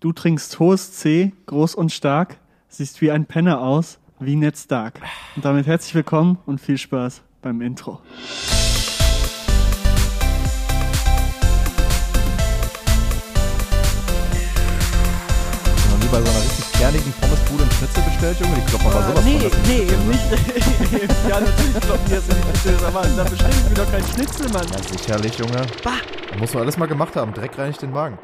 Du 0.00 0.12
trinkst 0.12 0.60
hohes 0.60 0.92
C, 0.92 1.32
groß 1.46 1.74
und 1.74 1.90
stark, 1.90 2.36
siehst 2.68 3.00
wie 3.00 3.10
ein 3.10 3.26
Penner 3.26 3.60
aus, 3.60 3.98
wie 4.20 4.36
Ned 4.36 4.56
Stark. 4.56 5.00
Und 5.34 5.44
damit 5.44 5.66
herzlich 5.66 5.92
willkommen 5.92 6.38
und 6.46 6.60
viel 6.60 6.78
Spaß 6.78 7.20
beim 7.42 7.60
Intro. 7.60 8.00
nie 16.00 16.06
bei 16.12 16.22
so 16.22 16.30
einer 16.30 16.44
richtig 16.44 16.72
kernigen 16.74 17.12
Pommesbude 17.20 17.62
einen 17.64 17.72
Schnitzel 17.72 18.02
bestellt, 18.04 18.38
Junge? 18.38 18.54
Die 18.54 18.70
kloppen 18.70 18.86
aber 18.86 19.02
sowas 19.02 19.24
nee, 19.24 19.40
von 19.40 19.62
nee, 19.66 19.82
eben 19.82 20.08
nicht. 20.08 20.22
ja, 21.28 21.40
natürlich 21.40 21.80
kloppen 21.80 22.06
die 22.06 22.14
das 22.14 22.28
in 22.28 22.36
die 22.36 22.58
Schnitzel, 22.60 22.86
aber 22.86 23.02
da 23.02 23.24
bestelle 23.24 23.50
ich 23.50 23.68
mir 23.68 23.74
doch 23.74 23.90
keinen 23.90 24.06
Schnitzel, 24.06 24.48
Mann. 24.50 24.66
Ja, 24.70 24.96
sicherlich, 24.96 25.38
Junge. 25.38 25.66
Bah. 25.82 25.90
Muss 26.38 26.54
man 26.54 26.62
alles 26.62 26.76
mal 26.76 26.86
gemacht 26.86 27.16
haben. 27.16 27.34
Dreck 27.34 27.58
reinigt 27.58 27.82
den 27.82 27.90
Magen. 27.90 28.16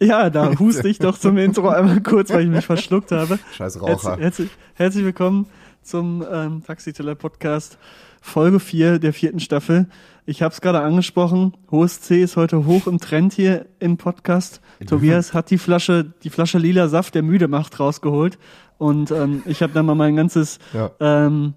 Ja, 0.00 0.30
da 0.30 0.58
huste 0.58 0.88
ich 0.88 0.98
doch 0.98 1.18
zum 1.18 1.38
Intro 1.38 1.68
einmal 1.68 2.02
kurz, 2.02 2.30
weil 2.32 2.42
ich 2.44 2.48
mich 2.50 2.64
verschluckt 2.66 3.12
habe. 3.12 3.38
Scheiß 3.56 3.80
Raucher. 3.80 4.16
Herzlich, 4.18 4.50
herzlich 4.74 5.04
willkommen 5.04 5.46
zum 5.82 6.24
ähm, 6.30 6.62
Taxiteller 6.66 7.14
Podcast, 7.14 7.78
Folge 8.20 8.60
4 8.60 8.98
der 8.98 9.12
vierten 9.12 9.40
Staffel. 9.40 9.86
Ich 10.26 10.42
habe 10.42 10.52
es 10.52 10.60
gerade 10.60 10.80
angesprochen, 10.80 11.54
hohes 11.70 12.00
C 12.00 12.20
ist 12.20 12.36
heute 12.36 12.66
hoch 12.66 12.86
im 12.88 12.98
Trend 12.98 13.32
hier 13.32 13.66
im 13.78 13.96
Podcast. 13.96 14.60
Tobias 14.86 15.32
hat 15.34 15.50
die 15.50 15.58
Flasche, 15.58 16.12
die 16.24 16.30
Flasche 16.30 16.58
lila 16.58 16.88
Saft, 16.88 17.14
der 17.14 17.22
müde 17.22 17.46
macht, 17.48 17.78
rausgeholt. 17.78 18.38
Und 18.78 19.10
ähm, 19.12 19.42
ich 19.46 19.62
habe 19.62 19.72
dann 19.72 19.86
mal 19.86 19.94
mein 19.94 20.16
ganzes 20.16 20.58
Ja. 20.74 20.90
ähm, 21.00 21.54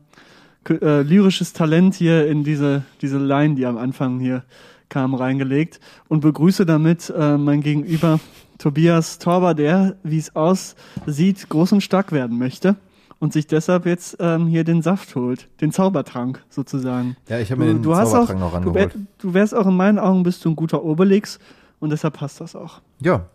äh, 0.70 1.02
lyrisches 1.02 1.54
Talent 1.54 1.96
hier 1.96 2.28
in 2.28 2.44
diese, 2.44 2.84
diese 3.02 3.18
Line, 3.18 3.56
die 3.56 3.66
am 3.66 3.78
Anfang 3.78 4.20
hier 4.20 4.44
kam, 4.90 5.14
reingelegt 5.14 5.80
und 6.08 6.22
begrüße 6.22 6.66
damit 6.66 7.14
äh, 7.16 7.38
mein 7.38 7.62
Gegenüber 7.62 8.20
Tobias 8.58 9.20
Torber, 9.20 9.54
der, 9.54 9.96
wie 10.04 10.18
es 10.18 10.36
aussieht, 10.36 11.48
groß 11.50 11.72
und 11.72 11.82
stark 11.82 12.12
werden 12.12 12.38
möchte 12.38 12.76
und 13.20 13.34
sich 13.34 13.48
deshalb 13.48 13.86
jetzt 13.86 14.18
ähm, 14.20 14.48
hier 14.48 14.64
den 14.64 14.82
Saft 14.82 15.16
holt, 15.16 15.48
den 15.62 15.72
Zaubertrank 15.72 16.44
sozusagen. 16.50 17.16
Ja, 17.28 17.40
ich 17.40 17.52
habe 17.52 17.62
mir 17.62 17.74
den 17.74 17.84
Zaubertrank 17.84 18.40
noch 18.40 18.62
du, 18.62 18.74
wär, 18.74 18.84
rangeholt. 18.84 19.08
du 19.18 19.34
wärst 19.34 19.56
auch 19.56 19.68
in 19.68 19.76
meinen 19.76 20.00
Augen 20.00 20.24
bist 20.24 20.44
du 20.44 20.50
ein 20.50 20.56
guter 20.56 20.84
Obelix 20.84 21.40
und 21.80 21.92
deshalb 21.92 22.16
passt 22.16 22.42
das 22.42 22.56
auch. 22.56 22.82
Ja. 23.02 23.26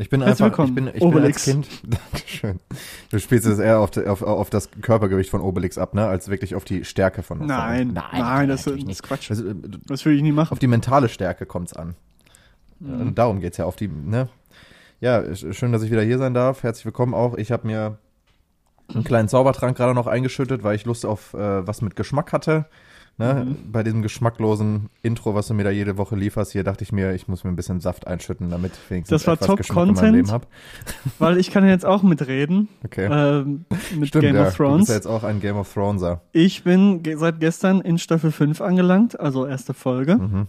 Ich 0.00 0.08
bin 0.08 0.22
Herzlich 0.22 0.46
einfach, 0.46 0.64
ich 0.64 0.74
bin, 0.74 0.86
ich 0.86 0.94
bin 0.94 1.02
Obelix. 1.02 1.36
als 1.36 1.44
Kind, 1.44 1.68
Dankeschön. 2.12 2.58
Du 3.10 3.18
spielst 3.18 3.46
es 3.46 3.58
eher 3.58 3.80
auf, 3.80 3.94
auf, 3.98 4.22
auf 4.22 4.48
das 4.48 4.70
Körpergewicht 4.80 5.28
von 5.28 5.40
Obelix 5.42 5.76
ab, 5.76 5.92
ne, 5.94 6.06
als 6.06 6.28
wirklich 6.28 6.54
auf 6.54 6.64
die 6.64 6.84
Stärke 6.84 7.22
von 7.22 7.44
Nein, 7.46 7.94
von, 7.94 8.02
nein, 8.12 8.48
das, 8.48 8.66
ist 8.66 9.02
Quatsch. 9.02 9.30
Also, 9.30 9.46
äh, 9.48 9.54
Das 9.86 10.04
würde 10.06 10.16
ich 10.16 10.22
nie 10.22 10.32
machen. 10.32 10.52
auf 10.52 10.58
die 10.58 10.66
mentale 10.68 11.08
Stärke 11.10 11.44
kommt's 11.44 11.74
an. 11.74 11.94
Mhm. 12.78 13.00
Und 13.00 13.18
darum 13.18 13.40
geht's 13.40 13.58
ja, 13.58 13.66
auf 13.66 13.76
die, 13.76 13.88
ne? 13.88 14.28
Ja, 15.00 15.18
sch- 15.20 15.52
schön, 15.52 15.70
dass 15.72 15.82
ich 15.82 15.90
wieder 15.90 16.02
hier 16.02 16.16
sein 16.18 16.32
darf. 16.34 16.62
Herzlich 16.62 16.86
willkommen 16.86 17.12
auch. 17.14 17.34
Ich 17.36 17.52
habe 17.52 17.66
mir 17.66 17.98
einen 18.94 19.04
kleinen 19.04 19.28
Zaubertrank 19.28 19.76
gerade 19.76 19.94
noch 19.94 20.06
eingeschüttet, 20.06 20.62
weil 20.62 20.76
ich 20.76 20.86
Lust 20.86 21.04
auf 21.04 21.34
äh, 21.34 21.66
was 21.66 21.82
mit 21.82 21.94
Geschmack 21.94 22.32
hatte. 22.32 22.64
Ne? 23.20 23.44
Mhm. 23.44 23.70
Bei 23.70 23.82
diesem 23.82 24.00
geschmacklosen 24.00 24.88
Intro, 25.02 25.34
was 25.34 25.46
du 25.46 25.52
mir 25.54 25.64
da 25.64 25.70
jede 25.70 25.98
Woche 25.98 26.16
lieferst, 26.16 26.52
hier 26.52 26.64
dachte 26.64 26.84
ich 26.84 26.90
mir, 26.90 27.12
ich 27.14 27.28
muss 27.28 27.44
mir 27.44 27.50
ein 27.50 27.56
bisschen 27.56 27.78
Saft 27.80 28.06
einschütten, 28.06 28.48
damit 28.48 28.72
ich 28.72 28.90
wenigstens 28.90 29.20
Das 29.22 29.26
war 29.26 29.34
etwas 29.34 29.46
Top 29.46 29.56
Geschmack 29.58 29.76
in 29.76 29.84
meinem 29.88 29.94
Content. 29.94 30.16
Leben 30.16 30.30
habe. 30.30 30.46
Weil 31.18 31.36
ich 31.36 31.50
kann 31.50 31.62
ja 31.64 31.68
jetzt 31.70 31.84
auch 31.84 32.02
mitreden 32.02 32.68
Okay. 32.82 33.08
ähm, 33.12 33.66
mit 33.94 34.08
Stimmt, 34.08 34.24
Game 34.24 34.36
ja. 34.36 34.46
of 34.46 34.56
Du 34.56 34.56
Thrones. 34.56 34.78
bist 34.78 34.88
ja 34.88 34.94
jetzt 34.94 35.06
auch 35.06 35.22
ein 35.22 35.38
Game 35.40 35.56
of 35.56 35.70
Throneser. 35.72 36.22
Ich 36.32 36.64
bin 36.64 37.02
ge 37.02 37.16
seit 37.16 37.40
gestern 37.40 37.82
in 37.82 37.98
Staffel 37.98 38.32
5 38.32 38.62
angelangt, 38.62 39.20
also 39.20 39.46
erste 39.46 39.74
Folge. 39.74 40.16
Mhm. 40.16 40.46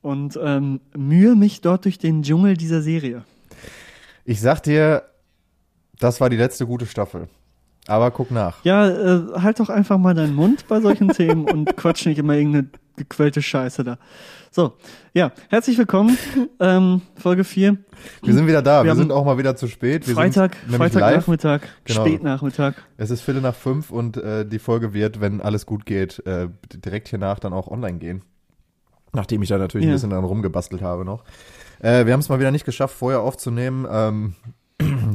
Und 0.00 0.38
ähm, 0.42 0.80
mühe 0.96 1.36
mich 1.36 1.60
dort 1.60 1.84
durch 1.84 1.98
den 1.98 2.22
Dschungel 2.22 2.56
dieser 2.56 2.80
Serie. 2.80 3.24
Ich 4.24 4.40
sag 4.40 4.62
dir, 4.62 5.02
das 5.98 6.20
war 6.20 6.30
die 6.30 6.36
letzte 6.38 6.66
gute 6.66 6.86
Staffel. 6.86 7.28
Aber 7.86 8.10
guck 8.10 8.30
nach. 8.30 8.64
Ja, 8.64 8.88
äh, 8.88 9.22
halt 9.40 9.60
doch 9.60 9.68
einfach 9.68 9.98
mal 9.98 10.14
deinen 10.14 10.34
Mund 10.34 10.66
bei 10.68 10.80
solchen 10.80 11.08
Themen 11.08 11.44
und 11.50 11.76
quatsch 11.76 12.06
nicht 12.06 12.18
immer 12.18 12.34
irgendeine 12.34 12.68
gequälte 12.96 13.42
Scheiße 13.42 13.84
da. 13.84 13.98
So, 14.50 14.74
ja, 15.12 15.32
herzlich 15.50 15.76
willkommen, 15.76 16.16
ähm, 16.60 17.02
Folge 17.16 17.42
4, 17.42 17.76
Wir 18.22 18.32
sind 18.34 18.46
wieder 18.46 18.62
da. 18.62 18.84
Wir 18.84 18.92
Wir, 18.92 18.96
sind 18.96 19.10
auch 19.10 19.24
mal 19.24 19.36
wieder 19.36 19.56
zu 19.56 19.66
spät. 19.66 20.06
Wir 20.06 20.14
Freitag. 20.14 20.56
Freitagnachmittag, 20.70 21.62
Genau. 21.84 22.00
Spätnachmittag. 22.06 22.74
Es 22.96 23.10
ist 23.10 23.20
Viertel 23.22 23.42
nach 23.42 23.54
fünf 23.56 23.90
und 23.90 24.16
äh, 24.16 24.46
die 24.46 24.60
Folge 24.60 24.94
wird, 24.94 25.20
wenn 25.20 25.40
alles 25.40 25.66
gut 25.66 25.84
geht, 25.86 26.24
äh, 26.24 26.48
direkt 26.72 27.08
hiernach 27.08 27.40
dann 27.40 27.52
auch 27.52 27.66
online 27.66 27.98
gehen. 27.98 28.22
Nachdem 29.12 29.42
ich 29.42 29.48
da 29.48 29.58
natürlich 29.58 29.86
Ja. 29.86 29.92
ein 29.92 29.96
bisschen 29.96 30.10
dran 30.10 30.24
rumgebastelt 30.24 30.82
habe 30.82 31.04
noch. 31.04 31.24
Äh, 31.80 32.06
wir 32.06 32.12
haben 32.12 32.20
es 32.20 32.28
mal 32.28 32.38
wieder 32.38 32.52
nicht 32.52 32.64
geschafft, 32.64 32.94
vorher 32.96 33.20
aufzunehmen. 33.22 33.86
Ähm, 33.90 34.34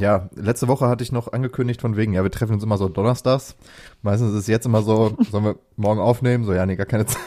ja, 0.00 0.30
letzte 0.34 0.68
Woche 0.68 0.88
hatte 0.88 1.04
ich 1.04 1.12
noch 1.12 1.32
angekündigt 1.32 1.80
von 1.80 1.96
wegen, 1.96 2.14
ja, 2.14 2.22
wir 2.22 2.30
treffen 2.30 2.54
uns 2.54 2.64
immer 2.64 2.78
so 2.78 2.88
donnerstags. 2.88 3.54
Meistens 4.02 4.30
ist 4.30 4.40
es 4.40 4.46
jetzt 4.46 4.66
immer 4.66 4.82
so, 4.82 5.16
sollen 5.30 5.44
wir 5.44 5.56
morgen 5.76 6.00
aufnehmen? 6.00 6.44
So, 6.44 6.52
ja, 6.52 6.64
nee, 6.66 6.76
gar 6.76 6.86
keine 6.86 7.06
Zeit. 7.06 7.20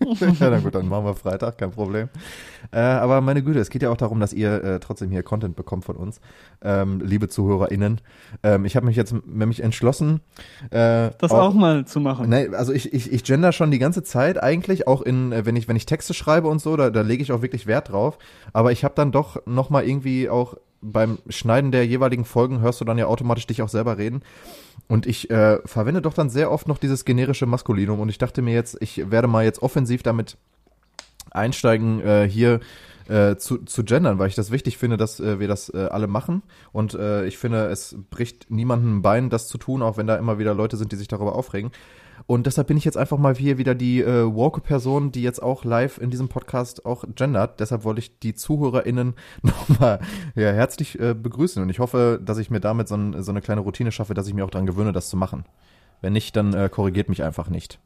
ja, 0.20 0.50
na 0.50 0.58
gut, 0.58 0.74
dann 0.74 0.88
machen 0.88 1.06
wir 1.06 1.14
Freitag, 1.14 1.58
kein 1.58 1.70
Problem. 1.70 2.08
Äh, 2.70 2.80
aber 2.80 3.20
meine 3.20 3.42
Güte, 3.42 3.60
es 3.60 3.70
geht 3.70 3.82
ja 3.82 3.90
auch 3.90 3.96
darum, 3.96 4.20
dass 4.20 4.32
ihr 4.32 4.62
äh, 4.62 4.80
trotzdem 4.80 5.10
hier 5.10 5.22
Content 5.22 5.56
bekommt 5.56 5.84
von 5.84 5.96
uns, 5.96 6.20
ähm, 6.62 7.00
liebe 7.00 7.28
ZuhörerInnen. 7.28 8.00
Ähm, 8.42 8.64
ich 8.64 8.76
habe 8.76 8.86
mich 8.86 8.96
jetzt 8.96 9.14
nämlich 9.26 9.62
entschlossen, 9.62 10.20
äh, 10.70 11.10
Das 11.18 11.32
auch, 11.32 11.54
mal 11.54 11.86
zu 11.86 12.00
machen. 12.00 12.28
Nee, 12.28 12.48
also 12.48 12.72
ich, 12.72 12.92
ich, 12.92 13.10
ich 13.12 13.24
gender 13.24 13.52
schon 13.52 13.70
die 13.70 13.78
ganze 13.78 14.02
Zeit 14.02 14.42
eigentlich, 14.42 14.86
auch 14.86 15.02
in, 15.02 15.32
äh, 15.32 15.46
wenn 15.46 15.56
ich, 15.56 15.66
wenn 15.68 15.76
ich 15.76 15.86
Texte 15.86 16.14
schreibe 16.14 16.48
und 16.48 16.60
so, 16.60 16.76
da, 16.76 16.90
da 16.90 17.00
lege 17.00 17.22
ich 17.22 17.32
auch 17.32 17.42
wirklich 17.42 17.66
Wert 17.66 17.90
drauf. 17.90 18.18
Aber 18.52 18.72
ich 18.72 18.84
habe 18.84 18.94
dann 18.94 19.12
doch 19.12 19.44
nochmal 19.46 19.86
irgendwie 19.86 20.28
auch 20.28 20.56
beim 20.82 21.18
Schneiden 21.28 21.72
der 21.72 21.86
jeweiligen 21.86 22.24
Folgen 22.24 22.60
hörst 22.60 22.80
du 22.80 22.84
dann 22.84 22.98
ja 22.98 23.06
automatisch 23.06 23.46
dich 23.46 23.62
auch 23.62 23.68
selber 23.68 23.98
reden. 23.98 24.22
Und 24.88 25.06
ich 25.06 25.30
äh, 25.30 25.58
verwende 25.64 26.02
doch 26.02 26.14
dann 26.14 26.28
sehr 26.28 26.50
oft 26.50 26.68
noch 26.68 26.78
dieses 26.78 27.04
generische 27.04 27.46
Maskulinum 27.46 28.00
und 28.00 28.08
ich 28.08 28.18
dachte 28.18 28.42
mir 28.42 28.52
jetzt, 28.52 28.76
ich 28.80 29.10
werde 29.10 29.28
mal 29.28 29.44
jetzt 29.44 29.62
offensiv 29.62 30.02
damit 30.02 30.36
einsteigen, 31.30 32.00
äh, 32.04 32.28
hier 32.28 32.60
äh, 33.08 33.36
zu, 33.36 33.58
zu 33.58 33.84
gendern, 33.84 34.18
weil 34.18 34.28
ich 34.28 34.34
das 34.34 34.50
wichtig 34.50 34.78
finde, 34.78 34.96
dass 34.96 35.20
äh, 35.20 35.40
wir 35.40 35.48
das 35.48 35.68
äh, 35.70 35.88
alle 35.90 36.06
machen. 36.06 36.42
Und 36.72 36.94
äh, 36.94 37.24
ich 37.26 37.38
finde, 37.38 37.66
es 37.66 37.96
bricht 38.10 38.50
niemandem 38.50 38.98
ein 38.98 39.02
Bein, 39.02 39.30
das 39.30 39.48
zu 39.48 39.58
tun, 39.58 39.82
auch 39.82 39.96
wenn 39.96 40.06
da 40.06 40.16
immer 40.16 40.38
wieder 40.38 40.54
Leute 40.54 40.76
sind, 40.76 40.92
die 40.92 40.96
sich 40.96 41.08
darüber 41.08 41.34
aufregen. 41.34 41.72
Und 42.26 42.46
deshalb 42.46 42.68
bin 42.68 42.76
ich 42.76 42.84
jetzt 42.84 42.96
einfach 42.96 43.18
mal 43.18 43.34
hier 43.34 43.58
wieder 43.58 43.74
die 43.74 44.00
äh, 44.00 44.24
woke-Person, 44.32 45.12
die 45.12 45.22
jetzt 45.22 45.42
auch 45.42 45.64
live 45.64 45.98
in 45.98 46.10
diesem 46.10 46.28
Podcast 46.28 46.86
auch 46.86 47.04
gendert. 47.14 47.60
Deshalb 47.60 47.84
wollte 47.84 47.98
ich 48.00 48.18
die 48.20 48.34
ZuhörerInnen 48.34 49.14
nochmal 49.42 50.00
ja, 50.34 50.52
herzlich 50.52 50.98
äh, 51.00 51.14
begrüßen. 51.14 51.62
Und 51.62 51.68
ich 51.68 51.78
hoffe, 51.80 52.20
dass 52.24 52.38
ich 52.38 52.50
mir 52.50 52.60
damit 52.60 52.88
so, 52.88 52.94
ein, 52.96 53.22
so 53.22 53.32
eine 53.32 53.40
kleine 53.40 53.60
Routine 53.62 53.90
schaffe, 53.92 54.14
dass 54.14 54.28
ich 54.28 54.34
mir 54.34 54.44
auch 54.44 54.50
daran 54.50 54.66
gewöhne, 54.66 54.92
das 54.92 55.08
zu 55.08 55.16
machen. 55.16 55.44
Wenn 56.00 56.12
nicht, 56.12 56.36
dann 56.36 56.54
äh, 56.54 56.68
korrigiert 56.68 57.08
mich 57.08 57.22
einfach 57.22 57.48
nicht. 57.48 57.78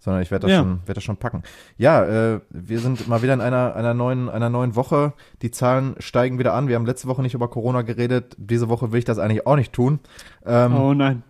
Sondern 0.00 0.22
ich 0.22 0.30
werde 0.30 0.46
das, 0.46 0.52
Ja. 0.52 0.58
schon, 0.60 0.80
werd 0.86 0.96
das 0.96 1.02
schon 1.04 1.16
packen. 1.16 1.42
Ja, 1.76 2.04
äh, 2.04 2.40
wir 2.50 2.78
sind 2.78 3.08
mal 3.08 3.22
wieder 3.22 3.34
in 3.34 3.40
einer, 3.40 3.74
einer, 3.74 3.94
neuen, 3.94 4.28
einer 4.28 4.48
neuen 4.48 4.76
Woche. 4.76 5.12
Die 5.42 5.50
Zahlen 5.50 5.96
steigen 5.98 6.38
wieder 6.38 6.54
an. 6.54 6.68
Wir 6.68 6.76
haben 6.76 6.86
letzte 6.86 7.08
Woche 7.08 7.22
nicht 7.22 7.34
über 7.34 7.48
Corona 7.48 7.82
geredet. 7.82 8.36
Diese 8.38 8.68
Woche 8.68 8.92
will 8.92 9.00
ich 9.00 9.04
das 9.04 9.18
eigentlich 9.18 9.46
auch 9.48 9.56
nicht 9.56 9.72
tun. 9.72 9.98
Ähm, 10.46 10.74
Oh 10.76 10.94
nein. 10.94 11.24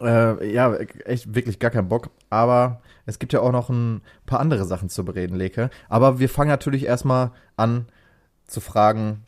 Äh, 0.00 0.52
ja, 0.52 0.74
echt 0.76 1.34
wirklich 1.34 1.58
gar 1.58 1.70
keinen 1.70 1.88
Bock. 1.88 2.10
Aber 2.30 2.80
es 3.06 3.18
gibt 3.18 3.32
ja 3.32 3.40
auch 3.40 3.52
noch 3.52 3.68
ein 3.68 4.02
paar 4.26 4.40
andere 4.40 4.64
Sachen 4.64 4.88
zu 4.88 5.04
bereden, 5.04 5.36
Leke. 5.36 5.70
Aber 5.88 6.18
wir 6.18 6.28
fangen 6.28 6.50
natürlich 6.50 6.86
erstmal 6.86 7.32
an 7.56 7.86
zu 8.46 8.60
fragen. 8.60 9.24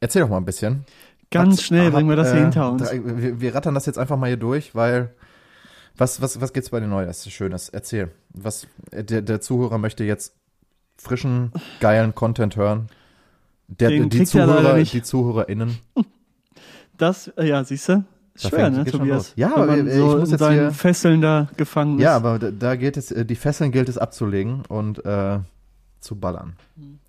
Erzähl 0.00 0.22
doch 0.22 0.28
mal 0.28 0.36
ein 0.38 0.44
bisschen. 0.44 0.84
Ganz 1.30 1.58
Hat- 1.58 1.64
schnell 1.64 1.86
hat, 1.86 1.94
bringen 1.94 2.08
wir 2.08 2.16
das 2.16 2.30
hier 2.30 2.40
äh, 2.40 2.44
hinter 2.44 2.70
uns. 2.70 2.90
Wir, 2.92 3.40
wir 3.40 3.54
rattern 3.54 3.74
das 3.74 3.86
jetzt 3.86 3.98
einfach 3.98 4.16
mal 4.16 4.26
hier 4.26 4.36
durch, 4.36 4.74
weil 4.74 5.14
was, 5.96 6.20
was, 6.20 6.40
was 6.40 6.52
gibt's 6.52 6.70
bei 6.70 6.80
dir 6.80 6.86
Neues? 6.86 7.28
Schönes? 7.30 7.68
Erzähl. 7.68 8.10
Was, 8.30 8.66
äh, 8.90 9.02
der, 9.02 9.22
der 9.22 9.40
Zuhörer 9.40 9.78
möchte 9.78 10.04
jetzt 10.04 10.34
frischen, 10.96 11.52
geilen 11.80 12.14
Content 12.14 12.56
hören. 12.56 12.88
Der, 13.68 13.90
die 13.90 14.18
er 14.20 14.24
Zuhörer, 14.26 14.82
die 14.82 15.02
ZuhörerInnen. 15.02 15.78
Das, 16.98 17.28
äh, 17.36 17.46
ja, 17.48 17.62
siehst 17.62 17.90
du? 17.90 18.04
Da 18.42 18.48
Schwer, 18.48 18.58
fängt- 18.72 18.76
ne, 18.76 18.84
Tobias? 18.84 19.32
Ja, 19.36 19.52
Wenn 19.56 19.62
aber 19.62 19.78
ich 19.78 19.94
so 19.94 20.06
muss 20.18 20.28
in 20.28 20.36
jetzt 20.38 20.48
hier- 20.48 20.70
Fesseln 20.72 21.20
da 21.20 21.48
gefangen 21.56 21.98
ist. 21.98 22.02
Ja, 22.04 22.16
aber 22.16 22.38
da, 22.38 22.50
da 22.50 22.76
geht 22.76 22.96
es, 22.96 23.10
äh, 23.10 23.24
die 23.24 23.36
Fesseln 23.36 23.72
gilt 23.72 23.88
es 23.88 23.98
abzulegen 23.98 24.62
und 24.68 25.04
äh, 25.04 25.38
zu 26.00 26.16
ballern. 26.16 26.54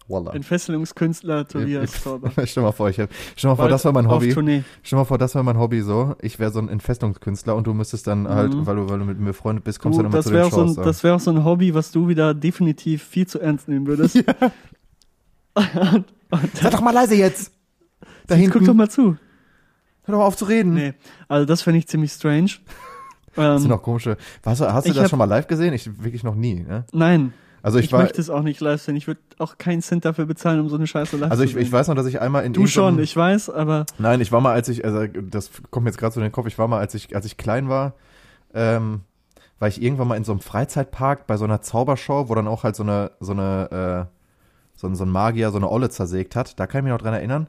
Wallah. 0.10 0.34
Entfesselungskünstler 0.34 1.46
Tobias 1.48 1.94
Ich- 1.96 2.02
Torber. 2.02 2.32
Stell 2.46 2.64
mal 2.64 2.72
vor, 2.72 2.90
ich 2.90 2.98
hab, 3.00 3.10
stell 3.36 3.50
mal 3.50 3.56
vor, 3.58 3.68
das 3.68 3.84
war 3.84 3.92
mein 3.92 4.08
Hobby. 4.10 4.34
Tournee. 4.34 4.64
Stell 4.82 4.98
mal 4.98 5.04
vor, 5.04 5.18
das 5.18 5.36
war 5.36 5.44
mein 5.44 5.58
Hobby 5.60 5.82
so. 5.82 6.16
Ich 6.22 6.40
wäre 6.40 6.50
so 6.52 6.60
ein 6.60 6.70
Entfesselungskünstler 6.70 7.54
und 7.56 7.68
du 7.68 7.74
müsstest 7.74 8.08
dann 8.08 8.26
halt, 8.30 8.54
Mhm. 8.54 8.66
weil 8.66 8.76
du, 8.78 8.90
weil 8.90 9.00
du 9.00 9.06
mit 9.06 9.20
mir 9.20 9.26
befreundet 9.28 9.66
bist, 9.66 9.82
kommst 9.82 10.00
Du, 10.00 10.04
dann 10.04 10.12
immer 10.14 10.22
zu 10.24 10.30
den 10.30 10.36
wäre 10.38 10.46
auch, 10.48 10.52
so 10.52 10.58
Shows. 10.62 10.70
ein- 10.70 10.76
so. 10.76 10.84
das 10.84 11.04
wär 11.04 11.16
auch 11.16 11.20
so 11.20 11.32
ein 11.32 11.44
Hobby, 11.44 11.74
was 11.74 11.92
du 11.92 12.08
wieder 12.08 12.34
definitiv 12.34 13.04
viel 13.04 13.28
zu 13.28 13.40
ernst 13.42 13.68
nehmen 13.68 13.86
würdest. 13.86 14.16
und, 15.54 16.06
und 16.32 16.56
Sei 16.56 16.70
doch 16.70 16.82
mal 16.82 16.92
leise 16.94 17.16
jetzt! 17.16 17.52
Da 18.28 18.36
Guck 18.36 18.42
hinten. 18.54 18.66
doch 18.66 18.74
mal 18.74 18.90
zu. 18.90 19.18
Hör 20.08 20.14
doch 20.14 20.20
mal 20.20 20.26
auf 20.26 20.36
zu 20.36 20.46
reden. 20.46 20.74
Nee, 20.74 20.94
also 21.28 21.46
das 21.46 21.62
fände 21.62 21.78
ich 21.80 21.88
ziemlich 21.88 22.12
strange. 22.12 22.50
Das 23.36 23.62
sind 23.62 23.70
Ähm, 23.70 23.76
noch 23.78 23.84
komische. 23.84 24.18
Hast 24.44 24.62
du, 24.62 24.74
hast 24.74 24.86
du 24.86 24.90
Ich 24.90 24.96
das 24.96 25.04
hab- 25.04 25.10
schon 25.12 25.20
mal 25.20 25.26
live 25.26 25.46
gesehen? 25.46 25.72
Ich 25.72 26.02
wirklich 26.04 26.24
noch 26.24 26.34
nie. 26.34 26.56
Ne? 26.68 26.86
nein, 26.92 27.34
Also 27.62 27.78
ich, 27.78 27.86
Ich 27.86 27.92
war, 27.92 28.02
möchte 28.02 28.20
es 28.20 28.32
auch 28.32 28.42
nicht 28.42 28.60
live 28.62 28.82
sehen. 28.82 28.96
Ich 28.96 29.06
würde 29.06 29.22
auch 29.38 29.60
keinen 29.60 29.84
Cent 29.84 30.06
dafür 30.06 30.26
bezahlen, 30.26 30.60
um 30.60 30.70
so 30.70 30.76
eine 30.76 30.88
Scheiße 30.88 31.18
live 31.18 31.30
also 31.30 31.44
zu 31.44 31.48
ich, 31.50 31.54
sehen. 31.54 31.62
ich 31.62 31.72
weiß 31.72 31.88
noch, 31.88 31.94
dass 31.94 32.08
ich 32.08 32.20
einmal 32.20 32.44
in 32.46 32.54
du 32.54 32.66
schon, 32.66 32.98
ich 32.98 33.16
weiß, 33.16 33.52
aber 33.52 33.86
Nein, 34.00 34.22
ich 34.22 34.32
war 34.32 34.42
mal, 34.42 34.54
als 34.54 34.70
ich, 34.70 34.84
also 34.84 35.06
das 35.06 35.52
kommt 35.70 35.84
mir 35.84 35.92
jetzt 35.92 36.00
gerade 36.00 36.16
so 36.16 36.20
in 36.20 36.24
den 36.26 36.32
Kopf, 36.32 36.48
ich 36.48 36.58
war 36.58 36.68
mal, 36.68 36.80
als 36.80 36.96
ich, 36.96 37.16
als 37.16 37.28
ich 37.28 37.38
klein 37.38 37.70
war, 37.70 37.94
ähm, 38.56 39.02
war 39.60 39.68
ich 39.68 39.84
irgendwann 39.84 40.08
mal 40.08 40.16
in 40.16 40.24
so 40.24 40.32
einem 40.32 40.42
Freizeitpark 40.42 41.28
bei 41.28 41.38
so 41.38 41.46
einer 41.46 41.62
Zaubershow, 41.62 42.30
wo 42.30 42.34
dann 42.34 42.48
auch 42.48 42.64
halt 42.64 42.76
so 42.76 42.82
eine, 42.82 43.12
so 43.20 43.34
eine, 43.34 44.08
äh, 44.10 44.18
so 44.76 44.88
ein, 44.88 44.96
so 44.96 45.04
ein 45.06 45.12
Magier 45.12 45.52
so 45.52 45.58
eine 45.58 45.70
Olle 45.70 45.92
zersägt 45.92 46.36
hat. 46.36 46.60
Da 46.60 46.66
kann 46.66 46.80
ich 46.80 46.84
mich 46.86 46.92
noch 46.94 47.02
dran 47.04 47.14
erinnern. 47.14 47.48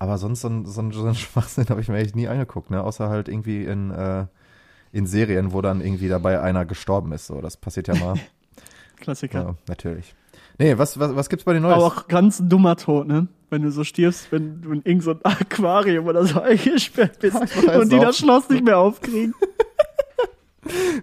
Aber 0.00 0.16
sonst 0.16 0.40
so 0.40 0.48
ein, 0.48 0.64
so 0.66 0.80
ein, 0.80 0.90
so 0.92 1.04
ein 1.06 1.14
Schwachsinn 1.14 1.68
habe 1.68 1.80
ich 1.80 1.88
mir 1.88 1.98
echt 1.98 2.16
nie 2.16 2.26
angeguckt, 2.26 2.70
ne? 2.70 2.82
Außer 2.82 3.08
halt 3.08 3.28
irgendwie 3.28 3.64
in, 3.64 3.90
äh, 3.90 4.26
in 4.92 5.06
Serien, 5.06 5.52
wo 5.52 5.60
dann 5.60 5.80
irgendwie 5.80 6.08
dabei 6.08 6.40
einer 6.40 6.64
gestorben 6.64 7.12
ist. 7.12 7.26
So, 7.26 7.40
das 7.40 7.56
passiert 7.56 7.86
ja 7.86 7.94
mal. 7.94 8.14
Klassiker. 8.96 9.40
ja, 9.40 9.54
natürlich. 9.68 10.14
Nee, 10.58 10.76
was, 10.76 10.98
was, 10.98 11.14
was 11.14 11.28
gibt's 11.28 11.44
bei 11.44 11.52
den 11.52 11.62
Neues? 11.62 11.74
Aber 11.76 11.86
auch 11.86 12.08
ganz 12.08 12.42
dummer 12.42 12.76
Tod, 12.76 13.06
ne? 13.06 13.28
Wenn 13.50 13.62
du 13.62 13.70
so 13.70 13.84
stirbst, 13.84 14.30
wenn 14.32 14.62
du 14.62 14.72
in 14.72 14.78
irgendein 14.78 15.00
so 15.00 15.10
ein 15.12 15.20
Aquarium 15.24 16.06
oder 16.06 16.24
so 16.24 16.40
eingesperrt 16.40 17.18
bist 17.20 17.36
und 17.36 17.92
die 17.92 17.98
das 17.98 18.18
Schloss 18.18 18.48
nicht 18.48 18.64
mehr 18.64 18.78
aufkriegen. 18.78 19.34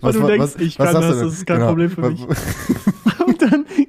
was, 0.01 0.15
du 0.15 0.21
was, 0.21 0.27
denkst, 0.27 0.43
was, 0.43 0.55
ich 0.55 0.77
kann 0.77 0.93
das, 0.93 1.17
du 1.17 1.25
das 1.25 1.33
ist 1.33 1.45
kein 1.45 1.57
Genau. 1.57 1.69
Problem 1.69 1.89
für 1.89 2.09
mich. 2.09 2.25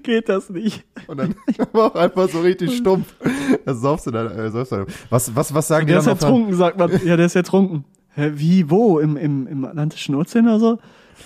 Geht 0.08 0.30
das 0.30 0.48
nicht. 0.48 0.84
Und 1.06 1.18
dann 1.18 1.34
aber 1.58 1.84
auch 1.84 1.94
einfach 1.94 2.30
so 2.30 2.40
richtig 2.40 2.74
stumpf. 2.78 3.14
Das 3.66 3.82
saufst 3.82 4.06
du 4.06 4.10
dann, 4.10 4.30
äh, 4.30 4.50
saufst 4.50 4.72
du 4.72 4.76
dann. 4.76 4.86
Was, 5.10 5.36
was, 5.36 5.52
was 5.52 5.68
sagen 5.68 5.86
Der 5.86 5.96
die 5.96 5.98
ist 5.98 6.06
dann 6.06 6.16
ja 6.16 6.22
noch? 6.22 6.28
trunken, 6.30 6.54
sagt 6.56 6.78
man. 6.78 6.90
Ja, 7.04 7.16
der 7.18 7.26
ist 7.26 7.34
ja 7.34 7.42
trunken. 7.42 7.84
Hä, 8.14 8.30
wie, 8.36 8.70
wo? 8.70 9.00
Im, 9.00 9.18
im, 9.18 9.46
Im 9.46 9.64
Atlantischen 9.66 10.14
Ozean 10.14 10.46
oder 10.48 10.58
so? 10.60 10.78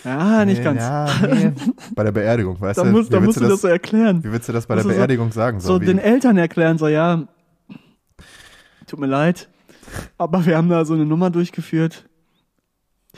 Ja, 0.05 0.44
nicht 0.44 0.58
Nee, 0.58 0.64
ganz. 0.64 0.81
Ja, 0.81 1.06
nee. 1.32 1.52
Bei 1.94 2.02
der 2.02 2.11
Beerdigung, 2.11 2.61
weißt 2.61 2.76
da 2.81 2.82
du? 2.82 2.90
musst, 2.90 3.12
da 3.12 3.20
musst 3.20 3.40
du 3.40 3.44
das 3.46 3.61
so 3.61 3.69
erklären. 3.69 4.25
wie 4.25 4.32
willst 4.32 4.49
du 4.49 4.52
das 4.52 4.67
bei 4.67 4.75
der 4.75 4.82
du 4.82 4.90
so- 4.90 4.94
Beerdigung 4.96 5.31
sagen? 5.31 5.61
So 5.61 5.81
wie, 5.81 5.87
den 5.87 5.99
Eltern 5.99 6.37
erklären, 6.37 6.76
so, 6.76 6.88
ja, 6.88 7.23
tut 8.88 8.99
mir 8.99 9.06
leid, 9.06 9.49
aber 10.19 10.44
wir 10.44 10.56
haben 10.56 10.69
da 10.69 10.84
so 10.84 10.94
eine 10.94 11.06
Nummer 11.06 11.31
durchgeführt. 11.31 12.08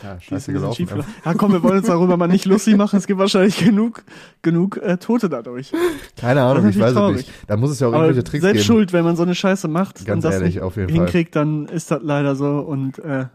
Ja, 0.02 0.20
scheiße 0.20 0.52
gelaufen. 0.52 0.88
ja. 0.88 1.05
Ja, 1.25 1.35
komm, 1.35 1.52
wir 1.52 1.62
wollen 1.62 1.79
uns 1.79 1.87
darüber 1.87 2.17
mal 2.17 2.26
nicht 2.26 2.44
lustig 2.46 2.76
machen. 2.76 2.96
Es 2.96 3.06
gibt 3.06 3.19
wahrscheinlich 3.20 3.56
genug, 3.64 4.02
genug 4.43 4.76
äh, 4.79 4.96
Tote 4.99 5.29
dadurch. 5.29 5.73
Keine 6.17 6.43
Ahnung, 6.43 6.64
Das 6.64 6.75
ich 6.75 6.81
weiß 6.82 6.94
es 6.96 7.17
nicht. 7.17 7.31
Da 7.46 7.56
muss 7.56 7.70
es 7.70 7.81
ja 7.81 7.87
auch 7.88 7.93
Aber 7.93 8.05
irgendwelche 8.06 8.25
Tricks 8.29 8.43
selbst 8.43 8.62
geben. 8.62 8.67
schuld, 8.67 8.93
wenn 8.93 9.05
man 9.05 9.14
so 9.17 9.23
eine 9.23 9.35
Scheiße 9.35 9.69
macht 9.69 10.05
Ganz 10.05 10.17
und 10.17 10.25
das 10.25 10.35
ehrlich, 10.41 10.55
nicht 10.56 10.62
auf 10.64 10.76
jeden 10.76 10.88
Fall. 10.88 10.96
hinkriegt, 10.96 11.37
dann 11.37 11.67
ist 11.67 11.91
das 11.91 12.00
leider 12.02 12.35
so. 12.35 12.58
Und 12.58 12.99
äh, 12.99 13.26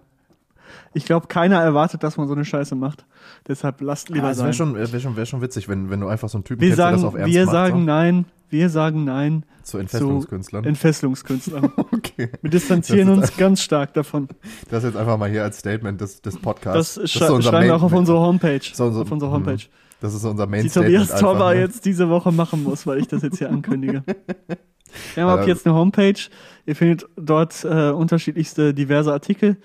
ich 0.93 1.05
glaube, 1.05 1.27
keiner 1.27 1.61
erwartet, 1.61 2.03
dass 2.03 2.17
man 2.17 2.27
so 2.27 2.33
eine 2.33 2.43
Scheiße 2.45 2.75
macht. 2.75 3.05
Deshalb 3.47 3.79
lasst 3.81 4.09
lieber 4.09 4.27
Ah, 4.27 4.31
es 4.31 4.37
wäre 4.37 4.47
sein. 4.47 4.53
schon, 4.53 4.75
wär 4.75 4.99
schon, 4.99 5.15
wär 5.15 5.25
schon 5.25 5.41
witzig, 5.41 5.69
wenn, 5.69 5.89
wenn 5.89 5.99
du 6.01 6.07
einfach 6.07 6.29
so 6.29 6.37
einen 6.39 6.43
Typen 6.43 6.61
wir 6.61 6.69
kennst, 6.69 6.79
der 6.79 6.91
das 6.91 7.01
sagen, 7.01 7.07
auf 7.07 7.15
Ernst 7.19 7.33
wir 7.33 7.45
macht. 7.45 7.53
sagen 7.53 7.79
so. 7.79 7.85
nein, 7.85 8.25
wir 8.49 8.69
sagen 8.69 9.03
nein 9.05 9.45
Zu 9.63 9.77
Entfesselungskünstlern. 9.77 10.65
Entfesselungskünstlern. 10.65 11.71
okay. 11.91 12.29
Wir 12.41 12.49
distanzieren 12.49 13.07
Das 13.07 13.17
ist 13.17 13.29
uns 13.31 13.37
ganz 13.37 13.61
stark 13.61 13.93
davon. 13.93 14.27
Das 14.69 14.83
jetzt 14.83 14.97
einfach 14.97 15.17
mal 15.17 15.29
hier 15.29 15.43
als 15.43 15.59
Statement 15.59 15.99
des, 16.01 16.21
des 16.21 16.37
Podcasts. 16.37 16.95
Das, 16.95 16.97
unser 16.97 17.41
schreiben 17.41 17.43
wir 17.43 17.51
Main- 17.51 17.71
auch 17.71 17.83
auf 17.83 17.93
unsere 17.93 18.19
Homepage. 18.19 18.61
so 18.73 18.85
unser- 18.85 19.01
auf 19.01 19.11
unserer 19.11 19.29
hm. 19.31 19.45
Homepage. 19.45 19.65
Das 20.01 20.13
ist 20.13 20.23
unser 20.23 20.47
Main 20.47 20.63
Die. 20.63 20.69
Tobias 20.69 21.09
Torber 21.19 21.53
ne? 21.53 21.59
jetzt 21.59 21.85
diese 21.85 22.09
Woche 22.09 22.31
machen 22.31 22.63
muss, 22.63 22.87
weil 22.87 22.99
ich 22.99 23.07
das 23.07 23.21
jetzt 23.21 23.37
hier 23.37 23.49
ankündige. 23.49 24.03
Wir 25.13 25.23
haben 25.23 25.39
ab 25.39 25.47
jetzt 25.47 25.67
eine 25.67 25.75
Homepage. 25.75 26.19
Ihr 26.65 26.75
findet 26.75 27.05
dort 27.15 27.63
äh, 27.63 27.91
unterschiedlichste 27.91 28.73
diverse 28.73 29.11
Artikel 29.11 29.57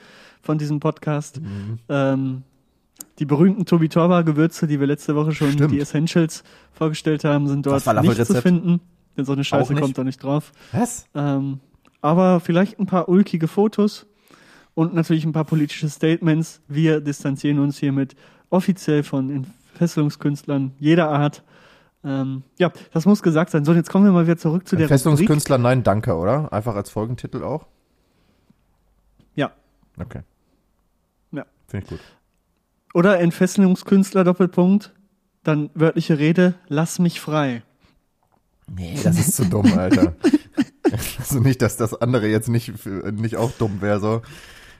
von 0.42 0.58
diesem 0.58 0.80
Podcast. 0.80 1.40
Mhm. 1.40 1.78
Ähm, 1.88 2.42
die 3.18 3.24
berühmten 3.24 3.64
Tobi 3.66 3.88
Torba 3.88 4.22
Gewürze, 4.22 4.66
die 4.66 4.80
wir 4.80 4.86
letzte 4.86 5.14
Woche 5.14 5.32
schon 5.32 5.52
Stimmt. 5.52 5.72
die 5.72 5.80
Essentials 5.80 6.42
vorgestellt 6.72 7.24
haben, 7.24 7.46
sind 7.48 7.66
dort 7.66 7.86
nicht 8.02 8.26
zu 8.26 8.42
finden. 8.42 8.80
Denn 9.16 9.24
so 9.24 9.32
eine 9.32 9.44
Scheiße 9.44 9.74
kommt 9.74 9.96
da 9.96 10.04
nicht 10.04 10.22
drauf. 10.22 10.52
Was? 10.72 11.06
Ähm, 11.14 11.60
aber 12.00 12.40
vielleicht 12.40 12.80
ein 12.80 12.86
paar 12.86 13.08
ulkige 13.08 13.46
Fotos 13.46 14.06
und 14.74 14.94
natürlich 14.94 15.24
ein 15.24 15.32
paar 15.32 15.44
politische 15.44 15.88
Statements. 15.88 16.60
Wir 16.68 17.00
distanzieren 17.00 17.60
uns 17.60 17.78
hiermit 17.78 18.16
offiziell 18.50 19.02
von 19.04 19.30
Entfesselungskünstlern 19.30 20.72
jeder 20.78 21.10
Art. 21.10 21.44
Ähm, 22.02 22.42
ja, 22.58 22.72
das 22.92 23.06
muss 23.06 23.22
gesagt 23.22 23.50
sein. 23.50 23.64
So, 23.64 23.72
jetzt 23.72 23.88
kommen 23.90 24.04
wir 24.04 24.12
mal 24.12 24.26
wieder 24.26 24.36
zurück 24.36 24.68
zu 24.68 24.76
der. 24.76 24.84
Entfesselungskünstler, 24.84 25.58
nein, 25.58 25.82
danke, 25.82 26.14
oder? 26.14 26.52
Einfach 26.52 26.74
als 26.74 26.90
Folgentitel 26.90 27.42
auch? 27.42 27.66
Ja. 29.34 29.52
Okay. 29.98 30.20
Ja. 31.32 31.46
Finde 31.68 31.84
ich 31.84 31.90
gut. 31.90 32.00
Oder 32.94 33.20
Entfesselungskünstler, 33.20 34.24
Doppelpunkt. 34.24 34.92
Dann 35.42 35.68
wörtliche 35.74 36.18
Rede, 36.18 36.54
lass 36.68 36.98
mich 36.98 37.20
frei. 37.20 37.62
Nee, 38.74 38.98
das 39.04 39.18
ist 39.18 39.34
zu 39.36 39.44
dumm, 39.44 39.76
Alter. 39.76 40.14
also 41.18 41.40
nicht, 41.40 41.60
dass 41.60 41.76
das 41.76 41.92
andere 42.00 42.28
jetzt 42.28 42.48
nicht, 42.48 42.72
nicht 43.12 43.36
auch 43.36 43.50
dumm 43.52 43.82
wäre, 43.82 44.00
so. 44.00 44.22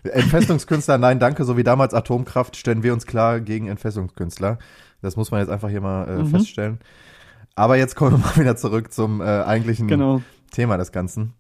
Entfesselungskünstler, 0.05 0.97
nein, 0.99 1.19
danke, 1.19 1.45
so 1.45 1.57
wie 1.59 1.65
damals 1.65 1.93
Atomkraft, 1.95 2.57
stellen 2.57 2.83
wir 2.83 2.93
uns 2.95 3.05
klar 3.07 3.41
gegen 3.41 3.69
Entfesselungskünstler. 3.69 4.59
Das 5.03 5.17
muss 5.17 5.31
man 5.31 5.41
jetzt 5.41 5.51
einfach 5.51 5.69
hier 5.69 5.81
mal 5.83 6.09
äh, 6.09 6.23
Mhm. 6.23 6.29
feststellen. 6.29 6.79
Aber 7.57 7.77
jetzt 7.77 7.95
kommen 7.97 8.13
wir 8.13 8.19
mal 8.19 8.37
wieder 8.41 8.57
zurück 8.57 8.93
zum 8.93 9.21
äh, 9.21 9.25
eigentlichen 9.25 9.87
Genau. 9.89 10.23
Thema 10.51 10.77
des 10.79 10.93
Ganzen. 10.93 11.35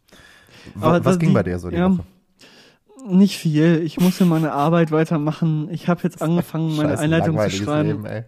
Wa- 0.75 0.88
Aber 0.88 1.05
Was 1.05 1.19
ging 1.19 1.31
die- 1.31 1.35
bei 1.35 1.43
dir 1.43 1.59
so 1.59 1.70
die 1.70 1.77
ja, 1.77 1.91
Woche? 1.91 2.05
Nicht 3.06 3.37
viel. 3.37 3.83
Ich 3.85 4.01
muss 4.01 4.19
hier 4.19 4.27
meine 4.27 4.53
Arbeit 4.53 4.91
weitermachen. 4.91 5.69
Ich 5.71 5.89
habe 5.89 6.01
jetzt 6.05 6.23
angefangen, 6.23 6.75
meine 6.77 6.91
Scheiß 6.91 7.01
Einleitung 7.01 7.39
zu 7.39 7.51
schreiben. 7.51 8.03
Leben. 8.05 8.25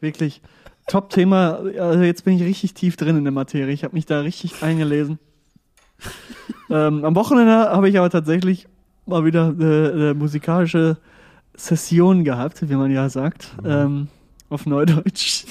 Wirklich 0.00 0.42
Top-Thema. 0.86 1.60
Also 1.78 2.02
jetzt 2.02 2.24
bin 2.24 2.36
ich 2.36 2.42
richtig 2.42 2.74
tief 2.74 2.96
drin 2.96 3.16
in 3.16 3.24
der 3.24 3.32
Materie. 3.32 3.72
Ich 3.72 3.84
habe 3.84 3.94
mich 3.94 4.06
da 4.06 4.20
richtig 4.20 4.62
eingelesen. 4.62 5.18
ähm, 6.70 7.04
am 7.04 7.14
Wochenende 7.14 7.52
habe 7.70 7.88
ich 7.88 7.98
aber 7.98 8.10
tatsächlich 8.10 8.68
mal 9.06 9.24
wieder 9.24 9.46
eine, 9.48 9.90
eine 9.94 10.14
musikalische 10.14 10.98
Session 11.54 12.24
gehabt, 12.24 12.68
wie 12.68 12.74
man 12.74 12.90
ja 12.90 13.08
sagt, 13.08 13.50
Mhm. 13.62 13.70
ähm, 13.70 14.08
auf 14.50 14.66
Neudeutsch. 14.66 15.44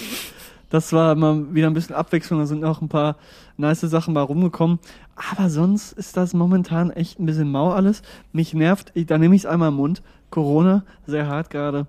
Das 0.70 0.92
war 0.94 1.16
mal 1.16 1.54
wieder 1.54 1.68
ein 1.68 1.74
bisschen 1.74 1.96
Abwechslung. 1.96 2.40
Da 2.40 2.46
sind 2.46 2.64
auch 2.64 2.82
ein 2.82 2.90
paar 2.90 3.16
nice 3.58 3.82
Sachen 3.82 4.14
mal 4.14 4.22
rumgekommen. 4.22 4.80
Aber 5.32 5.50
sonst 5.50 5.94
ist 5.94 6.16
das 6.16 6.34
momentan 6.34 6.92
echt 6.92 7.20
ein 7.20 7.26
bisschen 7.26 7.50
mau 7.52 7.72
alles. 7.72 8.02
Mich 8.34 8.54
nervt, 8.54 8.92
ich, 8.94 9.08
da 9.08 9.18
nehme 9.18 9.36
ich 9.36 9.42
es 9.42 9.46
einmal 9.48 9.70
im 9.70 9.76
Mund. 9.76 10.02
Corona, 10.30 10.84
sehr 11.08 11.28
hart 11.28 11.50
gerade. 11.50 11.88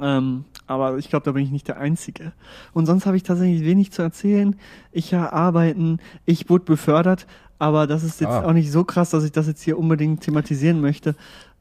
Ähm, 0.00 0.44
aber 0.66 0.98
ich 0.98 1.08
glaube, 1.08 1.24
da 1.24 1.32
bin 1.32 1.44
ich 1.44 1.50
nicht 1.50 1.68
der 1.68 1.78
Einzige. 1.78 2.32
Und 2.72 2.86
sonst 2.86 3.06
habe 3.06 3.16
ich 3.16 3.22
tatsächlich 3.22 3.64
wenig 3.64 3.92
zu 3.92 4.02
erzählen. 4.02 4.56
Ich 4.92 5.10
ja 5.10 5.32
arbeiten, 5.32 5.98
ich 6.24 6.48
wurde 6.50 6.64
befördert, 6.64 7.26
aber 7.58 7.86
das 7.86 8.02
ist 8.02 8.20
jetzt 8.20 8.30
Ah. 8.30 8.44
auch 8.44 8.52
nicht 8.52 8.70
so 8.70 8.84
krass, 8.84 9.10
dass 9.10 9.24
ich 9.24 9.32
das 9.32 9.46
jetzt 9.46 9.62
hier 9.62 9.78
unbedingt 9.78 10.22
thematisieren 10.22 10.80
möchte. 10.80 11.14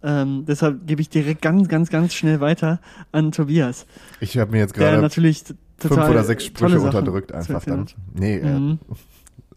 Ähm, 0.03 0.43
deshalb 0.47 0.85
gebe 0.85 1.01
ich 1.01 1.09
direkt 1.09 1.41
ganz, 1.41 1.67
ganz, 1.67 1.89
ganz 1.89 2.13
schnell 2.13 2.39
weiter 2.39 2.79
an 3.11 3.31
Tobias, 3.31 3.85
Ich 4.19 4.37
habe 4.37 4.51
mir 4.51 4.59
jetzt 4.59 4.73
gerade 4.73 5.01
natürlich 5.01 5.43
fünf 5.77 5.91
oder 5.97 6.23
sechs 6.23 6.45
Sprüche 6.45 6.79
unterdrückt 6.79 7.31
einfach 7.31 7.63
dann. 7.63 7.87
Nee, 8.13 8.37
äh, 8.37 8.59
Mhm. 8.59 8.79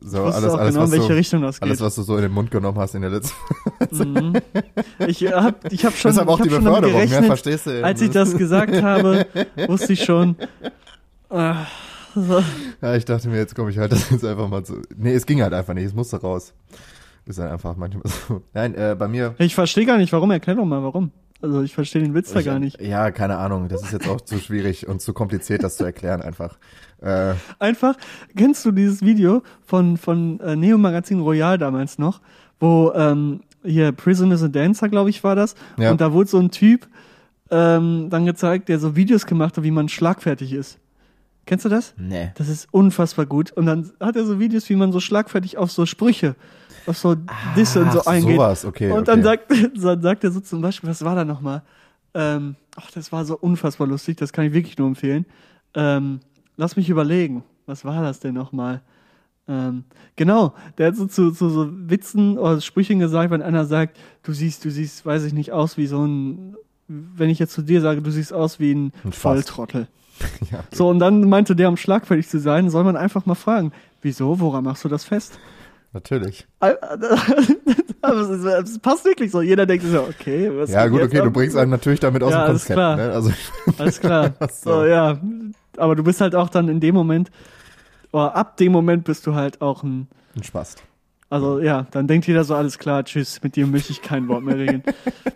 So 0.01 0.29
Ich 0.29 0.35
alles, 0.35 0.53
auch 0.53 0.59
alles, 0.59 0.75
genau, 0.75 0.83
was 0.85 0.93
in 0.93 0.99
welche 0.99 1.09
du, 1.13 1.15
Richtung 1.19 1.43
das 1.43 1.61
geht. 1.61 1.69
alles, 1.69 1.81
was 1.81 1.95
du 1.97 2.03
so 2.03 2.17
in 2.17 2.23
den 2.23 2.33
Mund 2.33 2.51
genommen 2.51 2.79
hast 2.79 2.95
in 2.95 3.03
der 3.03 3.11
letzten 3.11 3.35
Mhm. 3.91 4.35
Ich 5.07 5.27
habe 5.33 5.57
ich 5.71 5.85
hab 5.85 5.95
schon, 5.97 6.11
Deshalb 6.11 6.29
auch 6.29 6.39
ich 6.41 6.49
die 6.49 6.55
hab 6.55 6.59
Beförderung, 6.63 6.95
ja, 6.95 7.05
gerechnet, 7.05 7.27
verstehst 7.27 7.67
du? 7.67 7.85
als 7.85 8.01
ich 8.01 8.11
das 8.11 8.37
gesagt 8.37 8.83
habe, 8.83 9.27
wusste 9.67 9.93
ich 9.93 10.05
schon. 10.05 10.37
ah, 11.31 11.67
so. 12.15 12.43
Ja, 12.83 12.95
ich 12.97 13.05
dachte 13.05 13.29
mir, 13.29 13.37
jetzt 13.39 13.55
komme 13.55 13.71
ich 13.71 13.79
halt 13.79 13.93
das 13.93 14.11
jetzt 14.11 14.25
einfach 14.25 14.49
mal 14.49 14.65
zu. 14.65 14.83
Nee, 14.97 15.15
es 15.15 15.27
ging 15.27 15.43
halt 15.43 15.55
einfach 15.55 15.75
nicht, 15.75 15.85
es 15.85 15.95
musste 15.95 16.21
raus. 16.21 16.53
Ist 17.27 17.39
halt 17.39 17.51
einfach 17.53 17.77
manchmal 17.77 18.03
so. 18.07 18.43
Nein, 18.55 18.75
äh, 18.75 18.97
bei 18.99 19.07
mir. 19.09 19.35
Ich 19.39 19.55
verstehe 19.55 19.85
gar 19.87 19.99
nicht, 19.99 20.13
warum. 20.13 20.31
Erklär 20.31 20.57
doch 20.57 20.65
mal, 20.65 20.83
warum. 20.83 21.13
Also 21.41 21.63
ich 21.63 21.75
verstehe 21.75 22.03
den 22.03 22.15
Witz 22.15 22.33
da 22.33 22.41
ich, 22.41 22.47
gar 22.47 22.59
nicht. 22.59 22.81
Ja, 22.81 23.11
keine 23.11 23.37
Ahnung. 23.37 23.69
Das 23.69 23.83
ist 23.83 23.93
jetzt 23.93 24.09
auch 24.09 24.21
zu 24.21 24.39
schwierig 24.39 24.89
und 24.89 25.01
zu 25.01 25.13
kompliziert, 25.13 25.63
das 25.63 25.77
zu 25.77 25.85
erklären 25.85 26.21
einfach. 26.23 26.57
Äh, 27.01 27.35
Einfach, 27.59 27.97
kennst 28.37 28.65
du 28.65 28.73
dieses 28.73 29.03
Video 29.03 29.43
von, 29.65 29.97
von 29.97 30.41
äh, 30.41 30.57
Neo 30.57 30.79
Magazin 30.79 31.21
Royal 31.21 31.59
damals 31.59 31.99
noch, 31.99 32.21
wo 32.59 32.93
ähm, 32.95 33.41
hier 33.65 33.93
Prism 33.93 34.33
is 34.33 34.43
a 34.43 34.49
Dancer, 34.49 34.89
glaube 34.89 35.11
ich, 35.11 35.23
war 35.23 35.37
das. 35.37 35.55
Ja. 35.77 35.91
Und 35.91 36.01
da 36.01 36.13
wurde 36.13 36.29
so 36.29 36.39
ein 36.39 36.51
Typ 36.51 36.89
ähm, 37.51 38.09
dann 38.11 38.27
gezeigt, 38.27 38.69
der 38.69 38.79
so 38.79 38.97
Videos 38.97 39.27
gemacht 39.27 39.57
hat, 39.57 39.65
wie 39.65 39.71
man 39.71 39.89
schlagfertig 39.89 40.53
ist. 40.53 40.79
Kennst 41.47 41.65
du 41.65 41.71
das? 41.71 41.95
nee. 41.97 42.31
Das 42.35 42.49
ist 42.49 42.69
unfassbar 42.73 43.25
gut. 43.25 43.53
Und 43.53 43.65
dann 43.65 43.91
hat 44.01 44.17
er 44.17 44.27
so 44.27 44.39
Videos, 44.39 44.69
wie 44.69 44.77
man 44.77 44.93
so 44.93 45.01
schlagfertig 45.01 45.57
auf 45.57 45.73
so 45.73 45.87
Sprüche, 45.87 46.37
auf 46.87 46.99
so 46.99 47.17
Disse 47.57 47.83
und 47.83 47.93
so 47.93 48.05
eingeht. 48.05 48.37
sowas, 48.37 48.65
okay. 48.67 48.91
und 48.91 48.99
okay. 48.99 49.05
dann 49.07 49.23
sagt, 49.23 49.51
dann 49.83 50.03
sagt 50.03 50.25
er 50.25 50.31
so 50.31 50.41
zum 50.41 50.61
Beispiel, 50.61 50.91
was 50.91 51.03
war 51.03 51.15
da 51.15 51.25
nochmal? 51.25 51.63
Ähm, 52.13 52.57
ach, 52.77 52.91
das 52.91 53.13
war 53.13 53.25
so 53.25 53.39
unfassbar 53.39 53.87
lustig, 53.87 54.19
das 54.19 54.33
kann 54.33 54.45
ich 54.45 54.53
wirklich 54.53 54.77
nur 54.77 54.89
empfehlen. 54.89 55.25
Ähm, 55.75 56.21
lass 56.59 56.77
mich 56.77 56.91
überlegen, 56.91 57.43
was 57.65 57.87
war 57.87 58.03
das 58.03 58.21
denn 58.21 58.35
nochmal? 58.35 58.83
Ähm, 59.49 59.85
genau, 60.17 60.53
der 60.77 60.89
hat 60.89 60.97
so 60.97 61.07
zu, 61.07 61.31
zu 61.31 61.49
so 61.49 61.71
Witzen 61.73 62.37
oder 62.37 62.61
Sprüchen 62.61 62.99
gesagt, 62.99 63.31
wenn 63.31 63.41
einer 63.41 63.65
sagt, 63.65 63.97
du 64.23 64.33
siehst, 64.35 64.63
du 64.67 64.71
siehst, 64.71 65.07
weiß 65.07 65.25
ich 65.25 65.33
nicht, 65.33 65.53
aus 65.53 65.79
wie 65.79 65.87
so 65.87 66.05
ein, 66.05 66.55
wenn 66.87 67.31
ich 67.31 67.39
jetzt 67.39 67.55
zu 67.55 67.63
dir 67.63 67.81
sage, 67.81 68.03
du 68.03 68.11
siehst 68.11 68.35
aus 68.35 68.61
wie 68.61 68.75
ein. 68.75 68.93
Volltrottel. 69.11 69.89
Ja. 70.51 70.65
So, 70.75 70.89
und 70.89 70.99
dann 70.99 71.29
meinte 71.29 71.55
der, 71.55 71.69
um 71.69 71.77
schlagfertig 71.77 72.29
zu 72.29 72.41
sein, 72.41 72.71
soll 72.71 72.83
man 72.83 72.97
einfach 72.97 73.25
mal 73.25 73.37
fragen, 73.37 73.71
wieso, 74.03 74.41
woran 74.41 74.65
machst 74.65 74.85
du 74.85 74.89
das 74.89 75.05
fest? 75.05 75.39
Natürlich. 75.93 76.45
Es, 78.01 78.79
passt 78.79 79.05
wirklich 79.05 79.31
so. 79.31 79.43
Jeder 79.43 79.67
denkt 79.67 79.85
so, 79.85 80.01
okay, 80.01 80.51
was 80.53 80.71
Ja, 80.71 80.87
gut, 80.87 81.03
okay, 81.03 81.21
du 81.21 81.31
bringst 81.31 81.57
einen 81.57 81.71
natürlich 81.71 82.01
damit 82.01 82.23
aus 82.23 82.33
Ja, 82.33 82.45
dem 82.45 82.51
alles 82.51 82.63
Konzept. 82.63 82.77
klar. 82.77 82.97
Ne? 82.97 83.11
Also, 83.13 83.33
Alles 83.79 84.01
klar. 84.01 84.35
So, 84.53 84.85
ja. 84.85 85.21
Aber 85.79 85.97
du 85.97 86.03
bist 86.05 86.21
halt 86.21 86.35
auch 86.35 86.49
dann 86.49 86.69
in 86.69 86.81
dem 86.81 86.95
Moment, 86.95 87.31
oder 88.13 88.35
ab 88.37 88.57
dem 88.57 88.73
Moment 88.73 89.05
bist 89.05 89.27
du 89.27 89.35
halt 89.35 89.61
auch 89.61 89.83
ein, 89.83 90.09
ein 90.37 90.43
Spaß. 90.43 90.77
also 91.31 91.61
ja, 91.61 91.87
dann 91.91 92.07
denkt 92.07 92.27
jeder 92.27 92.45
so, 92.45 92.55
alles 92.55 92.79
klar, 92.79 93.05
tschüss, 93.05 93.43
mit 93.43 93.57
dir 93.57 93.67
möchte 93.67 93.93
ich 93.93 94.03
kein 94.03 94.29
Wort 94.29 94.43
mehr 94.45 94.57
reden. 94.59 94.83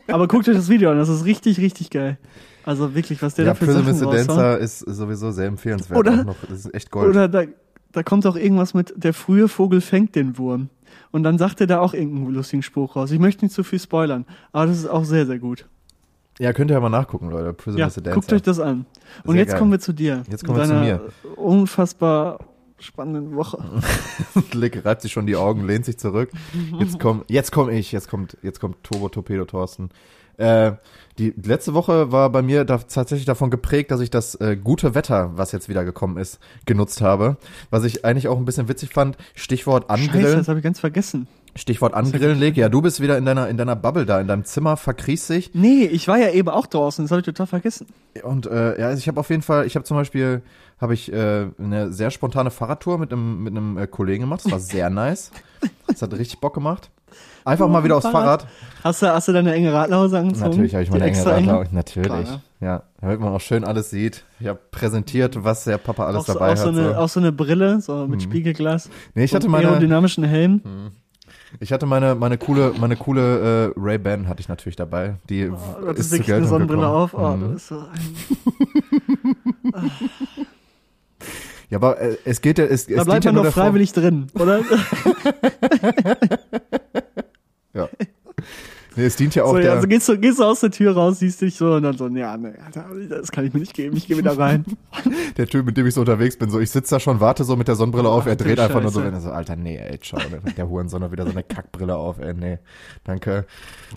Aber 0.08 0.26
guckt 0.28 0.49
euch 0.49 0.56
das 0.56 0.68
Video 0.68 0.90
an, 0.90 0.96
das 0.99 1.08
ist 1.08 1.25
richtig, 1.25 1.58
richtig 1.58 1.90
geil. 1.90 2.18
Also 2.64 2.94
wirklich, 2.94 3.20
was 3.22 3.34
der 3.34 3.44
Ja, 3.46 3.50
da 3.52 3.54
für 3.56 3.66
Prison 3.66 3.84
Sachen 3.84 4.04
raushaut. 4.04 4.28
Dancer 4.28 4.58
ist 4.58 4.78
sowieso 4.80 5.30
sehr 5.32 5.46
empfehlenswert. 5.46 5.99
Oder- 5.99 6.25
noch. 6.25 6.37
Das 6.49 6.61
ist 6.61 6.75
echt 6.75 6.90
Gold. 6.90 7.11
Oder 7.11 7.28
da, 7.28 7.42
da 7.90 8.02
kommt 8.02 8.25
auch 8.26 8.37
irgendwas 8.37 8.72
mit, 8.72 8.94
der 8.96 9.12
frühe 9.14 9.49
Vogel 9.49 9.80
fängt 9.80 10.14
den 10.14 10.38
Wurm. 10.38 10.68
Und 11.11 11.25
dann 11.25 11.38
sagt 11.38 11.61
er 11.61 11.66
da 11.66 11.80
auch 11.80 11.92
irgendeinen 11.92 12.32
lustigen 12.32 12.62
Spruch 12.62 12.96
raus. 12.96 13.11
Ich 13.11 13.18
möchte 13.18 13.44
nicht 13.44 13.54
zu 13.54 13.64
viel 13.64 13.78
spoilern, 13.80 14.25
aber 14.52 14.66
das 14.66 14.78
ist 14.78 14.87
auch 14.87 15.04
sehr, 15.04 15.26
sehr 15.26 15.38
gut. 15.38 15.66
Ja, 16.42 16.52
könnt 16.52 16.70
ihr 16.70 16.75
ja 16.75 16.80
mal 16.80 16.88
nachgucken, 16.88 17.30
Leute. 17.30 17.52
Prison 17.52 17.78
Ja. 17.78 17.87
Dancer. 17.87 18.02
guckt 18.11 18.32
euch 18.32 18.42
das 18.42 18.58
an. 18.58 18.84
Und 19.25 19.32
Sehr 19.32 19.40
jetzt 19.42 19.50
geil. 19.50 19.58
kommen 19.61 19.70
wir 19.70 19.80
zu 19.80 19.92
dir. 19.92 20.25
Jetzt 20.28 20.44
kommen 20.44 20.58
wir 20.58 20.64
zu 20.64 20.72
deiner 20.72 21.00
Unfassbar 21.37 22.40
spannenden 22.80 23.37
Woche. 23.37 23.62
Lick 24.52 24.84
reibt 24.84 25.02
sich 25.02 25.12
schon 25.12 25.26
die 25.26 25.37
Augen, 25.37 25.64
lehnt 25.66 25.84
sich 25.84 25.99
zurück. 25.99 26.30
Jetzt 26.80 26.99
komm, 26.99 27.22
jetzt 27.28 27.52
komm 27.52 27.70
ich, 27.70 27.92
jetzt 27.92 28.08
kommt, 28.08 28.37
jetzt 28.42 28.58
kommt 28.58 28.82
Turbo 28.82 29.08
Torpedo 29.08 29.44
Thorsten. 29.44 29.90
Äh, 30.37 30.72
die 31.18 31.32
letzte 31.44 31.75
Woche 31.75 32.11
war 32.11 32.30
bei 32.30 32.42
mir 32.42 32.64
da, 32.64 32.78
tatsächlich 32.78 33.26
davon 33.26 33.50
geprägt, 33.50 33.92
dass 33.92 34.00
ich 34.00 34.11
das 34.11 34.34
äh, 34.37 34.56
gute 34.56 34.94
Wetter, 34.96 35.30
was 35.37 35.52
jetzt 35.52 35.68
wieder 35.68 35.84
gekommen 35.84 36.16
ist, 36.16 36.40
genutzt 36.66 37.02
habe. 37.02 37.37
Was 37.70 37.84
ich 37.84 38.04
eigentlich 38.04 38.26
auch 38.26 38.38
ein 38.38 38.44
bisschen 38.46 38.68
witzig 38.68 38.90
fand. 38.92 39.16
Stichwort 39.37 39.84
Scheiße, 39.88 40.02
Angrillen. 40.11 40.38
das 40.38 40.49
habe 40.49 40.58
ich 40.58 40.64
ganz 40.64 40.80
vergessen. 40.80 41.28
Stichwort 41.54 41.94
Angrillen, 41.94 42.38
Leg. 42.38 42.56
Ja, 42.56 42.68
du 42.68 42.80
bist 42.80 43.00
wieder 43.00 43.18
in 43.18 43.25
deiner, 43.25 43.49
in 43.49 43.56
deiner 43.56 43.76
Bubble 43.76 44.06
da, 44.06 44.21
in 44.21 44.26
deinem 44.26 44.44
Zimmer, 44.44 44.76
verkriechst 44.76 45.28
dich. 45.30 45.50
Nee, 45.54 45.85
ich 45.85 46.09
war 46.09 46.18
ja 46.18 46.30
eben 46.30 46.49
auch 46.49 46.66
draußen, 46.66 47.04
das 47.04 47.11
habe 47.11 47.21
ich 47.21 47.26
total 47.26 47.47
vergessen. 47.47 47.87
Und 48.23 48.47
äh, 48.47 48.80
ja, 48.80 48.88
also 48.88 48.99
ich 48.99 49.09
habe 49.09 49.21
auf 49.21 49.28
jeden 49.30 49.42
Fall, 49.42 49.66
ich 49.66 49.75
habe 49.75 49.85
zum 49.85 49.97
Beispiel, 49.97 50.42
habe 50.80 50.94
ich 50.94 51.12
äh, 51.12 51.47
eine 51.59 51.92
sehr 51.92 52.11
spontane 52.11 52.50
Fahrradtour 52.50 52.99
mit 52.99 53.12
einem 53.12 53.42
mit 53.42 53.52
einem 53.52 53.76
äh, 53.78 53.87
Kollegen 53.87 54.23
gemacht. 54.23 54.44
Das 54.44 54.52
war 54.52 54.61
sehr 54.61 54.88
nice. 54.90 55.30
Das 55.87 56.02
hat 56.02 56.12
richtig 56.14 56.40
Bock 56.40 56.54
gemacht. 56.54 56.90
Einfach 57.44 57.68
mal 57.68 57.85
wieder 57.85 57.97
aufs 57.97 58.06
Fahrrad. 58.06 58.42
Fahrrad. 58.42 58.54
Hast 58.85 59.02
du, 59.02 59.12
hast 59.12 59.28
du 59.28 59.32
deine 59.32 59.52
enge 59.52 59.73
Radlhose 59.73 60.18
angezogen? 60.18 60.50
Natürlich 60.50 60.75
habe 60.75 60.85
ich 60.85 60.90
meine 60.90 61.04
enge 61.04 61.26
Radler. 61.26 61.66
Natürlich. 61.73 62.06
Klar, 62.06 62.23
ne? 62.23 62.40
Ja, 62.61 62.82
damit 63.00 63.21
man 63.21 63.32
auch 63.32 63.40
schön 63.40 63.64
alles 63.64 63.90
sieht. 63.90 64.25
Ich 64.38 64.47
habe 64.47 64.61
präsentiert, 64.71 65.42
was 65.42 65.64
der 65.64 65.78
Papa 65.78 66.06
alles 66.06 66.23
Auch 66.23 66.26
so, 66.26 66.32
dabei 66.35 66.52
auch, 66.52 66.56
so 66.56 66.62
hat. 66.68 66.68
eine, 66.68 66.88
so. 66.90 66.94
auch 66.94 67.09
so 67.09 67.21
eine 67.21 67.32
Brille, 67.32 67.80
so 67.80 68.06
mit 68.06 68.23
Spiegelglas. 68.23 68.88
Nee, 69.14 69.25
ich 69.25 69.35
hatte 69.35 69.49
meine, 69.49 69.68
aerodynamischen 69.68 70.23
Helm. 70.23 70.62
Ich 71.61 71.73
hatte 71.73 71.87
meine, 71.87 72.14
meine 72.14 72.38
coole, 72.38 72.73
meine 72.78 72.97
coole 72.97 73.73
äh, 73.76 73.80
Ray 73.80 73.99
Ban 73.99 74.28
hatte 74.28 74.40
ich 74.40 74.49
natürlich 74.49 74.76
dabei. 74.76 75.16
Die 75.28 75.49
Oh, 75.49 75.56
du 75.80 75.87
ist 75.92 76.11
wirklich 76.11 76.32
eine 76.35 76.47
Sonnenbrille 76.47 76.80
gekommen. 76.82 76.97
auf. 76.97 77.14
Oh, 77.14 77.37
Mhm. 77.37 77.59
so 77.59 77.78
ein, 77.78 78.16
Ja, 81.71 81.78
aber 81.78 81.99
äh, 82.00 82.16
es 82.26 82.40
geht 82.42 82.59
ja, 82.59 82.64
es, 82.66 82.87
da 82.87 82.94
es 82.97 83.04
bleibt 83.06 83.25
ja 83.25 83.32
man 83.32 83.37
nur 83.37 83.44
doch 83.44 83.54
freiwillig 83.54 83.92
drin, 83.92 84.26
oder? 84.35 84.61
Ja. 87.75 87.88
Nee, 88.96 89.06
es 89.06 89.16
dient 89.16 89.34
ja 89.34 89.44
auch 89.44 89.50
so, 89.52 89.56
ja, 89.56 89.62
der, 89.62 89.72
also 89.75 89.88
gehst 89.88 90.08
du, 90.08 90.18
gehst 90.18 90.38
du 90.38 90.44
aus 90.44 90.61
der 90.61 90.70
Tür 90.70 90.92
raus, 90.94 91.18
siehst 91.18 91.40
dich 91.40 91.56
so 91.56 91.72
und 91.75 91.82
dann 91.82 91.96
so, 91.96 92.08
ja, 92.08 92.37
ne, 92.37 92.54
Alter, 92.64 92.87
das 93.08 93.32
kann 93.32 93.46
ich 93.46 93.52
mir 93.54 93.61
nicht 93.61 93.75
geben, 93.75 93.96
ich 93.96 94.06
gehe 94.06 94.16
wieder 94.18 94.38
rein. 94.38 94.64
der 95.37 95.46
Typ, 95.46 95.64
mit 95.66 95.76
dem 95.76 95.87
ich 95.87 95.94
so 95.94 96.00
unterwegs 96.00 96.37
bin. 96.37 96.50
So, 96.50 96.61
ich 96.61 96.70
sitze 96.70 96.94
da 96.96 97.00
schon, 97.00 97.20
warte 97.20 97.44
so 97.44 97.56
mit 97.56 97.68
der 97.68 97.76
Sonnenbrille 97.76 98.08
auf, 98.08 98.26
er 98.26 98.37
dreht 98.37 98.61
einfach 98.61 98.82
nur 98.82 98.90
so, 98.90 99.00
Scheiße. 99.00 99.06
wenn 99.12 99.14
er 99.18 99.20
so, 99.22 99.30
Alter, 99.30 99.56
nee, 99.56 99.76
ey, 99.78 99.99
schau, 100.02 100.18
der- 100.18 100.52
der 100.52 100.68
Hurensohn 100.68 101.02
hat 101.02 101.12
wieder 101.12 101.25
so 101.25 101.30
eine 101.32 101.42
Kackbrille 101.42 101.96
auf, 101.96 102.18
ey, 102.18 102.34
nee, 102.34 102.58
danke, 103.04 103.46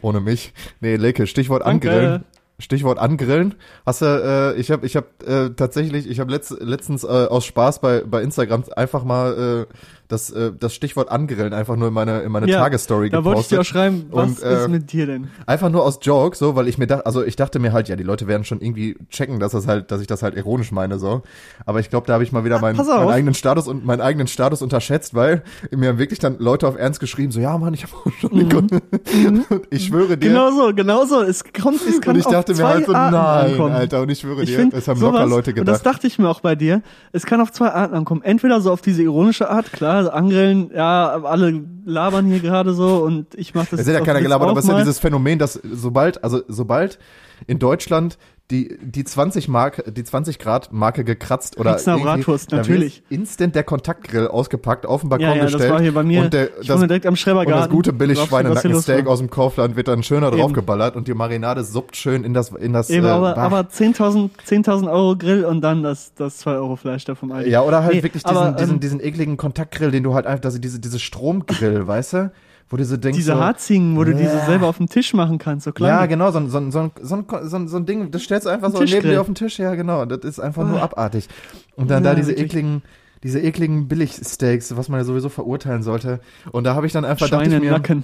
ohne 0.02 0.20
mich. 0.22 0.54
Nee, 0.80 0.96
Leke, 0.96 1.28
Stichwort 1.28 1.66
Danke. 1.66 1.90
angrillen. 1.92 2.24
Stichwort 2.58 3.00
angrillen. 3.00 3.56
Hast 3.86 4.02
du, 4.02 4.06
äh, 4.06 4.58
ich 4.58 4.72
habe, 4.72 4.86
ich 4.86 4.96
habe 4.96 5.08
äh, 5.28 5.50
tatsächlich, 5.54 6.10
ich 6.10 6.22
habe 6.22 6.32
letzt, 6.32 6.52
letztens 6.62 7.04
äh, 7.04 7.08
aus 7.08 7.44
Spaß 7.46 7.82
bei 7.82 8.02
bei 8.06 8.22
Instagram 8.22 8.64
einfach 8.78 9.04
mal 9.04 9.68
äh, 9.70 9.74
das 10.08 10.30
äh, 10.32 10.52
das 10.60 10.74
Stichwort 10.76 11.10
angrillen 11.10 11.54
einfach 11.54 11.76
nur 11.76 11.88
in 11.90 11.94
meine 11.94 12.22
in 12.22 12.32
meine 12.32 12.48
Ja, 12.50 12.60
Tagesstory 12.60 13.10
Da 13.10 13.24
wollte 13.24 13.42
ich 13.42 13.48
dir 13.48 13.56
auch 13.56 13.64
gepostet. 13.64 13.68
schreiben, 13.74 14.06
was 14.12 14.30
Und, 14.30 14.44
äh, 14.44 14.62
ist 14.62 14.70
mit 14.70 14.92
dir 14.92 15.06
denn? 15.08 15.28
Einfach 15.46 15.70
nur 15.70 15.84
aus 15.84 16.00
Joke, 16.02 16.36
so, 16.38 16.56
weil 16.56 16.68
ich 16.68 16.78
mir 16.78 16.88
dachte, 16.88 17.06
also 17.06 17.24
ich 17.24 17.36
dachte 17.36 17.60
mir 17.60 17.74
halt, 17.74 17.90
ja, 17.90 17.96
die 17.96 18.04
Leute 18.04 18.28
werden 18.28 18.44
schon 18.44 18.62
irgendwie 18.62 18.98
checken, 19.10 19.40
dass 19.40 19.54
das 19.54 19.68
halt, 19.68 19.92
dass 19.92 20.02
ich 20.02 20.08
das 20.08 20.22
halt 20.24 20.36
ironisch 20.36 20.72
meine, 20.72 21.00
so. 21.00 21.24
Aber 21.66 21.80
ich 21.80 21.90
glaube, 21.90 22.08
da 22.08 22.14
habe 22.14 22.24
ich 22.24 22.32
mal 22.32 22.44
wieder 22.46 22.60
meinen, 22.60 22.78
meinen 22.78 23.10
eigenen 23.10 23.34
Status 23.34 23.68
und 23.68 23.86
meinen 23.86 24.02
eigenen 24.02 24.28
Status 24.28 24.62
unterschätzt, 24.62 25.14
weil 25.16 25.44
mir 25.72 25.90
haben 25.90 25.98
wirklich 26.00 26.20
dann 26.20 26.38
Leute 26.40 26.68
auf 26.68 26.78
Ernst 26.78 27.00
geschrieben, 27.00 27.32
so, 27.32 27.40
ja, 27.40 27.58
Mann, 27.58 27.74
ich 27.74 27.84
habe 27.84 27.94
auch 28.06 28.12
schon 28.20 28.32
eine 28.32 28.48
Kunde. 28.50 28.82
Und 29.50 29.68
ich 29.70 29.86
schwöre 29.86 30.18
dir. 30.18 30.30
Mhm. 30.30 30.34
Genau 30.34 30.52
so, 30.52 30.74
genau 30.74 31.06
so. 31.06 31.22
Es 31.22 31.44
kommt, 31.44 31.80
es 31.88 32.02
kann 32.02 32.14
und 32.16 32.20
ich 32.20 32.26
dachte 32.26 32.54
mir 32.54 32.68
halt 32.68 32.86
so, 32.86 32.94
Arten 32.94 33.16
nein, 33.16 33.52
ankommen. 33.52 33.74
Alter, 33.74 34.02
und 34.02 34.10
ich 34.10 34.20
schwöre 34.20 34.44
Ich 34.44 34.50
dir, 34.50 34.70
es 34.74 34.88
haben 34.88 35.00
sowas, 35.00 35.14
locker 35.14 35.26
Leute 35.26 35.52
und 35.52 35.68
das 35.68 35.80
gedacht. 35.80 35.96
dachte 35.96 36.08
ich 36.08 36.20
mir 36.20 36.30
auch 36.30 36.42
bei 36.42 36.56
dir, 36.56 36.82
es 37.12 37.26
kann 37.26 37.42
auf 37.42 37.52
zwei 37.52 37.70
Arten 37.72 37.96
ankommen. 37.96 38.22
Entweder 38.24 38.62
so 38.62 38.72
auf 38.72 38.82
diese 38.82 39.04
ironische 39.04 39.50
Art, 39.50 39.72
klar, 39.72 39.95
also 39.96 40.12
Angrillen, 40.12 40.72
ja, 40.74 41.24
alle 41.24 41.64
labern 41.86 42.26
hier 42.26 42.40
gerade 42.40 42.74
so 42.74 43.04
und 43.04 43.34
ich 43.36 43.54
mache 43.54 43.72
das 43.72 43.82
Es 43.82 43.88
hat 43.88 43.94
ja 43.94 44.02
keiner 44.02 44.22
gelabert, 44.22 44.50
aber 44.50 44.60
es 44.60 44.66
ist 44.66 44.72
ja 44.72 44.78
dieses 44.80 45.00
Phänomen, 45.00 45.40
dass 45.40 45.54
sobald, 45.54 46.24
also 46.24 46.42
sobald 46.48 47.00
in 47.48 47.60
Deutschland 47.60 48.18
die, 48.52 48.78
die 48.80 49.04
20 49.04 49.48
Mark, 49.48 49.84
die 49.92 50.04
20 50.04 50.38
Grad 50.38 50.72
Marke 50.72 51.04
gekratzt 51.04 51.58
oder 51.58 51.80
irgendwie- 51.80 52.04
Bratwurst, 52.04 52.52
natürlich. 52.52 53.02
instant 53.10 53.56
der 53.56 53.64
Kontaktgrill 53.64 54.28
ausgepackt, 54.28 54.86
auf 54.86 55.02
den 55.02 55.10
Balkon 55.10 55.28
ja, 55.30 55.36
ja, 55.36 55.42
gestellt. 55.46 55.64
das 55.64 55.70
war 55.72 55.82
hier 55.82 55.94
bei 55.96 56.04
mir. 56.04 56.22
Und 56.22 56.34
der, 56.34 56.50
ich 56.62 56.68
das, 56.68 56.80
direkt 56.82 57.08
am 57.08 57.14
und 57.14 57.18
Schrebergarten. 57.18 57.60
das 57.64 57.70
gute 57.70 57.92
billig 57.92 58.18
Glaubst 58.18 58.32
du, 58.32 58.36
was 58.36 58.42
hier 58.42 58.50
los 58.52 58.62
Schweinenackensteak 58.62 59.06
war? 59.08 59.14
aus 59.14 59.20
dem 59.20 59.30
Kaufland 59.32 59.76
wird 59.76 59.88
dann 59.88 60.04
schöner 60.04 60.28
Eben. 60.28 60.38
draufgeballert 60.38 60.96
und 60.96 61.08
die 61.08 61.16
Marinade 61.16 61.64
suppt 61.64 61.96
schön 61.98 62.24
in 62.24 62.36
das, 62.36 62.50
in 62.52 62.74
das, 62.74 62.92
Eben, 62.92 63.08
äh, 63.08 63.10
aber, 63.10 63.36
aber 63.36 63.62
10.000 63.62 64.30
10.000 64.48 64.92
Euro 64.92 65.16
Grill 65.18 65.44
und 65.44 65.62
dann 65.62 65.82
das, 65.82 66.14
das 66.14 66.38
2 66.38 66.52
Euro 66.54 66.76
Fleisch 66.76 67.04
da 67.06 67.16
vom 67.16 67.32
Aldi. 67.32 67.50
ja, 67.50 67.64
oder 67.64 67.84
halt 67.84 67.96
Nee, 67.96 68.04
wirklich 68.04 68.22
diesen, 68.22 68.38
aber, 68.38 68.52
diesen, 68.52 68.76
ähm, 68.76 68.80
diesen 68.80 69.00
ekligen 69.00 69.38
Kontaktgrill, 69.38 69.90
den 69.90 70.04
du 70.04 70.14
halt 70.14 70.28
einfach, 70.28 70.46
also 70.46 70.60
diese, 70.60 70.80
diese 70.80 71.00
Stromgrill, 71.00 71.88
weißt 71.88 72.14
du? 72.14 72.32
Wo 72.70 72.78
du 72.78 72.84
so 72.86 72.98
denkst, 72.98 73.18
Diese 73.18 73.34
so, 73.34 73.40
Harzigen, 73.40 73.96
wo 73.96 74.04
du 74.04 74.16
diese 74.16 74.40
selber 74.46 74.68
auf 74.68 74.78
dem 74.78 74.90
Tisch 74.90 75.14
machen 75.14 75.38
kannst, 75.38 75.66
so 75.66 75.72
klein. 75.72 75.90
Ja, 75.90 76.06
genau, 76.08 76.32
so, 76.32 76.40
ein- 76.40 76.50
so, 76.50 76.60
so, 76.72 76.92
so, 77.02 77.78
ein- 77.78 77.86
Ding, 77.86 78.10
das 78.10 78.24
stellst 78.24 78.48
du 78.48 78.50
einfach 78.50 78.72
so 78.72 78.80
neben 78.84 79.04
dir 79.08 79.22
auf 79.22 79.28
den 79.28 79.36
Tisch, 79.36 79.60
ja 79.60 79.76
genau, 79.76 80.06
das 80.06 80.24
ist 80.24 80.40
einfach 80.40 80.68
nur 80.68 80.80
Ah. 80.80 80.86
abartig. 80.86 81.28
Und 81.76 81.92
dann 81.92 82.04
da 82.04 82.16
diese 82.16 82.34
ekligen, 82.34 82.82
diese 83.22 83.40
ekligen 83.40 83.88
Billigsteaks, 83.88 84.76
was 84.76 84.90
man 84.90 85.00
ja 85.00 85.04
sowieso 85.04 85.30
verurteilen 85.30 85.84
sollte. 85.84 86.20
Und 86.52 86.64
da 86.64 86.74
habe 86.74 86.88
ich 86.88 86.94
dann 86.94 87.06
einfach, 87.06 87.30
dachte 87.30 87.50
ich 87.54 87.62
mir, 87.62 87.70
Nacken. 87.72 88.04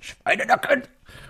Schweinenacken! 0.00 0.82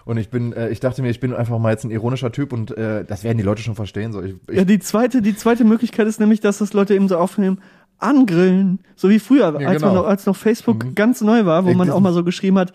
Und 0.05 0.17
ich 0.19 0.31
bin, 0.31 0.53
äh, 0.53 0.69
ich 0.71 0.81
dachte 0.81 1.03
mir, 1.03 1.11
ich 1.11 1.21
bin 1.21 1.35
einfach 1.35 1.59
mal 1.59 1.71
jetzt 1.71 1.85
ein 1.85 1.91
ironischer 1.91 2.33
Typ 2.33 2.53
und 2.53 2.77
äh, 2.77 3.05
das 3.05 3.25
werden 3.25 3.39
die 3.39 3.45
Leute 3.45 3.63
schon 3.63 3.75
verstehen. 3.75 4.13
So, 4.13 4.23
ich, 4.23 4.35
ich, 4.49 4.57
Ja, 4.57 4.65
die 4.65 4.79
zweite, 4.79 5.23
die 5.23 5.37
zweite 5.37 5.65
Möglichkeit 5.65 6.07
ist 6.07 6.21
nämlich, 6.21 6.41
dass 6.41 6.59
das 6.59 6.73
Leute 6.73 6.95
eben 6.95 7.09
so 7.09 7.17
aufnehmen, 7.19 7.61
angrillen. 7.99 8.81
So 8.97 9.09
wie 9.11 9.19
früher, 9.19 9.47
als, 9.47 9.59
genau. 9.59 9.87
man 9.87 9.95
noch, 9.95 10.07
als 10.07 10.27
noch 10.27 10.37
Facebook 10.37 10.85
Mhm. 10.85 10.95
ganz 10.95 11.21
neu 11.21 11.45
war, 11.45 11.65
wo 11.65 11.71
Ich- 11.71 11.77
man 11.77 11.91
auch 11.91 12.01
mal 12.01 12.13
so 12.13 12.25
geschrieben 12.25 12.59
hat, 12.59 12.73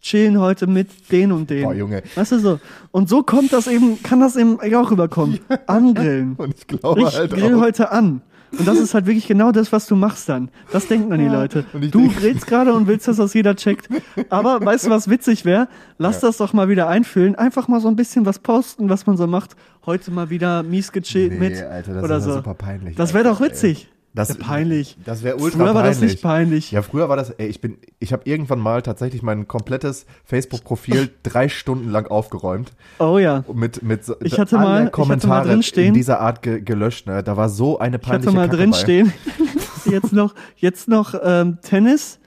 chillen 0.00 0.40
heute 0.40 0.66
mit 0.66 1.12
den 1.12 1.30
und 1.32 1.50
den. 1.50 1.64
Boah, 1.64 1.74
Junge. 1.74 2.02
Weißt 2.14 2.32
du 2.32 2.38
so? 2.38 2.60
Und 2.90 3.08
so 3.08 3.22
kommt 3.22 3.52
das 3.52 3.66
eben, 3.66 4.02
kann 4.02 4.20
das 4.20 4.36
eben 4.36 4.58
auch 4.74 4.90
rüberkommen. 4.90 5.40
Angrillen. 5.66 6.34
Und 6.36 6.54
ich 6.56 6.66
glaube 6.66 7.02
Ich 7.02 7.14
halt 7.16 7.32
grill 7.32 7.54
auch. 7.56 7.60
heute 7.60 7.90
an. 7.92 8.22
Und 8.58 8.66
das 8.66 8.78
ist 8.80 8.94
halt 8.94 9.06
wirklich 9.06 9.28
genau 9.28 9.52
das, 9.52 9.70
was 9.70 9.86
du 9.86 9.94
machst 9.94 10.28
dann. 10.28 10.48
Das 10.72 10.88
denken 10.88 11.10
dann 11.10 11.20
die 11.20 11.28
Leute. 11.28 11.64
Du 11.72 12.08
grillst 12.10 12.48
gerade 12.48 12.72
und 12.72 12.88
willst, 12.88 13.06
dass 13.06 13.18
das 13.18 13.32
jeder 13.32 13.54
checkt. 13.54 13.88
Aber 14.28 14.60
weißt 14.64 14.86
du, 14.86 14.90
was 14.90 15.08
witzig 15.08 15.44
wäre? 15.44 15.68
Lass 15.98 16.18
das 16.18 16.38
doch 16.38 16.52
mal 16.52 16.68
wieder 16.68 16.88
einfüllen. 16.88 17.36
Einfach 17.36 17.68
mal 17.68 17.80
so 17.80 17.86
ein 17.86 17.94
bisschen 17.94 18.26
was 18.26 18.40
posten, 18.40 18.88
was 18.88 19.06
man 19.06 19.16
so 19.16 19.28
macht. 19.28 19.54
Heute 19.86 20.10
mal 20.10 20.30
wieder 20.30 20.64
mies 20.64 20.90
gechillt 20.90 21.34
Nee, 21.34 21.38
mit. 21.50 21.62
Alter, 21.62 21.94
das 21.94 22.02
oder 22.02 22.16
ist 22.16 22.24
ja 22.26 22.30
so. 22.32 22.36
super 22.38 22.54
peinlich. 22.54 22.96
Das 22.96 23.14
wäre 23.14 23.22
doch 23.22 23.40
witzig. 23.40 23.88
Das, 24.12 24.28
Ja, 24.30 24.34
peinlich. 24.40 24.96
Das 25.04 25.22
wäre 25.22 25.36
ultra 25.36 25.58
Früher 25.58 25.66
war 25.74 25.82
peinlich. 25.82 26.00
das 26.00 26.00
nicht 26.00 26.22
peinlich. 26.22 26.70
Ja, 26.72 26.82
früher 26.82 27.08
war 27.08 27.16
das, 27.16 27.30
ey, 27.30 27.46
ich 27.46 27.60
bin, 27.60 27.78
ich 28.00 28.12
habe 28.12 28.22
irgendwann 28.24 28.58
mal 28.58 28.82
tatsächlich 28.82 29.22
mein 29.22 29.46
komplettes 29.46 30.04
Facebook-Profil 30.24 31.10
drei 31.22 31.48
Stunden 31.48 31.90
lang 31.90 32.06
aufgeräumt. 32.08 32.72
Oh 32.98 33.18
ja. 33.18 33.44
Mit, 33.52 33.82
mit 33.84 34.04
so- 34.04 34.16
Ich 34.20 34.38
hatte 34.38 34.58
alle 34.58 34.64
mal- 34.66 34.72
ich 34.72 34.78
hatte 34.78 34.84
mal 34.84 34.90
Kommentare 34.90 35.52
in 35.82 35.94
dieser 35.94 36.18
Art 36.20 36.42
ge 36.42 36.60
gelöscht, 36.60 37.06
ne? 37.06 37.22
Da 37.22 37.36
war 37.36 37.48
so 37.48 37.78
eine 37.78 37.96
Ich 37.96 38.02
peinliche 38.02 38.28
hatte 38.28 38.36
mal 38.36 38.46
Kacke 38.46 38.56
drin 38.56 38.70
bei. 38.72 38.76
stehen. 38.78 39.12
jetzt 39.86 40.12
noch, 40.12 40.34
jetzt 40.56 40.88
noch 40.88 41.14
ähm, 41.22 41.58
Tennis 41.62 42.18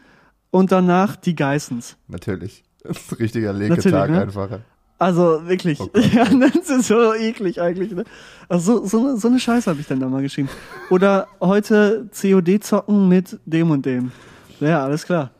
und 0.52 0.72
danach 0.72 1.16
die 1.18 1.36
Geissens. 1.36 1.98
Natürlich. 2.08 2.64
Das 2.86 2.98
ist 2.98 3.12
ein 3.14 3.16
richtiger 3.16 3.54
Leketag 3.54 4.10
ne? 4.10 4.22
einfach. 4.24 4.60
Also 5.04 5.46
wirklich. 5.46 5.82
Oh 5.82 5.90
ja, 6.14 6.24
das 6.24 6.70
ist 6.70 6.88
so 6.88 7.14
eklig 7.14 7.60
eigentlich. 7.60 7.92
Ne? 7.92 8.06
Also 8.48 8.86
so, 8.86 8.88
so, 8.88 9.00
eine, 9.00 9.18
so 9.18 9.38
Scheiße 9.38 9.70
habe 9.70 9.82
ich 9.82 9.88
dann 9.88 10.00
da 10.00 10.08
mal 10.08 10.22
geschrieben. 10.22 10.48
Oder 10.90 11.28
heute 11.42 12.08
COD 12.20 12.64
zocken 12.64 13.10
mit 13.10 13.38
dem 13.46 13.72
und 13.72 13.86
dem. 13.86 14.14
Ja, 14.62 14.82
alles 14.86 15.06
klar. 15.06 15.32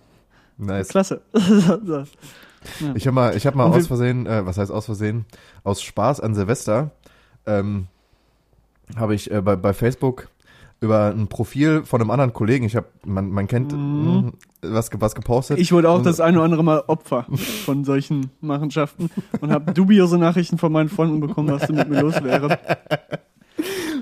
Nice. 0.58 0.90
Klasse. 0.90 1.22
so. 1.34 2.04
Ich 2.94 3.08
habe 3.08 3.16
mal, 3.16 3.38
ich 3.38 3.46
habe 3.46 3.56
mal 3.56 3.66
Und 3.66 3.76
aus 3.76 3.88
Versehen, 3.88 4.26
äh, 4.26 4.46
was 4.46 4.58
heißt 4.58 4.70
aus 4.72 4.86
Versehen, 4.86 5.26
aus 5.64 5.82
Spaß 5.82 6.20
an 6.20 6.36
Silvester, 6.36 6.92
ähm, 7.46 7.88
habe 8.98 9.16
ich 9.16 9.32
äh, 9.32 9.42
bei, 9.42 9.56
bei 9.56 9.74
Facebook 9.74 10.28
über 10.84 11.08
ein 11.16 11.28
Profil 11.28 11.84
von 11.86 12.02
einem 12.02 12.12
anderen 12.12 12.34
Kollegen, 12.34 12.66
ich 12.66 12.76
habe, 12.76 12.88
man, 13.06 13.30
man 13.32 13.48
kennt 13.48 13.72
Mhm. 13.74 14.32
mh, 14.62 14.74
was, 14.74 14.90
was 15.00 15.16
gepostet. 15.16 15.58
Ich 15.60 15.72
wurde 15.72 15.90
auch 15.90 16.02
das 16.02 16.20
eine 16.20 16.38
oder 16.38 16.46
andere 16.46 16.64
Mal 16.64 16.84
Opfer 16.88 17.26
von 17.66 17.84
solchen 17.86 18.30
Machenschaften 18.42 19.10
und 19.42 19.52
habe 19.52 19.74
dubiose 19.74 20.18
Nachrichten 20.18 20.58
von 20.58 20.72
meinen 20.72 20.90
Freunden 20.90 21.20
bekommen, 21.20 21.50
was 21.50 21.68
denn 21.68 21.76
mit 21.76 21.90
mir 21.90 22.02
los 22.02 22.22
wäre. 22.24 22.60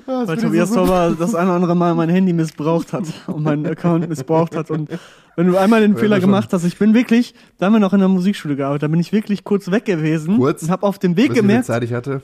Ah, 0.08 0.22
das 0.22 0.30
Weil 0.30 0.38
Tobias 0.38 0.70
so. 0.70 0.76
Tauber 0.76 1.16
das 1.18 1.36
eine 1.36 1.48
oder 1.48 1.56
andere 1.56 1.76
Mal 1.76 1.94
mein 1.94 2.10
Handy 2.10 2.34
missbraucht 2.34 2.92
hat 2.92 3.04
und 3.28 3.44
meinen 3.44 3.66
Account 3.68 4.10
missbraucht 4.10 4.56
hat. 4.56 4.72
Und 4.72 4.90
wenn 5.36 5.48
du 5.48 5.58
einmal 5.58 5.82
den 5.82 5.96
Fehler 5.96 6.20
gemacht 6.20 6.52
hast, 6.54 6.64
ich 6.64 6.78
bin 6.80 6.94
wirklich, 6.96 7.36
da 7.60 7.68
haben 7.68 7.74
wir 7.74 7.80
noch 7.80 7.94
in 7.94 8.00
der 8.00 8.08
Musikschule 8.10 8.56
gearbeitet, 8.56 8.84
da 8.84 8.88
bin 8.88 9.00
ich 9.00 9.12
wirklich 9.12 9.44
kurz 9.44 9.70
weg 9.70 9.86
gewesen 9.86 10.38
Kurz? 10.38 10.64
und 10.64 10.72
habe 10.72 10.88
auf 10.88 10.98
dem 10.98 11.18
Weg 11.18 11.34
gemerkt, 11.36 11.66
Zeit 11.68 11.84
ich 11.84 11.94
hatte? 11.94 12.24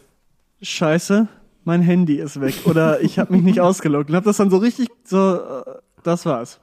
scheiße, 0.61 1.27
mein 1.67 1.81
Handy 1.81 2.15
ist 2.15 2.39
weg 2.41 2.55
oder 2.63 3.01
ich 3.01 3.19
habe 3.19 3.33
mich 3.33 3.43
nicht 3.43 3.59
ausgeloggt 3.67 4.09
und 4.09 4.15
habe 4.15 4.25
das 4.25 4.37
dann 4.37 4.49
so 4.49 4.57
richtig 4.57 4.87
so, 5.03 5.35
äh, 5.35 5.63
das 6.01 6.25
war's. 6.25 6.59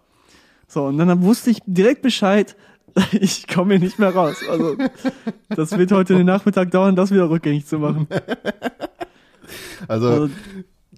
So, 0.67 0.87
und 0.87 0.99
dann 0.99 1.23
wusste 1.23 1.51
ich 1.51 1.59
direkt 1.67 2.03
Bescheid, 2.03 2.57
ich 3.13 3.47
komme 3.47 3.75
hier 3.75 3.85
nicht 3.85 3.99
mehr 3.99 4.15
raus. 4.15 4.37
Also, 4.51 4.77
das 5.51 5.77
wird 5.77 5.93
heute 5.93 6.15
den 6.15 6.27
Nachmittag 6.27 6.71
dauern, 6.71 6.97
das 6.97 7.11
wieder 7.11 7.31
rückgängig 7.31 7.67
zu 7.67 7.79
machen. 7.79 8.09
Also, 9.87 10.09
Also, 10.09 10.31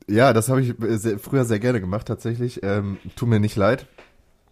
ja, 0.06 0.32
das 0.32 0.48
habe 0.48 0.62
ich 0.62 0.74
sehr, 0.78 1.18
früher 1.18 1.44
sehr 1.44 1.58
gerne 1.58 1.80
gemacht, 1.80 2.06
tatsächlich. 2.06 2.60
Ähm, 2.62 2.98
tut 3.16 3.28
mir 3.28 3.40
nicht 3.40 3.56
leid. 3.56 3.86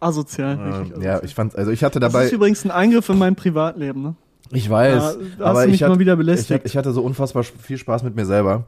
asozial. 0.01 0.55
Ähm, 0.55 0.61
ja, 1.01 1.13
asozial. 1.13 1.21
ich 1.23 1.35
fand, 1.35 1.55
also 1.55 1.71
ich 1.71 1.81
hatte 1.85 2.01
das 2.01 2.11
dabei, 2.11 2.25
ist 2.25 2.33
übrigens 2.33 2.65
ein 2.65 2.71
Eingriff 2.71 3.07
in 3.07 3.17
mein 3.17 3.37
Privatleben, 3.37 4.01
ne? 4.01 4.15
ich 4.51 4.69
weiß, 4.69 5.01
da 5.01 5.05
hast 5.07 5.39
aber 5.39 5.61
du 5.61 5.67
mich 5.67 5.75
ich, 5.75 5.83
hatte, 5.83 5.93
mal 5.93 5.99
wieder 5.99 6.13
ich, 6.13 6.17
belästigt. 6.17 6.65
ich 6.65 6.75
hatte 6.75 6.91
so 6.91 7.01
unfassbar 7.01 7.43
viel 7.43 7.77
Spaß 7.77 8.03
mit 8.03 8.17
mir 8.17 8.25
selber. 8.25 8.65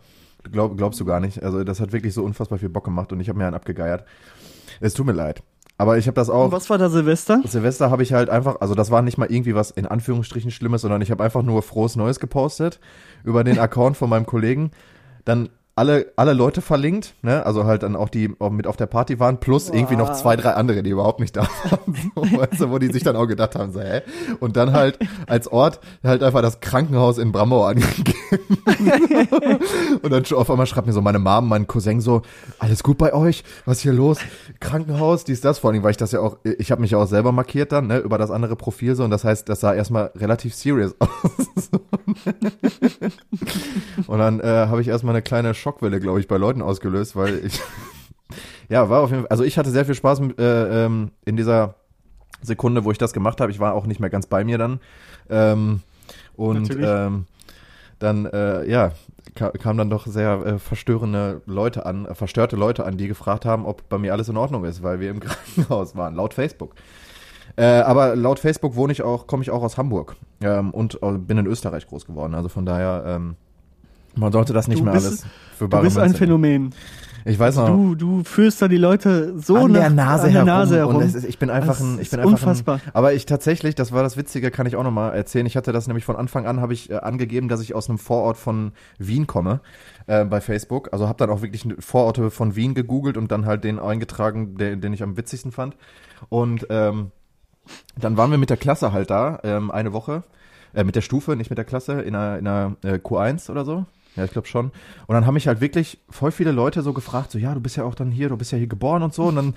Glaub, 0.51 0.77
glaubst 0.77 0.99
du 0.99 1.05
gar 1.05 1.19
nicht. 1.19 1.43
Also 1.43 1.63
das 1.63 1.79
hat 1.79 1.91
wirklich 1.91 2.13
so 2.13 2.23
unfassbar 2.23 2.59
viel 2.59 2.69
Bock 2.69 2.85
gemacht 2.85 3.11
und 3.11 3.19
ich 3.19 3.29
habe 3.29 3.37
mir 3.37 3.45
einen 3.45 3.55
abgegeiert. 3.55 4.05
Es 4.79 4.93
tut 4.93 5.05
mir 5.05 5.13
leid. 5.13 5.43
Aber 5.79 5.97
ich 5.97 6.07
habe 6.07 6.15
das 6.15 6.29
auch. 6.29 6.45
Und 6.45 6.51
was 6.51 6.69
war 6.69 6.77
da 6.77 6.89
Silvester? 6.89 7.41
Silvester 7.45 7.91
habe 7.91 8.01
ich 8.01 8.11
halt 8.11 8.29
einfach, 8.29 8.61
also 8.61 8.73
das 8.73 8.89
war 8.89 9.01
nicht 9.03 9.17
mal 9.17 9.31
irgendwie 9.31 9.53
was 9.53 9.69
in 9.69 9.85
Anführungsstrichen 9.85 10.49
Schlimmes, 10.49 10.81
sondern 10.81 11.01
ich 11.01 11.11
habe 11.11 11.23
einfach 11.23 11.43
nur 11.43 11.61
frohes 11.61 11.95
Neues 11.95 12.19
gepostet 12.19 12.79
über 13.23 13.43
den 13.43 13.59
Account 13.59 13.95
von 13.95 14.09
meinem 14.09 14.25
Kollegen. 14.25 14.71
Dann 15.23 15.49
alle, 15.77 16.11
alle 16.15 16.33
Leute 16.33 16.61
verlinkt, 16.61 17.13
ne? 17.21 17.45
Also 17.45 17.65
halt 17.65 17.83
dann 17.83 17.95
auch 17.95 18.09
die 18.09 18.33
auch 18.39 18.49
mit 18.49 18.67
auf 18.67 18.77
der 18.77 18.87
Party 18.87 19.19
waren, 19.19 19.39
plus 19.39 19.69
irgendwie 19.69 19.95
noch 19.95 20.09
Wow. 20.09 20.21
zwei, 20.21 20.35
drei 20.35 20.51
andere, 20.53 20.81
die 20.83 20.89
überhaupt 20.89 21.19
nicht 21.19 21.35
da 21.35 21.43
waren. 21.43 21.77
So, 22.15 22.21
weißt 22.23 22.61
du, 22.61 22.69
wo 22.71 22.79
die 22.79 22.91
sich 22.91 23.03
dann 23.03 23.15
auch 23.15 23.27
gedacht 23.27 23.55
haben, 23.55 23.71
so, 23.71 23.79
hä? 23.81 24.01
Und 24.39 24.57
dann 24.57 24.73
halt 24.73 24.97
als 25.27 25.47
Ort 25.47 25.79
halt 26.03 26.23
einfach 26.23 26.41
das 26.41 26.59
Krankenhaus 26.59 27.17
in 27.17 27.31
Bramau 27.31 27.65
angegeben. 27.65 28.15
Und 30.01 30.11
dann 30.11 30.23
auf 30.33 30.49
einmal 30.49 30.65
schreibt 30.67 30.87
mir 30.87 30.93
so 30.93 31.01
meine 31.01 31.19
Mom, 31.19 31.47
mein 31.47 31.67
Cousin 31.67 32.01
so, 32.01 32.21
alles 32.59 32.83
gut 32.83 32.97
bei 32.97 33.13
euch? 33.13 33.43
Was 33.65 33.77
ist 33.77 33.83
hier 33.83 33.93
los? 33.93 34.19
Krankenhaus, 34.59 35.23
dies, 35.25 35.41
das. 35.41 35.59
Vor 35.59 35.71
allem, 35.71 35.83
weil 35.83 35.91
ich 35.91 35.97
das 35.97 36.11
ja 36.11 36.19
auch, 36.19 36.37
ich 36.43 36.71
habe 36.71 36.81
mich 36.81 36.91
ja 36.91 36.97
auch 36.97 37.07
selber 37.07 37.31
markiert 37.31 37.71
dann, 37.71 37.87
ne, 37.87 37.99
über 37.99 38.17
das 38.17 38.31
andere 38.31 38.55
Profil 38.55 38.95
so. 38.95 39.03
Und 39.03 39.11
das 39.11 39.23
heißt, 39.23 39.47
das 39.49 39.59
sah 39.59 39.73
erstmal 39.73 40.11
relativ 40.15 40.55
serious 40.55 40.95
aus. 40.99 41.69
und 44.07 44.19
dann 44.19 44.39
äh, 44.39 44.45
habe 44.67 44.81
ich 44.81 44.87
erstmal 44.87 45.15
eine 45.15 45.21
kleine 45.21 45.53
Schockwelle, 45.67 45.99
glaube 45.99 46.21
ich, 46.21 46.29
bei 46.29 46.37
Leuten 46.37 46.61
ausgelöst, 46.61 47.17
weil 47.17 47.45
ich, 47.45 47.59
ja, 48.69 48.89
war 48.89 49.01
auf 49.01 49.09
jeden 49.09 49.23
Fall, 49.23 49.29
also 49.29 49.43
ich 49.43 49.57
hatte 49.57 49.69
sehr 49.69 49.83
viel 49.83 49.95
Spaß 49.95 50.21
äh, 50.37 50.85
ähm, 50.85 51.11
in 51.25 51.35
dieser 51.35 51.75
Sekunde, 52.41 52.85
wo 52.85 52.91
ich 52.91 52.97
das 52.97 53.11
gemacht 53.11 53.41
habe. 53.41 53.51
Ich 53.51 53.59
war 53.59 53.73
auch 53.73 53.85
nicht 53.85 53.99
mehr 53.99 54.09
ganz 54.09 54.27
bei 54.27 54.45
mir 54.45 54.57
dann. 54.57 54.79
Ähm, 55.29 55.81
und 56.37 56.73
ähm, 56.79 57.25
dann, 57.99 58.25
äh, 58.27 58.65
ja, 58.69 58.93
ka 59.35 59.49
kamen 59.49 59.77
dann 59.77 59.89
doch 59.89 60.07
sehr 60.07 60.45
äh, 60.45 60.59
verstörende 60.59 61.41
Leute 61.45 61.85
an, 61.85 62.05
äh, 62.05 62.15
verstörte 62.15 62.55
Leute 62.55 62.85
an, 62.85 62.95
die 62.95 63.09
gefragt 63.09 63.43
haben, 63.43 63.65
ob 63.65 63.89
bei 63.89 63.97
mir 63.97 64.13
alles 64.13 64.29
in 64.29 64.37
Ordnung 64.37 64.63
ist, 64.63 64.83
weil 64.83 65.01
wir 65.01 65.11
im 65.11 65.19
Krankenhaus 65.21 65.97
waren, 65.97 66.15
laut 66.15 66.33
Facebook. 66.33 66.75
Äh, 67.57 67.65
aber 67.65 68.15
laut 68.15 68.39
Facebook 68.39 68.75
wohne 68.75 68.93
ich 68.93 69.01
auch, 69.01 69.27
komme 69.27 69.43
ich 69.43 69.51
auch 69.51 69.63
aus 69.63 69.77
Hamburg 69.77 70.15
ähm, 70.39 70.71
und 70.71 71.01
äh, 71.01 71.17
bin 71.17 71.39
in 71.39 71.47
Österreich 71.47 71.87
groß 71.87 72.05
geworden. 72.05 72.35
Also 72.35 72.47
von 72.47 72.65
daher, 72.65 73.03
ähm, 73.05 73.35
man 74.17 74.31
sollte 74.31 74.53
das 74.53 74.67
nicht 74.67 74.79
Du 74.79 74.83
mehr 74.85 74.93
bist- 74.93 75.05
alles 75.07 75.23
für 75.57 75.65
Du 75.65 75.69
bare 75.69 75.83
bist 75.83 75.97
ein 75.97 76.11
Münze 76.11 76.25
nehmen. 76.25 76.71
Phänomen. 76.71 76.75
Ich 77.25 77.37
weiß 77.37 77.57
noch, 77.57 77.67
Du, 77.67 77.95
du 77.95 78.23
führst 78.23 78.61
da 78.61 78.69
die 78.69 78.77
Leute 78.77 79.33
so 79.37 79.57
an 79.57 79.71
nach, 79.73 79.79
der 79.81 79.89
Nase 79.89 80.23
an 80.27 80.31
der 80.31 80.33
herum. 80.33 80.47
Nase 80.47 80.77
herum. 80.77 80.95
Und 80.95 81.01
es 81.01 81.13
ist, 81.13 81.25
ich 81.25 81.37
bin 81.37 81.49
einfach 81.49 81.73
Das 81.77 81.81
ein, 81.81 81.99
ich 81.99 82.09
bin 82.09 82.19
einfach 82.21 82.31
unfassbar. 82.31 82.75
Ein, 82.75 82.91
aber 82.93 83.13
ich 83.13 83.25
tatsächlich, 83.25 83.75
das 83.75 83.91
war 83.91 84.01
das 84.01 84.15
Witzige, 84.15 84.49
kann 84.49 84.65
ich 84.65 84.77
auch 84.77 84.83
nochmal 84.83 85.13
erzählen. 85.13 85.45
Ich 85.45 85.57
hatte 85.57 85.73
das 85.73 85.87
nämlich 85.87 86.05
von 86.05 86.15
Anfang 86.15 86.45
an, 86.47 86.61
habe 86.61 86.71
ich 86.71 86.89
äh, 86.89 86.95
angegeben, 86.95 87.49
dass 87.49 87.59
ich 87.59 87.75
aus 87.75 87.89
einem 87.89 87.97
Vorort 87.97 88.37
von 88.37 88.71
Wien 88.97 89.27
komme 89.27 89.59
äh, 90.05 90.23
bei 90.23 90.39
Facebook. 90.39 90.89
Also 90.93 91.09
habe 91.09 91.17
dann 91.17 91.29
auch 91.29 91.41
wirklich 91.41 91.67
Vororte 91.79 92.31
von 92.31 92.55
Wien 92.55 92.75
gegoogelt 92.75 93.17
und 93.17 93.29
dann 93.29 93.45
halt 93.45 93.65
den 93.65 93.77
eingetragen, 93.77 94.55
der, 94.57 94.77
den 94.77 94.93
ich 94.93 95.03
am 95.03 95.17
witzigsten 95.17 95.51
fand. 95.51 95.75
Und 96.29 96.67
ähm, 96.69 97.11
dann 97.99 98.15
waren 98.15 98.31
wir 98.31 98.37
mit 98.37 98.49
der 98.49 98.57
Klasse 98.57 98.93
halt 98.93 99.09
da, 99.09 99.39
ähm, 99.43 99.69
eine 99.69 99.91
Woche. 99.91 100.23
Äh, 100.73 100.85
mit 100.85 100.95
der 100.95 101.01
Stufe, 101.01 101.35
nicht 101.35 101.49
mit 101.49 101.57
der 101.57 101.65
Klasse, 101.65 102.01
in 102.01 102.15
einer, 102.15 102.37
in 102.37 102.47
einer 102.47 102.75
äh, 102.83 102.93
Q1 102.99 103.49
oder 103.51 103.65
so. 103.65 103.85
Ja, 104.17 104.25
ich 104.25 104.31
glaube 104.31 104.47
schon. 104.47 104.71
Und 105.05 105.13
dann 105.13 105.27
haben 105.27 105.35
mich 105.35 105.47
halt 105.47 105.61
wirklich 105.61 105.99
voll 106.09 106.31
viele 106.31 106.51
Leute 106.51 106.81
so 106.81 106.91
gefragt, 106.91 107.31
so, 107.31 107.37
ja, 107.37 107.53
du 107.53 107.61
bist 107.61 107.77
ja 107.77 107.83
auch 107.83 107.93
dann 107.93 108.11
hier, 108.11 108.29
du 108.29 108.37
bist 108.37 108.51
ja 108.51 108.57
hier 108.57 108.67
geboren 108.67 109.03
und 109.03 109.13
so. 109.13 109.25
Und 109.25 109.35
dann, 109.35 109.47
und 109.47 109.55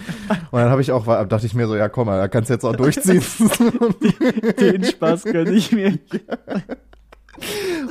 dann 0.52 0.68
habe 0.68 0.82
ich 0.82 0.92
auch, 0.92 1.06
dachte 1.06 1.46
ich 1.46 1.54
mir 1.54 1.66
so, 1.66 1.74
ja, 1.76 1.88
komm 1.88 2.06
mal, 2.06 2.18
da 2.18 2.28
kannst 2.28 2.50
du 2.50 2.54
jetzt 2.54 2.64
auch 2.64 2.76
durchziehen. 2.76 3.22
Den 4.60 4.84
Spaß 4.84 5.24
gönne 5.24 5.52
ich 5.52 5.72
mir. 5.72 5.98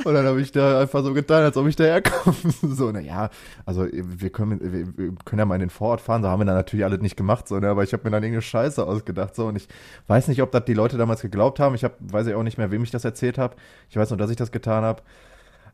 Und 0.04 0.14
dann 0.14 0.26
habe 0.26 0.40
ich 0.40 0.52
da 0.52 0.80
einfach 0.80 1.02
so 1.02 1.12
getan, 1.12 1.42
als 1.42 1.56
ob 1.56 1.66
ich 1.66 1.76
daherkomme. 1.76 2.36
So, 2.62 2.90
na 2.92 3.00
ja, 3.00 3.30
also 3.66 3.86
wir 3.90 4.30
können, 4.30 4.60
wir, 4.62 5.12
können 5.24 5.38
ja 5.38 5.44
mal 5.44 5.56
in 5.56 5.60
den 5.60 5.70
Vorort 5.70 6.00
fahren, 6.00 6.22
so 6.22 6.28
haben 6.28 6.40
wir 6.40 6.44
dann 6.44 6.54
natürlich 6.54 6.84
alle 6.84 6.98
nicht 6.98 7.16
gemacht, 7.16 7.48
so, 7.48 7.58
ne, 7.58 7.68
aber 7.68 7.82
ich 7.82 7.92
habe 7.92 8.04
mir 8.04 8.10
dann 8.10 8.22
irgendeine 8.22 8.42
Scheiße 8.42 8.86
ausgedacht, 8.86 9.34
so, 9.34 9.46
und 9.46 9.56
ich 9.56 9.66
weiß 10.06 10.28
nicht, 10.28 10.40
ob 10.40 10.52
das 10.52 10.64
die 10.64 10.74
Leute 10.74 10.96
damals 10.96 11.20
geglaubt 11.20 11.58
haben, 11.58 11.74
ich 11.74 11.84
hab, 11.84 11.96
weiß 12.00 12.28
ja 12.28 12.36
auch 12.36 12.42
nicht 12.42 12.58
mehr, 12.58 12.70
wem 12.70 12.82
ich 12.82 12.90
das 12.90 13.04
erzählt 13.04 13.38
habe, 13.38 13.56
ich 13.88 13.96
weiß 13.96 14.10
nur, 14.10 14.18
dass 14.18 14.30
ich 14.30 14.36
das 14.36 14.52
getan 14.52 14.84
habe, 14.84 15.02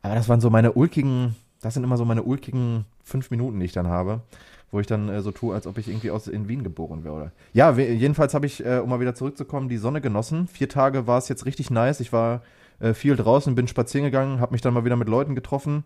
aber 0.07 0.15
das 0.15 0.29
waren 0.29 0.41
so 0.41 0.51
meine 0.51 0.73
ulkigen, 0.73 1.37
das 1.61 1.75
sind 1.75 1.85
immer 1.85 1.97
so 1.97 2.05
meine 2.05 2.23
ulkigen 2.23 2.87
fünf 3.03 3.31
Minuten, 3.31 3.59
die 3.61 3.67
ich 3.67 3.73
dann 3.73 3.89
habe, 3.89 4.23
wo 4.71 4.81
ich 4.81 4.87
dann 4.87 5.09
äh, 5.09 5.21
so 5.21 5.33
tue, 5.33 5.55
als 5.55 5.67
ob 5.67 5.79
ich 5.79 5.89
irgendwie 5.89 6.11
aus 6.11 6.29
in 6.29 6.49
Wien 6.49 6.65
geboren 6.65 7.05
wäre. 7.05 7.33
Ja, 7.53 7.77
jedenfalls 7.77 8.35
habe 8.35 8.47
ich, 8.47 8.65
äh, 8.65 8.79
um 8.79 8.89
mal 8.91 9.01
wieder 9.01 9.15
zurückzukommen, 9.15 9.69
die 9.69 9.77
Sonne 9.77 10.01
genossen. 10.01 10.47
Vier 10.49 10.69
Tage 10.69 11.07
war 11.07 11.19
es 11.19 11.29
jetzt 11.29 11.45
richtig 11.47 11.71
nice. 11.71 12.01
Ich 12.01 12.13
war 12.13 12.43
äh, 12.81 12.95
viel 12.95 13.17
draußen, 13.17 13.55
bin 13.55 13.69
spazieren 13.69 14.05
gegangen, 14.05 14.41
habe 14.41 14.53
mich 14.53 14.61
dann 14.61 14.75
mal 14.75 14.85
wieder 14.85 14.97
mit 14.97 15.09
Leuten 15.09 15.35
getroffen. 15.35 15.85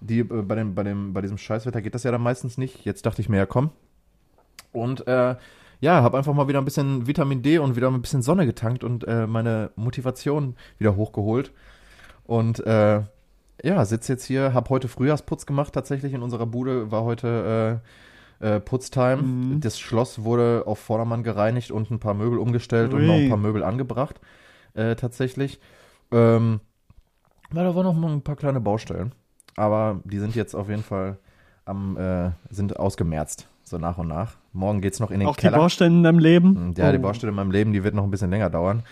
Die 0.00 0.20
äh, 0.20 0.24
bei 0.24 0.54
dem, 0.54 0.74
bei 0.74 0.82
dem, 0.82 1.12
bei 1.12 1.20
diesem 1.20 1.38
Scheißwetter 1.38 1.82
geht 1.82 1.94
das 1.94 2.02
ja 2.02 2.10
dann 2.10 2.22
meistens 2.22 2.58
nicht. 2.58 2.84
Jetzt 2.84 3.06
dachte 3.06 3.22
ich 3.22 3.28
mir, 3.28 3.38
ja 3.38 3.46
komm. 3.46 3.70
Und 4.72 5.06
äh, 5.06 5.36
ja, 5.80 6.02
habe 6.02 6.16
einfach 6.16 6.32
mal 6.34 6.48
wieder 6.48 6.60
ein 6.60 6.64
bisschen 6.64 7.06
Vitamin 7.06 7.42
D 7.42 7.58
und 7.58 7.74
wieder 7.76 7.90
ein 7.90 8.00
bisschen 8.00 8.22
Sonne 8.22 8.46
getankt 8.46 8.84
und 8.84 9.06
äh, 9.06 9.26
meine 9.26 9.70
Motivation 9.76 10.56
wieder 10.78 10.96
hochgeholt. 10.96 11.52
Und 12.24 12.64
äh, 12.66 13.02
ja, 13.62 13.84
sitze 13.84 14.12
jetzt 14.12 14.24
hier, 14.24 14.54
habe 14.54 14.70
heute 14.70 14.88
Frühjahrsputz 14.88 15.46
gemacht 15.46 15.72
tatsächlich 15.72 16.12
in 16.14 16.22
unserer 16.22 16.46
Bude, 16.46 16.90
war 16.90 17.04
heute 17.04 17.80
äh, 18.42 18.56
äh, 18.56 18.60
Putztime. 18.60 19.22
Mhm. 19.22 19.60
Das 19.60 19.78
Schloss 19.78 20.24
wurde 20.24 20.64
auf 20.66 20.78
Vordermann 20.78 21.22
gereinigt 21.22 21.70
und 21.70 21.90
ein 21.90 22.00
paar 22.00 22.14
Möbel 22.14 22.38
umgestellt 22.38 22.92
und 22.92 23.00
Ui. 23.02 23.06
noch 23.06 23.14
ein 23.14 23.28
paar 23.28 23.38
Möbel 23.38 23.62
angebracht, 23.62 24.20
äh, 24.74 24.96
tatsächlich. 24.96 25.60
Ähm, 26.10 26.60
ja, 27.54 27.62
da 27.64 27.74
waren 27.74 27.84
noch 27.84 27.94
mal 27.94 28.10
ein 28.12 28.22
paar 28.22 28.36
kleine 28.36 28.60
Baustellen, 28.60 29.12
aber 29.56 30.00
die 30.04 30.18
sind 30.18 30.34
jetzt 30.34 30.54
auf 30.54 30.68
jeden 30.68 30.82
Fall 30.82 31.18
am, 31.64 31.96
äh, 31.96 32.30
sind 32.50 32.78
ausgemerzt, 32.78 33.46
so 33.62 33.78
nach 33.78 33.98
und 33.98 34.08
nach. 34.08 34.36
Morgen 34.52 34.80
geht's 34.80 34.98
noch 35.00 35.10
in 35.10 35.20
den 35.20 35.28
Auch 35.28 35.36
die 35.36 35.42
Keller. 35.42 35.58
Baustellen 35.58 35.98
in 35.98 36.02
deinem 36.02 36.18
Leben. 36.18 36.74
ja, 36.76 36.90
die 36.92 36.98
Oh. 36.98 37.02
Baustelle 37.02 37.30
in 37.30 37.36
meinem 37.36 37.50
Leben, 37.52 37.72
die 37.72 37.84
wird 37.84 37.94
noch 37.94 38.02
ein 38.04 38.10
bisschen 38.10 38.30
länger 38.30 38.50
dauern, 38.50 38.82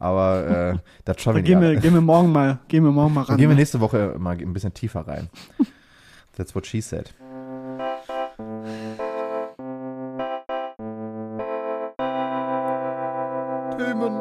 aber 0.00 0.72
äh, 0.72 0.72
das 1.04 1.16
Da 1.16 1.22
schaffen 1.22 1.36
wir 1.36 1.42
gehen 1.44 1.60
nicht. 1.60 1.74
wir, 1.74 1.80
gehen 1.80 1.94
wir 1.94 2.00
morgen 2.00 2.32
mal, 2.32 2.58
gehen 2.66 2.82
wir 2.82 2.90
morgen 2.90 3.14
mal 3.14 3.20
Dann 3.22 3.28
ran. 3.28 3.36
gehen 3.36 3.48
wir 3.48 3.54
ne? 3.54 3.60
nächste 3.60 3.78
Woche 3.80 4.16
mal 4.18 4.36
ein 4.36 4.52
bisschen 4.52 4.74
tiefer 4.74 5.06
rein. 5.06 5.28
That's 6.36 6.54
what 6.54 6.66
she 6.66 6.80
said. 6.80 7.14
Themen 13.76 14.14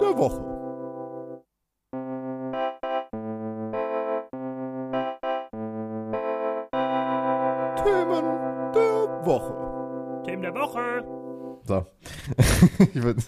der 0.00 0.16
Woche. 0.18 0.42
Themen 7.82 8.24
der 8.74 9.26
Woche. 9.26 10.22
Themen 10.24 10.42
der 10.42 10.54
Woche. 10.54 11.04
So. 11.64 11.86
ich 12.94 13.02
würde 13.02 13.22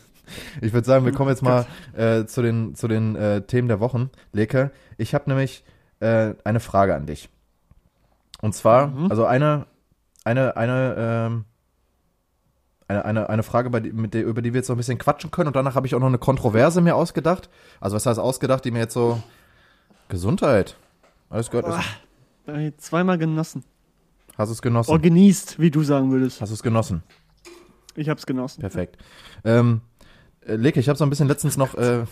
ich 0.61 0.73
würd 0.73 0.85
sagen, 0.85 1.05
wir 1.05 1.13
kommen 1.13 1.31
jetzt 1.31 1.43
mal 1.43 1.67
äh, 1.97 2.27
zu 2.27 2.43
den, 2.43 2.75
zu 2.75 2.89
den 2.89 3.17
äh, 3.17 3.43
Themen 3.43 3.69
der 3.69 3.81
Wochen. 3.81 4.11
Leke, 4.33 4.71
ich 4.99 5.15
habe 5.15 5.29
nämlich 5.31 5.65
äh, 6.01 6.35
eine 6.45 6.61
Frage 6.61 6.95
an 6.95 7.07
dich. 7.07 7.29
Und 8.41 8.55
zwar, 8.55 8.89
Mhm. 8.89 9.11
also 9.11 9.25
eine, 9.25 9.67
eine, 10.25 10.57
eine, 10.57 10.95
ähm, 10.99 11.45
eine, 12.89 13.05
eine, 13.05 13.29
eine 13.31 13.43
Frage, 13.43 13.71
bei 13.71 13.81
mit 13.81 14.15
der, 14.15 14.25
über 14.25 14.43
die 14.43 14.53
wir 14.53 14.59
jetzt 14.61 14.69
noch 14.69 14.77
ein 14.77 14.79
bisschen 14.79 14.99
quatschen 14.99 15.31
können. 15.31 15.49
Und 15.49 15.57
danach 15.57 15.75
habe 15.75 15.87
ich 15.87 15.95
auch 15.95 16.01
noch 16.01 16.07
eine 16.07 16.19
Kontroverse 16.19 16.81
mir 16.81 16.95
ausgedacht. 16.95 17.49
Also 17.81 17.97
was 17.97 18.07
heißt 18.07 18.19
ausgedacht, 18.19 18.65
die 18.65 18.71
mir 18.71 18.81
jetzt 18.81 18.95
so 18.95 19.23
Gesundheit. 20.09 20.77
Alles. 21.31 21.51
Hab 21.53 22.57
ich 22.59 22.77
Zweimal 22.79 23.19
genossen. 23.19 23.65
Hast 24.39 24.51
du 24.51 24.53
es 24.53 24.63
genossen? 24.63 24.91
Oh, 24.93 24.99
genießt, 24.99 25.59
wie 25.59 25.71
du 25.71 25.83
sagen 25.83 26.11
würdest. 26.13 26.41
Hast 26.41 26.51
du 26.51 26.55
es 26.55 26.63
genossen? 26.63 27.03
Ich 27.97 28.09
hab's 28.09 28.27
genossen. 28.27 28.61
Perfekt. 28.61 28.99
Ähm, 29.45 29.81
äh, 29.96 29.96
Leke, 30.47 30.81
ich 30.81 30.89
habe 30.89 30.99
so 30.99 31.05
ein 31.05 31.11
bisschen 31.11 31.29
letztens 31.29 31.57
noch, 31.57 31.75
äh, 31.75 32.05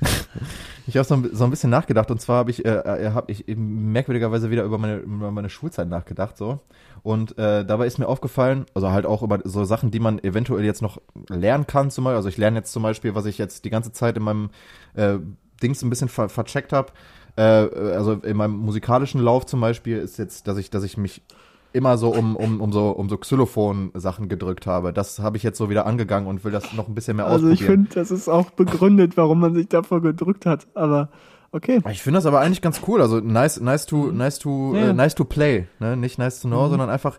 ich 0.86 0.96
habe 0.96 1.04
so, 1.04 1.22
so 1.32 1.44
ein 1.44 1.50
bisschen 1.50 1.70
nachgedacht 1.70 2.10
und 2.10 2.20
zwar 2.20 2.38
habe 2.38 2.50
ich, 2.50 2.64
äh, 2.64 2.68
äh, 2.68 3.12
hab 3.12 3.30
ich 3.30 3.44
merkwürdigerweise 3.48 4.50
wieder 4.50 4.64
über 4.64 4.78
meine, 4.78 4.96
über 4.96 5.30
meine 5.30 5.50
Schulzeit 5.50 5.88
nachgedacht 5.88 6.36
so. 6.36 6.60
Und 7.02 7.38
äh, 7.38 7.64
dabei 7.64 7.86
ist 7.86 7.98
mir 7.98 8.08
aufgefallen, 8.08 8.66
also 8.74 8.90
halt 8.90 9.06
auch 9.06 9.22
über 9.22 9.40
so 9.44 9.64
Sachen, 9.64 9.90
die 9.90 10.00
man 10.00 10.18
eventuell 10.18 10.64
jetzt 10.64 10.82
noch 10.82 11.00
lernen 11.28 11.66
kann, 11.66 11.90
zum 11.90 12.04
Beispiel, 12.04 12.16
also 12.16 12.28
ich 12.28 12.36
lerne 12.36 12.58
jetzt 12.58 12.72
zum 12.72 12.82
Beispiel, 12.82 13.14
was 13.14 13.24
ich 13.24 13.38
jetzt 13.38 13.64
die 13.64 13.70
ganze 13.70 13.92
Zeit 13.92 14.16
in 14.16 14.22
meinem 14.22 14.50
äh, 14.94 15.16
Dings 15.62 15.82
ein 15.82 15.90
bisschen 15.90 16.08
ver 16.08 16.28
vercheckt 16.28 16.72
habe, 16.72 16.92
äh, 17.36 17.42
also 17.42 18.12
in 18.14 18.36
meinem 18.36 18.56
musikalischen 18.56 19.20
Lauf 19.20 19.46
zum 19.46 19.60
Beispiel 19.60 19.98
ist 19.98 20.18
jetzt, 20.18 20.46
dass 20.46 20.58
ich, 20.58 20.70
dass 20.70 20.84
ich 20.84 20.96
mich 20.98 21.22
immer 21.72 21.96
so 21.98 22.12
um, 22.14 22.36
um, 22.36 22.60
um 22.60 22.72
so 22.72 22.90
um 22.90 23.08
so 23.08 23.16
Xylophon-Sachen 23.16 24.28
gedrückt 24.28 24.66
habe. 24.66 24.92
Das 24.92 25.18
habe 25.20 25.36
ich 25.36 25.42
jetzt 25.42 25.58
so 25.58 25.70
wieder 25.70 25.86
angegangen 25.86 26.28
und 26.28 26.44
will 26.44 26.52
das 26.52 26.72
noch 26.72 26.88
ein 26.88 26.94
bisschen 26.94 27.16
mehr 27.16 27.26
Also 27.26 27.48
ich 27.48 27.60
ausprobieren. 27.60 27.84
finde, 27.86 27.94
das 27.94 28.10
ist 28.10 28.28
auch 28.28 28.50
begründet, 28.50 29.16
warum 29.16 29.40
man 29.40 29.54
sich 29.54 29.68
davor 29.68 30.00
gedrückt 30.02 30.46
hat. 30.46 30.66
Aber 30.74 31.10
okay. 31.52 31.80
Ich 31.90 32.02
finde 32.02 32.18
das 32.18 32.26
aber 32.26 32.40
eigentlich 32.40 32.62
ganz 32.62 32.80
cool. 32.88 33.00
Also 33.00 33.20
nice, 33.20 33.60
nice 33.60 33.86
to, 33.86 34.10
nice 34.12 34.38
to, 34.38 34.74
Ja. 34.74 34.88
äh, 34.90 34.92
nice 34.92 35.14
to 35.14 35.24
play. 35.24 35.66
Ne? 35.78 35.96
Nicht 35.96 36.18
nice 36.18 36.40
to 36.40 36.48
know, 36.48 36.64
Mhm. 36.66 36.70
sondern 36.70 36.90
einfach. 36.90 37.18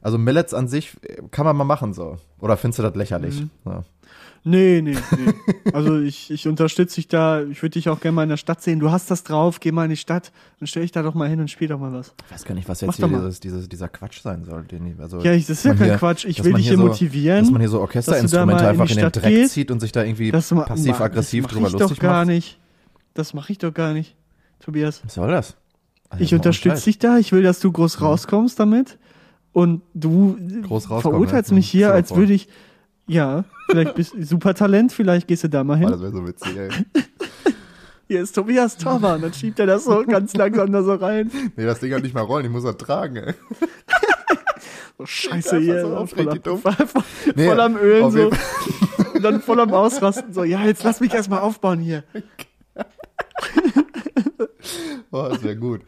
Also 0.00 0.18
Millets 0.18 0.52
an 0.52 0.68
sich 0.68 0.96
äh, 1.02 1.22
kann 1.30 1.46
man 1.46 1.56
mal 1.56 1.64
machen 1.64 1.94
so. 1.94 2.16
Oder 2.40 2.56
findest 2.58 2.78
du 2.78 2.82
das 2.82 2.94
lächerlich? 2.94 3.40
Mhm. 3.40 3.50
So. 3.64 3.70
Nee, 4.46 4.82
nee, 4.82 4.94
nee. 5.16 5.32
Also 5.72 5.98
ich, 5.98 6.30
ich 6.30 6.46
unterstütze 6.46 6.96
dich 6.96 7.08
da. 7.08 7.42
Ich 7.44 7.62
würde 7.62 7.70
dich 7.74 7.88
auch 7.88 7.98
gerne 8.00 8.14
mal 8.14 8.22
in 8.24 8.28
der 8.28 8.36
Stadt 8.36 8.62
sehen. 8.62 8.78
Du 8.78 8.90
hast 8.90 9.10
das 9.10 9.24
drauf, 9.24 9.58
geh 9.58 9.72
mal 9.72 9.84
in 9.84 9.90
die 9.90 9.96
Stadt. 9.96 10.32
Dann 10.60 10.66
stell 10.66 10.82
dich 10.82 10.92
da 10.92 11.02
doch 11.02 11.14
mal 11.14 11.30
hin 11.30 11.40
und 11.40 11.50
spiel 11.50 11.66
doch 11.68 11.78
mal 11.80 11.92
was. 11.94 12.12
Ich 12.26 12.32
weiß 12.34 12.44
gar 12.44 12.54
nicht, 12.54 12.68
was 12.68 12.82
jetzt 12.82 12.96
hier 12.96 13.08
dieses, 13.08 13.40
dieses, 13.40 13.68
dieser 13.70 13.88
Quatsch 13.88 14.20
sein 14.20 14.44
soll. 14.44 14.64
Den 14.64 14.86
ich, 14.86 15.00
also, 15.00 15.20
Ja, 15.20 15.32
ich, 15.32 15.46
das 15.46 15.58
ist 15.58 15.64
ja 15.64 15.74
kein 15.74 15.86
hier- 15.88 15.96
Quatsch. 15.96 16.26
Ich 16.26 16.44
will 16.44 16.52
dich 16.52 16.68
hier 16.68 16.76
so- 16.76 16.84
motivieren. 16.86 17.40
Dass 17.40 17.50
man 17.50 17.60
hier 17.62 17.70
so 17.70 17.80
Orchesterinstrumente 17.80 18.62
in 18.64 18.68
einfach 18.68 18.86
die 18.86 18.92
in 18.92 18.98
den 18.98 19.12
Dreck 19.12 19.24
gehst, 19.34 19.54
zieht 19.54 19.70
und 19.70 19.80
sich 19.80 19.92
da 19.92 20.04
irgendwie 20.04 20.30
dass 20.30 20.50
du 20.50 20.56
mal- 20.56 20.66
passiv-aggressiv 20.66 21.44
das 21.44 21.52
mach 21.52 21.56
drüber 21.56 21.68
ich 21.68 21.72
doch 21.72 21.80
lustig 21.80 22.00
gar 22.00 22.18
macht. 22.18 22.26
nicht. 22.28 22.58
Das 23.14 23.32
mache 23.32 23.50
ich 23.52 23.58
doch 23.58 23.72
gar 23.72 23.94
nicht, 23.94 24.14
Tobias. 24.60 25.00
Was 25.04 25.14
soll 25.14 25.30
das? 25.30 25.56
Also, 26.10 26.22
Ich 26.22 26.34
unterstütze 26.34 26.84
dich 26.84 26.98
da. 26.98 27.16
Ich 27.16 27.32
will, 27.32 27.42
dass 27.42 27.60
du 27.60 27.72
groß 27.72 28.02
rauskommst 28.02 28.60
damit. 28.60 28.98
Und 29.54 29.80
du 29.94 30.36
Groß 30.64 30.90
rauskommen, 30.90 31.00
verurteilst 31.18 31.50
mich 31.52 31.70
hier, 31.70 31.92
als 31.94 32.14
würde 32.14 32.34
ich. 32.34 32.48
Ja, 33.06 33.44
vielleicht 33.68 33.94
bist 33.94 34.14
du 34.14 34.22
super 34.24 34.54
Talent. 34.54 34.92
Vielleicht 34.92 35.28
gehst 35.28 35.44
du 35.44 35.48
da 35.48 35.62
mal 35.64 35.74
Boah, 35.74 35.80
hin. 35.80 35.90
das 35.90 36.00
wäre 36.00 36.12
so 36.12 36.26
witzig, 36.26 36.56
ey. 36.56 36.68
Hier 38.08 38.22
ist 38.22 38.32
Tobias 38.34 38.76
Torwart. 38.76 39.22
Dann 39.22 39.32
schiebt 39.32 39.58
er 39.58 39.66
das 39.66 39.84
so 39.84 40.04
ganz 40.04 40.34
langsam 40.34 40.72
da 40.72 40.82
so 40.82 40.94
rein. 40.94 41.30
Nee, 41.56 41.64
das 41.64 41.80
Ding 41.80 41.92
hat 41.94 42.02
nicht 42.02 42.14
mal 42.14 42.22
rollen, 42.22 42.44
ich 42.46 42.50
muss 42.52 42.64
das 42.64 42.76
tragen, 42.76 43.16
ey. 43.16 43.34
Oh, 44.96 45.06
scheiße, 45.06 45.58
hier. 45.58 45.80
so 45.80 45.88
So 45.98 46.06
voll, 46.06 46.28
am, 46.28 46.42
dumm. 46.42 46.58
voll, 46.60 46.74
Nee, 47.34 47.48
voll 47.48 47.60
am 47.60 47.76
Ölen 47.76 48.10
so. 48.12 48.30
Und 49.12 49.22
dann 49.24 49.40
voll 49.42 49.58
am 49.58 49.74
Ausrasten. 49.74 50.32
So, 50.32 50.44
ja, 50.44 50.64
jetzt 50.64 50.84
lass 50.84 51.00
mich 51.00 51.12
erstmal 51.12 51.40
aufbauen 51.40 51.80
hier. 51.80 52.04
Oh, 55.10 55.28
das 55.30 55.42
wäre 55.44 55.56
gut. 55.56 55.82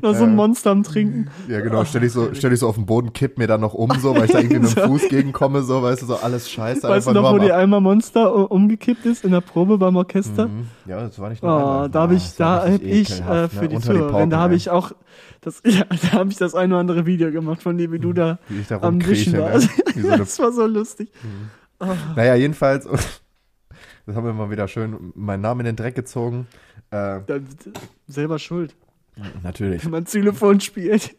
Noch 0.00 0.14
so 0.14 0.24
ein 0.24 0.34
Monster 0.34 0.70
am 0.70 0.82
Trinken. 0.82 1.28
Ja, 1.48 1.60
genau, 1.60 1.84
stell 1.84 2.00
dich 2.00 2.12
so, 2.12 2.30
stell 2.32 2.50
dich 2.50 2.58
so 2.58 2.66
auf 2.66 2.74
den 2.74 2.86
Boden, 2.86 3.12
kipp 3.12 3.38
mir 3.38 3.46
dann 3.46 3.60
noch 3.60 3.74
um, 3.74 3.90
so, 4.00 4.14
weil 4.16 4.24
ich 4.24 4.32
da 4.32 4.38
irgendwie 4.40 4.58
mit 4.60 4.74
dem 4.76 4.82
Fuß 4.88 5.08
gegenkomme, 5.08 5.62
so, 5.62 5.82
weißt 5.82 6.02
du, 6.02 6.06
so 6.06 6.16
alles 6.16 6.50
scheiße. 6.50 6.88
Weißt 6.88 7.06
du 7.06 7.12
noch, 7.12 7.30
wo 7.32 7.38
die 7.38 7.52
einmal 7.52 7.80
Monster 7.80 8.50
umgekippt 8.50 9.04
ist 9.06 9.24
in 9.24 9.30
der 9.32 9.40
Probe 9.42 9.78
beim 9.78 9.94
Orchester? 9.96 10.48
Mhm. 10.48 10.66
Ja, 10.86 11.00
das 11.02 11.18
war 11.20 11.28
nicht 11.28 11.42
nur 11.42 11.52
Oh, 11.52 11.56
einmal. 11.58 11.90
da 11.90 12.00
habe 12.00 12.14
Ah, 12.14 12.16
ich, 12.16 12.34
da 12.36 12.58
richtig 12.60 12.90
ich 13.10 13.20
äh, 13.20 13.48
für 13.48 13.62
ne? 13.62 13.68
die 13.68 13.76
Unter 13.76 13.92
Zuhörer, 13.92 14.10
Pauken, 14.10 14.30
da 14.30 14.38
habe 14.38 14.54
ich 14.56 14.70
auch 14.70 14.92
das, 15.42 15.62
ja, 15.66 15.84
da 16.10 16.12
habe 16.18 16.30
ich 16.30 16.36
das 16.38 16.54
ein 16.56 16.72
oder 16.72 16.80
andere 16.80 17.06
Video 17.06 17.30
gemacht 17.30 17.62
von 17.62 17.76
dir, 17.78 17.92
wie 17.92 17.98
du 18.00 18.12
da 18.12 18.38
Wie 18.48 18.60
ich 18.60 18.66
da 18.68 18.80
am 18.80 19.04
Wischen 19.06 19.36
rumkrieche, 19.36 19.38
warst. 19.38 19.96
ne? 19.96 20.02
So 20.02 20.16
das 20.16 20.38
war 20.40 20.52
so 20.52 20.66
lustig. 20.66 21.10
naja, 22.16 22.34
jedenfalls, 22.34 22.88
das 24.06 24.16
haben 24.16 24.24
wir 24.24 24.32
mal 24.32 24.50
wieder 24.50 24.68
schön 24.68 25.12
meinen 25.14 25.40
Namen 25.42 25.60
in 25.60 25.66
den 25.66 25.76
Dreck 25.76 25.94
gezogen. 25.94 26.46
Äh, 26.90 27.20
selber 28.06 28.38
schuld, 28.38 28.74
natürlich. 29.42 29.84
wenn 29.84 29.90
man 29.92 30.04
Xylophon 30.04 30.60
spielt. 30.60 31.14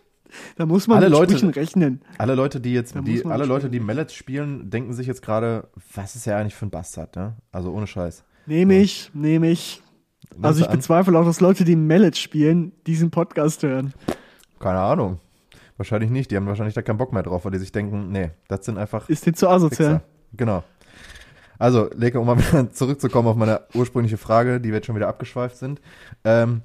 da 0.56 0.66
muss 0.66 0.86
man 0.88 0.98
Alle 0.98 1.06
mit 1.10 1.18
Leute- 1.18 1.32
Sprüchen 1.38 1.50
rechnen. 1.50 2.00
Alle 2.18 2.34
Leute, 2.34 2.60
die 2.60 2.72
jetzt, 2.72 2.94
die, 3.04 3.24
alle 3.24 3.44
Leute, 3.44 3.62
spielen. 3.66 3.72
die 3.72 3.80
Mallets 3.80 4.14
spielen, 4.14 4.70
denken 4.70 4.92
sich 4.94 5.06
jetzt 5.06 5.22
gerade, 5.22 5.68
was 5.94 6.16
ist 6.16 6.26
er 6.26 6.38
eigentlich 6.38 6.54
für 6.54 6.66
ein 6.66 6.70
Bastard, 6.70 7.14
ne? 7.16 7.36
Also 7.52 7.72
ohne 7.72 7.86
Scheiß. 7.86 8.24
Nehme 8.46 8.78
ich, 8.78 9.10
nehme 9.14 9.50
ich. 9.50 9.82
Nimmst 10.30 10.44
Also 10.44 10.62
ich 10.64 10.68
bezweifle 10.70 11.18
auch, 11.18 11.24
dass 11.24 11.40
Leute, 11.40 11.64
die 11.64 11.76
Mallet 11.76 12.16
spielen, 12.16 12.72
diesen 12.86 13.10
Podcast 13.10 13.62
hören. 13.62 13.92
Keine 14.58 14.78
Ahnung. 14.78 15.20
Wahrscheinlich 15.76 16.10
nicht. 16.10 16.30
Die 16.30 16.36
haben 16.36 16.46
wahrscheinlich 16.46 16.74
da 16.74 16.82
keinen 16.82 16.96
Bock 16.98 17.12
mehr 17.12 17.22
drauf, 17.22 17.44
weil 17.44 17.52
die 17.52 17.58
sich 17.58 17.72
denken, 17.72 18.10
nee, 18.10 18.30
das 18.48 18.64
sind 18.64 18.78
einfach 18.78 19.08
Ist 19.08 19.26
dir 19.26 19.32
zu 19.34 19.48
asozial. 19.48 19.94
Fixer. 20.00 20.02
Genau. 20.36 20.64
Also, 21.62 21.88
Leke, 21.94 22.18
um 22.18 22.26
mal 22.26 22.36
wieder 22.40 22.72
zurückzukommen 22.72 23.28
auf 23.28 23.36
meine 23.36 23.60
ursprüngliche 23.72 24.16
Frage, 24.16 24.60
die 24.60 24.70
wir 24.70 24.76
jetzt 24.78 24.86
schon 24.86 24.96
wieder 24.96 25.06
abgeschweift 25.06 25.56
sind. 25.56 25.80
Ähm, 26.24 26.62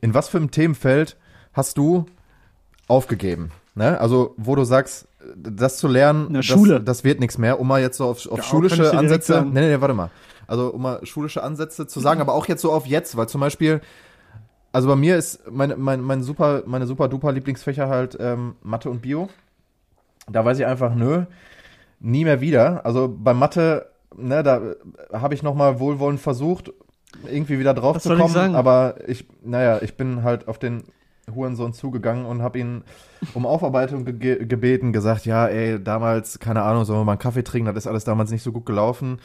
in 0.00 0.14
was 0.14 0.30
für 0.30 0.38
einem 0.38 0.50
Themenfeld 0.50 1.18
hast 1.52 1.76
du 1.76 2.06
aufgegeben? 2.86 3.50
Ne? 3.74 4.00
Also, 4.00 4.32
wo 4.38 4.54
du 4.54 4.64
sagst, 4.64 5.06
das 5.36 5.76
zu 5.76 5.86
lernen, 5.86 6.32
das, 6.32 6.46
das 6.82 7.04
wird 7.04 7.20
nichts 7.20 7.36
mehr, 7.36 7.60
um 7.60 7.68
mal 7.68 7.82
jetzt 7.82 7.98
so 7.98 8.06
auf, 8.06 8.26
auf 8.26 8.38
Ja, 8.38 8.42
schulische 8.42 8.96
Ansätze. 8.96 9.42
Nee, 9.42 9.60
nee, 9.60 9.68
nee, 9.68 9.80
warte 9.82 9.92
mal. 9.92 10.10
Also, 10.46 10.68
um 10.68 10.80
mal 10.80 11.04
schulische 11.04 11.42
Ansätze 11.42 11.86
zu 11.86 12.00
sagen, 12.00 12.22
aber 12.22 12.32
auch 12.32 12.48
jetzt 12.48 12.62
so 12.62 12.72
auf 12.72 12.86
jetzt, 12.86 13.18
weil 13.18 13.28
zum 13.28 13.42
Beispiel, 13.42 13.82
also 14.72 14.88
bei 14.88 14.96
mir 14.96 15.18
ist 15.18 15.42
meine, 15.50 15.76
mein, 15.76 16.00
mein 16.00 16.22
super, 16.22 16.62
meine 16.64 16.86
super 16.86 17.08
duper 17.08 17.32
Lieblingsfächer 17.32 17.90
halt 17.90 18.16
ähm, 18.18 18.54
Mathe 18.62 18.88
und 18.88 19.02
Bio. 19.02 19.28
Da 20.26 20.42
weiß 20.42 20.58
ich 20.58 20.64
einfach, 20.64 20.94
nö, 20.94 21.24
nie 22.00 22.24
mehr 22.24 22.40
wieder. 22.40 22.86
Also 22.86 23.14
bei 23.14 23.34
Mathe, 23.34 23.90
ne, 24.16 24.42
da 24.42 24.60
habe 25.12 25.34
ich 25.34 25.42
nochmal 25.42 25.80
wohlwollend 25.80 26.20
versucht, 26.20 26.72
irgendwie 27.30 27.58
wieder 27.58 27.74
drauf 27.74 27.96
Was 27.96 28.02
zu 28.02 28.12
ich 28.12 28.18
kommen. 28.18 28.34
sagen? 28.34 28.54
Aber 28.54 28.96
ich, 29.06 29.26
naja, 29.42 29.80
ich 29.82 29.96
bin 29.96 30.22
halt 30.22 30.48
auf 30.48 30.58
den 30.58 30.84
Hurensohn 31.34 31.72
zugegangen 31.72 32.26
und 32.26 32.42
habe 32.42 32.58
ihn 32.58 32.84
um 33.34 33.46
Aufarbeitung 33.46 34.04
ge 34.04 34.44
gebeten, 34.46 34.92
gesagt, 34.92 35.26
ja, 35.26 35.46
ey, 35.46 35.82
damals, 35.82 36.38
keine 36.38 36.62
Ahnung, 36.62 36.84
sollen 36.84 37.00
wir 37.00 37.04
mal 37.04 37.12
einen 37.12 37.18
Kaffee 37.18 37.44
trinken, 37.44 37.66
das 37.74 37.84
ist 37.84 37.86
alles 37.86 38.04
damals 38.04 38.30
nicht 38.30 38.42
so 38.42 38.52
gut 38.52 38.66
gelaufen. 38.66 39.20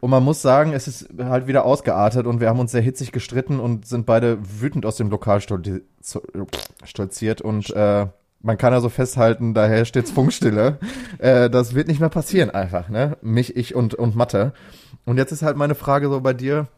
Und 0.00 0.10
man 0.10 0.24
muss 0.24 0.42
sagen, 0.42 0.72
es 0.72 0.88
ist 0.88 1.08
halt 1.18 1.46
wieder 1.46 1.64
ausgeartet 1.64 2.26
und 2.26 2.40
wir 2.40 2.48
haben 2.48 2.58
uns 2.58 2.72
sehr 2.72 2.82
hitzig 2.82 3.12
gestritten 3.12 3.60
und 3.60 3.86
sind 3.86 4.04
beide 4.04 4.38
wütend 4.60 4.84
aus 4.84 4.96
dem 4.96 5.10
Lokal 5.10 5.40
stolzi 5.40 5.82
stolziert 6.84 7.40
und 7.40 7.70
äh, 7.70 8.06
man 8.42 8.58
kann 8.58 8.72
also 8.72 8.88
festhalten, 8.88 9.54
daher 9.54 9.84
steht 9.84 10.08
Funkstille. 10.08 10.78
äh, 11.18 11.50
das 11.50 11.74
wird 11.74 11.88
nicht 11.88 12.00
mehr 12.00 12.08
passieren 12.08 12.50
einfach, 12.50 12.88
ne? 12.88 13.16
Mich, 13.22 13.56
ich 13.56 13.74
und, 13.74 13.94
und 13.94 14.16
Mathe. 14.16 14.52
Und 15.04 15.16
jetzt 15.18 15.32
ist 15.32 15.42
halt 15.42 15.56
meine 15.56 15.74
Frage 15.74 16.08
so 16.08 16.20
bei 16.20 16.32
dir, 16.32 16.68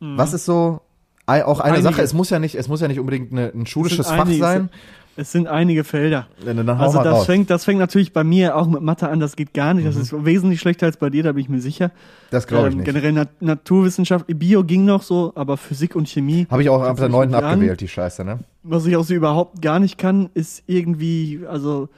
was 0.00 0.32
ist 0.32 0.46
so 0.46 0.80
auch 1.26 1.60
eine 1.60 1.72
Mhm. 1.72 1.76
Einige. 1.76 1.82
Sache, 1.82 2.02
es 2.02 2.12
muss 2.12 2.30
ja 2.30 2.38
nicht, 2.38 2.56
es 2.56 2.66
muss 2.68 2.80
ja 2.80 2.88
nicht 2.88 2.98
unbedingt 2.98 3.30
eine, 3.30 3.52
ein 3.54 3.66
schulisches 3.66 4.08
Fach 4.08 4.24
einige, 4.26 4.40
sein. 4.40 4.70
Es 5.16 5.32
sind 5.32 5.48
einige 5.48 5.84
Felder. 5.84 6.28
Hau 6.46 6.72
Also 6.74 7.02
das 7.02 7.12
raus. 7.14 7.26
fängt, 7.26 7.50
das 7.50 7.64
fängt 7.64 7.78
natürlich 7.78 8.12
bei 8.12 8.24
mir 8.24 8.56
auch 8.56 8.66
mit 8.66 8.80
Mathe 8.80 9.08
an, 9.08 9.20
das 9.20 9.36
geht 9.36 9.52
gar 9.52 9.74
nicht. 9.74 9.86
Das 9.86 9.96
ist 9.96 10.12
wesentlich 10.24 10.60
schlechter 10.60 10.86
als 10.86 10.96
bei 10.96 11.10
dir, 11.10 11.22
da 11.22 11.32
bin 11.32 11.42
ich 11.42 11.48
mir 11.48 11.60
sicher. 11.60 11.90
das 12.30 12.46
glaube 12.46 12.68
ich 12.68 12.72
Ähm, 12.72 12.78
nicht. 12.78 12.86
Generell 12.86 13.12
Nat 13.12 13.28
Naturwissenschaft, 13.42 14.26
Bio 14.28 14.64
ging 14.64 14.84
noch 14.84 15.02
so, 15.02 15.32
aber 15.34 15.56
Physik 15.56 15.94
und 15.96 16.08
Chemie, 16.08 16.46
Habe 16.50 16.62
ich 16.62 16.68
auch 16.70 16.82
ab 16.82 16.96
der 16.96 17.06
du 17.08 17.12
neunten 17.12 17.34
nicht 17.34 17.44
an. 17.44 17.52
abgewählt, 17.54 17.80
die 17.80 17.88
Scheiße, 17.88 18.24
ne? 18.24 18.38
was 18.62 18.86
ich 18.86 18.96
auch 18.96 19.04
so 19.04 19.12
überhaupt 19.14 19.60
gar 19.60 19.78
nicht 19.80 19.98
kann, 19.98 20.30
ist 20.34 20.62
irgendwie, 20.66 21.40
also 21.48 21.88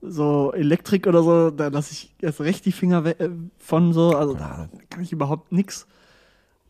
so 0.00 0.52
Elektrik 0.54 1.06
oder 1.06 1.22
so, 1.22 1.50
da 1.50 1.68
lasse 1.68 1.92
ich 1.92 2.12
erst 2.20 2.40
recht 2.40 2.64
die 2.66 2.72
Finger 2.72 3.04
äh, 3.06 3.28
von 3.58 3.92
so, 3.92 4.16
also 4.16 4.34
da 4.34 4.68
kann 4.90 5.02
ich 5.02 5.12
überhaupt 5.12 5.52
nix. 5.52 5.86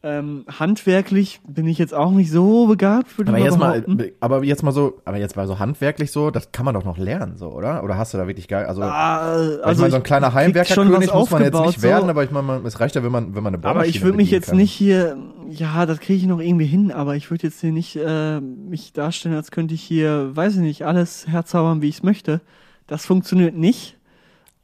Ähm, 0.07 0.45
handwerklich 0.59 1.41
bin 1.49 1.67
ich 1.67 1.79
jetzt 1.79 1.95
auch 1.95 2.11
nicht 2.11 2.31
so 2.31 2.67
begabt, 2.67 3.17
würde 3.17 3.31
Aber 3.31 3.39
ich 3.39 3.45
jetzt 3.47 3.59
mal, 3.59 3.83
aber 4.21 4.45
jetzt 4.45 4.63
mal 4.63 4.73
so, 4.73 5.01
aber 5.07 5.17
jetzt 5.17 5.35
mal 5.35 5.47
so 5.47 5.59
handwerklich 5.59 6.13
so, 6.13 6.31
das 6.31 6.53
kann 6.53 6.67
man 6.67 6.75
doch 6.75 6.85
noch 6.85 6.99
lernen, 6.99 7.39
so, 7.39 7.49
oder? 7.49 7.83
Oder 7.83 7.97
hast 7.97 8.13
du 8.13 8.19
da 8.19 8.27
wirklich 8.27 8.47
geil, 8.47 8.67
also, 8.67 8.83
Ah, 8.83 9.21
also 9.21 9.71
ich 9.71 9.79
meine, 9.79 9.91
so 9.93 9.97
ein 9.97 10.03
kleiner 10.03 10.35
Heimwerkerkönig 10.35 11.11
muss 11.11 11.31
man 11.31 11.43
jetzt 11.43 11.59
nicht 11.59 11.81
werden, 11.81 12.05
so. 12.05 12.11
aber 12.11 12.23
ich 12.23 12.31
meine, 12.31 12.61
es 12.67 12.81
reicht 12.81 12.97
ja, 12.97 13.03
wenn 13.03 13.13
man, 13.13 13.35
wenn 13.35 13.43
man 13.43 13.55
eine 13.55 13.63
Bohrmaschine 13.63 13.81
Aber 13.81 13.89
ich 13.89 14.03
würde 14.03 14.19
mich 14.19 14.31
jetzt 14.31 14.49
kann. 14.49 14.59
nicht 14.59 14.73
hier, 14.73 15.17
ja, 15.49 15.87
das 15.87 16.01
kriege 16.01 16.19
ich 16.19 16.27
noch 16.27 16.41
irgendwie 16.41 16.67
hin, 16.67 16.93
aber 16.93 17.17
ich 17.17 17.31
würde 17.31 17.45
jetzt 17.45 17.63
hier 17.63 17.73
nicht 17.73 17.97
äh, 17.97 18.43
mich 18.43 18.93
darstellen, 18.93 19.35
als 19.35 19.53
könnte 19.53 19.73
ich 19.73 19.83
hier, 19.83 20.37
weiß 20.37 20.57
ich 20.57 20.61
nicht, 20.61 20.83
alles 20.85 21.29
herzaubern, 21.29 21.81
wie 21.81 21.89
ich 21.89 21.97
es 21.97 22.03
möchte. 22.03 22.43
Das 22.87 23.07
funktioniert 23.07 23.57
nicht. 23.57 23.97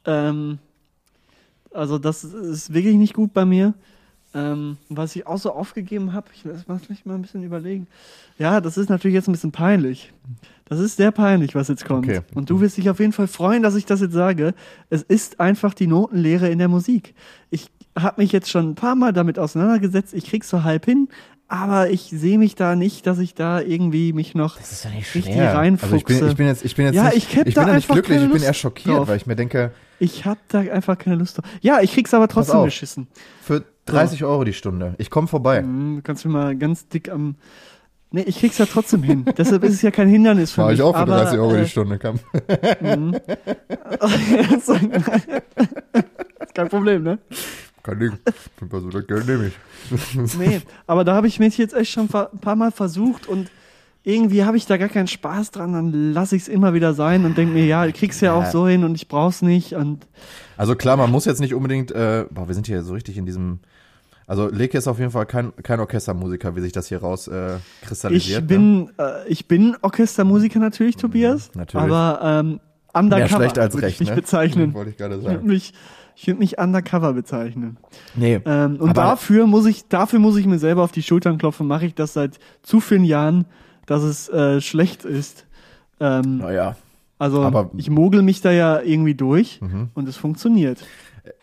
Ähm, 0.05 0.59
also 1.73 1.97
das 1.97 2.23
ist 2.23 2.75
wirklich 2.75 2.97
nicht 2.97 3.15
gut 3.15 3.33
bei 3.33 3.45
mir. 3.45 3.73
Ähm, 4.33 4.77
was 4.87 5.15
ich 5.15 5.27
auch 5.27 5.37
so 5.37 5.51
aufgegeben 5.51 6.13
habe, 6.13 6.27
ich 6.33 6.45
muss 6.45 6.81
vielleicht 6.85 7.05
mal 7.05 7.15
ein 7.15 7.21
bisschen 7.21 7.43
überlegen. 7.43 7.87
Ja, 8.37 8.61
das 8.61 8.77
ist 8.77 8.89
natürlich 8.89 9.15
jetzt 9.15 9.27
ein 9.27 9.33
bisschen 9.33 9.51
peinlich. 9.51 10.13
Das 10.65 10.79
ist 10.79 10.95
sehr 10.95 11.11
peinlich, 11.11 11.53
was 11.53 11.67
jetzt 11.67 11.83
kommt. 11.83 12.05
Okay. 12.07 12.21
Und 12.33 12.49
du 12.49 12.61
wirst 12.61 12.77
dich 12.77 12.89
auf 12.89 12.99
jeden 13.01 13.11
Fall 13.11 13.27
freuen, 13.27 13.61
dass 13.61 13.75
ich 13.75 13.85
das 13.85 13.99
jetzt 13.99 14.13
sage. 14.13 14.53
Es 14.89 15.01
ist 15.01 15.41
einfach 15.41 15.73
die 15.73 15.87
Notenlehre 15.87 16.47
in 16.49 16.59
der 16.59 16.69
Musik. 16.69 17.13
Ich 17.49 17.69
habe 17.99 18.21
mich 18.21 18.31
jetzt 18.31 18.49
schon 18.49 18.69
ein 18.69 18.75
paar 18.75 18.95
Mal 18.95 19.11
damit 19.11 19.37
auseinandergesetzt. 19.37 20.13
Ich 20.13 20.25
krieg's 20.29 20.47
so 20.49 20.63
halb 20.63 20.85
hin, 20.85 21.09
aber 21.49 21.89
ich 21.89 22.03
sehe 22.03 22.37
mich 22.37 22.55
da 22.55 22.77
nicht, 22.77 23.05
dass 23.05 23.19
ich 23.19 23.33
da 23.35 23.59
irgendwie 23.59 24.13
mich 24.13 24.33
noch 24.33 24.57
Das 24.57 24.71
ist 24.71 24.85
ja 24.85 24.91
nicht 24.91 25.13
richtig 25.13 25.33
schwer. 25.33 25.53
reinfuchse. 25.57 25.93
Also 25.93 25.97
ich 25.97 26.05
bin, 26.05 26.29
ich 26.29 26.35
bin 26.37 26.47
jetzt, 26.47 26.63
ich 26.63 26.75
bin 26.77 26.85
jetzt 26.85 26.95
Ja, 26.95 27.03
nicht, 27.09 27.17
ich 27.17 27.23
ich 27.27 27.53
da 27.53 27.63
bin 27.63 27.69
ja 27.71 27.75
nicht 27.75 27.89
einfach 27.89 27.95
glücklich, 27.95 28.21
ich 28.23 28.31
bin 28.31 28.41
eher 28.43 28.53
schockiert, 28.53 28.95
drauf. 28.97 29.07
weil 29.09 29.17
ich 29.17 29.25
mir 29.25 29.35
denke, 29.35 29.73
Ich 29.99 30.23
hab 30.25 30.37
da 30.47 30.59
einfach 30.59 30.97
keine 30.97 31.17
Lust 31.17 31.37
drauf. 31.37 31.45
Ja, 31.59 31.81
ich 31.81 31.91
krieg's 31.91 32.13
aber 32.13 32.29
trotzdem 32.29 32.55
auf. 32.55 32.63
beschissen. 32.65 33.07
für 33.43 33.65
30 33.85 34.23
Euro 34.23 34.43
die 34.43 34.53
Stunde, 34.53 34.95
ich 34.97 35.09
komme 35.09 35.27
vorbei. 35.27 35.61
Mhm, 35.61 35.97
Du 35.97 36.01
kannst 36.03 36.25
mir 36.25 36.31
mal 36.31 36.55
ganz 36.55 36.87
dick 36.87 37.09
am. 37.09 37.35
Nee, 38.13 38.23
ich 38.23 38.39
krieg's 38.39 38.57
ja 38.57 38.65
trotzdem 38.65 39.03
hin. 39.03 39.23
Deshalb 39.37 39.63
ist 39.63 39.73
es 39.73 39.81
ja 39.81 39.89
kein 39.91 40.09
Hindernis 40.09 40.51
für 40.51 40.61
Mach 40.61 40.67
mich. 40.69 40.79
ich 40.79 40.83
auch 40.83 40.93
für 40.93 40.99
aber, 40.99 41.15
30 41.23 41.39
Euro 41.39 41.55
äh, 41.55 41.63
die 41.63 41.69
Stunde. 41.69 41.97
Komm. 41.97 42.19
kein 46.53 46.69
Problem, 46.69 47.03
ne? 47.03 47.19
Kein 47.83 47.99
Ding. 47.99 48.11
Also, 48.71 48.89
das 48.89 49.07
Geld 49.07 49.27
nehme 49.27 49.47
ich. 49.47 49.53
Nee, 50.37 50.61
aber 50.87 51.03
da 51.03 51.15
habe 51.15 51.27
ich 51.27 51.39
mich 51.39 51.57
jetzt 51.57 51.73
echt 51.73 51.91
schon 51.91 52.07
ein 52.13 52.39
paar 52.39 52.55
Mal 52.55 52.71
versucht 52.71 53.27
und 53.27 53.49
irgendwie 54.03 54.43
habe 54.43 54.55
ich 54.57 54.65
da 54.65 54.77
gar 54.77 54.89
keinen 54.89 55.07
Spaß 55.07 55.51
dran, 55.51 55.73
dann 55.73 56.13
lasse 56.13 56.35
ich 56.35 56.43
es 56.43 56.47
immer 56.47 56.73
wieder 56.73 56.93
sein 56.93 57.25
und 57.25 57.37
denke 57.37 57.53
mir, 57.53 57.65
ja, 57.65 57.85
ich 57.85 57.93
krieg's 57.95 58.19
ja 58.21 58.33
auch 58.33 58.43
Ja. 58.43 58.51
so 58.51 58.67
hin 58.67 58.83
und 58.83 58.95
ich 58.95 59.07
brauch's 59.07 59.41
nicht 59.41 59.73
und 59.73 60.07
Also 60.57 60.75
klar, 60.75 60.97
man 60.97 61.11
muss 61.11 61.25
jetzt 61.25 61.39
nicht 61.39 61.53
unbedingt, 61.53 61.91
äh, 61.91 62.25
boah, 62.29 62.47
wir 62.47 62.55
sind 62.55 62.67
hier 62.67 62.83
so 62.83 62.93
richtig 62.93 63.17
in 63.17 63.25
diesem, 63.25 63.59
also 64.31 64.47
Leke 64.49 64.77
ist 64.77 64.87
auf 64.87 64.97
jeden 64.99 65.11
Fall 65.11 65.25
kein, 65.25 65.51
kein 65.61 65.79
Orchestermusiker, 65.81 66.55
wie 66.55 66.61
sich 66.61 66.71
das 66.71 66.87
hier 66.87 66.99
raus 67.01 67.27
äh, 67.27 67.57
kristallisiert. 67.81 68.23
ich 68.29 68.35
ne? 68.35 68.41
bin 68.47 68.89
äh, 68.97 69.27
ich 69.27 69.47
bin 69.47 69.75
Orchestermusiker 69.81 70.59
natürlich, 70.59 70.95
Tobias, 70.95 71.51
natürlich. 71.55 71.83
aber 71.91 72.19
ähm, 72.23 72.47
Mehr 72.49 72.59
undercover 72.93 73.27
schlecht 73.37 73.59
als 73.59 73.73
würde 73.73 73.87
recht, 73.87 73.95
ich 73.95 73.99
mich 73.99 74.09
ne? 74.09 74.15
bezeichnen. 74.15 74.73
Wollte 74.73 74.91
ich 74.91 74.97
gerade 74.97 75.15
würde 75.21 75.35
sagen. 75.35 75.47
mich, 75.47 75.73
ich 76.15 76.27
würd 76.27 76.39
mich 76.39 76.57
undercover 76.59 77.13
bezeichnen. 77.13 77.77
Nee, 78.15 78.39
Ähm, 78.45 78.77
und 78.77 78.95
dafür 78.97 79.47
muss 79.47 79.65
ich, 79.65 79.87
dafür 79.89 80.19
muss 80.19 80.37
ich 80.37 80.45
mir 80.45 80.59
selber 80.59 80.83
auf 80.83 80.91
die 80.91 81.03
Schultern 81.03 81.37
klopfen. 81.37 81.67
Mache 81.67 81.85
ich 81.85 81.95
das 81.95 82.13
seit 82.13 82.39
zu 82.63 82.79
vielen 82.79 83.03
Jahren, 83.05 83.45
dass 83.85 84.03
es 84.03 84.29
äh, 84.29 84.61
schlecht 84.61 85.03
ist. 85.05 85.45
Ähm, 85.99 86.37
naja, 86.37 86.75
also 87.19 87.43
aber- 87.43 87.69
ich 87.77 87.89
mogel 87.89 88.21
mich 88.23 88.41
da 88.41 88.51
ja 88.51 88.79
irgendwie 88.81 89.15
durch 89.15 89.59
Mhm. 89.61 89.89
und 89.93 90.07
es 90.07 90.15
funktioniert. 90.17 90.79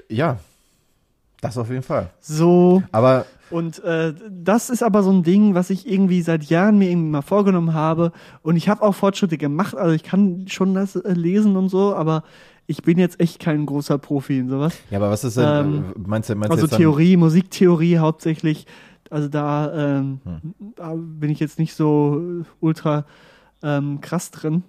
ja, 0.09 0.39
das 1.41 1.57
auf 1.59 1.71
jeden 1.71 1.83
Fall. 1.83 2.11
So 2.21 2.83
Aber 2.93 3.27
und 3.51 3.83
äh, 3.83 4.13
das 4.31 4.69
ist 4.69 4.83
aber 4.83 5.03
so 5.03 5.11
ein 5.11 5.23
Ding, 5.23 5.55
was 5.55 5.71
ich 5.71 5.91
irgendwie 5.91 6.21
seit 6.21 6.45
Jahren 6.45 6.77
mir 6.79 6.91
irgendwie 6.91 7.11
mal 7.11 7.23
vorgenommen 7.23 7.73
habe. 7.73 8.13
Und 8.43 8.57
ich 8.57 8.69
habe 8.69 8.83
auch 8.83 8.95
Fortschritte 8.95 9.39
gemacht. 9.39 9.75
Also 9.75 9.95
ich 9.95 10.03
kann 10.03 10.45
schon 10.49 10.75
das 10.75 10.97
äh, 10.97 11.13
lesen 11.15 11.57
und 11.57 11.71
so, 11.71 11.95
aber 11.95 12.25
ich 12.67 12.83
bin 12.83 12.99
jetzt 12.99 13.19
echt 13.21 13.39
kein 13.41 13.65
großer 13.65 13.97
Profi 13.97 14.39
in 14.39 14.51
sowas. 14.51 14.77
ja, 14.91 14.99
aber 14.99 15.09
was 15.11 15.25
ist 15.25 15.39
denn? 15.39 15.45
Ähm, 15.47 15.85
äh, 15.97 16.09
meinst 16.09 16.29
du, 16.29 16.35
meinst 16.35 16.51
Also 16.53 16.67
Theorie, 16.67 17.17
Musiktheorie 17.17 17.97
hauptsächlich. 17.99 18.67
Also 19.09 19.29
da, 19.29 19.73
ähm, 19.99 20.21
Hm. 20.25 20.55
da 20.77 20.93
bin 20.95 21.31
ich 21.31 21.41
jetzt 21.41 21.59
nicht 21.59 21.73
so 21.75 22.21
äh, 22.43 22.45
ultra 22.61 23.07
ähm, 23.63 24.03
krass 24.03 24.31
drin. 24.31 24.63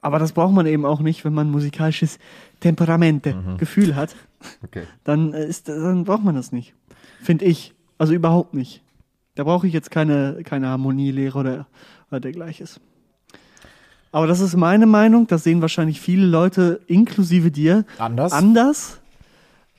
Aber 0.00 0.18
das 0.18 0.32
braucht 0.32 0.54
man 0.54 0.66
eben 0.66 0.86
auch 0.86 1.00
nicht, 1.00 1.24
wenn 1.26 1.34
man 1.34 1.50
musikalisches 1.50 2.18
Temperamente, 2.60 3.34
Mhm. 3.34 3.58
Gefühl 3.58 3.94
hat. 3.94 4.16
Okay. 4.64 4.84
Dann, 5.04 5.32
äh, 5.32 5.46
ist, 5.46 5.68
dann 5.68 6.04
braucht 6.04 6.24
man 6.24 6.34
das 6.34 6.52
nicht. 6.52 6.74
Finde 7.22 7.44
ich. 7.44 7.74
Also 7.98 8.14
überhaupt 8.14 8.54
nicht. 8.54 8.82
Da 9.34 9.44
brauche 9.44 9.66
ich 9.66 9.72
jetzt 9.72 9.90
keine, 9.90 10.42
keine 10.44 10.68
Harmonielehre 10.68 11.38
oder, 11.38 11.66
oder 12.10 12.20
dergleiches. 12.20 12.80
Aber 14.10 14.26
das 14.26 14.40
ist 14.40 14.56
meine 14.56 14.86
Meinung. 14.86 15.26
Das 15.26 15.42
sehen 15.44 15.62
wahrscheinlich 15.62 16.00
viele 16.00 16.26
Leute, 16.26 16.80
inklusive 16.86 17.50
dir, 17.50 17.84
Anders? 17.98 18.32
anders. 18.32 18.98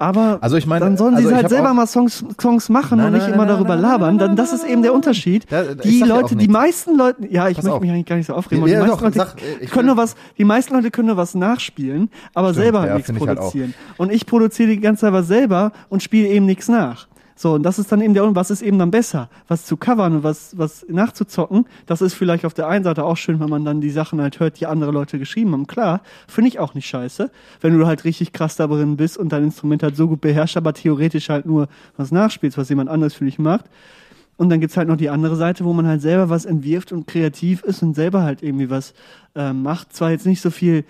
Aber 0.04 0.38
Also 0.42 0.58
ich 0.58 0.66
meine, 0.68 0.84
dann 0.84 0.98
sollen 0.98 1.16
also 1.16 1.30
sie 1.30 1.34
ich 1.34 1.38
halt 1.42 1.50
selber 1.50 1.74
mal 1.74 1.88
Songs, 1.88 2.26
Songs 2.40 2.68
machen 2.68 2.98
Nein, 2.98 3.08
und 3.08 3.14
nicht 3.14 3.22
nein, 3.24 3.34
immer 3.36 3.46
nein, 3.46 3.56
darüber 3.56 3.76
labern. 3.78 4.18
Dann, 4.18 4.36
das 4.36 4.52
ist 4.52 4.66
eben 4.66 4.82
der 4.82 4.94
Unterschied. 4.94 5.46
Da- 5.50 5.76
die 5.76 6.00
ja 6.00 6.06
Leute, 6.06 6.36
die 6.36 6.50
meisten 6.50 6.98
Leute, 6.98 7.26
ja, 7.30 7.48
ich 7.48 7.56
Pass 7.56 7.64
möchte 7.64 7.76
auf. 7.78 7.82
mich 7.82 7.92
eigentlich 7.92 8.06
gar 8.06 8.18
nicht 8.18 8.26
so 8.28 8.34
aufregen, 8.34 8.68
Ja, 8.68 8.82
die 8.84 8.88
doch, 8.90 9.02
Leute 9.02 9.18
sag, 9.18 9.36
ich 9.62 9.72
können 9.72 9.88
nur 9.88 9.96
was, 9.98 10.16
die 10.38 10.44
meisten 10.44 10.74
Leute 10.74 10.92
können 10.92 11.08
nur 11.08 11.18
was 11.18 11.36
nachspielen, 11.36 12.10
aber 12.34 12.50
Stimmt, 12.50 12.64
selber 12.64 12.88
ja, 12.88 12.94
nichts 12.96 13.06
finde 13.08 13.22
ich 13.22 13.28
halt 13.28 13.40
produzieren. 13.40 13.74
und 13.98 14.12
ich 14.12 14.26
produziere 14.26 14.70
die 14.72 14.80
ganze 14.82 15.02
Zeit 15.02 15.14
was 15.14 15.28
selber 15.28 15.72
und 15.90 16.04
spiele 16.04 16.28
eben 16.28 16.46
nichts 16.46 16.68
nach. 16.68 17.08
So, 17.36 17.54
und 17.54 17.64
das 17.64 17.80
ist 17.80 17.92
dann 17.92 18.02
eben 18.02 18.14
der, 18.14 18.36
was 18.36 18.52
ist 18.52 18.62
eben 18.62 18.78
dann 18.78 18.92
besser? 18.92 19.30
Was 19.48 19.66
zu 19.66 19.78
covern 19.78 20.18
und 20.18 20.24
was, 20.24 20.58
was 20.58 20.86
nachzuzocken, 20.88 21.66
das 21.86 22.02
ist 22.02 22.14
vielleicht 22.14 22.46
auf 22.46 22.54
der 22.54 22.68
einen 22.68 22.84
Seite 22.84 23.04
auch 23.04 23.18
schön, 23.18 23.40
wenn 23.40 23.50
man 23.50 23.66
dann 23.66 23.82
die 23.82 23.90
Sachen 23.90 24.22
halt 24.22 24.40
hört, 24.40 24.60
die 24.60 24.68
andere 24.68 24.92
Leute 24.92 25.20
geschrieben 25.20 25.52
haben. 25.54 25.68
Klar, 25.68 26.02
finde 26.28 26.50
ich 26.50 26.60
auch 26.60 26.74
nicht 26.74 26.88
scheiße, 26.88 27.32
wenn 27.62 27.78
du 27.78 27.88
halt 27.88 28.04
richtig 28.04 28.34
krass 28.34 28.56
da 28.56 28.68
drin 28.68 28.98
bist 28.98 29.18
und 29.18 29.32
dein 29.32 29.44
Instrument 29.44 29.84
halt 29.84 29.96
so 29.96 30.08
gut 30.08 30.22
beherrschst, 30.22 30.58
aber 30.58 30.74
theoretisch 30.74 31.30
halt 31.30 31.46
nur 31.46 31.68
was 31.98 32.12
nachspielst, 32.12 32.58
was 32.58 32.70
jemand 32.70 32.90
anderes 32.90 33.14
für 33.14 33.26
dich 33.26 33.40
macht. 33.40 33.66
Und 34.36 34.50
dann 34.50 34.60
gibt's 34.60 34.78
halt 34.78 34.88
noch 34.88 34.98
die 34.98 35.10
andere 35.10 35.36
Seite, 35.36 35.64
wo 35.64 35.74
man 35.74 35.86
halt 35.86 36.02
selber 36.02 36.30
was 36.30 36.46
entwirft 36.46 36.92
und 36.92 37.08
kreativ 37.08 37.64
ist 37.64 37.84
und 37.84 37.96
selber 37.96 38.24
halt 38.24 38.42
irgendwie 38.42 38.70
was 38.70 38.94
ähm, 39.36 39.62
macht. 39.62 39.94
Zwar 39.94 40.12
jetzt 40.12 40.26
nicht 40.26 40.42
so 40.42 40.50
viel 40.50 40.86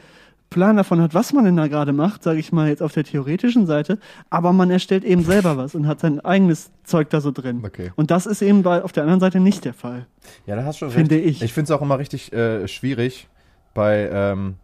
Plan 0.53 0.77
davon 0.77 1.01
hat, 1.01 1.13
was 1.13 1.33
man 1.33 1.43
denn 1.45 1.57
da 1.57 1.67
gerade 1.67 1.91
macht, 1.93 2.23
sage 2.23 2.39
ich 2.39 2.51
mal 2.51 2.69
jetzt 2.69 2.81
auf 2.81 2.93
der 2.93 3.03
theoretischen 3.03 3.65
Seite, 3.65 3.97
aber 4.29 4.53
man 4.53 4.69
erstellt 4.71 5.03
eben 5.03 5.23
selber 5.23 5.57
was 5.57 5.75
und 5.75 5.87
hat 5.87 5.99
sein 5.99 6.19
eigenes 6.21 6.71
Zeug 6.83 7.09
da 7.09 7.19
so 7.21 7.31
drin. 7.31 7.61
Okay. 7.65 7.91
Und 7.95 8.11
das 8.11 8.25
ist 8.25 8.41
eben 8.41 8.63
bei, 8.63 8.83
auf 8.83 8.91
der 8.91 9.03
anderen 9.03 9.19
Seite 9.19 9.39
nicht 9.39 9.65
der 9.65 9.73
Fall. 9.73 10.05
Ja, 10.45 10.55
da 10.55 10.63
hast 10.63 10.79
du 10.81 10.85
schon 10.85 10.91
Finde 10.93 11.15
recht. 11.15 11.27
ich. 11.27 11.41
Ich 11.41 11.53
finde 11.53 11.65
es 11.65 11.71
auch 11.71 11.81
immer 11.81 11.99
richtig 11.99 12.31
äh, 12.31 12.67
schwierig, 12.67 13.27
bei, 13.73 14.09
ähm, 14.11 14.55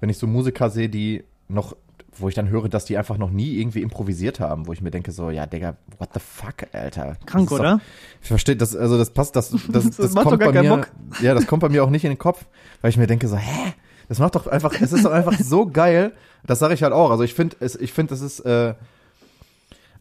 wenn 0.00 0.08
ich 0.08 0.18
so 0.18 0.26
Musiker 0.26 0.70
sehe, 0.70 0.88
die 0.88 1.22
noch, 1.48 1.76
wo 2.18 2.28
ich 2.28 2.34
dann 2.34 2.48
höre, 2.48 2.68
dass 2.68 2.86
die 2.86 2.96
einfach 2.96 3.18
noch 3.18 3.30
nie 3.30 3.58
irgendwie 3.58 3.82
improvisiert 3.82 4.40
haben, 4.40 4.66
wo 4.66 4.72
ich 4.72 4.80
mir 4.80 4.90
denke 4.90 5.12
so, 5.12 5.28
ja, 5.30 5.44
Digga, 5.46 5.76
what 5.98 6.08
the 6.14 6.20
fuck, 6.20 6.66
Alter. 6.72 7.16
Krank, 7.26 7.50
ist 7.50 7.52
oder? 7.52 7.72
Doch, 7.74 7.80
ich 8.22 8.28
verstehe, 8.28 8.56
das, 8.56 8.74
also 8.74 8.96
das 8.96 9.10
passt, 9.10 9.36
das, 9.36 9.50
das, 9.50 9.66
das, 9.68 9.96
Das 9.96 10.14
macht 10.14 10.24
kommt 10.24 10.40
doch 10.40 10.52
gar 10.52 10.52
bei 10.52 10.62
mir, 10.62 10.76
Bock. 10.76 10.90
ja, 11.20 11.34
das 11.34 11.46
kommt 11.46 11.60
bei 11.60 11.68
mir 11.68 11.84
auch 11.84 11.90
nicht 11.90 12.04
in 12.04 12.10
den 12.10 12.18
Kopf, 12.18 12.46
weil 12.80 12.88
ich 12.88 12.96
mir 12.96 13.06
denke 13.06 13.28
so, 13.28 13.36
hä? 13.36 13.74
Das 14.08 14.18
macht 14.18 14.34
doch 14.36 14.46
einfach, 14.46 14.72
es 14.80 14.92
ist 14.92 15.04
doch 15.04 15.10
einfach 15.12 15.38
so 15.38 15.66
geil. 15.66 16.12
Das 16.46 16.58
sage 16.60 16.74
ich 16.74 16.82
halt 16.82 16.92
auch. 16.92 17.10
Also 17.10 17.24
ich 17.24 17.34
finde, 17.34 17.56
es, 17.60 17.74
ich 17.76 17.92
finde, 17.92 18.14
es 18.14 18.20
ist, 18.20 18.40
äh, 18.40 18.74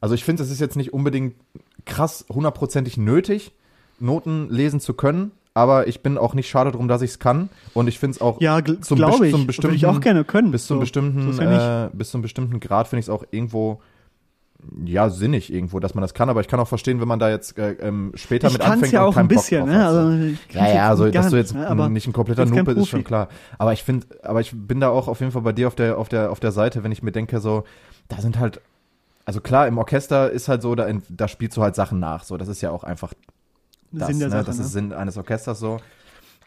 also 0.01 0.13
ich 0.15 0.23
finde, 0.23 0.43
es 0.43 0.51
ist 0.51 0.59
jetzt 0.59 0.75
nicht 0.75 0.93
unbedingt 0.93 1.35
krass 1.85 2.25
hundertprozentig 2.29 2.97
nötig, 2.97 3.51
Noten 3.99 4.49
lesen 4.49 4.79
zu 4.79 4.93
können, 4.93 5.31
aber 5.53 5.87
ich 5.87 6.01
bin 6.01 6.17
auch 6.17 6.33
nicht 6.33 6.49
schade 6.49 6.71
drum, 6.71 6.87
dass 6.87 7.01
ich 7.01 7.11
es 7.11 7.19
kann. 7.19 7.49
Und 7.73 7.87
ich 7.87 7.97
finde 7.97 8.15
es 8.15 8.21
auch 8.21 8.41
Ja, 8.41 8.61
zum 8.81 8.97
ich. 9.23 9.31
zum 9.31 9.47
bestimmten, 9.47 9.75
ich 9.75 9.85
auch 9.85 10.01
gerne 10.01 10.23
können. 10.23 10.51
bis 10.51 10.67
zum 10.67 10.77
So. 10.77 10.81
bestimmten, 10.81 11.23
so 11.23 11.29
ist 11.31 11.39
ja 11.39 11.85
äh, 11.85 11.89
bis 11.93 12.11
zum 12.11 12.21
bestimmten 12.21 12.59
Grad 12.59 12.87
finde 12.87 12.99
ich 12.99 13.05
es 13.05 13.09
auch 13.09 13.23
irgendwo 13.31 13.81
ja 14.85 15.09
sinnig 15.09 15.51
irgendwo, 15.53 15.79
dass 15.79 15.93
man 15.95 16.01
das 16.01 16.13
kann. 16.13 16.29
Aber 16.29 16.41
ich 16.41 16.47
kann 16.47 16.59
auch 16.59 16.67
verstehen, 16.67 16.99
wenn 17.01 17.07
man 17.07 17.19
da 17.19 17.29
jetzt 17.29 17.57
äh, 17.57 17.73
ähm, 17.73 18.11
später 18.15 18.47
Ich 18.47 18.53
mit 18.53 18.61
anfängt 18.61 18.93
ja 18.93 19.03
und 19.03 19.09
auch 19.09 19.13
keinen 19.15 19.25
ein 19.25 19.27
bisschen, 19.27 19.65
Bock 19.65 19.69
drauf 19.69 19.77
ne? 19.77 19.85
Also, 19.85 20.35
Ja, 20.51 20.73
ja, 20.73 20.89
also 20.89 21.09
dass 21.09 21.29
du 21.29 21.37
jetzt 21.37 21.53
ne? 21.53 21.89
nicht 21.89 22.07
ein 22.07 22.13
kompletter 22.13 22.45
Noob 22.45 22.65
bist, 22.65 22.77
ist 22.77 22.87
schon 22.89 23.03
klar. 23.03 23.29
Aber 23.57 23.73
ich 23.73 23.83
finde, 23.83 24.07
aber 24.23 24.41
ich 24.41 24.51
bin 24.53 24.79
da 24.79 24.89
auch 24.89 25.07
auf 25.07 25.19
jeden 25.19 25.31
Fall 25.31 25.41
bei 25.41 25.53
dir 25.53 25.67
auf 25.67 25.75
der, 25.75 25.97
auf 25.97 26.09
der, 26.09 26.31
auf 26.31 26.39
der 26.39 26.51
Seite, 26.51 26.83
wenn 26.83 26.91
ich 26.91 27.03
mir 27.03 27.11
denke, 27.11 27.39
so, 27.39 27.63
da 28.07 28.17
sind 28.21 28.39
halt, 28.39 28.61
also 29.25 29.41
klar, 29.41 29.67
im 29.67 29.77
Orchester 29.77 30.31
ist 30.31 30.47
halt 30.47 30.61
so, 30.61 30.75
da, 30.75 30.87
da 31.09 31.27
spielst 31.27 31.57
du 31.57 31.61
halt 31.61 31.75
Sachen 31.75 31.99
nach. 31.99 32.23
So, 32.23 32.37
das 32.37 32.47
ist 32.47 32.61
ja 32.61 32.71
auch 32.71 32.83
einfach 32.83 33.13
das, 33.91 34.07
Sinn 34.07 34.19
der 34.19 34.29
ne? 34.29 34.35
Sache, 34.35 34.45
das 34.45 34.57
ne? 34.57 34.63
ist 34.63 34.71
Sinn 34.71 34.93
eines 34.93 35.17
Orchesters 35.17 35.59
so. 35.59 35.79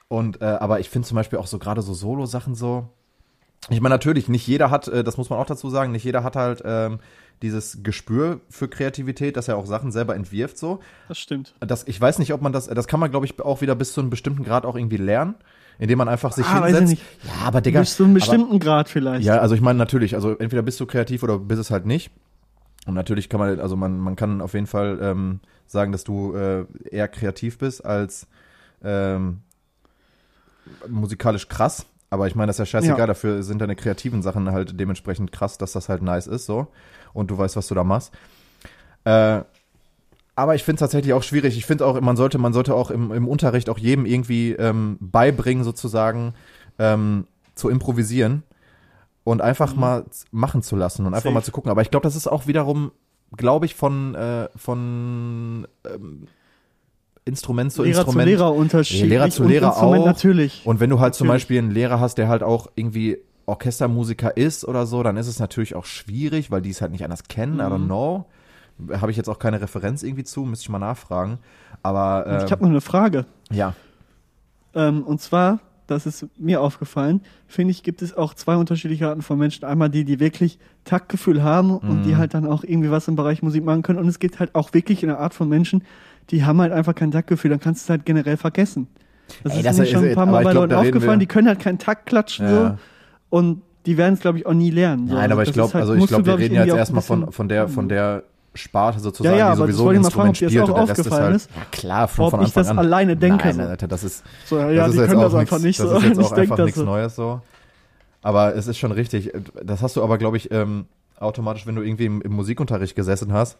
Und 0.09 0.41
äh, 0.41 0.45
aber 0.45 0.81
ich 0.81 0.89
finde 0.89 1.07
zum 1.07 1.17
Beispiel 1.17 1.39
auch 1.39 1.47
so 1.47 1.59
gerade 1.59 1.83
so 1.83 1.93
Solo-Sachen 1.93 2.55
so. 2.55 2.89
Ich 3.71 3.81
meine, 3.81 3.95
natürlich, 3.95 4.29
nicht 4.29 4.47
jeder 4.47 4.71
hat, 4.71 4.89
äh, 4.89 5.05
das 5.05 5.19
muss 5.19 5.29
man 5.31 5.39
auch 5.39 5.47
dazu 5.47 5.69
sagen, 5.69 5.93
nicht 5.93 6.05
jeder 6.05 6.25
hat 6.25 6.37
halt 6.37 6.63
ähm, 6.65 7.01
dieses 7.43 7.83
Gespür 7.83 8.41
für 8.51 8.69
Kreativität, 8.69 9.37
dass 9.37 9.49
er 9.49 9.57
auch 9.57 9.67
Sachen 9.67 9.93
selber 9.93 10.15
entwirft 10.17 10.59
so. 10.59 10.81
Das 11.09 11.19
stimmt. 11.19 11.55
Das, 11.61 11.87
ich 11.87 12.01
weiß 12.01 12.19
nicht, 12.19 12.33
ob 12.33 12.43
man 12.43 12.53
das, 12.53 12.67
das 12.67 12.87
kann 12.89 12.99
man, 13.01 13.11
glaube 13.11 13.27
ich, 13.27 13.41
auch 13.41 13.61
wieder 13.61 13.75
bis 13.75 13.93
zu 13.93 14.01
einem 14.01 14.11
bestimmten 14.11 14.45
Grad 14.45 14.67
auch 14.67 14.77
irgendwie 14.77 14.97
lernen, 14.97 15.35
indem 15.79 15.99
man 15.99 16.09
einfach 16.09 16.33
sich 16.33 16.45
Ah, 16.47 16.65
hinsetzt. 16.67 16.89
nicht. 16.91 17.03
Ja, 17.25 17.47
aber 17.47 17.61
Digga. 17.61 17.81
Bis 17.81 17.97
zu 17.97 18.03
einem 18.05 18.13
aber, 18.13 18.21
bestimmten 18.21 18.59
Grad 18.59 18.89
vielleicht. 18.89 19.25
ja, 19.25 19.39
also 19.39 19.55
ich 19.55 19.61
meine 19.61 19.79
natürlich, 19.79 20.15
also 20.15 20.37
entweder 20.37 20.63
bist 20.63 20.81
du 20.81 20.87
kreativ 20.87 21.23
oder 21.23 21.39
bist 21.39 21.61
es 21.61 21.71
halt 21.71 21.87
nicht. 21.87 22.11
Und 22.87 22.95
natürlich 22.95 23.29
kann 23.29 23.39
man, 23.39 23.61
also 23.61 23.77
man, 23.77 23.99
man 23.99 24.17
kann 24.17 24.41
auf 24.41 24.55
jeden 24.55 24.67
Fall 24.67 24.99
ähm, 25.03 25.41
sagen, 25.67 25.93
dass 25.93 26.05
du 26.05 26.35
äh, 26.35 26.65
eher 26.91 27.07
kreativ 27.09 27.59
bist 27.59 27.85
als 27.85 28.27
ähm, 28.83 29.41
musikalisch 30.89 31.49
krass. 31.49 31.87
Aber 32.11 32.27
ich 32.27 32.35
meine, 32.35 32.47
das 32.47 32.57
ist 32.57 32.61
ja 32.61 32.67
scheißegal, 32.67 32.99
Ja. 33.01 33.07
dafür 33.07 33.43
sind 33.43 33.59
deine 33.61 33.77
kreativen 33.77 34.23
Sachen 34.23 34.51
halt 34.51 34.81
dementsprechend 34.81 35.31
krass, 35.31 35.59
dass 35.59 35.73
das 35.73 35.89
halt 35.91 36.03
nice 36.03 36.27
ist, 36.27 36.47
so. 36.47 36.69
Und 37.19 37.31
du 37.31 37.37
weißt, 37.39 37.57
was 37.57 37.67
du 37.67 37.75
da 37.75 37.83
machst. 37.85 38.13
Äh, 39.05 39.41
aber 40.37 40.55
ich 40.55 40.63
finde 40.63 40.77
es 40.77 40.81
tatsächlich 40.81 41.13
auch 41.15 41.25
schwierig. 41.25 41.57
Ich 41.59 41.67
finde 41.67 41.85
auch, 41.85 42.01
man 42.01 42.17
sollte, 42.17 42.39
man 42.39 42.53
sollte 42.53 42.75
auch 42.75 42.91
im, 42.93 43.11
im 43.11 43.27
Unterricht 43.27 43.69
auch 43.69 43.79
jedem 43.79 44.07
irgendwie 44.07 44.53
ähm, 44.53 44.97
beibringen, 45.01 45.65
sozusagen, 45.65 46.35
ähm, 46.79 47.27
zu 47.57 47.69
improvisieren 47.71 48.45
und 49.25 49.43
einfach 49.43 49.75
mal 49.75 50.05
z- 50.11 50.29
machen 50.31 50.63
zu 50.63 50.77
lassen 50.77 51.03
und 51.07 51.09
einfach 51.15 51.25
Safe. 51.25 51.35
mal 51.35 51.43
zu 51.43 51.51
gucken. 51.51 51.73
Aber 51.73 51.83
ich 51.83 51.91
glaube, 51.91 52.05
das 52.05 52.15
ist 52.15 52.29
auch 52.29 52.47
wiederum, 52.47 52.93
glaube 53.37 53.67
ich, 53.67 53.75
von, 53.75 54.15
äh, 54.15 54.49
von 54.55 55.67
ähm, 55.93 56.29
Instrument 57.25 57.73
zu 57.73 57.83
Lehrer 57.83 58.03
Instrument. 58.03 58.23
zu 58.23 58.29
Lehrer 58.31 58.55
unterschiedlich. 58.55 59.09
Lehrer 59.11 59.31
zu 59.31 59.43
Lehrer 59.43 59.77
auch. 59.83 60.07
natürlich. 60.07 60.63
Und 60.65 60.79
wenn 60.79 60.89
du 60.89 61.01
halt 61.01 61.17
zum 61.17 61.27
Natürlich. 61.27 61.43
Beispiel 61.43 61.59
einen 61.59 61.73
Lehrer 61.73 61.99
hast, 61.99 62.17
der 62.17 62.29
halt 62.29 62.45
auch 62.45 62.71
irgendwie 62.77 63.19
Orchestermusiker 63.49 64.37
ist 64.37 64.65
oder 64.67 64.87
so, 64.87 65.03
dann 65.03 65.17
ist 65.17 65.27
es 65.27 65.39
natürlich 65.41 65.75
auch 65.75 65.85
schwierig, 65.87 66.51
weil 66.51 66.63
die 66.63 66.71
es 66.71 66.81
halt 66.81 66.93
nicht 66.93 67.05
anders 67.05 67.25
kennen. 67.29 67.59
I 67.59 67.63
don't 67.63 67.79
Mhm. 67.79 67.87
know. 67.87 68.27
Habe 69.01 69.11
ich 69.11 69.17
jetzt 69.17 69.29
auch 69.29 69.39
keine 69.41 69.61
Referenz 69.61 70.03
irgendwie 70.05 70.23
zu, 70.25 70.43
müsste 70.45 70.65
ich 70.65 70.69
mal 70.69 70.79
nachfragen. 70.79 71.39
Aber 71.83 72.25
ähm, 72.29 72.45
ich 72.47 72.53
habe 72.53 72.63
noch 72.63 72.71
eine 72.71 72.81
Frage. 72.81 73.25
ja, 73.51 73.75
Ähm, 74.75 75.03
und 75.03 75.21
zwar, 75.21 75.61
das 75.87 76.07
ist 76.07 76.27
mir 76.39 76.61
aufgefallen, 76.61 77.23
finde 77.47 77.71
ich, 77.73 77.83
gibt 77.83 78.03
es 78.03 78.17
auch 78.17 78.35
zwei 78.35 78.57
unterschiedliche 78.57 79.09
Arten 79.09 79.23
von 79.23 79.39
Menschen. 79.39 79.65
Einmal 79.65 79.89
die, 79.89 80.05
die 80.05 80.21
wirklich 80.21 80.59
Taktgefühl 80.85 81.43
haben 81.43 81.71
und 81.77 82.01
Mhm. 82.01 82.03
die 82.05 82.17
halt 82.17 82.35
dann 82.35 82.47
auch 82.47 82.63
irgendwie 82.63 82.91
was 82.91 83.09
im 83.09 83.17
Bereich 83.17 83.43
Musik 83.43 83.65
machen 83.65 83.83
können. 83.83 83.99
Und 83.99 84.07
es 84.07 84.19
gibt 84.19 84.39
halt 84.39 84.55
auch 84.55 84.75
wirklich 84.75 85.03
eine 85.03 85.19
Art 85.19 85.35
von 85.35 85.49
Menschen, 85.49 85.83
die 86.31 86.45
haben 86.45 86.61
halt 86.61 86.73
einfach 86.73 86.95
kein 86.95 87.11
Taktgefühl. 87.11 87.51
Dann 87.51 87.61
kannst 87.61 87.83
du 87.83 87.85
es 87.87 87.91
halt 87.91 88.05
generell 88.05 88.37
vergessen. 88.37 88.87
Das 89.43 89.53
Ey, 89.55 89.59
ist 89.61 89.67
das 89.67 89.79
mir 89.79 89.85
ist- 89.85 89.91
schon 89.91 90.05
ein 90.05 90.15
paar 90.15 90.27
Mal 90.27 90.45
bei 90.45 90.51
glaub, 90.53 90.55
Leuten 90.65 90.75
reden 90.75 90.87
aufgefallen. 90.97 91.21
Die 91.21 91.27
können 91.27 91.49
halt 91.49 91.59
keinen 91.61 91.79
Takt 91.79 92.07
klatschen 92.07 92.47
Ja. 92.47 92.69
so. 92.71 92.79
Und 93.31 93.63
die 93.87 93.97
werden 93.97 94.15
es, 94.15 94.21
glaube 94.21 94.39
ich, 94.39 94.47
auch 94.47 94.53
nie 94.55 94.71
lernen. 94.71 95.09
So. 95.09 95.15
Nein, 95.15 95.31
aber 95.33 95.43
Das 95.43 95.49
ich 95.49 95.55
glaube, 95.55 95.73
halt- 95.75 95.83
also 95.83 95.95
ich 95.95 96.07
glaube, 96.07 96.25
wir 96.27 96.33
glaub 96.33 96.39
ich, 96.41 96.45
reden 96.45 96.55
ja 96.57 96.65
jetzt 96.65 96.77
erstmal 96.77 97.03
von, 97.03 97.33
von 97.33 97.49
der, 97.49 97.69
von 97.69 97.89
der 97.89 98.23
Sparte 98.55 98.99
sozusagen, 99.01 99.35
Ja, 99.37 99.49
ja, 99.49 99.55
die 99.55 99.59
aber 99.61 99.67
das 99.69 99.77
sowieso 99.77 99.89
ein 99.91 99.95
ich 100.07 100.13
fragen, 100.13 100.29
Instrument 100.31 100.43
das 100.43 100.51
spielt 100.51 100.69
und 100.69 100.77
der 100.77 100.89
Rest 100.89 100.99
ist 101.07 101.11
halt, 101.13 101.37
ist. 101.37 101.51
ja 101.55 101.63
klar, 101.71 102.09
von, 102.09 102.25
Ob 102.25 102.31
von 102.33 102.41
ich 102.41 102.47
Anfang 102.47 102.63
das 102.63 102.71
an. 102.71 102.79
alleine 102.79 103.17
denke, 103.17 103.45
Nein, 103.49 103.55
so. 103.57 103.63
Alter, 103.63 103.89
das 103.89 104.05
ist, 104.05 104.25
So, 104.47 104.59
ja, 104.59 104.73
das 104.75 104.89
ist 104.91 104.97
jetzt 104.97 105.07
können 105.09 105.21
auch 105.21 105.25
das 105.25 105.35
einfach 105.35 105.57
nix, 105.59 105.65
nicht 105.65 105.81
das 105.81 105.91
so. 105.91 105.97
ist 105.97 106.03
jetzt 106.05 106.19
Ich 106.19 106.27
auch 106.27 106.33
einfach 106.33 106.57
das 106.57 106.65
nichts 106.67 106.81
so. 106.81 106.85
Neues 106.87 107.17
so. 107.17 107.41
Aber 108.23 108.55
es 108.57 108.67
ist 108.67 108.79
schon 108.79 108.91
richtig. 108.93 109.33
Das 109.63 109.81
hast 109.83 109.95
du 109.97 110.03
aber, 110.03 110.19
glaube 110.19 110.37
ich, 110.39 110.51
ähm, 110.51 110.87
automatisch, 111.21 111.67
wenn 111.67 111.77
du 111.77 111.83
irgendwie 111.83 112.07
im, 112.07 112.21
im 112.23 112.33
Musikunterricht 112.33 112.97
gesessen 112.97 113.33
hast 113.33 113.59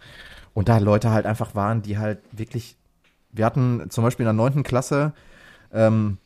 und 0.55 0.69
da 0.69 0.79
Leute 0.79 1.11
halt 1.11 1.27
einfach 1.27 1.55
waren, 1.55 1.81
die 1.83 1.97
halt 1.99 2.19
wirklich, 2.33 2.77
wir 3.33 3.45
hatten 3.47 3.87
zum 3.91 4.03
Beispiel 4.05 4.25
in 4.25 4.29
der 4.29 4.33
neunten 4.33 4.63
Klasse, 4.65 5.13
ähm, 5.73 6.19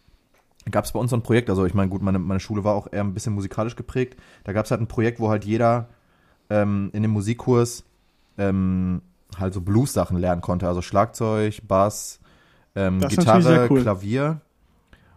gab 0.70 0.84
es 0.84 0.92
bei 0.92 1.00
uns 1.00 1.10
so 1.10 1.16
ein 1.16 1.22
Projekt, 1.22 1.50
also 1.50 1.66
ich 1.66 1.74
meine, 1.74 1.88
gut, 1.90 2.02
meine, 2.02 2.18
meine 2.18 2.40
Schule 2.40 2.64
war 2.64 2.74
auch 2.74 2.86
eher 2.90 3.02
ein 3.02 3.14
bisschen 3.14 3.34
musikalisch 3.34 3.76
geprägt. 3.76 4.18
Da 4.44 4.52
gab 4.52 4.64
es 4.64 4.70
halt 4.70 4.80
ein 4.80 4.88
Projekt, 4.88 5.18
wo 5.18 5.28
halt 5.28 5.44
jeder 5.44 5.88
ähm, 6.50 6.90
in 6.92 7.02
dem 7.02 7.10
Musikkurs 7.10 7.84
ähm, 8.38 9.02
halt 9.38 9.54
so 9.54 9.60
Blues-Sachen 9.60 10.16
lernen 10.18 10.40
konnte. 10.40 10.68
Also 10.68 10.82
Schlagzeug, 10.82 11.60
Bass, 11.66 12.20
ähm, 12.74 13.00
Gitarre, 13.00 13.66
cool. 13.70 13.82
Klavier. 13.82 14.40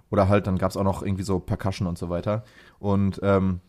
Oder 0.10 0.30
halt, 0.30 0.48
dann 0.48 0.58
gab 0.58 0.72
es 0.72 0.78
auch 0.78 0.84
noch 0.84 1.04
irgendwie 1.04 1.24
so 1.24 1.40
Percussion 1.40 1.88
und 1.88 1.98
so 1.98 2.10
weiter. 2.10 2.44
Und 2.80 3.20
ähm, 3.24 3.60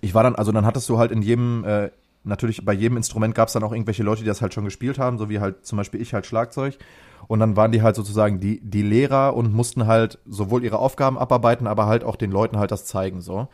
ich 0.00 0.14
war 0.14 0.22
dann, 0.22 0.34
also 0.34 0.52
dann 0.52 0.66
hattest 0.66 0.88
du 0.88 0.98
halt 0.98 1.10
in 1.10 1.22
jedem, 1.22 1.64
äh, 1.64 1.90
natürlich 2.24 2.64
bei 2.64 2.72
jedem 2.72 2.96
Instrument 2.96 3.34
gab 3.34 3.48
es 3.48 3.54
dann 3.54 3.62
auch 3.62 3.72
irgendwelche 3.72 4.02
Leute, 4.02 4.22
die 4.22 4.28
das 4.28 4.42
halt 4.42 4.54
schon 4.54 4.64
gespielt 4.64 4.98
haben, 4.98 5.18
so 5.18 5.28
wie 5.28 5.40
halt 5.40 5.64
zum 5.66 5.78
Beispiel 5.78 6.00
ich 6.00 6.14
halt 6.14 6.26
Schlagzeug. 6.26 6.78
Und 7.26 7.40
dann 7.40 7.56
waren 7.56 7.72
die 7.72 7.82
halt 7.82 7.96
sozusagen 7.96 8.40
die, 8.40 8.60
die 8.62 8.82
Lehrer 8.82 9.34
und 9.36 9.52
mussten 9.52 9.86
halt 9.86 10.18
sowohl 10.26 10.64
ihre 10.64 10.78
Aufgaben 10.78 11.18
abarbeiten, 11.18 11.66
aber 11.66 11.86
halt 11.86 12.04
auch 12.04 12.16
den 12.16 12.30
Leuten 12.30 12.58
halt 12.58 12.70
das 12.70 12.84
zeigen, 12.86 13.20
so. 13.20 13.48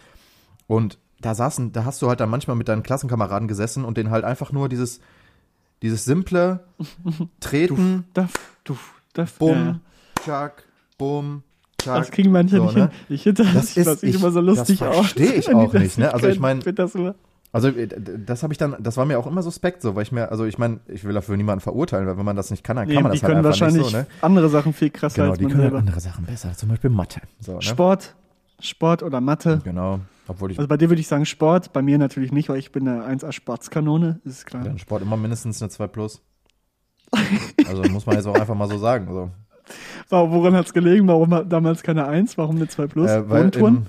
Und 0.67 0.99
da 1.21 1.35
saßen, 1.35 1.73
da 1.73 1.85
hast 1.85 2.03
du 2.03 2.09
halt 2.09 2.21
dann 2.21 2.29
manchmal 2.31 2.57
mit 2.57 2.69
deinen 2.69 2.83
Klassenkameraden 2.83 3.49
gesessen 3.49 3.85
und 3.85 3.97
denen 3.97 4.11
halt 4.11 4.25
einfach 4.25 4.53
nur 4.53 4.69
dieses, 4.69 5.01
dieses 5.83 6.05
simple 6.05 6.61
Treten, 7.41 8.05
Duff, 8.15 8.33
duff, 8.65 8.95
duff. 9.15 9.39
Bumm, 9.39 9.51
Ja. 9.67 9.81
Tschak, 10.25 10.65
Bumm, 10.99 11.43
Tschak. 11.79 11.99
Das 11.99 12.11
kriegen 12.11 12.31
manche 12.33 12.57
so, 12.57 12.65
nicht 12.65 12.77
ne? 12.77 12.83
hin. 12.83 12.91
Ich 13.09 13.23
finde 13.25 13.45
das, 13.45 13.75
Das 13.75 13.87
ist- 13.87 14.03
ich- 14.05 14.15
immer 14.15 14.31
so 14.31 14.41
lustig 14.41 14.79
das 14.81 14.95
verstehe 14.95 15.33
ich 15.33 15.53
auch 15.55 15.73
nicht, 15.73 15.99
ne? 15.99 16.13
Also 16.15 16.29
ich 16.29 16.41
können. 16.41 17.15
Also 17.55 17.69
äh, 17.69 17.87
das 18.27 18.43
habe 18.43 18.53
ich 18.53 18.59
dann, 18.59 18.75
das 18.81 18.97
war 18.97 19.05
mir 19.07 19.17
auch 19.17 19.29
immer 19.29 19.41
suspekt 19.41 19.81
so, 19.81 19.95
weil 19.95 20.03
ich 20.03 20.11
mir, 20.11 20.29
also 20.33 20.45
ich 20.45 20.59
meine, 20.59 20.81
ich 20.89 21.05
will 21.05 21.15
dafür 21.15 21.37
niemanden 21.37 21.61
verurteilen, 21.61 22.05
weil 22.09 22.19
wenn 22.19 22.25
man 22.25 22.35
das 22.35 22.51
nicht 22.51 22.65
kann, 22.65 22.77
dann 22.77 22.89
Nee, 22.89 22.95
kann 22.95 23.05
man 23.05 23.13
die 23.13 23.19
das 23.19 23.23
halt 23.23 23.31
können 23.31 23.47
einfach 23.47 23.51
wahrscheinlich 23.61 23.83
nicht 23.83 23.93
so, 23.93 23.97
ne? 23.99 24.07
andere 24.23 24.49
Sachen 24.49 24.73
viel 24.73 24.91
krasser 24.91 25.15
Genau, 25.23 25.31
als 25.31 25.39
die 25.39 25.45
man 25.45 25.53
können 25.53 25.63
halt 25.63 25.71
selber. 25.73 25.79
andere 25.79 26.01
Sachen 26.01 26.25
besser, 26.27 26.53
zum 26.57 26.69
Beispiel 26.71 26.91
Mathe. 26.91 27.21
So, 27.39 27.55
ne? 27.55 27.63
Sport, 27.63 28.17
Sport 28.59 29.05
oder 29.05 29.21
Mathe. 29.21 29.61
Genau, 29.63 30.01
obwohl 30.27 30.51
ich 30.51 30.59
Also 30.59 30.67
bei 30.67 30.77
dir 30.77 30.91
würde 30.91 31.01
ich 31.01 31.07
sagen 31.07 31.27
Sport, 31.27 31.73
bei 31.73 31.81
mir 31.81 31.97
natürlich 31.97 32.33
nicht, 32.33 32.49
weil 32.49 32.59
ich 32.59 32.73
bin 32.73 32.89
eine 32.89 33.05
1A 33.05 33.31
Sportskanone, 33.31 34.21
ist 34.25 34.47
klar. 34.47 34.67
in 34.67 34.79
Sport 34.81 35.03
immer 35.03 35.17
mindestens 35.17 35.63
eine 35.63 35.71
2 35.71 35.87
plus. 35.87 36.21
Also 37.69 37.83
muss 37.85 38.05
man 38.07 38.17
jetzt 38.17 38.27
auch 38.27 38.35
einfach 38.35 38.57
mal 38.57 38.69
so 38.69 38.79
sagen. 38.79 39.07
So. 39.09 39.31
Warum, 40.09 40.33
woran 40.33 40.55
hat 40.55 40.67
es 40.67 40.73
gelegen? 40.75 41.07
Warum 41.07 41.49
damals 41.49 41.83
keine 41.85 42.07
1? 42.07 42.37
Warum 42.37 42.57
eine 42.57 42.67
2 42.69 42.87
plus? 42.89 43.09
Äh, 43.11 43.29
weil 43.31 43.45
Bodentouren? 43.45 43.77
im, 43.77 43.87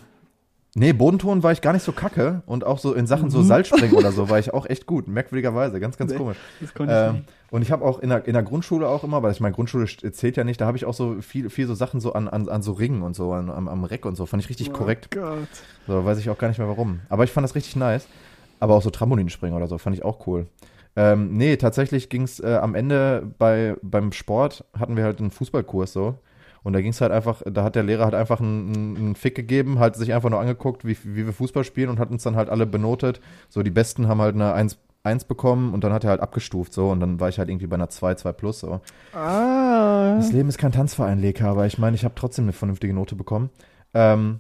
nee, 0.76 0.94
Bodentouren 0.94 1.42
war 1.42 1.52
ich 1.52 1.62
gar 1.62 1.74
nicht 1.74 1.82
so 1.84 1.92
kacke 1.92 2.44
und 2.46 2.64
auch 2.64 2.78
so 2.78 2.94
in 2.94 3.08
Sachen 3.08 3.32
so 3.32 3.40
Mhm. 3.40 3.46
Seilspringen 3.46 3.96
oder 3.96 4.12
so 4.12 4.30
war 4.30 4.38
ich 4.38 4.54
auch 4.54 4.68
echt 4.68 4.86
gut, 4.86 5.08
merkwürdigerweise, 5.08 5.80
ganz, 5.80 5.98
ganz 5.98 6.12
Nee. 6.12 6.18
komisch. 6.18 6.38
Das 6.62 6.74
konnte 6.76 6.94
ich 6.94 7.00
Ähm, 7.00 7.14
nicht. 7.16 7.26
und 7.50 7.62
ich 7.64 7.72
habe 7.72 7.84
auch 7.84 7.98
in 8.00 8.10
der, 8.10 8.26
in 8.28 8.34
der 8.34 8.44
Grundschule 8.44 8.88
auch 8.88 9.04
immer, 9.04 9.24
weil 9.24 9.32
ich 9.32 9.40
meine, 9.40 9.56
Grundschule 9.56 9.88
zählt 9.88 10.38
ja 10.38 10.44
nicht, 10.44 10.62
da 10.62 10.68
habe 10.68 10.78
ich 10.78 10.86
auch 10.86 10.94
so 10.94 11.16
viel, 11.22 11.50
viel 11.50 11.66
so 11.66 11.74
Sachen 11.74 12.00
so 12.00 12.14
an, 12.14 12.28
an, 12.28 12.48
an 12.48 12.62
so 12.62 12.74
Ringen 12.74 13.02
und 13.02 13.16
so, 13.16 13.32
an, 13.34 13.50
am, 13.50 13.68
am 13.68 13.84
Reck 13.86 14.06
und 14.06 14.16
so, 14.16 14.26
fand 14.28 14.44
ich 14.44 14.50
richtig 14.50 14.72
korrekt. 14.74 15.10
Oh 15.16 15.20
Gott. 15.20 15.48
So, 15.88 16.06
weiß 16.06 16.20
ich 16.20 16.30
auch 16.30 16.38
gar 16.38 16.50
nicht 16.50 16.60
mehr 16.60 16.68
warum. 16.68 17.00
Aber 17.10 17.24
ich 17.24 17.32
fand 17.32 17.44
das 17.44 17.56
richtig 17.56 17.76
nice. 17.76 18.08
Aber 18.60 18.76
auch 18.76 18.82
so 18.82 18.90
Trampolinspringen 18.90 19.56
oder 19.58 19.68
so, 19.68 19.78
fand 19.78 19.96
ich 19.96 20.06
auch 20.06 20.28
cool. 20.28 20.48
Ähm, 20.98 21.36
nee, 21.36 21.58
tatsächlich 21.58 22.08
ging 22.10 22.22
es 22.22 22.40
äh, 22.40 22.56
am 22.62 22.74
Ende 22.74 23.28
bei, 23.38 23.76
beim 23.82 24.14
Sport, 24.14 24.64
hatten 24.80 24.96
wir 24.96 25.04
halt 25.04 25.20
einen 25.20 25.30
Fußballkurs 25.32 25.92
so. 25.92 26.16
Und 26.66 26.74
da 26.74 26.82
ging 26.82 26.90
es 26.90 27.00
halt 27.00 27.12
einfach, 27.12 27.44
da 27.46 27.64
hat 27.64 27.76
der 27.76 27.84
Lehrer 27.84 28.06
halt 28.06 28.16
einfach 28.16 28.40
einen, 28.40 28.98
einen 28.98 29.16
Fick 29.16 29.36
gegeben, 29.36 29.78
halt 29.78 29.96
sich 29.96 30.14
einfach 30.14 30.32
nur 30.32 30.40
angeguckt, 30.40 30.84
wie, 30.84 30.98
wie 31.04 31.28
wir 31.28 31.32
Fußball 31.32 31.64
spielen 31.64 31.90
und 31.90 32.00
hat 32.00 32.10
uns 32.10 32.24
dann 32.24 32.36
halt 32.36 32.50
alle 32.50 32.66
benotet. 32.66 33.22
So, 33.50 33.62
die 33.62 33.70
Besten 33.70 34.08
haben 34.08 34.20
halt 34.20 34.34
eine 34.34 34.52
1, 34.52 34.80
1 35.04 35.26
bekommen 35.26 35.76
und 35.76 35.84
dann 35.84 35.94
hat 35.94 36.04
er 36.06 36.10
halt 36.10 36.22
abgestuft 36.22 36.74
so 36.74 36.90
und 36.90 37.00
dann 37.02 37.20
war 37.20 37.30
ich 37.30 37.38
halt 37.38 37.50
irgendwie 37.50 37.68
bei 37.68 37.76
einer 37.76 37.90
2, 37.90 38.16
2 38.16 38.32
plus 38.32 38.62
so. 38.62 38.82
Ah. 39.14 40.16
Das 40.16 40.32
Leben 40.32 40.50
ist 40.50 40.58
kein 40.58 40.72
Tanzverein, 40.72 41.20
Leka, 41.20 41.52
aber 41.52 41.68
ich 41.68 41.78
meine, 41.78 41.96
ich 41.96 42.04
habe 42.04 42.16
trotzdem 42.16 42.46
eine 42.46 42.54
vernünftige 42.54 42.96
Note 42.96 43.16
bekommen. 43.16 43.52
Ähm, 43.94 44.40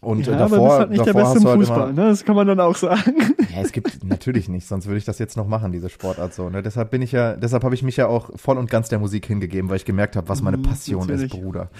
und 0.00 0.26
ja, 0.26 0.32
äh, 0.32 0.38
davor, 0.38 0.56
aber 0.56 0.66
bist 0.66 0.78
halt 0.78 0.90
nicht 0.90 1.06
der 1.06 1.12
Beste 1.12 1.38
im 1.38 1.44
halt 1.44 1.58
Fußball, 1.58 1.90
immer, 1.90 2.02
ne? 2.02 2.08
Das 2.08 2.24
kann 2.24 2.36
man 2.36 2.46
dann 2.46 2.60
auch 2.60 2.76
sagen. 2.76 3.14
Ja, 3.56 3.62
es 3.62 3.72
gibt 3.72 4.04
natürlich 4.04 4.48
nicht, 4.48 4.66
sonst 4.68 4.86
würde 4.86 4.98
ich 4.98 5.04
das 5.04 5.18
jetzt 5.18 5.36
noch 5.36 5.46
machen, 5.48 5.72
diese 5.72 5.88
Sportart 5.88 6.34
so. 6.34 6.50
Ne? 6.50 6.62
Deshalb 6.62 6.90
bin 6.90 7.00
ich 7.02 7.12
ja, 7.12 7.34
deshalb 7.36 7.64
habe 7.64 7.74
ich 7.74 7.82
mich 7.82 7.96
ja 7.96 8.06
auch 8.06 8.30
voll 8.36 8.58
und 8.58 8.70
ganz 8.70 8.88
der 8.88 8.98
Musik 8.98 9.26
hingegeben, 9.26 9.70
weil 9.70 9.76
ich 9.76 9.84
gemerkt 9.84 10.16
habe, 10.16 10.28
was 10.28 10.42
meine 10.42 10.58
Mhm, 10.58 10.62
Passion 10.62 11.00
natürlich. 11.06 11.32
ist, 11.34 11.40
Bruder. 11.40 11.70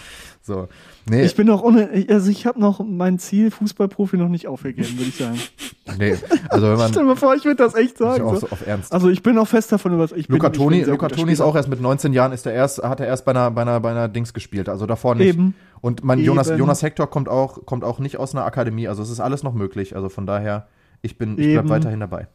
So, 0.43 0.69
nee, 1.11 1.23
Ich 1.25 1.35
bin 1.37 1.47
noch 1.47 1.63
ohne, 1.63 1.89
also 2.09 2.31
ich 2.31 2.47
habe 2.47 2.59
noch 2.61 2.81
mein 2.85 3.19
Ziel 3.19 3.51
Fußballprofi 3.51 4.17
noch 4.17 4.29
nicht 4.29 4.47
aufgegeben, 4.47 4.97
würde 4.97 5.09
ich 5.11 5.17
sagen. 5.17 5.39
nee, 5.99 6.15
also 6.49 6.71
wenn 6.71 6.79
man 6.79 6.91
Stell 6.91 7.05
mal 7.05 7.17
vor, 7.17 7.35
ich 7.35 7.45
würde 7.45 7.57
das 7.63 7.75
echt 7.75 7.99
sagen. 7.99 8.23
auch 8.25 8.37
So. 8.37 8.49
auf 8.51 8.67
Ernst. 8.67 8.93
Also 8.93 9.09
ich 9.11 9.23
bin 9.23 9.37
auch 9.39 9.49
fest 9.49 9.71
davon 9.73 9.93
überzeugt. 9.93 10.21
Ich 10.21 10.29
bin- 10.29 10.37
Luca 10.37 10.49
bin 10.49 10.59
Toni, 10.59 10.83
Luca 10.85 11.09
Toni 11.09 11.33
ist 11.33 11.41
auch 11.41 11.57
erst 11.57 11.69
mit 11.69 11.81
19 11.81 12.13
Jahren 12.13 12.33
ist 12.33 12.47
er 12.47 12.53
erst, 12.53 12.83
hat 12.83 13.01
er 13.01 13.07
erst 13.07 13.25
bei 13.25 13.33
einer, 13.33 13.51
bei 13.51 13.63
einer, 13.63 13.81
bei 13.81 13.91
einer 13.91 14.09
Dings 14.09 14.33
gespielt, 14.33 14.69
also 14.69 14.87
davor 14.87 15.15
nicht. 15.15 15.29
Eben. 15.29 15.55
Und 15.81 16.03
mein 16.05 16.19
Jonas. 16.21 16.49
Jonas 16.49 16.83
Hector 16.83 17.09
kommt 17.09 17.29
auch, 17.29 17.67
kommt 17.67 17.85
auch 17.85 17.99
nicht 17.99 18.17
aus 18.17 18.35
einer 18.35 18.45
Akademie, 18.45 18.89
also 18.89 19.03
es 19.03 19.11
ist 19.11 19.21
alles 19.21 19.43
noch 19.43 19.53
möglich. 19.53 19.95
Also 19.95 20.09
von 20.09 20.27
daher, 20.27 20.67
ich 21.03 21.19
bin, 21.19 21.39
ich 21.39 21.53
bleib 21.55 21.69
weiterhin 21.69 22.01
dabei. 22.01 22.29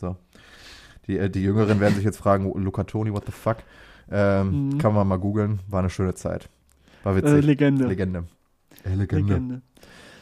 So. 0.00 0.16
Die, 1.06 1.18
äh, 1.18 1.30
die 1.30 1.42
Jüngeren 1.42 1.80
werden 1.80 1.94
sich 1.94 2.04
jetzt 2.04 2.18
fragen, 2.18 2.50
Luca 2.62 2.84
Toni, 2.84 3.12
what 3.12 3.24
the 3.26 3.32
fuck? 3.32 3.58
Ähm, 4.10 4.70
Mhm. 4.70 4.78
Kann 4.78 4.94
man 4.94 5.06
mal 5.06 5.18
googeln, 5.18 5.60
war 5.68 5.80
eine 5.80 5.90
schöne 5.90 6.14
Zeit. 6.14 6.48
War 7.02 7.14
Äh, 7.16 7.22
witzig. 7.22 7.44
Legende. 7.44 7.86
Legende. 7.86 8.24
Äh, 8.84 8.94
Legende. 8.94 9.34
Legende. 9.34 9.62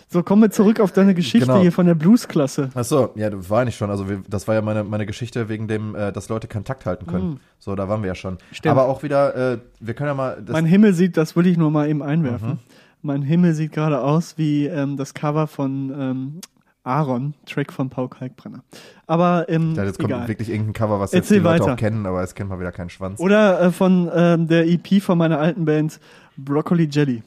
So, 0.08 0.22
kommen 0.22 0.42
wir 0.42 0.50
zurück 0.50 0.78
auf 0.78 0.92
deine 0.92 1.14
Geschichte 1.14 1.48
Genau. 1.48 1.60
hier 1.60 1.72
von 1.72 1.86
der 1.86 1.96
Bluesklasse. 1.96 2.70
Ach 2.74 2.84
so, 2.84 3.10
ja, 3.16 3.28
das 3.28 3.50
war 3.50 3.64
nicht 3.64 3.76
schon. 3.76 3.90
Also 3.90 4.08
wir, 4.08 4.22
das 4.28 4.46
war 4.46 4.54
ja 4.54 4.62
meine, 4.62 4.84
meine 4.84 5.04
Geschichte 5.04 5.48
wegen 5.48 5.66
dem, 5.66 5.96
äh, 5.96 6.12
dass 6.12 6.28
Leute 6.28 6.46
Kontakt 6.46 6.86
halten 6.86 7.06
können. 7.06 7.28
Mhm. 7.30 7.40
So, 7.58 7.74
da 7.74 7.88
waren 7.88 8.02
wir 8.02 8.08
ja 8.08 8.14
schon. 8.14 8.38
Stimmt. 8.52 8.70
Aber 8.70 8.86
auch 8.86 9.02
wieder, 9.02 9.54
äh, 9.54 9.58
wir 9.80 9.94
können 9.94 10.08
ja 10.08 10.14
mal. 10.14 10.42
Mein 10.48 10.64
Himmel 10.64 10.94
sieht, 10.94 11.16
das 11.16 11.34
will 11.34 11.46
ich 11.48 11.56
nur 11.56 11.72
mal 11.72 11.88
eben 11.88 12.02
einwerfen. 12.04 12.50
Mhm. 12.50 12.58
Mein 13.02 13.22
Himmel 13.22 13.54
sieht 13.54 13.72
gerade 13.72 14.00
aus 14.00 14.38
wie 14.38 14.66
ähm, 14.66 14.96
das 14.96 15.12
Cover 15.12 15.48
von 15.48 15.92
ähm, 15.98 16.40
Aaron, 16.86 17.34
Track 17.46 17.72
von 17.72 17.90
Paul 17.90 18.08
Kalkbrenner. 18.08 18.62
Aber 19.06 19.48
ähm, 19.48 19.74
ja, 19.74 19.84
jetzt 19.84 19.98
kommt 19.98 20.10
egal. 20.10 20.28
wirklich 20.28 20.48
irgendein 20.50 20.72
Cover, 20.72 21.00
was 21.00 21.10
jetzt 21.12 21.30
die 21.30 21.38
Leute 21.38 21.64
weiter. 21.64 21.72
auch 21.72 21.76
kennen, 21.76 22.06
aber 22.06 22.22
es 22.22 22.34
kennt 22.34 22.48
mal 22.48 22.60
wieder 22.60 22.70
keinen 22.70 22.90
Schwanz. 22.90 23.18
Oder 23.18 23.60
äh, 23.60 23.72
von 23.72 24.08
ähm, 24.14 24.46
der 24.46 24.66
EP 24.68 25.02
von 25.02 25.18
meiner 25.18 25.38
alten 25.40 25.64
Band 25.64 25.98
Broccoli 26.36 26.88
Jelly. 26.90 27.22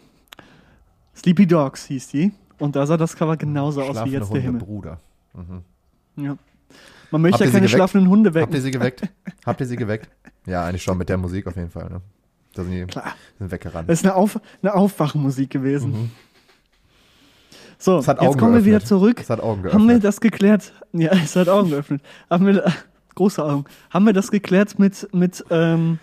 Sleepy 1.13 1.45
Dogs 1.45 1.86
hieß 1.86 2.08
die. 2.08 2.32
Und 2.58 2.76
da 2.78 2.86
sah 2.86 2.95
das 2.95 3.15
Cover 3.15 3.36
genauso 3.36 3.82
aus 3.82 4.04
wie 4.06 4.12
jetzt 4.12 4.30
Hunde, 4.30 4.34
der 4.36 4.41
Himmel. 4.41 4.62
Bruder. 4.62 5.00
Mhm. 5.34 6.24
Ja. 6.24 6.38
Man 7.12 7.22
möchte 7.22 7.43
ja 7.43 7.52
keine 7.52 7.67
schlafenden 7.67 8.10
Hunde 8.10 8.30
Habt 8.30 8.36
ihr 8.38 8.41
wecken. 8.43 8.62
sie 8.62 8.72
geweckt? 8.72 9.02
Habt 9.45 9.60
ihr 9.60 9.65
sie 9.65 9.76
geweckt? 9.76 10.10
Ja, 10.45 10.65
eigentlich 10.65 10.84
schon 10.84 10.98
mit 10.98 11.10
der 11.10 11.17
Musik 11.17 11.48
auf 11.48 11.56
jeden 11.58 11.69
Fall. 11.72 11.89
Ne? 11.89 12.02
Da 12.54 12.63
sind 12.63 12.72
die 12.72 12.86
Klar. 12.86 13.13
sind 13.38 13.52
weggerannt. 13.52 13.89
Das 13.89 14.00
ist 14.00 14.06
eine, 14.06 14.15
Auf 14.15 14.39
eine 14.62 14.74
Aufwachmusik 14.74 15.49
gewesen. 15.49 15.91
Mhm. 15.91 16.12
So, 17.82 17.99
jetzt 18.01 18.38
kommen 18.38 18.53
wir 18.53 18.65
wieder 18.65 18.80
geöffnet. 18.80 18.88
zurück. 18.88 19.19
Es 19.21 19.30
hat 19.30 19.39
Augen 19.41 19.63
Haben 19.63 19.63
wir 19.63 19.71
geöffnet. 19.99 20.03
das 20.03 20.19
geklärt? 20.21 20.73
Ja, 20.91 21.11
es 21.13 21.36
hat 21.38 21.47
Augen 21.47 21.69
geöffnet. 21.69 22.01
Haben 22.30 22.45
wir, 22.47 22.65
große 23.15 23.43
Augen. 23.43 23.63
Haben 23.89 24.05
wir 24.05 24.11
das 24.13 24.32
geklärt 24.32 24.77
mit, 24.80 25.07
mit, 25.13 25.45
ähm, 25.49 25.97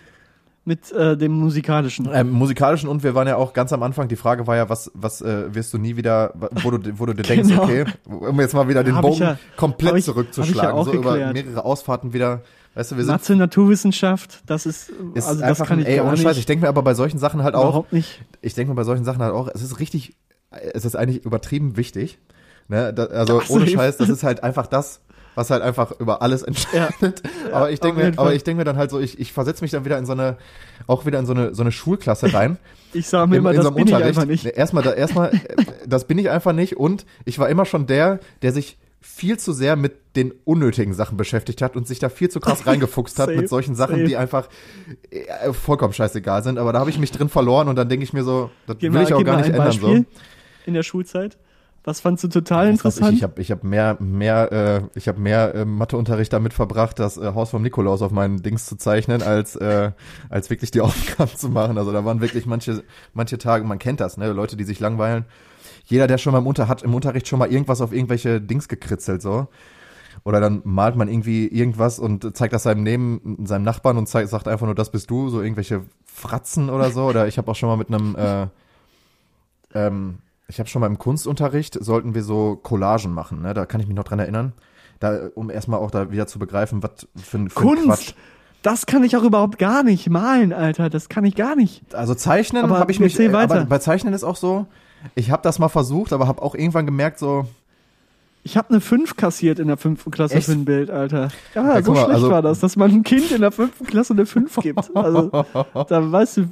mit 0.65 0.91
äh, 0.91 1.15
dem 1.15 1.33
musikalischen? 1.33 2.09
Ähm, 2.11 2.31
musikalischen 2.31 2.89
und 2.89 3.03
wir 3.03 3.13
waren 3.13 3.27
ja 3.27 3.35
auch 3.37 3.53
ganz 3.53 3.71
am 3.73 3.83
Anfang, 3.83 4.07
die 4.07 4.15
Frage 4.15 4.47
war 4.47 4.55
ja, 4.55 4.69
was, 4.69 4.91
was 4.95 5.21
äh, 5.21 5.53
wirst 5.53 5.71
du 5.73 5.77
nie 5.77 5.95
wieder, 5.97 6.33
wo 6.63 6.71
du, 6.71 6.99
wo 6.99 7.05
du 7.05 7.13
dir 7.13 7.21
denkst, 7.21 7.47
Genau. 7.49 7.63
okay, 7.63 7.85
um 8.05 8.39
jetzt 8.41 8.55
mal 8.55 8.67
wieder 8.67 8.83
den 8.83 8.95
Hab 8.95 9.03
Bogen 9.03 9.21
ja- 9.21 9.37
komplett 9.55 9.97
ich- 9.97 10.05
zurückzuschlagen, 10.05 10.75
ja 10.77 10.83
so 10.83 10.91
über 10.93 11.11
geklärt. 11.13 11.33
mehrere 11.33 11.63
Ausfahrten 11.63 12.11
wieder, 12.11 12.41
weißt 12.73 12.91
du, 12.91 12.97
wir 12.97 13.03
sind, 13.05 13.13
Mathe, 13.13 13.35
Naturwissenschaft, 13.35 14.41
das 14.47 14.65
ist, 14.65 14.89
ist 15.13 15.27
also 15.27 15.39
das 15.41 15.49
einfach, 15.49 15.67
kann 15.67 15.77
ein, 15.79 15.83
ich 15.85 15.89
ey, 15.89 16.01
ohne. 16.01 16.17
Scheiß, 16.17 16.37
ich 16.37 16.45
denke 16.47 16.63
mir 16.63 16.69
aber 16.69 16.81
bei 16.81 16.95
solchen 16.95 17.19
Sachen 17.19 17.43
halt 17.43 17.53
auch, 17.55 17.69
Überhaupt 17.69 17.93
nicht. 17.93 18.19
ich 18.41 18.55
denke 18.55 18.71
mir 18.71 18.75
bei 18.75 18.83
solchen 18.83 19.05
Sachen 19.05 19.21
halt 19.21 19.33
auch, 19.33 19.47
es 19.53 19.61
ist 19.61 19.79
richtig, 19.79 20.15
es 20.51 20.85
ist 20.85 20.95
eigentlich 20.95 21.23
übertrieben 21.25 21.77
wichtig, 21.77 22.19
ne, 22.67 22.93
da, 22.93 23.05
also 23.05 23.41
Ach 23.43 23.49
ohne 23.49 23.65
ich- 23.65 23.73
Scheiß, 23.73 23.97
das 23.97 24.09
ist 24.09 24.23
halt 24.23 24.43
einfach 24.43 24.67
das, 24.67 25.01
was 25.35 25.49
halt 25.51 25.61
einfach 25.61 25.91
über 25.99 26.21
alles 26.21 26.41
entscheidet. 26.43 27.21
aber 27.51 27.69
ich 27.71 27.79
denke 27.79 27.99
mir, 28.01 28.13
aber 28.17 28.33
ich 28.33 28.43
denke 28.43 28.59
mir 28.59 28.63
dann 28.65 28.77
halt 28.77 28.89
so, 28.89 28.99
ich, 28.99 29.19
ich 29.19 29.33
versetze 29.33 29.63
mich 29.63 29.71
dann 29.71 29.85
wieder 29.85 29.97
in 29.97 30.05
so 30.05 30.13
eine, 30.13 30.37
auch 30.87 31.05
wieder 31.05 31.19
in 31.19 31.25
so 31.25 31.33
eine, 31.33 31.53
so 31.53 31.61
eine 31.61 31.71
Schulklasse 31.71 32.33
rein. 32.33 32.57
Ich 32.93 33.09
sage 33.09 33.27
mir 33.27 33.35
in, 33.35 33.39
immer, 33.41 33.49
in 33.51 33.57
das 33.57 33.65
so 33.65 33.71
bin 33.71 33.85
ich 33.85 33.93
Unterricht. 33.93 34.17
einfach 34.17 34.25
nicht. 34.31 34.45
Erstmal, 34.45 34.81
da, 34.81 34.93
erstmal, 34.93 35.33
äh, 35.33 35.39
das 35.85 36.05
bin 36.07 36.17
ich 36.17 36.29
einfach 36.29 36.53
nicht. 36.53 36.77
Und 36.77 37.05
ich 37.25 37.37
war 37.37 37.49
immer 37.49 37.65
schon 37.65 37.85
der, 37.85 38.21
der 38.41 38.53
sich 38.53 38.77
viel 39.01 39.37
zu 39.37 39.51
sehr 39.51 39.75
mit 39.75 40.15
den 40.15 40.33
unnötigen 40.45 40.93
Sachen 40.93 41.17
beschäftigt 41.17 41.61
hat 41.61 41.75
und 41.75 41.85
sich 41.85 41.99
da 41.99 42.07
viel 42.07 42.29
zu 42.29 42.39
krass 42.39 42.65
reingefuchst 42.65 43.19
hat 43.19 43.25
Safe, 43.27 43.37
mit 43.37 43.49
solchen 43.49 43.75
Sachen, 43.75 43.97
safe. 43.97 44.07
die 44.07 44.15
einfach 44.15 44.47
äh, 45.11 45.51
vollkommen 45.51 45.93
scheißegal 45.93 46.43
sind. 46.43 46.57
Aber 46.57 46.71
da 46.71 46.79
habe 46.79 46.89
ich 46.89 46.97
mich 46.97 47.11
drin 47.11 47.27
verloren 47.27 47.67
und 47.67 47.75
dann 47.75 47.89
denke 47.89 48.05
ich 48.05 48.13
mir 48.13 48.23
so, 48.23 48.51
das 48.67 48.77
Gib 48.79 48.93
will 48.93 49.01
mal, 49.01 49.07
ich 49.07 49.13
auch 49.13 49.23
gar 49.25 49.35
nicht 49.35 49.47
ändern. 49.47 49.65
Beispiel 49.65 49.97
So. 49.97 50.05
In 50.67 50.73
der 50.73 50.83
Schulzeit. 50.83 51.37
Was 51.83 52.01
fandst 52.01 52.21
du 52.25 52.27
total 52.27 52.67
interessant? 52.67 53.13
Ich, 53.13 53.19
ich 53.19 53.23
habe 53.23 53.41
ich 53.41 53.49
hab 53.49 53.63
mehr, 53.63 53.95
mehr, 54.01 54.51
äh, 54.51 54.97
ich 54.99 55.07
hab 55.07 55.17
mehr 55.17 55.55
äh, 55.55 55.63
Matheunterricht 55.63 56.33
damit 56.33 56.53
verbracht, 56.53 56.99
das 56.99 57.17
äh, 57.17 57.33
Haus 57.33 57.51
vom 57.51 57.61
Nikolaus 57.61 58.01
auf 58.01 58.11
meinen 58.11 58.41
Dings 58.43 58.65
zu 58.65 58.75
zeichnen, 58.75 59.21
als, 59.21 59.55
äh, 59.55 59.91
als 60.29 60.49
wirklich 60.49 60.71
die 60.71 60.81
Aufgaben 60.81 61.31
zu 61.33 61.47
machen. 61.47 61.77
Also 61.77 61.93
da 61.93 62.03
waren 62.03 62.19
wirklich 62.19 62.45
manche, 62.45 62.83
manche 63.13 63.37
Tage, 63.37 63.63
man 63.63 63.79
kennt 63.79 64.01
das, 64.01 64.17
ne, 64.17 64.33
Leute, 64.33 64.57
die 64.57 64.65
sich 64.65 64.81
langweilen. 64.81 65.23
Jeder, 65.85 66.07
der 66.07 66.17
schon 66.17 66.33
mal 66.33 66.39
im, 66.39 66.47
Unter, 66.47 66.67
hat 66.67 66.83
im 66.83 66.93
Unterricht 66.93 67.29
schon 67.29 67.39
mal 67.39 67.49
irgendwas 67.49 67.79
auf 67.79 67.93
irgendwelche 67.93 68.41
Dings 68.41 68.67
gekritzelt, 68.67 69.21
so. 69.21 69.47
Oder 70.25 70.41
dann 70.41 70.61
malt 70.65 70.97
man 70.97 71.07
irgendwie 71.07 71.47
irgendwas 71.47 71.99
und 71.99 72.35
zeigt 72.35 72.51
das 72.51 72.63
seinem 72.63 72.83
Neben, 72.83 73.45
seinem 73.45 73.63
Nachbarn 73.63 73.97
und 73.97 74.07
zeigt, 74.07 74.27
sagt 74.27 74.49
einfach 74.49 74.65
nur, 74.65 74.75
das 74.75 74.91
bist 74.91 75.09
du, 75.09 75.29
so 75.29 75.41
irgendwelche 75.41 75.83
Fratzen 76.05 76.69
oder 76.69 76.91
so. 76.91 77.05
Oder 77.05 77.29
ich 77.29 77.37
habe 77.37 77.49
auch 77.49 77.55
schon 77.55 77.69
mal 77.69 77.77
mit 77.77 77.87
einem, 77.87 78.15
äh, 78.17 78.47
ähm, 79.73 80.17
ich 80.47 80.59
habe 80.59 80.69
schon 80.69 80.79
mal 80.79 80.87
im 80.87 80.97
Kunstunterricht, 80.97 81.77
sollten 81.83 82.15
wir 82.15 82.23
so 82.23 82.55
Collagen 82.55 83.13
machen, 83.13 83.41
ne? 83.41 83.53
Da 83.53 83.65
kann 83.65 83.81
ich 83.81 83.87
mich 83.87 83.95
noch 83.95 84.03
dran 84.05 84.19
erinnern. 84.19 84.53
Da, 84.99 85.29
um 85.35 85.49
erstmal 85.51 85.79
auch 85.79 85.91
da 85.91 86.11
wieder 86.11 86.25
zu 86.27 86.39
begreifen, 86.39 86.81
was 86.81 87.07
für 87.15 87.37
ein, 87.37 87.45
ein 87.45 87.49
Quatsch. 87.49 87.63
Kunst! 87.85 88.15
Das 88.63 88.85
kann 88.87 89.03
ich 89.03 89.15
auch 89.15 89.23
überhaupt 89.23 89.59
gar 89.59 89.83
nicht 89.83 90.09
malen, 90.09 90.51
Alter. 90.51 90.89
Das 90.89 91.09
kann 91.09 91.23
ich 91.25 91.35
gar 91.35 91.55
nicht. 91.55 91.93
Also 91.93 92.15
Zeichnen 92.15 92.69
habe 92.69 92.91
ich 92.91 92.99
mich, 92.99 93.17
äh, 93.19 93.31
weiter. 93.31 93.55
aber 93.55 93.65
bei 93.65 93.77
Zeichnen 93.77 94.13
ist 94.13 94.23
auch 94.23 94.35
so, 94.35 94.65
ich 95.15 95.29
habe 95.31 95.43
das 95.43 95.59
mal 95.59 95.69
versucht, 95.69 96.11
aber 96.11 96.27
habe 96.27 96.41
auch 96.41 96.55
irgendwann 96.55 96.85
gemerkt, 96.87 97.19
so, 97.19 97.45
Ich 98.43 98.57
habe 98.57 98.69
eine 98.69 98.81
5 98.81 99.15
kassiert 99.15 99.59
in 99.59 99.67
der 99.67 99.77
fünften 99.77 100.09
Klasse 100.09 100.35
Echt? 100.35 100.47
für 100.47 100.53
ein 100.53 100.65
Bild, 100.65 100.89
Alter. 100.89 101.27
Ja, 101.53 101.75
Ja, 101.75 101.81
so 101.83 101.91
mal, 101.91 101.97
schlecht 102.05 102.15
also- 102.15 102.31
war 102.31 102.41
das, 102.41 102.59
dass 102.59 102.75
man 102.77 102.89
einem 102.89 103.03
Kind 103.03 103.31
in 103.31 103.41
der 103.41 103.51
fünften 103.51 103.85
Klasse 103.85 104.13
eine 104.13 104.25
5 104.25 104.55
gibt. 104.57 104.95
Also, 104.95 105.29
da 105.89 106.11
weißt 106.11 106.37
du, 106.37 106.49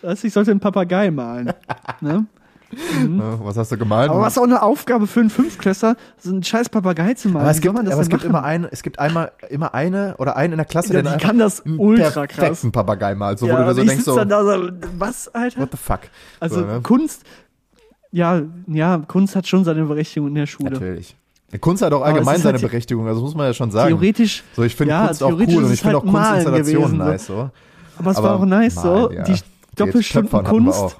weißt 0.00 0.22
du, 0.22 0.26
ich 0.28 0.32
sollte 0.32 0.52
einen 0.52 0.60
Papagei 0.60 1.10
malen. 1.10 1.52
Ne? 2.00 2.26
Äh, 2.72 3.20
was 3.44 3.56
hast 3.56 3.72
du 3.72 3.76
gemalt? 3.78 4.10
Aber 4.10 4.20
was 4.20 4.38
auch 4.38 4.44
eine 4.44 4.62
Aufgabe 4.62 5.06
für 5.06 5.20
einen 5.20 5.30
Fünftklässler, 5.30 5.96
so 6.18 6.30
einen 6.30 6.42
scheiß 6.42 6.68
Papagei 6.68 7.14
zu 7.14 7.28
malen. 7.28 7.42
aber 7.42 7.50
es 7.50 7.60
gibt, 7.60 7.66
soll 7.66 7.74
man 7.74 7.84
das 7.84 7.94
aber 7.94 8.02
es 8.02 8.08
gibt 8.08 8.24
immer 8.24 8.42
eine, 8.44 8.68
es 8.72 8.82
gibt 8.82 8.98
einmal, 8.98 9.32
immer 9.50 9.74
eine 9.74 10.14
oder 10.18 10.36
einen 10.36 10.54
in 10.54 10.56
der 10.58 10.66
Klasse, 10.66 10.94
Ja, 10.94 11.02
der 11.02 11.16
kann 11.18 11.38
das 11.38 11.64
einen 11.64 11.78
ultra 11.78 12.26
krass. 12.26 12.36
perfekten 12.38 12.72
Papagei 12.72 13.14
malt, 13.14 13.38
so 13.38 13.46
ja, 13.46 13.58
wo 13.60 13.68
du 13.68 13.74
so 13.74 13.82
ich 13.82 13.88
denkst, 13.88 14.04
so, 14.04 14.14
so, 14.14 14.68
was, 14.98 15.28
Alter? 15.34 15.60
what 15.60 15.70
the 15.70 15.76
fuck? 15.76 16.00
Also 16.40 16.60
so, 16.60 16.66
ne? 16.66 16.80
Kunst, 16.82 17.24
ja, 18.10 18.42
ja, 18.66 19.02
Kunst 19.06 19.36
hat 19.36 19.46
schon 19.46 19.64
seine 19.64 19.84
Berechtigung 19.84 20.28
in 20.28 20.34
der 20.34 20.46
Schule. 20.46 20.70
Natürlich. 20.70 21.16
Kunst 21.60 21.82
hat 21.82 21.92
auch 21.92 22.02
allgemein 22.02 22.40
seine 22.40 22.54
halt- 22.58 22.62
Berechtigung, 22.62 23.06
also 23.06 23.20
muss 23.20 23.34
man 23.34 23.46
ja 23.46 23.52
schon 23.54 23.70
sagen. 23.70 23.88
Theoretisch, 23.90 24.42
So, 24.56 24.62
ich 24.62 24.74
finde 24.74 24.92
Ja, 24.94 25.06
Kunst 25.06 25.22
auch 25.22 25.32
cool 25.32 25.40
und 25.42 25.64
es 25.64 25.72
ich 25.72 25.80
finde 25.82 25.96
halt 25.98 26.06
auch 26.06 26.10
Kunstinstallationen 26.10 26.98
gewesen, 26.98 26.98
so. 26.98 27.04
nice, 27.04 27.26
so. 27.26 27.50
aber 27.98 28.10
es 28.10 28.16
Aber 28.16 28.28
war 28.28 28.36
auch 28.40 28.44
nice 28.46 28.74
so. 28.74 28.82
malen, 28.88 29.12
ja. 29.16 29.22
Die 29.24 29.34
wir 29.76 30.42
Kunst. 30.42 30.96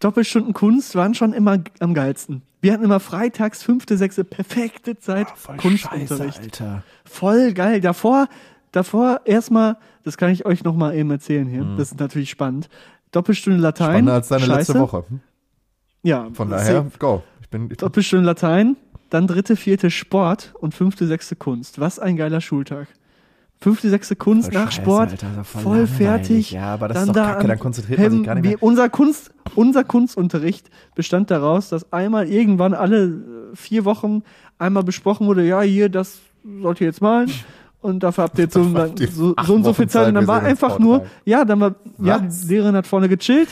Doppelstunden 0.00 0.52
Kunst 0.52 0.94
waren 0.94 1.14
schon 1.14 1.32
immer 1.32 1.58
am 1.80 1.94
geilsten. 1.94 2.42
Wir 2.60 2.72
hatten 2.72 2.84
immer 2.84 3.00
freitags, 3.00 3.62
fünfte, 3.62 3.96
sechste, 3.96 4.24
perfekte 4.24 4.98
Zeit 4.98 5.26
Kunstunterricht. 5.58 6.40
Alter. 6.40 6.82
Voll 7.04 7.52
geil. 7.52 7.80
Davor, 7.80 8.28
davor 8.72 9.20
erstmal, 9.24 9.76
das 10.04 10.16
kann 10.16 10.30
ich 10.30 10.46
euch 10.46 10.64
nochmal 10.64 10.94
eben 10.96 11.10
erzählen 11.10 11.46
hier. 11.48 11.64
Das 11.76 11.92
ist 11.92 12.00
natürlich 12.00 12.30
spannend. 12.30 12.68
Doppelstunde 13.12 13.60
Latein. 13.60 13.86
Mhm. 13.86 13.92
Spannender 13.92 14.12
als 14.14 14.28
deine 14.28 14.44
Scheiße. 14.44 14.72
letzte 14.72 14.80
Woche. 14.80 15.04
Hm? 15.08 15.20
Ja, 16.02 16.28
Von 16.32 16.48
safe. 16.50 16.64
daher, 16.64 16.86
go. 16.98 17.22
Ich 17.40 17.48
bin, 17.48 17.68
ich 17.70 17.78
Doppelstunde 17.78 18.24
Latein, 18.24 18.76
dann 19.10 19.26
dritte, 19.26 19.56
vierte 19.56 19.90
Sport 19.90 20.54
und 20.60 20.74
fünfte, 20.74 21.06
sechste 21.06 21.34
Kunst. 21.34 21.80
Was 21.80 21.98
ein 21.98 22.16
geiler 22.16 22.40
Schultag. 22.40 22.88
Fünfte, 23.60 23.90
sechste 23.90 24.14
Kunst 24.14 24.52
Voll 24.52 24.60
nach 24.60 24.70
scheiße, 24.70 24.82
Sport, 24.82 25.10
Alter, 25.10 25.44
voll 25.44 25.62
voll 25.62 25.86
fertig. 25.88 26.52
Ja, 26.52 26.74
aber 26.74 26.88
das 26.88 26.94
dann 26.94 27.02
ist 27.04 27.08
doch 27.08 27.14
da 27.14 27.32
kacke, 27.34 27.48
dann 27.48 27.58
konzentriert 27.58 27.98
man 27.98 28.10
sich 28.12 28.22
gar 28.22 28.34
nicht 28.36 28.44
mehr. 28.44 28.62
Unser, 28.62 28.88
Kunst, 28.88 29.32
unser 29.56 29.82
Kunstunterricht 29.82 30.70
bestand 30.94 31.30
daraus, 31.30 31.68
dass 31.68 31.92
einmal 31.92 32.28
irgendwann 32.28 32.72
alle 32.72 33.06
äh, 33.06 33.56
vier 33.56 33.84
Wochen 33.84 34.22
einmal 34.58 34.84
besprochen 34.84 35.26
wurde, 35.26 35.44
ja, 35.44 35.60
hier, 35.62 35.88
das 35.88 36.20
sollt 36.62 36.80
ihr 36.80 36.86
jetzt 36.86 37.02
malen. 37.02 37.32
Und 37.80 38.02
dafür 38.02 38.24
habt 38.24 38.38
ihr 38.38 38.44
jetzt 38.44 38.54
so, 38.54 38.62
so, 39.10 39.34
so 39.44 39.54
und 39.54 39.64
so 39.64 39.72
viel 39.72 39.88
Zeit. 39.88 40.08
Und 40.08 40.14
dann 40.14 40.26
war 40.28 40.42
einfach 40.42 40.78
nur, 40.78 41.06
ja, 41.24 41.44
dann 41.44 41.58
war, 41.60 41.74
ja, 42.00 42.22
Was? 42.24 42.42
die 42.42 42.54
Lehrerin 42.54 42.76
hat 42.76 42.86
vorne 42.86 43.08
gechillt 43.08 43.48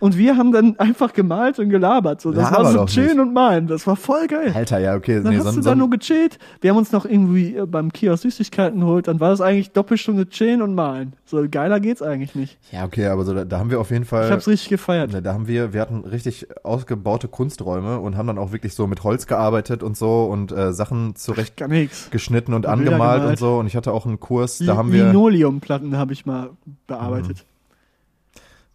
und 0.00 0.16
wir 0.16 0.36
haben 0.36 0.50
dann 0.50 0.78
einfach 0.78 1.12
gemalt 1.12 1.58
und 1.58 1.68
gelabert. 1.68 2.20
So, 2.20 2.32
das 2.32 2.50
Laber 2.50 2.64
war 2.64 2.72
so 2.72 2.84
chillen 2.86 3.08
nicht. 3.08 3.18
und 3.20 3.32
malen. 3.32 3.66
Das 3.66 3.86
war 3.86 3.96
voll 3.96 4.26
geil. 4.26 4.52
Alter, 4.54 4.78
ja, 4.78 4.96
okay. 4.96 5.22
Dann 5.22 5.32
nee, 5.32 5.38
hast 5.38 5.44
so, 5.44 5.52
du 5.52 5.62
so, 5.62 5.70
da 5.70 5.76
nur 5.76 5.90
gechillt. 5.90 6.38
Wir 6.60 6.70
haben 6.70 6.78
uns 6.78 6.90
noch 6.90 7.04
irgendwie 7.04 7.56
äh, 7.56 7.66
beim 7.66 7.92
Kiosk 7.92 8.22
Süßigkeiten 8.22 8.80
geholt. 8.80 9.08
Dann 9.08 9.20
war 9.20 9.30
das 9.30 9.40
eigentlich 9.40 9.70
Doppelstunde 9.72 10.28
chillen 10.28 10.62
und 10.62 10.74
malen. 10.74 11.12
So 11.26 11.44
geiler 11.50 11.80
geht's 11.80 12.02
eigentlich 12.02 12.34
nicht. 12.34 12.58
ja, 12.72 12.84
okay, 12.84 13.06
aber 13.06 13.24
so, 13.24 13.34
da, 13.34 13.44
da 13.44 13.58
haben 13.58 13.70
wir 13.70 13.80
auf 13.80 13.90
jeden 13.90 14.04
Fall. 14.04 14.26
Ich 14.26 14.32
hab's 14.32 14.48
richtig 14.48 14.68
gefeiert. 14.68 15.12
Ne, 15.12 15.22
Da 15.22 15.34
haben 15.34 15.46
wir, 15.46 15.72
wir 15.72 15.80
hatten 15.80 16.00
richtig 16.00 16.48
ausgebaute 16.64 17.28
Kunsträume 17.28 18.00
und 18.00 18.16
haben 18.16 18.26
dann 18.26 18.38
auch 18.38 18.52
wirklich 18.52 18.74
so 18.74 18.86
mit 18.86 19.04
Holz 19.04 19.26
gearbeitet 19.26 19.82
und 19.82 19.96
so 19.96 20.24
und 20.24 20.50
äh, 20.50 20.72
Sachen 20.72 21.14
zurecht 21.14 21.60
nichts. 21.68 22.10
geschnitten 22.10 22.54
und 22.54 22.62
Bilder 22.62 22.72
angemalt 22.72 23.20
gemalt. 23.20 23.30
und 23.30 23.38
so. 23.38 23.58
Und 23.58 23.66
ich 23.66 23.76
hatte 23.76 23.92
auch 23.92 24.06
einen 24.06 24.18
Kurs, 24.18 24.58
da 24.58 24.76
haben 24.76 24.92
wir 24.92 25.06
Linoleumplatten 25.06 25.96
habe 25.96 26.12
ich 26.12 26.26
mal 26.26 26.50
bearbeitet. 26.86 27.44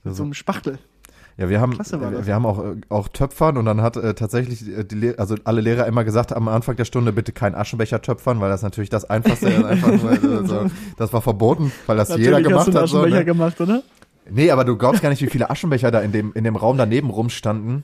Mit 0.03 0.13
so 0.13 0.17
so, 0.17 0.23
einem 0.23 0.33
Spachtel. 0.33 0.79
Ja, 1.37 1.49
wir 1.49 1.59
haben, 1.59 1.77
das. 1.77 1.91
wir 1.91 2.33
haben 2.33 2.45
auch, 2.45 2.63
äh, 2.63 2.75
auch 2.87 3.09
Töpfern 3.09 3.57
und 3.57 3.65
dann 3.65 3.81
hat 3.81 3.97
äh, 3.97 4.13
tatsächlich 4.13 4.65
äh, 4.67 4.85
die, 4.85 5.17
also 5.19 5.35
alle 5.43 5.59
Lehrer 5.59 5.85
immer 5.85 6.05
gesagt 6.05 6.31
am 6.31 6.47
Anfang 6.47 6.77
der 6.77 6.85
Stunde 6.85 7.11
bitte 7.11 7.33
kein 7.33 7.55
Aschenbecher 7.55 8.01
töpfern, 8.01 8.39
weil 8.39 8.49
das 8.49 8.61
natürlich 8.61 8.89
das 8.89 9.03
Einfachste 9.09 9.49
ist. 9.49 9.63
Einfach 9.65 9.91
nur, 9.91 10.11
äh, 10.11 10.17
so, 10.47 10.65
das 10.97 11.11
war 11.11 11.21
verboten, 11.21 11.73
weil 11.87 11.97
das 11.97 12.09
jeder 12.15 12.39
Natürlich 12.39 12.53
hast 12.53 12.65
gemacht 12.65 12.67
du 12.67 12.71
einen 12.71 12.81
hat. 12.81 12.89
So, 12.89 12.97
Aschenbecher 12.99 13.19
ne? 13.19 13.25
gemacht, 13.25 13.61
oder? 13.61 13.83
Nee, 14.29 14.49
aber 14.49 14.63
du 14.63 14.77
glaubst 14.77 15.01
gar 15.01 15.09
nicht, 15.09 15.21
wie 15.21 15.27
viele 15.27 15.49
Aschenbecher 15.49 15.91
da 15.91 15.99
in 15.99 16.11
dem, 16.13 16.31
in 16.33 16.45
dem 16.45 16.55
Raum 16.55 16.77
daneben 16.77 17.09
rumstanden. 17.09 17.83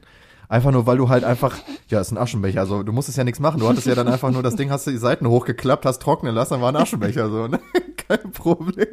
Einfach 0.51 0.71
nur, 0.71 0.85
weil 0.85 0.97
du 0.97 1.07
halt 1.07 1.23
einfach, 1.23 1.57
ja, 1.87 2.01
ist 2.01 2.11
ein 2.11 2.17
Aschenbecher, 2.17 2.59
also 2.59 2.83
du 2.83 2.91
musstest 2.91 3.17
ja 3.17 3.23
nichts 3.23 3.39
machen. 3.39 3.61
Du 3.61 3.69
hattest 3.69 3.87
ja 3.87 3.95
dann 3.95 4.09
einfach 4.09 4.31
nur 4.31 4.43
das 4.43 4.57
Ding, 4.57 4.69
hast 4.69 4.85
du 4.85 4.91
die 4.91 4.97
Seiten 4.97 5.25
hochgeklappt, 5.25 5.85
hast 5.85 6.01
trocknen 6.01 6.35
lassen, 6.35 6.55
dann 6.55 6.61
war 6.61 6.73
ein 6.73 6.75
Aschenbecher 6.75 7.29
so, 7.29 7.47
ne? 7.47 7.61
Kein 8.09 8.33
Problem. 8.33 8.85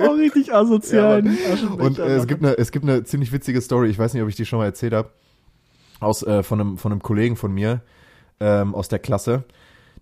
Oh, 0.00 0.10
richtig 0.10 0.52
asozial. 0.52 1.24
Ja, 1.24 1.68
Und 1.78 1.98
äh, 1.98 2.14
es 2.14 2.26
gibt 2.26 2.44
eine, 2.44 2.58
es 2.58 2.72
gibt 2.72 2.84
eine 2.84 3.04
ziemlich 3.04 3.32
witzige 3.32 3.62
Story, 3.62 3.88
ich 3.88 3.98
weiß 3.98 4.12
nicht, 4.12 4.22
ob 4.22 4.28
ich 4.28 4.36
die 4.36 4.44
schon 4.44 4.58
mal 4.58 4.66
erzählt 4.66 4.92
habe, 4.92 5.08
aus, 5.98 6.22
äh, 6.24 6.42
von 6.42 6.60
einem, 6.60 6.76
von 6.76 6.92
einem 6.92 7.02
Kollegen 7.02 7.36
von 7.36 7.54
mir, 7.54 7.80
ähm, 8.38 8.74
aus 8.74 8.88
der 8.88 8.98
Klasse. 8.98 9.44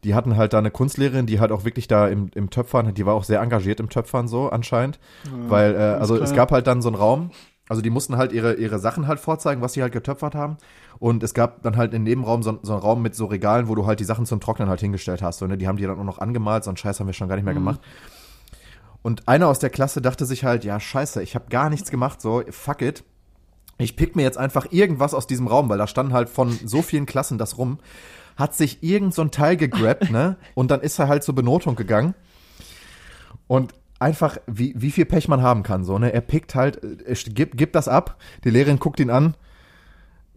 Die 0.03 0.13
hatten 0.17 0.37
halt 0.37 0.55
da 0.55 0.59
eine 0.59 0.73
Kunstlehrerin, 0.73 1.27
die 1.27 1.39
halt 1.39 1.53
auch 1.53 1.65
wirklich 1.65 1.87
da 1.87 2.09
im, 2.09 2.31
im 2.35 2.51
Töpfern, 2.51 2.93
die 2.95 3.07
war 3.07 3.15
auch 3.15 3.23
sehr 3.23 3.41
engagiert 3.41 3.79
im 3.79 3.91
Töpfern 3.91 4.27
so 4.27 4.49
anscheinend. 4.49 4.99
Weil, 5.47 5.77
äh, 5.77 5.79
also 5.79 6.17
es 6.21 6.35
gab 6.35 6.51
halt 6.51 6.67
dann 6.67 6.83
so 6.83 6.89
einen 6.89 6.97
Raum, 6.97 7.31
also 7.69 7.83
die 7.83 7.91
mussten 7.91 8.17
halt 8.17 8.33
ihre, 8.33 8.55
ihre 8.55 8.79
Sachen 8.79 9.09
halt 9.09 9.19
vorzeigen, 9.19 9.61
was 9.61 9.73
sie 9.73 9.83
halt 9.83 9.93
getöpfert 9.93 10.35
haben. 10.35 10.57
Und 10.99 11.22
es 11.22 11.34
gab 11.34 11.62
dann 11.62 11.76
halt 11.76 11.94
im 11.94 12.05
Nebenraum 12.05 12.42
so, 12.42 12.59
so 12.62 12.72
einen 12.72 12.82
Raum 12.82 13.03
mit 13.03 13.14
so 13.14 13.26
Regalen, 13.26 13.68
wo 13.68 13.74
du 13.74 13.86
halt 13.86 14.01
die 14.01 14.05
Sachen 14.05 14.26
zum 14.26 14.40
Trocknen 14.40 14.68
halt 14.68 14.80
hingestellt 14.80 15.22
hast. 15.22 15.38
So, 15.38 15.47
ne? 15.47 15.59
Die 15.59 15.68
haben 15.68 15.76
die 15.76 15.84
dann 15.84 15.99
auch 15.99 16.05
noch 16.05 16.18
angemalt, 16.18 16.64
so 16.64 16.70
einen 16.70 16.76
Scheiß 16.76 17.01
haben 17.01 17.07
wir 17.07 17.14
schon 17.14 17.28
gar 17.28 17.36
nicht 17.36 17.44
mehr 17.44 17.55
gemacht. 17.55 17.80
Und 19.03 19.28
einer 19.28 19.47
aus 19.47 19.61
der 19.61 19.70
Klasse 19.70 20.03
dachte 20.03 20.26
sich 20.26 20.44
halt, 20.44 20.64
ja, 20.64 20.80
scheiße, 20.80 21.22
ich 21.22 21.34
habe 21.34 21.47
gar 21.49 21.70
nichts 21.70 21.90
gemacht, 21.90 22.20
so, 22.20 22.42
fuck 22.51 22.82
it. 22.82 23.05
Ich 23.78 23.94
pick 23.94 24.16
mir 24.16 24.22
jetzt 24.22 24.38
einfach 24.38 24.72
irgendwas 24.72 25.14
aus 25.14 25.26
diesem 25.26 25.47
Raum, 25.47 25.68
weil 25.68 25.78
da 25.78 25.86
standen 25.86 26.12
halt 26.12 26.28
von 26.28 26.51
so 26.51 26.82
vielen 26.82 27.07
Klassen 27.07 27.38
das 27.38 27.59
rum. 27.59 27.78
Hat 28.36 28.55
sich 28.55 28.82
irgend 28.82 29.14
so 29.14 29.22
ein 29.22 29.30
Teil 29.30 29.57
gegrabt, 29.57 30.11
ne? 30.11 30.36
Und 30.55 30.70
dann 30.70 30.80
ist 30.80 30.99
er 30.99 31.09
halt 31.09 31.22
zur 31.22 31.34
Benotung 31.34 31.76
gegangen. 31.76 32.14
Und 33.47 33.74
einfach, 33.99 34.38
wie, 34.47 34.74
wie 34.76 34.90
viel 34.90 35.05
Pech 35.05 35.28
man 35.28 35.42
haben 35.42 35.62
kann, 35.62 35.84
so, 35.84 35.99
ne? 35.99 36.12
Er 36.12 36.20
pickt 36.20 36.55
halt, 36.55 36.82
äh, 36.82 36.97
er 37.05 37.14
gibt, 37.14 37.57
gibt 37.57 37.74
das 37.74 37.86
ab, 37.88 38.16
die 38.44 38.51
Lehrerin 38.51 38.78
guckt 38.78 38.99
ihn 38.99 39.11
an. 39.11 39.36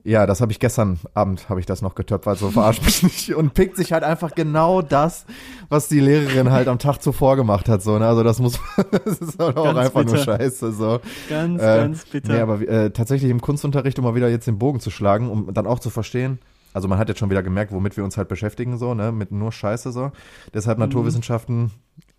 Ja, 0.03 0.25
das 0.25 0.41
habe 0.41 0.51
ich 0.51 0.59
gestern 0.59 0.99
Abend, 1.13 1.49
habe 1.49 1.59
ich 1.59 1.65
das 1.65 1.81
noch 1.81 1.93
getöpfert, 1.95 2.37
so 2.39 2.49
verarsch 2.51 2.81
mich 2.81 3.03
nicht. 3.03 3.35
Und 3.35 3.53
pickt 3.53 3.75
sich 3.75 3.91
halt 3.91 4.03
einfach 4.03 4.33
genau 4.33 4.81
das, 4.81 5.25
was 5.67 5.87
die 5.87 5.99
Lehrerin 5.99 6.51
halt 6.51 6.67
am 6.67 6.79
Tag 6.79 6.99
zuvor 7.01 7.35
gemacht 7.35 7.67
hat, 7.69 7.81
so, 7.83 7.99
ne? 7.99 8.07
Also 8.07 8.23
das 8.23 8.39
muss, 8.39 8.59
das 8.91 9.19
ist 9.19 9.37
halt 9.39 9.57
auch 9.57 9.65
Ganz 9.65 9.77
einfach 9.77 10.03
nur 10.05 10.13
bitter. 10.13 10.37
scheiße, 10.37 10.71
so. 10.71 10.99
Ganz, 11.29 11.61
Äh, 11.61 11.65
ganz 11.77 12.05
bitter. 12.05 12.33
Nee, 12.33 12.39
aber 12.39 12.61
äh, 12.61 12.91
tatsächlich 12.91 13.29
im 13.29 13.41
Kunstunterricht, 13.41 13.99
um 13.99 14.05
mal 14.05 14.15
wieder 14.15 14.29
jetzt 14.29 14.47
den 14.47 14.57
Bogen 14.57 14.79
zu 14.79 14.89
schlagen, 14.89 15.29
um 15.29 15.53
dann 15.53 15.67
auch 15.67 15.79
zu 15.79 15.89
verstehen, 15.89 16.39
also 16.73 16.87
man 16.87 16.97
hat 16.99 17.09
jetzt 17.09 17.19
schon 17.19 17.29
wieder 17.29 17.43
gemerkt, 17.43 17.71
womit 17.71 17.97
wir 17.97 18.03
uns 18.03 18.15
halt 18.17 18.27
beschäftigen, 18.29 18.77
so, 18.77 18.93
ne, 18.93 19.11
mit 19.11 19.31
nur 19.31 19.51
Scheiße 19.51 19.91
so. 19.91 20.11
Deshalb 20.53 20.77
Mhm. 20.77 20.85
Naturwissenschaften 20.85 21.71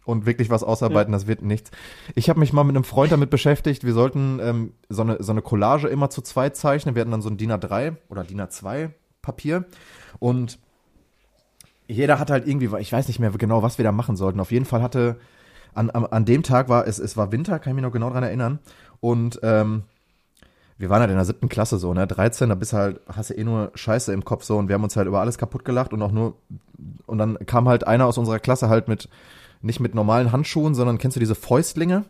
und 0.05 0.27
wirklich 0.27 0.51
was 0.51 0.63
ausarbeiten, 0.63 1.13
das 1.13 1.27
wird 1.27 1.43
nichts. 1.43 1.71
Ich 2.15 2.29
habe 2.31 2.41
mich 2.41 2.53
mal 2.53 2.65
mit 2.65 2.77
einem 2.77 2.85
Freund 2.85 3.13
damit 3.13 3.31
beschäftigt, 3.31 3.85
wir 3.85 3.93
sollten 3.93 4.41
ähm, 4.43 4.73
so, 4.89 5.03
eine, 5.03 5.23
so 5.23 5.33
eine 5.33 5.43
Collage 5.43 5.89
immer 5.89 6.11
zu 6.11 6.23
zweit 6.23 6.57
zeichnen. 6.57 6.95
Wir 6.95 7.01
hatten 7.01 7.11
dann 7.11 7.23
so 7.23 7.31
ein 7.31 7.37
DIN 7.37 7.53
A3 7.53 7.97
oder 8.09 8.25
DIN 8.25 8.41
A2 8.41 8.91
Papier 9.23 9.65
und 10.19 10.59
jeder 11.87 12.19
hat 12.19 12.31
halt 12.31 12.47
irgendwie, 12.47 12.71
ich 12.79 12.93
weiß 12.93 13.09
nicht 13.09 13.19
mehr 13.19 13.31
genau, 13.33 13.63
was 13.63 13.79
wir 13.79 13.85
da 13.85 13.93
machen 13.93 14.17
sollten. 14.17 14.41
Auf 14.41 14.53
jeden 14.53 14.65
Fall 14.65 14.81
hatte, 14.81 15.19
an, 15.75 15.91
an, 15.91 16.07
an 16.07 16.25
dem 16.25 16.43
Tag 16.43 16.69
war, 16.69 16.87
es, 16.87 16.99
es 16.99 17.17
war 17.17 17.33
Winter, 17.33 17.59
kann 17.59 17.73
ich 17.73 17.75
mich 17.75 17.83
noch 17.83 17.93
genau 17.93 18.11
dran 18.11 18.23
erinnern. 18.23 18.61
Und 19.01 19.41
ähm, 19.43 19.83
wir 20.79 20.89
waren 20.89 21.01
halt 21.01 21.11
in 21.11 21.17
der 21.17 21.25
siebten 21.25 21.49
Klasse 21.49 21.79
so, 21.79 21.93
ne? 21.93 22.07
13, 22.07 22.49
da 22.49 22.55
bist 22.55 22.73
du 22.73 22.77
halt, 22.77 23.01
hast 23.07 23.31
du 23.31 23.35
eh 23.35 23.45
nur 23.45 23.71
Scheiße 23.75 24.13
im 24.13 24.25
Kopf 24.25 24.45
so 24.45 24.57
und 24.57 24.69
wir 24.69 24.75
haben 24.75 24.85
uns 24.85 24.97
halt 24.97 25.09
über 25.09 25.21
alles 25.21 25.37
kaputt 25.37 25.65
gelacht 25.65 25.93
und 25.93 26.01
auch 26.01 26.13
nur, 26.13 26.37
und 27.07 27.19
dann 27.19 27.39
kam 27.45 27.69
halt 27.69 27.87
einer 27.87 28.07
aus 28.07 28.19
unserer 28.19 28.39
Klasse 28.39 28.69
halt 28.69 28.89
mit, 28.89 29.09
nicht 29.63 29.81
mit 29.81 29.95
normalen 29.95 30.33
Handschuhen, 30.33 30.75
sondern 30.75 30.99
kennst 30.99 31.17
du 31.17 31.21
diese 31.21 31.35
Fäustlinge? 31.35 32.05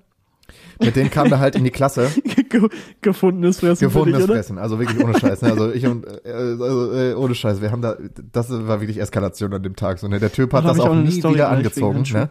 Mit 0.80 0.96
denen 0.96 1.11
kam 1.11 1.28
der 1.28 1.38
halt 1.38 1.57
in 1.57 1.64
die 1.64 1.70
Klasse. 1.70 2.11
Ge 2.48 2.68
gefundenes 3.01 3.61
Fressen. 3.61 3.84
Gefundenes 3.84 4.26
dich, 4.26 4.30
Fressen, 4.30 4.59
also 4.59 4.78
wirklich 4.78 5.03
ohne 5.03 5.18
Scheiß. 5.18 5.42
Ne? 5.42 5.51
Also 5.51 5.70
ich 5.70 5.86
und 5.86 6.07
äh, 6.07 6.32
also, 6.32 6.92
äh, 6.92 7.14
ohne 7.14 7.34
Scheiß, 7.34 7.61
wir 7.61 7.70
haben 7.70 7.82
da, 7.82 7.96
das 8.32 8.51
war 8.51 8.80
wirklich 8.80 8.98
Eskalation 8.98 9.53
an 9.53 9.62
dem 9.62 9.76
Tag. 9.76 9.98
So, 9.98 10.09
ne? 10.09 10.18
Der 10.18 10.32
Typ 10.32 10.53
hat 10.53 10.64
das 10.64 10.80
auch, 10.80 10.88
auch 10.88 10.94
nie 10.94 11.11
Story 11.11 11.34
wieder 11.34 11.51
angezogen. 11.51 12.05
Ne? 12.12 12.28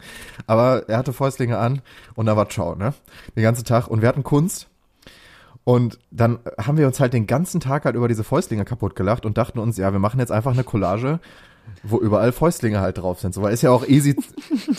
Aber 0.47 0.89
er 0.89 0.97
hatte 0.97 1.13
Fäustlinge 1.13 1.57
an 1.57 1.81
und 2.15 2.25
da 2.25 2.35
war 2.35 2.49
Ciao, 2.49 2.75
ne? 2.75 2.93
Den 3.35 3.43
ganzen 3.43 3.65
Tag. 3.65 3.87
Und 3.87 4.01
wir 4.01 4.09
hatten 4.09 4.23
Kunst. 4.23 4.67
Und 5.63 5.99
dann 6.09 6.39
haben 6.57 6.77
wir 6.77 6.87
uns 6.87 6.99
halt 6.99 7.13
den 7.13 7.27
ganzen 7.27 7.59
Tag 7.59 7.85
halt 7.85 7.95
über 7.95 8.07
diese 8.07 8.23
Fäustlinge 8.23 8.65
kaputt 8.65 8.95
gelacht 8.95 9.25
und 9.25 9.37
dachten 9.37 9.59
uns, 9.59 9.77
ja, 9.77 9.91
wir 9.91 9.99
machen 9.99 10.19
jetzt 10.19 10.31
einfach 10.31 10.53
eine 10.53 10.63
Collage 10.63 11.19
wo 11.83 11.99
überall 11.99 12.31
Fäustlinge 12.31 12.81
halt 12.81 12.97
drauf 12.97 13.19
sind. 13.19 13.33
So, 13.33 13.41
weil 13.41 13.53
ist 13.53 13.61
ja 13.61 13.71
auch 13.71 13.87
easy 13.87 14.15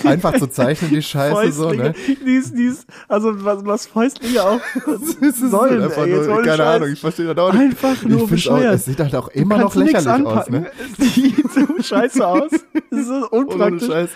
einfach 0.05 0.39
zu 0.39 0.47
zeichnen, 0.49 0.91
die 0.91 1.03
Scheiße 1.03 1.35
Fäustlinge, 1.35 1.95
so, 1.97 2.13
ne? 2.13 2.17
Dies, 2.27 2.53
dies, 2.53 2.87
also 3.09 3.45
was, 3.45 3.65
was 3.65 3.87
Fäustlinge 3.87 4.43
auch 4.43 4.61
sollen, 5.33 5.83
einfach 5.83 6.07
ey, 6.07 6.13
nur, 6.13 6.43
keine 6.43 6.57
Scheiß. 6.57 6.61
Ahnung, 6.61 6.93
ich 6.93 7.01
verstehe 7.01 7.35
das 7.35 7.39
auch 7.39 7.53
nicht. 7.53 7.63
Einfach 7.63 8.03
nur 8.03 8.29
bescheuert. 8.29 8.75
es 8.75 8.85
sieht 8.85 9.01
halt 9.01 9.15
auch 9.15 9.29
immer 9.29 9.59
noch 9.59 9.75
lächerlich 9.75 10.27
aus, 10.27 10.51
ne? 10.51 10.71
Es 10.99 11.15
sieht 11.15 11.53
so 11.53 11.83
scheiße 11.83 12.27
aus. 12.27 12.51
Das 12.91 13.01
ist 13.01 13.09
so 13.09 13.29
unpraktisch. 13.31 13.89
Ohne 13.89 13.93
Scheiß. 13.93 14.11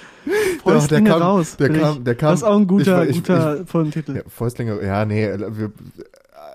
Fäustlinge 0.62 1.04
der 1.04 1.12
kam, 1.12 1.22
raus. 1.22 1.56
Der 1.56 1.68
kam, 1.70 2.04
der 2.04 2.14
kam. 2.14 2.30
Das 2.30 2.40
ist 2.40 2.44
auch 2.44 2.56
ein 2.56 2.66
guter, 2.66 3.04
ich, 3.04 3.10
ich, 3.10 3.16
guter 3.16 3.60
ich, 3.62 3.68
Folgentitel. 3.68 4.16
Ja, 4.16 4.22
Fäustlinge, 4.28 4.84
ja, 4.84 5.04
nee, 5.04 5.26
wir, 5.26 5.72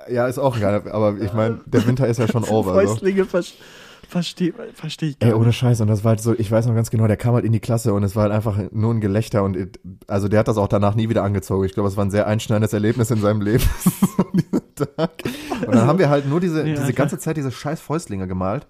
ja, 0.09 0.27
ist 0.27 0.39
auch 0.39 0.59
geil, 0.59 0.81
aber 0.91 1.17
ich 1.19 1.33
meine, 1.33 1.59
der 1.65 1.85
Winter 1.87 2.07
ist 2.07 2.19
ja 2.19 2.27
schon 2.27 2.43
over. 2.43 2.73
Fäustlinge 2.73 3.25
so. 3.25 3.29
Verstehe 4.09 4.55
versteh 4.73 5.09
ich 5.09 5.19
gar 5.19 5.29
Ey, 5.29 5.35
ohne 5.35 5.53
Scheiß. 5.53 5.81
Und 5.81 5.87
das 5.87 6.03
war 6.03 6.09
halt 6.09 6.19
so, 6.19 6.33
ich 6.33 6.49
weiß 6.49 6.65
noch 6.65 6.73
ganz 6.73 6.89
genau, 6.89 7.05
der 7.05 7.15
kam 7.15 7.35
halt 7.35 7.45
in 7.45 7.51
die 7.51 7.59
Klasse 7.59 7.93
und 7.93 8.03
es 8.03 8.15
war 8.15 8.23
halt 8.23 8.31
einfach 8.31 8.59
nur 8.71 8.91
ein 8.91 9.01
Gelächter 9.01 9.43
und 9.43 9.79
also 10.07 10.27
der 10.27 10.39
hat 10.39 10.47
das 10.47 10.57
auch 10.57 10.67
danach 10.67 10.95
nie 10.95 11.09
wieder 11.09 11.21
angezogen. 11.21 11.63
Ich 11.65 11.75
glaube, 11.75 11.89
es 11.89 11.95
war 11.95 12.05
ein 12.05 12.09
sehr 12.09 12.25
einschneidendes 12.25 12.73
Erlebnis 12.73 13.11
in 13.11 13.21
seinem 13.21 13.41
Leben. 13.41 13.63
und 14.17 15.75
dann 15.75 15.85
haben 15.85 15.99
wir 15.99 16.09
halt 16.09 16.27
nur 16.27 16.39
diese, 16.39 16.67
ja, 16.67 16.75
diese 16.75 16.91
ganze 16.93 17.19
Zeit 17.19 17.37
diese 17.37 17.51
scheiß 17.51 17.81
Fäustlinge 17.81 18.27
gemalt. 18.27 18.65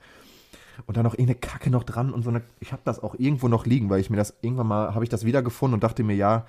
Und 0.87 0.97
dann 0.97 1.05
noch 1.05 1.13
irgendeine 1.13 1.39
Kacke 1.39 1.69
noch 1.69 1.85
dran 1.85 2.11
und 2.11 2.23
so 2.23 2.31
eine, 2.31 2.41
ich 2.59 2.73
habe 2.73 2.81
das 2.83 3.01
auch 3.01 3.15
irgendwo 3.17 3.47
noch 3.47 3.65
liegen, 3.65 3.89
weil 3.89 4.01
ich 4.01 4.09
mir 4.09 4.17
das, 4.17 4.33
irgendwann 4.41 4.67
mal, 4.67 4.93
habe 4.93 5.05
ich 5.05 5.09
das 5.09 5.23
wiedergefunden 5.23 5.75
und 5.75 5.83
dachte 5.85 6.03
mir, 6.03 6.15
ja, 6.15 6.47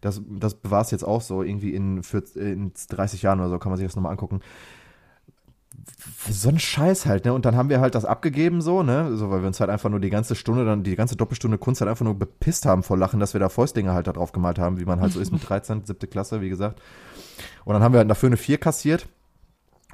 das, 0.00 0.20
das 0.28 0.54
bewahrst 0.54 0.90
jetzt 0.90 1.04
auch 1.04 1.20
so, 1.20 1.44
irgendwie 1.44 1.74
in, 1.74 2.02
40, 2.02 2.36
in 2.36 2.72
30 2.88 3.22
Jahren 3.22 3.38
oder 3.38 3.50
so, 3.50 3.58
kann 3.60 3.70
man 3.70 3.78
sich 3.78 3.86
das 3.86 3.94
nochmal 3.94 4.10
angucken 4.10 4.40
so 6.28 6.48
ein 6.48 6.58
Scheiß 6.58 7.06
halt, 7.06 7.24
ne? 7.24 7.32
Und 7.32 7.44
dann 7.44 7.56
haben 7.56 7.68
wir 7.68 7.80
halt 7.80 7.94
das 7.94 8.04
abgegeben, 8.04 8.60
so, 8.60 8.82
ne? 8.82 9.16
So, 9.16 9.30
weil 9.30 9.40
wir 9.40 9.46
uns 9.46 9.60
halt 9.60 9.70
einfach 9.70 9.90
nur 9.90 10.00
die 10.00 10.10
ganze 10.10 10.34
Stunde, 10.34 10.64
dann 10.64 10.82
die 10.82 10.96
ganze 10.96 11.16
Doppelstunde 11.16 11.58
Kunst 11.58 11.80
halt 11.80 11.90
einfach 11.90 12.04
nur 12.04 12.18
bepisst 12.18 12.66
haben 12.66 12.82
vor 12.82 12.98
Lachen, 12.98 13.20
dass 13.20 13.34
wir 13.34 13.40
da 13.40 13.48
Fäustlinge 13.48 13.92
halt 13.92 14.06
da 14.06 14.12
drauf 14.12 14.32
gemalt 14.32 14.58
haben, 14.58 14.80
wie 14.80 14.84
man 14.84 15.00
halt 15.00 15.12
so 15.12 15.20
ist 15.20 15.32
mit 15.32 15.48
13, 15.48 15.84
siebte 15.84 16.06
Klasse, 16.06 16.40
wie 16.40 16.48
gesagt. 16.48 16.80
Und 17.64 17.74
dann 17.74 17.82
haben 17.82 17.92
wir 17.92 17.98
halt 17.98 18.10
dafür 18.10 18.28
eine 18.28 18.36
4 18.36 18.58
kassiert 18.58 19.06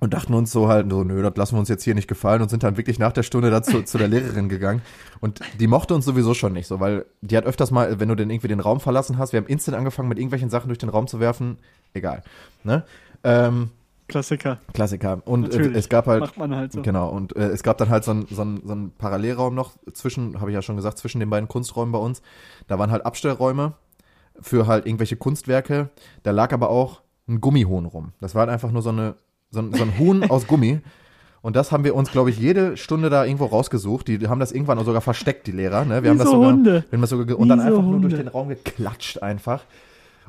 und 0.01 0.15
dachten 0.15 0.35
uns 0.35 0.53
so 0.53 0.69
halt, 0.69 0.91
so, 0.91 1.03
nö, 1.03 1.23
das 1.23 1.37
lassen 1.37 1.57
wir 1.57 1.61
uns 1.61 1.69
jetzt 1.69 1.83
hier 1.83 1.95
nicht 1.95 2.09
gefallen 2.09 2.41
und 2.41 2.49
sind 2.49 2.63
dann 2.63 2.77
wirklich 2.77 2.99
nach 2.99 3.13
der 3.13 3.23
Stunde 3.25 3.51
dazu 3.51 3.83
zu 3.83 3.99
der 3.99 4.09
Lehrerin 4.09 4.49
gegangen. 4.49 4.83
Und 5.21 5.41
die 5.59 5.67
mochte 5.67 5.95
uns 5.95 6.05
sowieso 6.05 6.35
schon 6.35 6.53
nicht 6.53 6.69
so, 6.69 6.81
weil 6.81 7.05
die 7.21 7.37
hat 7.37 7.45
öfters 7.45 7.71
mal, 7.71 7.99
wenn 7.99 8.09
du 8.09 8.15
denn 8.15 8.31
irgendwie 8.31 8.49
den 8.49 8.61
Raum 8.61 8.81
verlassen 8.81 9.19
hast, 9.19 9.33
wir 9.33 9.39
haben 9.41 9.47
instant 9.47 9.77
angefangen, 9.77 10.09
mit 10.09 10.19
irgendwelchen 10.19 10.51
Sachen 10.51 10.69
durch 10.69 10.79
den 10.79 10.89
Raum 10.89 11.09
zu 11.09 11.21
werfen, 11.21 11.59
egal, 11.95 12.23
ne? 12.63 12.85
Ähm, 13.25 13.71
Klassiker. 14.09 14.59
Klassiker. 14.73 15.23
Und 15.27 15.55
äh, 15.55 15.71
es 15.73 15.89
gab 15.89 16.07
halt. 16.07 16.21
Macht 16.21 16.39
man 16.39 16.55
halt 16.57 16.73
so. 16.73 16.83
Genau. 16.83 17.09
Und 17.11 17.37
äh, 17.37 17.49
es 17.49 17.63
gab 17.63 17.77
dann 17.79 17.91
halt 17.91 18.05
so 18.05 18.11
einen 18.11 18.27
so 18.27 18.43
ein, 18.43 18.63
so 18.65 18.75
ein 18.75 18.91
Parallelraum 18.97 19.55
noch 19.55 19.73
zwischen, 19.93 20.41
habe 20.41 20.51
ich 20.51 20.55
ja 20.55 20.63
schon 20.63 20.77
gesagt, 20.77 20.99
zwischen 20.99 21.21
den 21.21 21.29
beiden 21.29 21.49
Kunsträumen 21.49 21.93
bei 21.93 21.99
uns. 21.99 22.23
Da 22.67 22.79
waren 22.79 22.91
halt 22.91 23.05
Abstellräume 23.05 23.75
für 24.41 24.67
halt 24.67 24.87
irgendwelche 24.87 25.17
Kunstwerke. 25.17 25.91
Da 26.23 26.31
lag 26.31 26.53
aber 26.53 26.71
auch 26.71 27.03
ein 27.29 27.41
Gummihuhn 27.41 27.85
rum. 27.85 28.13
Das 28.21 28.35
war 28.35 28.41
halt 28.41 28.51
einfach 28.51 28.71
nur 28.71 28.83
so, 28.83 28.89
eine, 28.89 29.15
so, 29.51 29.61
ein, 29.61 29.75
so 29.75 29.83
ein 29.83 29.99
Huhn 29.99 30.29
aus 30.31 30.47
Gummi. 30.47 30.81
Und 31.41 31.55
das 31.55 31.71
haben 31.71 31.85
wir 31.85 31.95
uns, 31.95 32.11
glaube 32.11 32.31
ich, 32.31 32.39
jede 32.39 32.77
Stunde 32.77 33.11
da 33.11 33.25
irgendwo 33.25 33.47
rausgesucht. 33.47 34.09
Die 34.09 34.27
haben 34.27 34.41
das 34.41 34.53
irgendwann 34.53 34.85
sogar 34.85 35.01
versteckt, 35.01 35.47
die 35.47 35.53
Lehrer. 35.53 35.85
Ne? 35.85 35.97
Wir 35.97 36.03
Wie 36.03 36.09
haben 36.09 36.19
das 36.19 36.27
so 36.27 36.35
sogar, 36.35 36.51
Hunde. 36.51 36.85
Wir 36.91 36.97
haben 36.97 37.01
das 37.01 37.11
sogar 37.11 37.39
und 37.39 37.49
dann 37.49 37.61
einfach 37.61 37.79
Hunde. 37.79 37.91
nur 37.91 38.01
durch 38.01 38.17
den 38.17 38.29
Raum 38.29 38.49
geklatscht 38.49 39.23
einfach. 39.23 39.63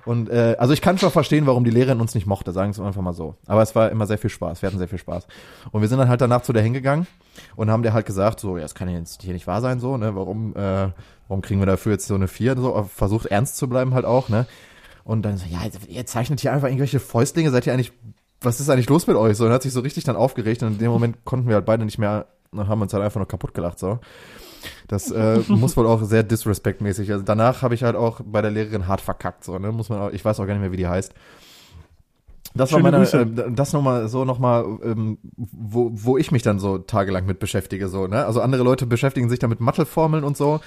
Und 0.06 0.30
äh, 0.30 0.56
also 0.60 0.74
ich 0.74 0.82
kann 0.82 0.98
schon 0.98 1.12
verstehen, 1.12 1.46
warum 1.46 1.64
die 1.64 1.72
Lehrerin 1.72 2.02
uns 2.02 2.16
nicht 2.16 2.28
mochte, 2.28 2.52
sagen 2.52 2.76
wir 2.76 2.86
einfach 2.86 3.02
mal 3.02 3.14
so. 3.14 3.36
Aber 3.48 3.62
es 3.62 3.76
war 3.76 3.90
immer 3.90 4.08
sehr 4.08 4.18
viel 4.18 4.30
Spaß. 4.30 4.62
Wir 4.62 4.68
hatten 4.68 4.78
sehr 4.78 4.88
viel 4.88 5.00
Spaß. 5.00 5.28
Und 5.72 5.82
wir 5.82 5.88
sind 5.88 6.00
dann 6.00 6.10
halt 6.10 6.22
danach 6.22 6.42
zu 6.42 6.54
der 6.54 6.64
hingegangen 6.64 7.08
und 7.56 7.70
haben 7.70 7.84
der 7.84 7.94
halt 7.94 8.06
gesagt, 8.06 8.40
so, 8.40 8.58
ja, 8.58 8.64
das 8.64 8.76
kann 8.76 8.90
jetzt 8.90 9.22
hier 9.22 9.34
nicht 9.34 9.48
wahr 9.48 9.62
sein, 9.62 9.80
so, 9.80 9.98
ne? 9.98 10.16
Warum, 10.16 10.56
äh, 10.56 10.90
warum 11.28 11.42
kriegen 11.42 11.60
wir 11.60 11.66
dafür 11.66 11.94
jetzt 11.94 12.08
so 12.08 12.16
eine 12.16 12.28
vier? 12.28 12.56
So, 12.58 12.90
versucht 12.94 13.28
ernst 13.28 13.58
zu 13.58 13.68
bleiben 13.68 13.94
halt 13.94 14.06
auch, 14.06 14.30
ne? 14.30 14.46
Und 15.04 15.24
dann 15.24 15.38
so, 15.38 15.46
ja, 15.50 15.60
ihr 15.88 16.06
zeichnet 16.06 16.40
hier 16.40 16.54
einfach 16.54 16.68
irgendwelche 16.68 17.00
Fäustlinge, 17.00 17.52
seid 17.52 17.66
ihr 17.66 17.74
eigentlich, 17.74 17.92
was 18.42 18.60
ist 18.60 18.70
eigentlich 18.70 18.90
los 18.90 19.08
mit 19.08 19.16
euch? 19.18 19.38
So, 19.38 19.46
und 19.46 19.52
hat 19.52 19.64
sich 19.64 19.74
so 19.74 19.80
richtig 19.80 20.04
dann 20.04 20.16
aufgeregt 20.16 20.64
und 20.64 20.74
in 20.74 20.78
dem 20.78 20.92
Moment 20.92 21.26
konnten 21.26 21.48
wir 21.48 21.56
halt 21.56 21.66
beide 21.66 21.86
nicht 21.86 21.98
mehr, 21.98 22.28
haben 22.56 22.82
uns 22.82 22.94
halt 22.94 23.04
einfach 23.04 23.20
nur 23.20 23.28
kaputt 23.28 23.54
gelacht, 23.54 23.80
so. 23.80 24.00
Das 24.88 25.12
äh, 25.12 25.40
muss 25.48 25.78
wohl 25.78 25.88
auch 25.88 26.04
sehr 26.04 26.24
disrespektmäßig. 26.24 27.12
Also 27.12 27.24
danach 27.24 27.62
habe 27.62 27.76
ich 27.76 27.84
halt 27.84 27.96
auch 27.96 28.22
bei 28.24 28.42
der 28.42 28.52
Lehrerin 28.52 28.88
hart 28.88 29.02
verkackt. 29.02 29.44
So, 29.44 29.58
ne? 29.60 29.72
Muss 29.72 29.90
man 29.90 30.00
auch, 30.00 30.12
ich 30.12 30.24
weiß 30.24 30.40
auch 30.40 30.46
gar 30.46 30.54
nicht 30.54 30.62
mehr, 30.62 30.72
wie 30.72 30.78
die 30.78 30.88
heißt. 30.88 31.14
Das 32.56 32.72
Schöne 32.72 32.84
war 32.84 32.92
meine, 32.92 33.06
äh, 33.06 33.52
das 33.52 33.74
nochmal 33.74 34.08
so 34.08 34.26
nochmal, 34.26 34.66
ähm, 34.84 35.20
wo, 35.36 35.92
wo 35.94 36.18
ich 36.18 36.32
mich 36.32 36.42
dann 36.42 36.60
so 36.60 36.80
tagelang 36.80 37.26
mit 37.26 37.40
beschäftige, 37.40 37.90
so, 37.90 38.08
ne? 38.08 38.26
Also 38.26 38.42
andere 38.42 38.64
Leute 38.64 38.86
beschäftigen 38.86 39.30
sich 39.30 39.40
da 39.40 39.48
mit 39.48 39.60
Matheformeln 39.60 40.24
und 40.24 40.36
so. 40.36 40.60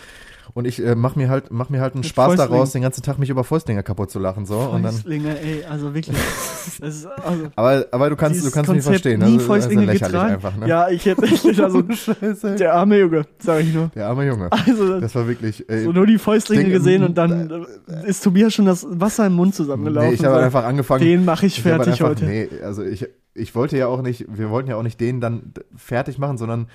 Und 0.55 0.66
ich 0.66 0.84
äh, 0.84 0.95
mach 0.95 1.16
mir 1.16 1.28
halt, 1.28 1.51
mach 1.51 1.70
mir 1.70 1.80
halt 1.80 1.95
einen 1.95 2.01
Mit 2.01 2.11
Spaß 2.11 2.34
Fäustling. 2.34 2.51
daraus, 2.51 2.72
den 2.72 2.82
ganzen 2.82 3.03
Tag 3.03 3.18
mich 3.18 3.30
über 3.30 3.45
Fäustlinge 3.45 3.82
kaputt 3.82 4.11
zu 4.11 4.18
lachen, 4.18 4.47
so. 4.47 4.59
Fäustlinge, 4.59 5.30
und 5.30 5.36
dann, 5.36 5.45
ey, 5.45 5.64
also 5.64 5.95
wirklich. 5.95 6.16
Ist, 6.16 7.07
also 7.07 7.09
aber, 7.57 7.86
aber 7.90 8.11
du 8.11 8.16
kannst, 8.16 8.45
du 8.45 8.51
kannst 8.51 8.70
mich 8.70 8.82
verstehen. 8.82 9.20
Nie 9.20 9.34
also, 9.34 9.47
Fäustlinge 9.47 9.88
also 9.88 10.05
getragen. 10.05 10.34
Einfach, 10.34 10.57
ne? 10.57 10.68
Ja, 10.68 10.88
ich 10.88 11.05
hätte, 11.07 11.26
ich, 11.26 11.62
also, 11.62 11.82
Scheiße. 11.90 12.57
der 12.57 12.74
arme 12.74 12.99
Junge, 12.99 13.26
sag 13.38 13.61
ich 13.61 13.72
nur. 13.72 13.90
Der 13.95 14.09
arme 14.09 14.26
Junge. 14.26 14.51
Also, 14.51 15.01
das 15.01 15.14
war 15.14 15.26
wirklich, 15.26 15.68
ey, 15.68 15.84
So 15.84 15.93
nur 15.93 16.07
die 16.07 16.18
Fäustlinge 16.18 16.64
Ding, 16.64 16.72
gesehen 16.72 17.05
und 17.05 17.16
dann 17.16 17.66
äh, 17.88 18.09
ist 18.09 18.22
Tobias 18.22 18.55
schon 18.55 18.66
das 18.66 18.86
Wasser 18.88 19.26
im 19.26 19.34
Mund 19.34 19.55
zusammengelaufen. 19.55 20.11
Nee, 20.11 20.14
ich 20.14 20.24
habe 20.24 20.38
einfach 20.38 20.64
angefangen. 20.64 21.05
Den 21.05 21.24
mache 21.24 21.47
ich 21.47 21.62
fertig 21.62 21.95
ich 21.95 22.03
einfach, 22.03 22.11
heute. 22.11 22.24
Nee, 22.24 22.49
also 22.64 22.82
ich, 22.82 23.07
ich 23.34 23.55
wollte 23.55 23.76
ja 23.76 23.86
auch 23.86 24.03
nicht, 24.03 24.26
wir 24.28 24.51
wollten 24.51 24.68
ja 24.68 24.76
auch 24.76 24.82
nicht 24.82 25.01
den 25.01 25.20
dann 25.20 25.53
fertig 25.74 26.18
machen, 26.18 26.38
sondern 26.38 26.66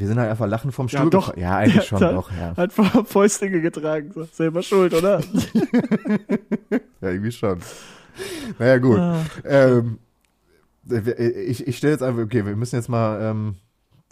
wir 0.00 0.06
sind 0.06 0.18
halt 0.18 0.30
einfach 0.30 0.48
lachen 0.48 0.72
vom 0.72 0.88
Stuhl. 0.88 1.00
Ja, 1.04 1.10
doch. 1.10 1.36
Ja, 1.36 1.56
eigentlich 1.58 1.84
schon, 1.86 2.00
hat, 2.00 2.14
doch, 2.14 2.30
ja. 2.32 2.56
Hat 2.56 2.72
Fäustlinge 3.06 3.60
getragen, 3.60 4.10
so. 4.12 4.24
selber 4.32 4.62
schuld, 4.62 4.94
oder? 4.94 5.20
ja, 7.00 7.08
irgendwie 7.08 7.32
schon. 7.32 7.60
Naja, 8.58 8.78
gut. 8.78 8.98
Ah. 8.98 9.22
Ähm, 9.44 9.98
ich 11.18 11.66
ich 11.66 11.76
stelle 11.76 11.92
jetzt 11.92 12.02
einfach, 12.02 12.22
okay, 12.22 12.44
wir 12.44 12.56
müssen 12.56 12.76
jetzt 12.76 12.88
mal 12.88 13.20
ähm, 13.22 13.54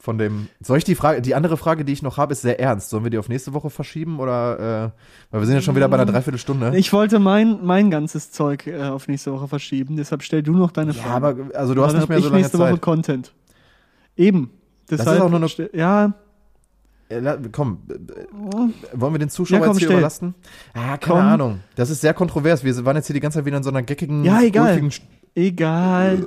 von 0.00 0.16
dem. 0.16 0.48
Soll 0.60 0.78
ich 0.78 0.84
die 0.84 0.94
Frage, 0.94 1.20
die 1.20 1.34
andere 1.34 1.56
Frage, 1.56 1.84
die 1.84 1.92
ich 1.92 2.02
noch 2.02 2.18
habe, 2.18 2.32
ist 2.32 2.42
sehr 2.42 2.60
ernst. 2.60 2.90
Sollen 2.90 3.02
wir 3.02 3.10
die 3.10 3.18
auf 3.18 3.28
nächste 3.28 3.52
Woche 3.52 3.68
verschieben 3.68 4.20
oder? 4.20 4.92
Äh, 4.94 5.32
weil 5.32 5.40
wir 5.40 5.46
sind 5.46 5.56
ja 5.56 5.60
schon 5.60 5.74
wieder 5.74 5.88
bei 5.88 5.96
einer 5.96 6.06
mm. 6.10 6.14
Dreiviertelstunde. 6.14 6.76
Ich 6.76 6.92
wollte 6.92 7.18
mein 7.18 7.64
mein 7.64 7.90
ganzes 7.90 8.30
Zeug 8.30 8.66
äh, 8.66 8.84
auf 8.84 9.08
nächste 9.08 9.32
Woche 9.32 9.48
verschieben. 9.48 9.96
Deshalb 9.96 10.22
stell 10.22 10.42
du 10.42 10.52
noch 10.52 10.70
deine 10.70 10.94
Frage. 10.94 11.08
Ja, 11.40 11.46
aber 11.46 11.58
also 11.58 11.74
du 11.74 11.84
hast 11.84 11.94
nicht 11.94 12.08
mehr 12.08 12.20
so 12.20 12.28
lange 12.28 12.36
nächste 12.36 12.58
Zeit. 12.58 12.70
Woche 12.70 12.80
Content. 12.80 13.32
Eben. 14.16 14.50
Das 14.88 15.00
ist 15.00 15.06
auch 15.06 15.30
nur 15.30 15.40
eine. 15.40 15.70
Ja. 15.72 16.12
Komm, 17.52 17.78
wollen 18.92 19.14
wir 19.14 19.18
den 19.18 19.30
Zuschauer 19.30 19.60
ja, 19.60 19.64
komm, 19.64 19.72
jetzt 19.72 19.78
hier 19.78 19.88
stell. 19.88 19.96
überlasten? 19.96 20.34
Ah, 20.74 20.98
keine 20.98 20.98
komm. 20.98 21.16
Ahnung. 21.16 21.60
Das 21.74 21.88
ist 21.88 22.02
sehr 22.02 22.12
kontrovers. 22.12 22.64
Wir 22.64 22.84
waren 22.84 22.96
jetzt 22.96 23.06
hier 23.06 23.14
die 23.14 23.20
ganze 23.20 23.38
Zeit 23.38 23.46
wieder 23.46 23.56
in 23.56 23.62
so 23.62 23.70
einer 23.70 23.82
geckigen, 23.82 24.24
ja, 24.24 24.42
egal. 24.42 24.90
egal. 25.34 26.26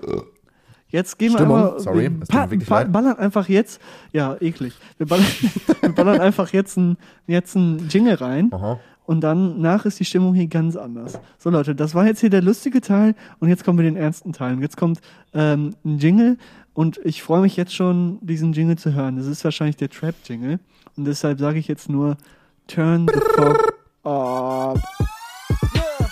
Jetzt 0.87 1.17
gehen 1.19 1.33
Stimmung. 1.33 1.57
wir 1.57 1.65
einfach. 1.67 1.79
Sorry, 1.79 2.11
wir 2.11 2.19
pa 2.27 2.47
pa 2.47 2.83
ballern 2.85 3.17
einfach 3.17 3.47
jetzt. 3.47 3.79
Ja, 4.11 4.35
eklig. 4.39 4.73
Wir 4.97 5.07
ballern, 5.07 5.25
wir 5.81 5.91
ballern 5.93 6.19
einfach 6.19 6.51
jetzt 6.51 6.77
ein, 6.77 6.97
jetzt 7.27 7.55
ein 7.55 7.87
Jingle 7.87 8.15
rein. 8.15 8.51
Aha. 8.51 8.79
Und 9.05 9.21
dann 9.21 9.59
nach 9.59 9.85
ist 9.85 9.99
die 9.99 10.05
Stimmung 10.05 10.33
hier 10.33 10.47
ganz 10.47 10.75
anders. 10.75 11.19
So 11.37 11.49
Leute, 11.49 11.75
das 11.75 11.95
war 11.95 12.05
jetzt 12.05 12.19
hier 12.19 12.29
der 12.29 12.41
lustige 12.41 12.81
Teil 12.81 13.15
und 13.39 13.49
jetzt 13.49 13.65
kommen 13.65 13.79
wir 13.79 13.83
den 13.83 13.97
ernsten 13.97 14.31
Teil. 14.31 14.53
Und 14.53 14.61
jetzt 14.61 14.77
kommt 14.77 14.99
ähm, 15.33 15.75
ein 15.83 15.97
Jingle 15.97 16.37
und 16.73 16.99
ich 17.03 17.21
freue 17.21 17.41
mich 17.41 17.57
jetzt 17.57 17.73
schon, 17.75 18.19
diesen 18.21 18.53
Jingle 18.53 18.77
zu 18.77 18.93
hören. 18.93 19.17
Das 19.17 19.27
ist 19.27 19.43
wahrscheinlich 19.43 19.75
der 19.75 19.89
Trap-Jingle. 19.89 20.59
Und 20.95 21.05
deshalb 21.05 21.39
sage 21.39 21.59
ich 21.59 21.67
jetzt 21.67 21.89
nur, 21.89 22.17
turn 22.67 23.07
the 23.07 23.19
fuck 23.35 23.73
up. 24.03 24.79
Yeah. 25.75 26.07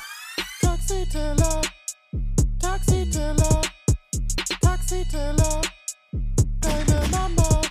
Deine 6.62 7.02
Mama. 7.12 7.62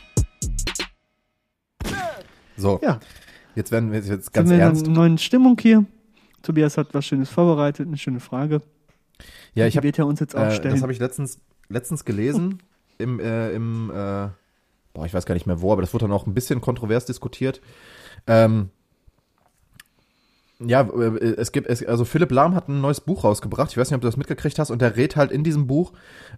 So. 2.56 2.80
Ja. 2.82 3.00
Jetzt 3.54 3.70
werden 3.72 3.92
wir 3.92 3.98
jetzt 4.00 4.32
ganz 4.32 4.48
Sind 4.48 4.50
wir 4.50 4.54
in 4.56 4.60
ernst. 4.60 4.86
einer 4.86 4.94
neuen 4.94 5.18
Stimmung 5.18 5.58
hier? 5.60 5.84
Tobias 6.42 6.78
hat 6.78 6.94
was 6.94 7.04
Schönes 7.04 7.28
vorbereitet, 7.28 7.86
eine 7.86 7.98
schöne 7.98 8.20
Frage. 8.20 8.62
Ja, 9.54 9.66
ich 9.66 9.76
habe 9.76 9.84
wird 9.84 9.98
er 9.98 10.06
uns 10.06 10.20
jetzt 10.20 10.36
auch 10.36 10.46
äh, 10.46 10.54
stellen. 10.54 10.74
das 10.74 10.82
habe 10.82 10.92
ich 10.92 11.00
letztens 11.00 11.40
letztens 11.68 12.04
gelesen 12.04 12.60
im 12.98 13.20
äh, 13.20 13.50
im 13.52 13.90
äh, 13.90 14.28
boah, 14.92 15.06
ich 15.06 15.14
weiß 15.14 15.26
gar 15.26 15.34
nicht 15.34 15.46
mehr 15.46 15.60
wo, 15.60 15.72
aber 15.72 15.82
das 15.82 15.94
wurde 15.94 16.04
dann 16.06 16.12
auch 16.12 16.26
ein 16.26 16.34
bisschen 16.34 16.60
kontrovers 16.60 17.04
diskutiert. 17.04 17.60
Ähm, 18.26 18.70
ja, 20.60 20.82
äh, 20.82 21.34
es 21.36 21.52
gibt, 21.52 21.68
es, 21.68 21.84
also 21.84 22.04
Philipp 22.04 22.32
Lahm 22.32 22.54
hat 22.54 22.68
ein 22.68 22.80
neues 22.80 23.00
Buch 23.00 23.24
rausgebracht. 23.24 23.70
Ich 23.70 23.76
weiß 23.76 23.90
nicht, 23.90 23.96
ob 23.96 24.02
du 24.02 24.08
das 24.08 24.16
mitgekriegt 24.16 24.58
hast. 24.58 24.70
Und 24.70 24.82
der 24.82 24.96
redet 24.96 25.16
halt 25.16 25.30
in 25.30 25.44
diesem 25.44 25.66
Buch, 25.66 25.92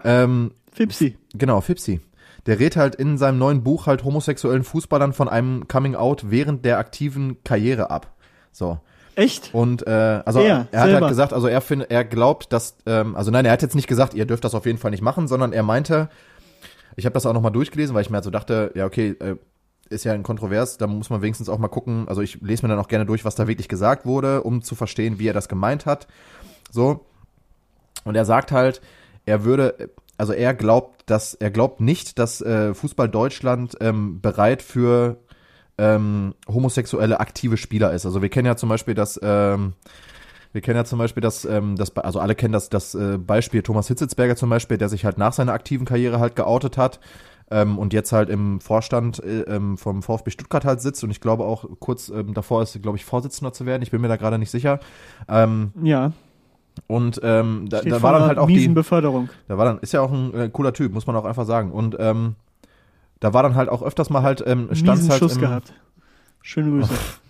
ähm, 0.04 0.52
Fipsi. 0.72 1.16
genau, 1.34 1.60
Fipsi. 1.60 2.00
Der 2.46 2.58
redet 2.58 2.76
halt 2.76 2.94
in 2.94 3.18
seinem 3.18 3.38
neuen 3.38 3.62
Buch 3.62 3.86
halt 3.86 4.04
homosexuellen 4.04 4.64
Fußballern 4.64 5.12
von 5.12 5.28
einem 5.28 5.68
Coming 5.68 5.94
Out 5.94 6.30
während 6.30 6.64
der 6.64 6.78
aktiven 6.78 7.42
Karriere 7.44 7.90
ab. 7.90 8.14
So. 8.52 8.78
Echt? 9.14 9.50
Und 9.52 9.86
äh, 9.86 10.22
also 10.24 10.40
Er, 10.40 10.68
er, 10.70 10.80
hat 10.80 10.86
selber. 10.88 11.00
halt 11.00 11.08
gesagt, 11.08 11.32
also 11.32 11.46
er 11.48 11.60
findet, 11.60 11.90
er 11.90 12.04
glaubt, 12.04 12.52
dass, 12.52 12.76
ähm, 12.86 13.16
also 13.16 13.30
nein, 13.30 13.44
er 13.44 13.52
hat 13.52 13.62
jetzt 13.62 13.74
nicht 13.74 13.88
gesagt, 13.88 14.14
ihr 14.14 14.24
dürft 14.24 14.44
das 14.44 14.54
auf 14.54 14.66
jeden 14.66 14.78
Fall 14.78 14.90
nicht 14.92 15.02
machen, 15.02 15.28
sondern 15.28 15.52
er 15.52 15.62
meinte, 15.62 16.08
ich 17.00 17.06
habe 17.06 17.14
das 17.14 17.26
auch 17.26 17.32
nochmal 17.32 17.50
durchgelesen, 17.50 17.94
weil 17.94 18.02
ich 18.02 18.10
mir 18.10 18.16
halt 18.16 18.24
so 18.24 18.30
dachte, 18.30 18.72
ja 18.74 18.84
okay, 18.84 19.16
äh, 19.20 19.36
ist 19.88 20.04
ja 20.04 20.12
ein 20.12 20.22
Kontrovers, 20.22 20.76
da 20.76 20.86
muss 20.86 21.10
man 21.10 21.22
wenigstens 21.22 21.48
auch 21.48 21.58
mal 21.58 21.68
gucken, 21.68 22.06
also 22.08 22.20
ich 22.20 22.40
lese 22.42 22.62
mir 22.62 22.68
dann 22.68 22.78
auch 22.78 22.88
gerne 22.88 23.06
durch, 23.06 23.24
was 23.24 23.34
da 23.34 23.48
wirklich 23.48 23.68
gesagt 23.68 24.06
wurde, 24.06 24.42
um 24.42 24.62
zu 24.62 24.74
verstehen, 24.74 25.18
wie 25.18 25.26
er 25.26 25.34
das 25.34 25.48
gemeint 25.48 25.84
hat. 25.86 26.06
So. 26.70 27.06
Und 28.04 28.14
er 28.14 28.24
sagt 28.24 28.52
halt, 28.52 28.80
er 29.26 29.44
würde, 29.44 29.90
also 30.16 30.32
er 30.32 30.54
glaubt, 30.54 31.10
dass, 31.10 31.34
er 31.34 31.50
glaubt 31.50 31.80
nicht, 31.80 32.18
dass 32.18 32.40
äh, 32.40 32.72
Fußball 32.72 33.08
Deutschland 33.08 33.76
ähm, 33.80 34.20
bereit 34.20 34.62
für 34.62 35.16
ähm, 35.76 36.34
homosexuelle 36.46 37.18
aktive 37.18 37.56
Spieler 37.56 37.92
ist. 37.92 38.06
Also 38.06 38.22
wir 38.22 38.28
kennen 38.28 38.46
ja 38.46 38.56
zum 38.56 38.68
Beispiel 38.68 38.94
das, 38.94 39.18
ähm, 39.22 39.72
wir 40.52 40.60
kennen 40.60 40.76
ja 40.76 40.84
zum 40.84 40.98
Beispiel 40.98 41.20
das, 41.20 41.44
ähm, 41.44 41.76
das 41.76 41.96
also 41.96 42.18
alle 42.20 42.34
kennen 42.34 42.52
das, 42.52 42.68
das 42.68 42.94
äh, 42.94 43.18
Beispiel 43.18 43.62
Thomas 43.62 43.88
Hitzelsberger 43.88 44.36
zum 44.36 44.50
Beispiel, 44.50 44.78
der 44.78 44.88
sich 44.88 45.04
halt 45.04 45.18
nach 45.18 45.32
seiner 45.32 45.52
aktiven 45.52 45.86
Karriere 45.86 46.18
halt 46.18 46.34
geoutet 46.36 46.76
hat 46.76 46.98
ähm, 47.50 47.78
und 47.78 47.92
jetzt 47.92 48.12
halt 48.12 48.28
im 48.30 48.60
Vorstand 48.60 49.22
äh, 49.22 49.42
ähm, 49.42 49.76
vom 49.78 50.02
VfB 50.02 50.30
Stuttgart 50.30 50.64
halt 50.64 50.80
sitzt 50.80 51.04
und 51.04 51.10
ich 51.10 51.20
glaube 51.20 51.44
auch 51.44 51.64
kurz 51.78 52.08
ähm, 52.08 52.34
davor 52.34 52.62
ist, 52.62 52.80
glaube 52.82 52.96
ich, 52.96 53.04
Vorsitzender 53.04 53.52
zu 53.52 53.66
werden. 53.66 53.82
Ich 53.82 53.90
bin 53.90 54.00
mir 54.00 54.08
da 54.08 54.16
gerade 54.16 54.38
nicht 54.38 54.50
sicher. 54.50 54.80
Ähm, 55.28 55.72
Ja. 55.82 56.12
und 56.86 57.20
ähm, 57.22 57.66
da, 57.68 57.82
da 57.82 58.02
war 58.02 58.12
dann 58.12 58.22
halt 58.22 58.38
auch 58.38 58.46
die, 58.48 58.68
Beförderung. 58.68 59.28
da 59.48 59.56
war 59.58 59.64
dann, 59.64 59.78
ist 59.78 59.92
ja 59.92 60.00
auch 60.00 60.12
ein 60.12 60.34
äh, 60.34 60.48
cooler 60.52 60.72
Typ, 60.72 60.92
muss 60.92 61.06
man 61.06 61.16
auch 61.16 61.24
einfach 61.24 61.46
sagen. 61.46 61.70
Und 61.72 61.96
ähm, 61.98 62.34
da 63.20 63.34
war 63.34 63.42
dann 63.42 63.54
halt 63.54 63.68
auch 63.68 63.82
öfters 63.82 64.10
mal 64.10 64.22
halt, 64.22 64.42
ähm, 64.46 64.68
stand 64.72 65.08
halt 65.08 65.18
Schuss 65.20 65.34
im, 65.34 65.42
gehabt. 65.42 65.72
Schöne 66.42 66.70
Grüße. 66.70 66.92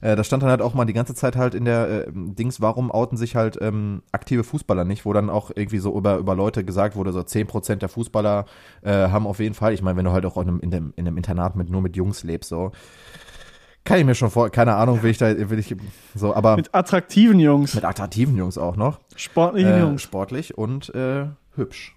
äh, 0.00 0.16
da 0.16 0.24
stand 0.24 0.42
dann 0.42 0.50
halt 0.50 0.62
auch 0.62 0.74
mal 0.74 0.84
die 0.84 0.92
ganze 0.92 1.14
Zeit 1.14 1.36
halt 1.36 1.54
in 1.54 1.64
der 1.64 2.06
äh, 2.08 2.12
Dings, 2.12 2.60
warum 2.60 2.90
outen 2.90 3.16
sich 3.16 3.36
halt 3.36 3.58
ähm, 3.60 4.02
aktive 4.12 4.44
Fußballer 4.44 4.84
nicht, 4.84 5.04
wo 5.04 5.12
dann 5.12 5.30
auch 5.30 5.50
irgendwie 5.54 5.78
so 5.78 5.96
über, 5.96 6.16
über 6.18 6.34
Leute 6.34 6.64
gesagt 6.64 6.96
wurde, 6.96 7.12
so 7.12 7.20
10% 7.20 7.76
der 7.76 7.88
Fußballer 7.88 8.46
äh, 8.82 9.08
haben 9.08 9.26
auf 9.26 9.38
jeden 9.38 9.54
Fall, 9.54 9.72
ich 9.72 9.82
meine, 9.82 9.96
wenn 9.96 10.04
du 10.04 10.12
halt 10.12 10.26
auch 10.26 10.36
in 10.36 10.48
einem, 10.48 10.60
in, 10.60 10.70
dem, 10.70 10.92
in 10.96 11.06
einem 11.06 11.16
Internat 11.16 11.56
mit 11.56 11.70
nur 11.70 11.82
mit 11.82 11.96
Jungs 11.96 12.22
lebst, 12.24 12.50
so 12.50 12.72
kann 13.84 13.98
ich 14.00 14.04
mir 14.04 14.14
schon 14.16 14.30
vor, 14.30 14.50
keine 14.50 14.74
Ahnung, 14.74 15.02
will 15.02 15.10
ich 15.12 15.18
da, 15.18 15.48
will 15.48 15.58
ich 15.58 15.74
so, 16.14 16.34
aber 16.34 16.56
mit, 16.56 16.66
Mit 16.66 16.74
attraktiven 16.74 17.38
Jungs. 17.38 17.82
attraktiven 17.82 18.36
Jungs 18.36 18.58
auch 18.58 18.76
noch. 18.76 18.98
sportlichen 19.14 19.72
äh, 19.72 19.80
Jungs. 19.80 20.02
sportlich 20.02 20.58
und 20.58 20.94
äh, 20.94 21.26
hübsch. 21.54 21.96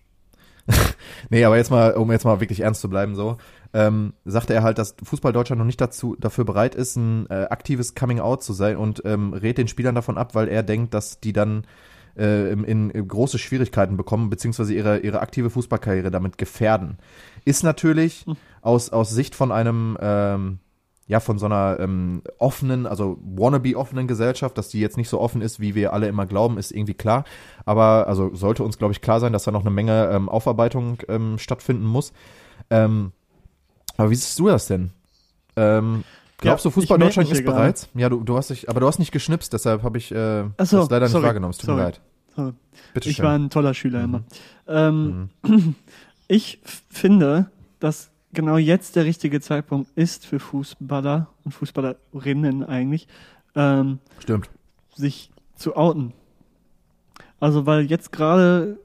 nee, 1.30 1.44
aber 1.44 1.58
jetzt 1.58 1.72
mal, 1.72 1.94
um 1.94 2.12
jetzt 2.12 2.26
mal 2.26 2.40
wirklich 2.40 2.62
ernst 2.62 2.82
zu 2.82 2.90
bleiben, 2.90 3.16
so, 3.16 3.38
ähm, 3.74 4.14
sagte 4.26 4.54
er 4.54 4.64
halt, 4.64 4.78
dass 4.78 4.96
Fußball 5.04 5.34
Deutschland 5.34 5.60
noch 5.60 5.66
nicht 5.66 5.82
dazu 5.82 6.16
dafür 6.20 6.46
bereit 6.46 6.76
ist, 6.76 6.96
ein 6.96 7.28
äh, 7.30 7.48
aktives 7.50 7.96
Coming 7.96 8.20
Out 8.20 8.44
zu 8.44 8.54
sein 8.54 8.78
und 8.78 9.02
ähm, 9.06 9.34
rät 9.34 9.58
den 9.58 9.68
Spielern 9.68 9.96
davon 9.96 10.18
ab, 10.18 10.36
weil 10.36 10.48
er 10.48 10.64
denkt, 10.64 10.94
dass 10.94 11.20
die 11.20 11.34
dann 11.34 11.66
äh, 12.18 12.52
in, 12.52 12.90
in 12.90 13.08
große 13.08 13.40
Schwierigkeiten 13.40 13.98
bekommen, 13.98 14.30
beziehungsweise 14.30 14.74
ihre, 14.74 15.00
ihre 15.00 15.22
aktive 15.22 15.50
Fußballkarriere 15.50 16.12
damit 16.12 16.38
gefährden. 16.38 16.98
Ist 17.46 17.64
natürlich 17.64 18.26
aus, 18.62 18.90
aus 18.90 19.10
Sicht 19.10 19.36
von 19.36 19.52
einem 19.52 19.98
ähm, 20.02 20.60
ja, 21.10 21.20
von 21.20 21.38
so 21.40 21.48
einer 21.48 21.78
ähm, 21.80 22.22
offenen, 22.38 22.86
also 22.86 23.18
wannabe 23.24 23.76
offenen 23.76 24.08
Gesellschaft, 24.08 24.58
dass 24.58 24.70
die 24.70 24.80
jetzt 24.80 24.96
nicht 24.96 25.10
so 25.10 25.20
offen 25.20 25.42
ist, 25.42 25.60
wie 25.60 25.74
wir 25.76 25.92
alle 25.92 26.08
immer 26.08 26.26
glauben, 26.28 26.58
ist 26.60 26.72
irgendwie 26.72 26.94
klar. 26.94 27.26
Aber 27.66 28.08
also 28.08 28.34
sollte 28.36 28.64
uns, 28.64 28.78
glaube 28.78 28.94
ich, 28.94 29.02
klar 29.02 29.20
sein, 29.20 29.34
dass 29.34 29.44
da 29.44 29.52
noch 29.52 29.62
eine 29.62 29.72
Menge 29.72 30.08
ähm, 30.14 30.30
Aufarbeitung 30.30 31.00
ähm, 31.10 31.38
stattfinden 31.40 31.84
muss. 31.86 32.14
Ähm, 32.70 33.12
aber 33.98 34.12
wie 34.12 34.16
siehst 34.16 34.38
du 34.40 34.48
das 34.48 34.68
denn? 34.68 34.92
Ähm, 35.56 36.04
glaubst 36.38 36.64
Ja, 36.64 36.70
du, 36.70 36.74
Fußball 36.76 37.00
ich 37.00 37.04
Deutschland 37.06 37.32
ist 37.32 37.38
hier 37.40 37.46
bereit? 37.46 37.90
Ja, 37.96 38.08
du, 38.10 38.22
du 38.24 38.38
hast 38.38 38.52
dich, 38.52 38.70
aber 38.70 38.80
du 38.80 38.86
hast 38.88 39.00
nicht 39.00 39.12
geschnipst, 39.12 39.52
deshalb 39.52 39.82
habe 39.82 39.98
ich 39.98 40.12
äh, 40.12 40.44
so, 40.44 40.78
das 40.78 40.90
leider 40.92 41.00
nicht 41.08 41.12
sorry, 41.12 41.26
wahrgenommen. 41.26 41.52
Es 41.52 41.58
tut 41.58 41.70
mir 41.70 41.74
sorry. 41.76 41.84
leid. 41.86 42.02
So. 42.36 42.54
Bitte 42.94 43.10
Ich 43.10 43.16
schön. 43.16 43.26
war 43.26 43.34
ein 43.34 43.50
toller 43.50 43.74
Schüler 43.74 44.06
Mhm. 44.06 44.06
immer. 44.06 44.24
Ähm, 44.68 45.30
Ich 46.32 46.60
f- 46.64 46.84
finde, 46.92 47.50
dass 47.80 48.12
genau 48.34 48.58
jetzt 48.58 48.96
der 48.96 49.06
richtige 49.06 49.42
Zeitpunkt 49.42 49.90
ist 49.96 50.26
für 50.26 50.40
Fußballer 50.40 51.28
und 51.44 51.52
Fußballerinnen 51.52 52.64
eigentlich, 52.64 53.08
ähm, 53.56 54.00
Stimmt. 54.20 54.50
sich 54.96 55.32
zu 55.56 55.76
outen. 55.76 56.14
Also 57.40 57.66
weil 57.66 57.86
jetzt 57.86 58.12
gerade 58.12 58.80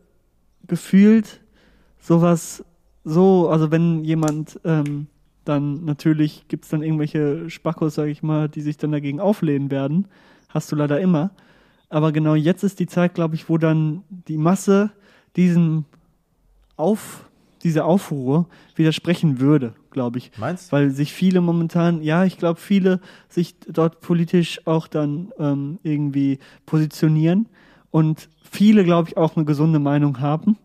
gefühlt 0.67 1.41
sowas 2.01 2.65
so, 3.05 3.49
also 3.49 3.71
wenn 3.71 4.05
jemand 4.05 4.61
ähm, 4.65 5.09
dann 5.45 5.85
natürlich 5.85 6.49
gibt's 6.49 6.69
dann 6.69 6.83
irgendwelche 6.83 7.51
Spackos, 7.51 7.95
sag 7.95 8.07
ich 8.07 8.23
mal, 8.23 8.49
die 8.49 8.63
sich 8.63 8.79
dann 8.79 8.93
dagegen 8.93 9.21
auflehnen 9.21 9.71
werden. 9.71 10.09
Hast 10.49 10.73
du 10.73 10.77
leider 10.77 11.01
immer. 11.01 11.31
Aber 11.91 12.13
genau 12.13 12.35
jetzt 12.35 12.65
ist 12.65 12.81
die 12.81 12.87
Zeit, 12.87 13.15
glaube 13.15 13.35
ich, 13.35 13.49
wo 13.49 13.59
dann 13.59 14.03
die 14.09 14.39
Masse 14.39 14.91
diesem 15.37 15.85
Auf, 16.77 17.29
dieser 17.65 17.87
Aufruhr 17.87 18.47
widersprechen 18.77 19.41
würde, 19.41 19.73
glaube 19.91 20.19
ich. 20.19 20.31
Meinst 20.39 20.71
weil 20.71 20.91
sich 20.91 21.13
viele 21.13 21.41
momentan, 21.41 22.03
ja, 22.03 22.25
ich 22.25 22.39
glaube, 22.39 22.61
viele 22.61 23.01
sich 23.29 23.57
dort 23.67 24.01
politisch 24.01 24.61
auch 24.67 24.87
dann 24.87 25.33
ähm, 25.39 25.79
irgendwie 25.83 26.39
positionieren. 26.67 27.47
Und 27.91 28.29
viele, 28.51 28.85
glaube 28.85 29.09
ich, 29.09 29.17
auch 29.17 29.37
eine 29.37 29.45
gesunde 29.45 29.79
Meinung 29.79 30.21
haben, 30.21 30.57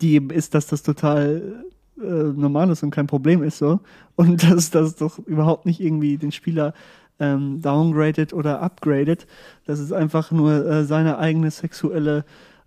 die 0.00 0.14
eben 0.14 0.30
ist, 0.30 0.54
dass 0.54 0.66
das 0.66 0.82
total 0.82 1.64
äh, 1.98 2.02
normal 2.02 2.70
ist 2.70 2.82
und 2.82 2.90
kein 2.90 3.06
Problem 3.06 3.42
ist 3.42 3.58
so. 3.58 3.80
Und 4.16 4.42
dass 4.50 4.70
das 4.70 4.96
doch 4.96 5.18
überhaupt 5.20 5.66
nicht 5.66 5.80
irgendwie 5.80 6.18
den 6.18 6.32
Spieler 6.32 6.74
ähm, 7.20 7.62
downgradet 7.62 8.32
oder 8.32 8.60
upgradet, 8.60 9.26
dass 9.66 9.78
es 9.78 9.92
einfach 9.92 10.32
nur 10.32 10.66
äh, 10.66 10.84
seine 10.84 11.18
eigene 11.18 11.50
sexuelle 11.50 12.24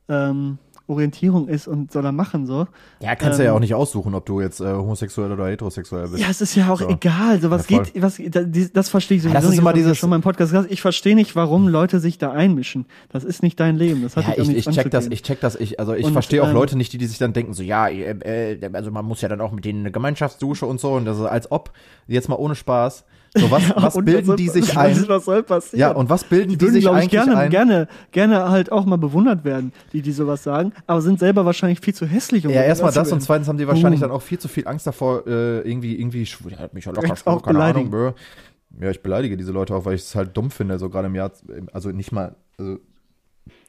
ähm, 0.08 0.58
Orientierung 0.88 1.48
ist 1.50 1.68
und 1.68 1.92
soll 1.92 2.06
er 2.06 2.12
machen 2.12 2.46
so. 2.46 2.66
Ja, 3.02 3.16
kannst 3.16 3.40
du 3.40 3.44
ja 3.44 3.50
Ähm, 3.52 3.56
auch 3.58 3.60
nicht 3.60 3.74
aussuchen, 3.76 4.16
ob 4.16 4.26
du 4.26 4.40
jetzt 4.42 4.62
äh, 4.62 4.66
homosexuell 4.74 5.32
oder 5.32 5.48
heterosexuell 5.48 6.08
bist. 6.08 6.20
Ja, 6.24 6.28
es 6.30 6.40
ist 6.42 6.56
ja 6.56 6.70
auch 6.72 6.80
So. 6.80 6.90
egal. 6.90 7.42
So 7.42 7.52
was 7.52 7.70
Ja, 7.70 7.84
geht, 7.84 8.02
was, 8.02 8.18
da- 8.30 8.44
die- 8.44 8.72
das 8.72 8.90
verstehe 8.90 9.18
ich 9.18 9.24
sowieso 9.24 9.36
das 9.36 9.44
ist 9.44 9.50
nicht. 9.52 9.60
immer 9.60 9.72
ich 9.72 9.78
ja 9.78 9.84
dieses- 9.84 9.98
schon 9.98 10.12
im 10.14 10.22
Podcast. 10.22 10.54
Ich 10.70 10.82
verstehe 10.82 11.16
nicht, 11.16 11.36
warum 11.36 11.68
Leute 11.68 12.00
sich 12.00 12.18
da 12.18 12.32
einmischen. 12.32 12.86
Das 13.10 13.24
ist 13.24 13.44
nicht 13.44 13.60
dein 13.60 13.76
Leben. 13.76 14.02
Das 14.04 14.16
hat 14.16 14.28
Ja, 14.28 14.42
ich, 14.42 14.50
ich 14.50 14.66
check 14.70 14.90
das, 14.90 15.08
ich 15.08 15.24
check 15.24 15.42
das, 15.42 15.56
ich, 15.56 15.80
also 15.80 15.94
ich 15.94 16.06
Und, 16.06 16.14
verstehe 16.14 16.42
auch 16.42 16.48
ähm, 16.48 16.54
Leute 16.54 16.78
nicht, 16.78 16.94
die, 16.94 16.98
die 16.98 17.06
sich 17.08 17.18
dann 17.18 17.34
denken, 17.34 17.54
so, 17.54 17.64
ja, 17.64 17.88
äh, 17.90 18.56
äh, 18.56 18.70
also 18.74 18.90
man 18.92 19.04
muss 19.06 19.22
ja 19.22 19.28
dann 19.30 19.42
auch 19.42 19.52
mit 19.52 19.66
denen 19.66 19.82
eine 19.82 19.92
Gemeinschaftsdusche 19.92 20.66
und 20.66 20.80
so, 20.80 20.94
und 20.94 21.06
das 21.06 21.18
ist 21.20 21.26
als 21.26 21.52
ob, 21.52 21.72
jetzt 22.08 22.30
mal 22.30 22.36
ohne 22.36 22.56
Spaß, 22.56 23.04
so 23.38 23.50
was, 23.52 23.64
was 23.76 23.96
Und 23.96 24.06
bilden 24.06 24.26
soll- 24.26 24.36
die 24.36 24.50
sich 24.50 24.76
was, 24.76 24.78
ein? 24.78 25.08
Was 25.08 25.26
soll 25.26 25.44
passieren? 25.44 25.80
Ja, 25.80 25.92
und 25.92 26.10
was 26.10 26.24
bilden 26.24 26.50
die, 26.50 26.58
die 26.58 26.62
würden, 26.66 26.74
sich 26.74 26.84
glaube 26.84 26.98
ich, 26.98 27.04
eigentlich 27.04 27.12
gerne, 27.26 27.38
ein? 27.38 27.50
gerne, 27.50 27.88
gerne 28.12 28.50
halt 28.50 28.72
auch 28.72 28.86
mal 28.86 28.98
bewundert 28.98 29.44
werden, 29.44 29.72
die, 29.94 30.02
die 30.02 30.12
sowas 30.12 30.44
sagen, 30.44 30.74
aber 30.88 31.02
sind 31.02 31.20
selber 31.20 31.46
wahrscheinlich 31.46 31.80
viel 31.80 31.94
zu 31.94 32.06
hässlich. 32.06 32.46
Um 32.46 32.54
Ja, 32.54 32.62
erstmal 32.64 32.92
das 32.92 33.12
und 33.12 33.22
zweitens 33.22 33.48
haben 33.48 33.58
die 33.58 33.68
wahrscheinlich 33.68 34.00
Boom. 34.02 34.10
dann 34.10 34.18
auch 34.18 34.22
viel 34.22 34.40
zu 34.40 34.48
viel 34.48 34.68
Angst 34.68 34.88
davor, 34.88 35.26
äh, 35.28 35.60
irgendwie, 35.62 35.96
irgendwie, 36.00 36.24
ja, 36.24 36.70
mich 36.74 36.86
ja 36.86 36.92
locker 36.92 37.16
schwul, 37.16 37.34
auch 37.34 37.42
keine 37.44 37.54
beleidigen. 37.60 37.94
Ahnung, 37.94 38.14
bö. 38.14 38.84
Ja, 38.86 38.92
ich 38.92 39.02
beleidige 39.02 39.38
diese 39.38 39.52
Leute 39.52 39.74
auch, 39.76 39.86
weil 39.86 39.96
ich 39.96 40.02
es 40.02 40.14
halt 40.16 40.36
dumm 40.38 40.52
finde, 40.52 40.78
so 40.78 40.90
gerade 40.90 41.08
im 41.08 41.16
Jahr, 41.16 41.32
also 41.74 41.90
nicht 41.92 42.12
mal, 42.12 42.36
also 42.58 42.78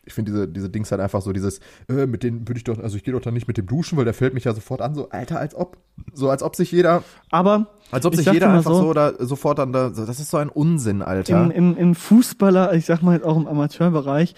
ich 0.09 0.15
finde 0.15 0.33
diese, 0.33 0.49
diese 0.49 0.69
Dings 0.69 0.91
halt 0.91 1.01
einfach 1.01 1.23
so 1.23 1.33
dieses, 1.33 1.61
äh, 1.89 2.07
mit 2.07 2.23
denen 2.25 2.49
würde 2.49 2.59
ich 2.59 2.65
doch, 2.65 2.79
also 2.79 2.97
ich 2.97 3.05
gehe 3.05 3.15
doch 3.15 3.21
dann 3.21 3.35
nicht 3.35 3.47
mit 3.47 3.57
dem 3.57 3.67
duschen, 3.67 3.97
weil 3.97 4.05
der 4.05 4.15
fällt 4.15 4.35
mich 4.35 4.45
ja 4.45 4.53
sofort 4.55 4.81
an, 4.81 4.95
so, 4.95 5.09
Alter, 5.11 5.39
als 5.39 5.55
ob, 5.55 5.77
so 6.13 6.29
als 6.31 6.43
ob 6.43 6.57
sich 6.57 6.73
jeder, 6.73 7.05
Aber 7.31 7.69
als 7.93 8.05
ob 8.05 8.15
Ich 8.15 8.21
sich 8.25 8.33
jeder 8.33 8.51
einfach 8.53 8.73
so- 8.73 8.81
so, 8.81 8.93
da 8.95 9.13
sofort 9.21 9.59
dann 9.61 9.73
da, 9.73 9.95
so, 9.95 10.05
das 10.05 10.19
ist 10.19 10.31
so 10.31 10.39
ein 10.39 10.49
Unsinn, 10.49 11.03
Alter. 11.03 11.41
im, 11.45 11.51
im, 11.53 11.77
im 11.77 11.95
Fußballer, 11.95 12.75
ich 12.75 12.87
sag 12.87 13.03
mal 13.03 13.15
jetzt 13.15 13.25
auch 13.25 13.37
im 13.37 13.47
Amateurbereich, 13.47 14.35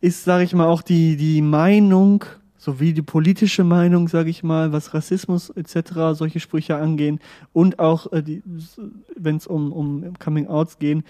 ist, 0.00 0.24
sage 0.24 0.44
ich 0.44 0.52
mal, 0.54 0.66
auch 0.66 0.82
die, 0.82 1.16
die 1.16 1.40
Meinung, 1.42 2.24
sowie 2.62 2.92
die 2.92 3.02
politische 3.02 3.64
Meinung, 3.64 4.06
sage 4.06 4.30
ich 4.30 4.44
mal, 4.44 4.72
was 4.72 4.94
Rassismus 4.94 5.50
etc., 5.50 6.12
solche 6.12 6.38
Sprüche 6.38 6.76
angehen 6.76 7.18
und 7.52 7.80
auch, 7.80 8.12
äh, 8.12 8.22
die, 8.22 8.40
wenn 9.16 9.36
es 9.36 9.48
um, 9.48 9.72
um 9.72 10.14
Coming-Outs 10.20 10.78
gehen, 10.78 11.02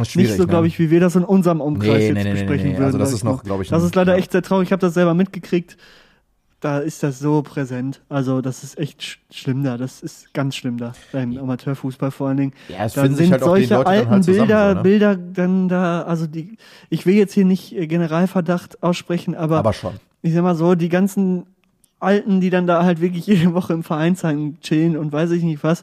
ist 0.00 0.16
nicht 0.16 0.34
so, 0.34 0.48
glaube 0.48 0.62
ne? 0.62 0.68
ich, 0.68 0.80
wie 0.80 0.90
wir 0.90 0.98
das 0.98 1.14
in 1.14 1.22
unserem 1.22 1.60
Umkreis 1.60 1.98
Nee, 1.98 2.08
jetzt 2.08 2.24
nee, 2.24 2.32
besprechen 2.32 2.66
nee. 2.66 2.72
würden. 2.72 2.86
Also 2.86 2.98
das 2.98 3.12
ist 3.12 3.22
noch, 3.22 3.44
glaube 3.44 3.62
ich, 3.62 3.68
Das 3.68 3.84
ist 3.84 3.94
leider 3.94 4.14
ja. 4.14 4.18
echt 4.18 4.32
sehr 4.32 4.42
traurig. 4.42 4.66
Ich 4.66 4.72
habe 4.72 4.80
das 4.80 4.94
selber 4.94 5.14
mitgekriegt. 5.14 5.76
da 6.58 6.80
ist 6.80 7.04
das 7.04 7.20
so 7.20 7.42
präsent. 7.42 8.02
Also 8.08 8.40
das 8.40 8.64
ist 8.64 8.76
echt 8.76 9.00
sch 9.00 9.18
schlimm 9.30 9.62
da. 9.62 9.76
Das 9.76 10.00
ist 10.02 10.34
ganz 10.34 10.56
schlimm 10.56 10.76
da 10.76 10.92
beim 11.12 11.38
Amateurfußball 11.38 12.10
vor 12.10 12.26
allen 12.28 12.38
Dingen. 12.38 12.52
Ja, 12.68 12.84
es 12.84 12.94
da 12.94 13.02
finden 13.02 13.16
sich 13.16 13.26
sind 13.26 13.32
halt 13.32 13.42
auch 13.44 13.54
die 13.54 13.66
solche 13.66 13.74
Leute 13.74 13.90
alten 13.90 14.10
halt 14.10 14.26
Bilder, 14.26 14.68
so, 14.70 14.74
ne? 14.74 14.82
Bilder 14.82 15.16
dann 15.16 15.68
da. 15.68 16.02
Also 16.02 16.26
die, 16.26 16.56
ich 16.90 17.06
will 17.06 17.14
jetzt 17.14 17.34
hier 17.34 17.44
nicht 17.44 17.76
äh, 17.76 17.86
Generalverdacht 17.86 18.82
aussprechen, 18.82 19.36
aber, 19.36 19.58
Aber 19.58 19.72
schon. 19.72 20.00
Ich 20.26 20.34
sag 20.34 20.42
mal 20.42 20.56
so, 20.56 20.74
die 20.74 20.88
ganzen 20.88 21.46
Alten, 22.00 22.40
die 22.40 22.50
dann 22.50 22.66
da 22.66 22.84
halt 22.84 23.00
wirklich 23.00 23.26
jede 23.28 23.54
Woche 23.54 23.72
im 23.72 23.82
Vereinsheim 23.82 24.60
chillen 24.60 24.96
und 24.96 25.12
weiß 25.12 25.30
ich 25.30 25.42
nicht 25.42 25.62
was. 25.62 25.82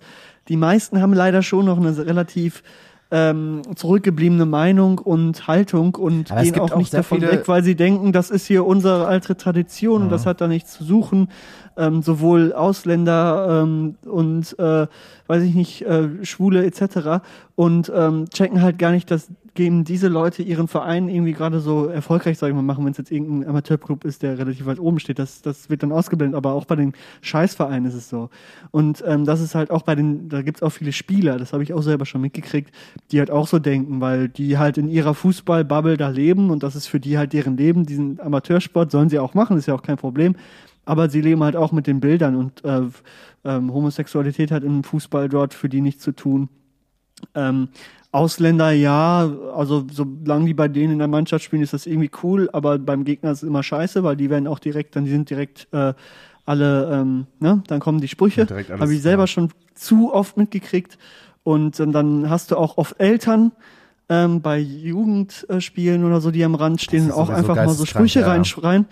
Die 0.50 0.58
meisten 0.58 1.02
haben 1.02 1.14
leider 1.14 1.42
schon 1.42 1.66
noch 1.66 1.78
eine 1.78 1.96
relativ 2.06 2.64
ähm, 3.12 3.62
zurückgebliebene 3.76 4.46
Meinung 4.46 4.98
und 4.98 5.48
Haltung 5.48 5.96
und 5.96 6.32
Aber 6.32 6.42
gehen 6.42 6.60
auch 6.60 6.72
auch 6.72 6.78
nicht 6.78 6.94
davon 6.94 7.22
weg, 7.22 7.44
weil 7.46 7.64
sie 7.64 7.76
denken, 7.76 8.12
das 8.12 8.32
ist 8.32 8.48
hier 8.48 8.66
unsere 8.66 9.06
alte 9.06 9.38
Tradition 9.38 10.02
und 10.04 10.10
das 10.10 10.26
hat 10.26 10.42
da 10.42 10.48
nichts 10.48 10.74
zu 10.74 10.84
suchen. 10.84 11.30
Ähm, 11.78 12.02
sowohl 12.02 12.54
Ausländer 12.54 13.64
ähm, 13.64 13.96
und 14.04 14.58
äh, 14.60 14.88
weiß 15.28 15.44
ich 15.44 15.56
nicht, 15.56 15.84
äh, 15.84 16.24
Schwule 16.24 16.66
etc. 16.66 17.24
und 17.56 17.92
ähm, 17.96 18.30
checken 18.30 18.62
halt 18.62 18.78
gar 18.78 18.92
nicht, 18.92 19.10
dass 19.10 19.28
geben 19.56 19.84
diese 19.84 20.08
Leute 20.08 20.42
ihren 20.42 20.68
Verein 20.68 21.10
irgendwie 21.10 21.34
gerade 21.34 21.60
so 21.60 21.88
erfolgreich, 21.88 22.38
sag 22.38 22.50
ich 22.50 22.56
mal, 22.56 22.64
machen, 22.64 22.86
wenn 22.86 22.92
es 22.92 22.98
jetzt 22.98 23.12
irgendein 23.12 23.48
Amateurclub 23.48 24.04
ist, 24.04 24.24
der 24.24 24.38
relativ 24.38 24.66
weit 24.66 24.80
oben 24.80 25.00
steht. 25.00 25.20
Das, 25.20 25.42
das 25.42 25.70
wird 25.70 25.84
dann 25.84 25.92
ausgeblendet, 25.92 26.36
aber 26.36 26.54
auch 26.54 26.66
bei 26.66 26.76
den 26.76 26.94
Scheißvereinen 27.22 27.86
ist 27.86 27.94
es 27.94 28.10
so. 28.10 28.30
Und 28.72 29.04
ähm, 29.06 29.26
das 29.26 29.42
ist 29.42 29.54
halt 29.54 29.70
auch 29.70 29.84
bei 29.84 29.96
den, 29.96 30.30
da 30.30 30.42
gibt's 30.42 30.64
auch 30.64 30.72
viele 30.72 30.92
Spieler, 30.92 31.38
das 31.38 31.54
habe 31.54 31.62
ich 31.62 31.74
auch 31.74 31.84
selber 31.84 32.06
schon 32.06 32.22
mitgekriegt, 32.22 32.74
die 33.12 33.20
halt 33.20 33.30
auch 33.30 33.48
so 33.48 33.60
denken, 33.60 34.02
weil 34.02 34.28
die 34.28 34.58
halt 34.58 34.78
in 34.78 34.88
ihrer 34.88 35.14
Fußball-Bubble 35.14 35.98
da 35.98 36.10
leben 36.10 36.50
und 36.50 36.64
das 36.64 36.76
ist 36.76 36.88
für 36.88 37.00
die 37.00 37.18
halt 37.18 37.34
deren 37.34 37.56
Leben, 37.56 37.86
diesen 37.86 38.20
Amateursport 38.20 38.92
sollen 38.92 39.10
sie 39.10 39.20
auch 39.20 39.36
machen, 39.36 39.58
ist 39.58 39.68
ja 39.68 39.76
auch 39.76 39.84
kein 39.84 39.98
Problem. 39.98 40.36
Aber 40.86 41.10
sie 41.10 41.22
leben 41.22 41.44
halt 41.44 41.56
auch 41.56 41.72
mit 41.72 41.88
den 41.88 42.02
Bildern 42.02 42.36
und 42.36 42.66
äh, 42.66 42.82
ähm, 43.46 43.74
Homosexualität 43.74 44.52
hat 44.52 44.64
im 44.64 44.84
Fußball 44.84 45.30
dort 45.30 45.54
für 45.54 45.70
die 45.70 45.80
nichts 45.80 46.04
zu 46.04 46.12
tun. 46.12 46.50
Ähm, 47.36 47.70
Ausländer, 48.14 48.72
ja, 48.72 49.28
also 49.56 49.86
solange 49.92 50.46
die 50.46 50.54
bei 50.54 50.68
denen 50.68 50.94
in 50.94 51.00
der 51.00 51.08
Mannschaft 51.08 51.44
spielen, 51.44 51.64
ist 51.64 51.74
das 51.74 51.88
irgendwie 51.88 52.12
cool, 52.22 52.48
aber 52.54 52.78
beim 52.78 53.06
Gegner 53.06 53.32
ist 53.32 53.42
es 53.42 53.50
immer 53.50 53.64
scheiße, 53.64 54.04
weil 54.04 54.16
die 54.16 54.30
werden 54.30 54.48
auch 54.48 54.60
direkt, 54.60 54.96
dann 54.96 55.06
die 55.06 55.12
sind 55.12 55.32
direkt 55.32 55.68
äh, 55.72 55.94
alle, 56.46 56.92
ähm, 56.94 57.26
ne, 57.40 57.64
dann 57.66 57.80
kommen 57.80 58.02
die 58.02 58.08
Sprüche. 58.08 58.46
Habe 58.80 58.94
ich 58.94 59.02
selber 59.02 59.24
ja. 59.24 59.28
schon 59.28 59.50
zu 59.74 60.14
oft 60.14 60.38
mitgekriegt. 60.38 61.00
Und 61.44 61.80
ähm, 61.80 61.92
dann 61.92 62.30
hast 62.30 62.52
du 62.52 62.58
auch 62.58 62.78
oft 62.78 63.00
Eltern 63.00 63.52
ähm, 64.10 64.42
bei 64.42 64.60
Jugendspielen 64.60 66.06
oder 66.06 66.22
so, 66.22 66.30
die 66.30 66.44
am 66.44 66.54
Rand 66.54 66.82
stehen 66.82 67.06
und 67.06 67.12
auch 67.14 67.30
einfach 67.30 67.56
mal 67.56 67.70
so 67.70 67.86
Sprüche 67.86 68.22
ja, 68.22 68.28
reinschreien. 68.28 68.86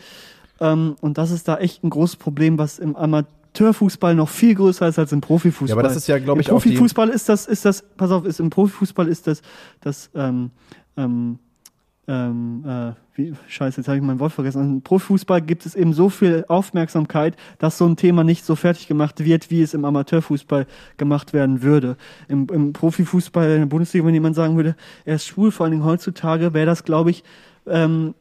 Ähm, 0.60 0.96
und 1.00 1.20
das 1.20 1.30
ist 1.30 1.48
da 1.48 1.58
echt 1.58 1.84
ein 1.84 1.92
großes 1.92 2.16
Problem, 2.16 2.58
was 2.58 2.80
im 2.80 2.96
Amateurfußball 3.54 4.16
noch 4.16 4.30
viel 4.30 4.56
größer 4.56 4.88
ist 4.88 4.98
als 5.00 5.12
im 5.12 5.22
Profifußball. 5.22 5.70
Ja, 5.70 5.76
aber 5.76 5.84
das 5.84 5.96
ist 5.98 6.08
ja, 6.08 6.18
glaub 6.20 6.38
Im 6.38 6.42
ich, 6.42 6.52
auch 6.52 6.62
die- 6.62 6.70
Profifußball 6.70 7.10
ist 7.10 7.28
das, 7.30 7.48
ist 7.48 7.66
das, 7.66 7.84
pass 7.98 8.12
auf, 8.12 8.26
ist 8.26 8.40
im 8.40 8.50
Profifußball 8.50 9.08
ist 9.08 9.28
das, 9.28 9.42
das, 9.82 10.10
ähm, 10.16 10.52
ähm, 10.98 11.40
ähm, 12.08 12.64
äh, 12.66 12.94
wie, 13.16 13.34
scheiße, 13.48 13.82
jetzt 13.82 13.88
habe 13.88 13.98
ich 13.98 14.04
mein 14.04 14.20
Wort 14.20 14.32
vergessen. 14.32 14.62
Im 14.62 14.82
Profifußball 14.82 15.42
gibt 15.42 15.66
es 15.66 15.76
eben 15.76 15.94
so 15.94 16.10
viel 16.10 16.46
Aufmerksamkeit, 16.48 17.36
dass 17.60 17.78
so 17.78 17.86
ein 17.86 17.96
Thema 17.98 18.24
nicht 18.24 18.46
so 18.46 18.56
fertig 18.56 18.88
gemacht 18.88 19.24
wird, 19.24 19.52
wie 19.52 19.62
es 19.62 19.74
im 19.74 19.86
Amateurfußball 19.86 20.66
gemacht 20.98 21.34
werden 21.34 21.62
würde. 21.62 21.98
Im, 22.28 22.48
im 22.52 22.74
Profifußball 22.74 23.50
in 23.52 23.60
der 23.60 23.66
Bundesliga, 23.68 24.06
wenn 24.06 24.14
jemand 24.14 24.36
sagen 24.36 24.56
würde, 24.56 24.76
er 25.06 25.16
ist 25.16 25.28
schwul, 25.28 25.52
vor 25.52 25.66
allen 25.66 25.72
Dingen 25.72 25.86
heutzutage, 25.86 26.54
wäre 26.54 26.66
das, 26.66 26.84
glaube 26.84 27.12
ich, 27.12 27.24
ähm, 27.68 28.16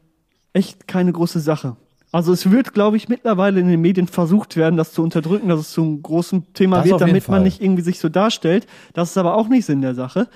echt 0.53 0.87
keine 0.87 1.11
große 1.11 1.39
Sache. 1.39 1.77
Also 2.11 2.33
es 2.33 2.51
wird, 2.51 2.73
glaube 2.73 2.97
ich, 2.97 3.07
mittlerweile 3.07 3.59
in 3.59 3.67
den 3.67 3.79
Medien 3.79 4.07
versucht 4.07 4.57
werden, 4.57 4.75
das 4.75 4.91
zu 4.91 5.01
unterdrücken, 5.01 5.47
dass 5.47 5.61
es 5.61 5.71
zu 5.71 5.81
einem 5.81 6.01
großen 6.01 6.53
Thema 6.53 6.77
Das 6.77 6.87
wird, 6.87 7.01
damit 7.01 7.29
man 7.29 7.43
nicht 7.43 7.61
irgendwie 7.61 7.83
sich 7.83 7.99
so 7.99 8.09
darstellt. 8.09 8.67
Das 8.93 9.11
ist 9.11 9.17
aber 9.17 9.35
auch 9.35 9.47
nicht 9.47 9.65
Sinn 9.65 9.81
der 9.81 9.95
Sache, 9.95 10.27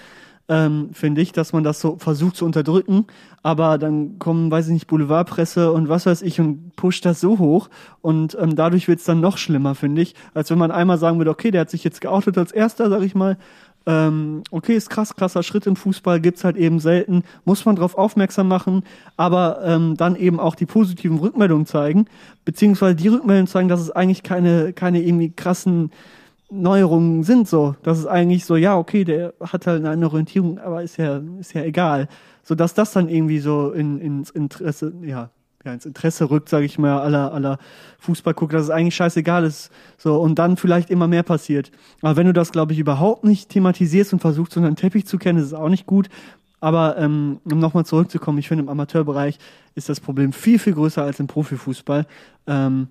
ähm, 0.48 0.90
finde 0.94 1.22
ich, 1.22 1.34
dass 1.34 1.52
man 1.52 1.64
das 1.64 1.82
so 1.82 1.98
versucht 1.98 2.38
zu 2.38 2.46
unterdrücken. 2.46 3.08
Aber 3.44 3.78
dann 3.78 4.20
kommen, 4.20 4.50
weiß 4.50 4.68
ich 4.68 4.74
nicht, 4.74 4.88
Boulevardpresse 4.88 5.72
und 5.72 5.90
was 5.90 6.06
weiß 6.06 6.22
ich 6.22 6.40
und 6.40 6.76
pusht 6.78 7.06
das 7.06 7.20
so 7.20 7.40
hoch. 7.40 7.70
Und 8.02 8.38
ähm, 8.40 8.56
dadurch 8.56 8.88
wird 8.88 9.00
es 9.00 9.06
dann 9.06 9.20
noch 9.20 9.38
schlimmer, 9.38 9.76
finde 9.76 10.02
ich, 10.02 10.16
als 10.34 10.50
wenn 10.52 10.58
man 10.58 10.72
einmal 10.72 10.98
sagen 10.98 11.18
würde, 11.18 11.32
okay, 11.32 11.52
der 11.52 11.62
hat 11.62 11.70
sich 11.70 11.84
jetzt 11.84 12.00
geoutet 12.00 12.38
als 12.38 12.54
erster, 12.54 12.90
sag 12.90 13.02
ich 13.02 13.16
mal. 13.16 13.38
Ähm, 13.88 14.44
okay, 14.50 14.76
ist 14.76 14.90
krass, 14.90 15.16
krasser 15.16 15.44
Schritt 15.44 15.68
im 15.68 15.76
Fußball, 15.76 16.20
gibt's 16.20 16.44
halt 16.44 16.58
eben 16.58 16.80
selten, 16.80 17.24
muss 17.44 17.66
man 17.66 17.76
darauf 17.76 17.96
aufmerksam 17.98 18.48
machen, 18.48 18.84
aber 19.16 19.60
ähm, 19.64 19.96
dann 19.96 20.16
eben 20.16 20.40
auch 20.40 20.56
die 20.56 20.66
positiven 20.66 21.20
Rückmeldungen 21.20 21.68
zeigen, 21.68 22.08
beziehungsweise 22.46 22.96
die 22.96 23.10
Rückmeldungen 23.10 23.48
zeigen, 23.48 23.70
dass 23.70 23.82
es 23.82 23.92
eigentlich 23.92 24.24
keine, 24.24 24.74
keine 24.74 25.02
irgendwie 25.02 25.32
krassen 25.32 25.92
Neuerungen 26.50 27.24
sind 27.24 27.48
so. 27.48 27.76
Das 27.84 28.00
ist 28.00 28.06
eigentlich 28.08 28.46
so, 28.46 28.56
ja, 28.56 28.78
okay, 28.78 29.04
der 29.04 29.34
hat 29.40 29.68
halt 29.68 29.86
eine 29.86 30.08
Orientierung, 30.08 30.60
aber 30.60 30.84
ist 30.84 30.98
ja, 30.98 31.22
ist 31.40 31.54
ja 31.54 31.64
egal. 31.64 32.08
So 32.44 32.56
dass 32.56 32.74
das 32.74 32.92
dann 32.92 33.10
irgendwie 33.10 33.40
so 33.40 33.72
in, 33.72 34.00
ins 34.00 34.30
Interesse, 34.30 34.94
ja, 35.04 35.30
ja, 35.66 35.74
ins 35.74 35.86
Interesse 35.86 36.30
rückt, 36.30 36.48
sage 36.48 36.66
ich 36.66 36.78
mal, 36.78 37.00
aller, 37.00 37.34
aller 37.34 37.58
Fußballgucker, 38.00 38.58
dass 38.58 38.66
es 38.66 38.70
eigentlich 38.70 38.96
scheißegal 38.96 39.44
ist. 39.44 39.72
So, 39.98 40.22
und 40.22 40.40
dann 40.40 40.58
vielleicht 40.58 40.90
immer 40.92 41.08
mehr 41.08 41.24
passiert. 41.24 41.72
Aber 42.02 42.16
wenn 42.16 42.28
du 42.28 42.34
das, 42.34 42.52
glaube 42.52 42.74
ich, 42.74 42.80
überhaupt 42.80 43.24
nicht 43.24 43.50
thematisierst 43.50 44.14
und 44.14 44.20
versuchst, 44.20 44.56
unter 44.56 44.70
den 44.70 44.76
Teppich 44.76 45.08
zu 45.08 45.18
kennen, 45.18 45.40
ist 45.40 45.46
es 45.46 45.54
auch 45.54 45.70
nicht 45.70 45.88
gut. 45.88 46.08
Aber 46.62 46.98
ähm, 46.98 47.40
um 47.44 47.60
nochmal 47.60 47.86
zurückzukommen, 47.86 48.38
ich 48.38 48.48
finde, 48.48 48.64
im 48.64 48.70
Amateurbereich 48.70 49.38
ist 49.74 49.90
das 49.90 50.00
Problem 50.00 50.34
viel, 50.34 50.60
viel 50.60 50.74
größer 50.74 51.04
als 51.04 51.20
im 51.20 51.28
Profifußball. 51.28 52.06
Ähm, 52.48 52.88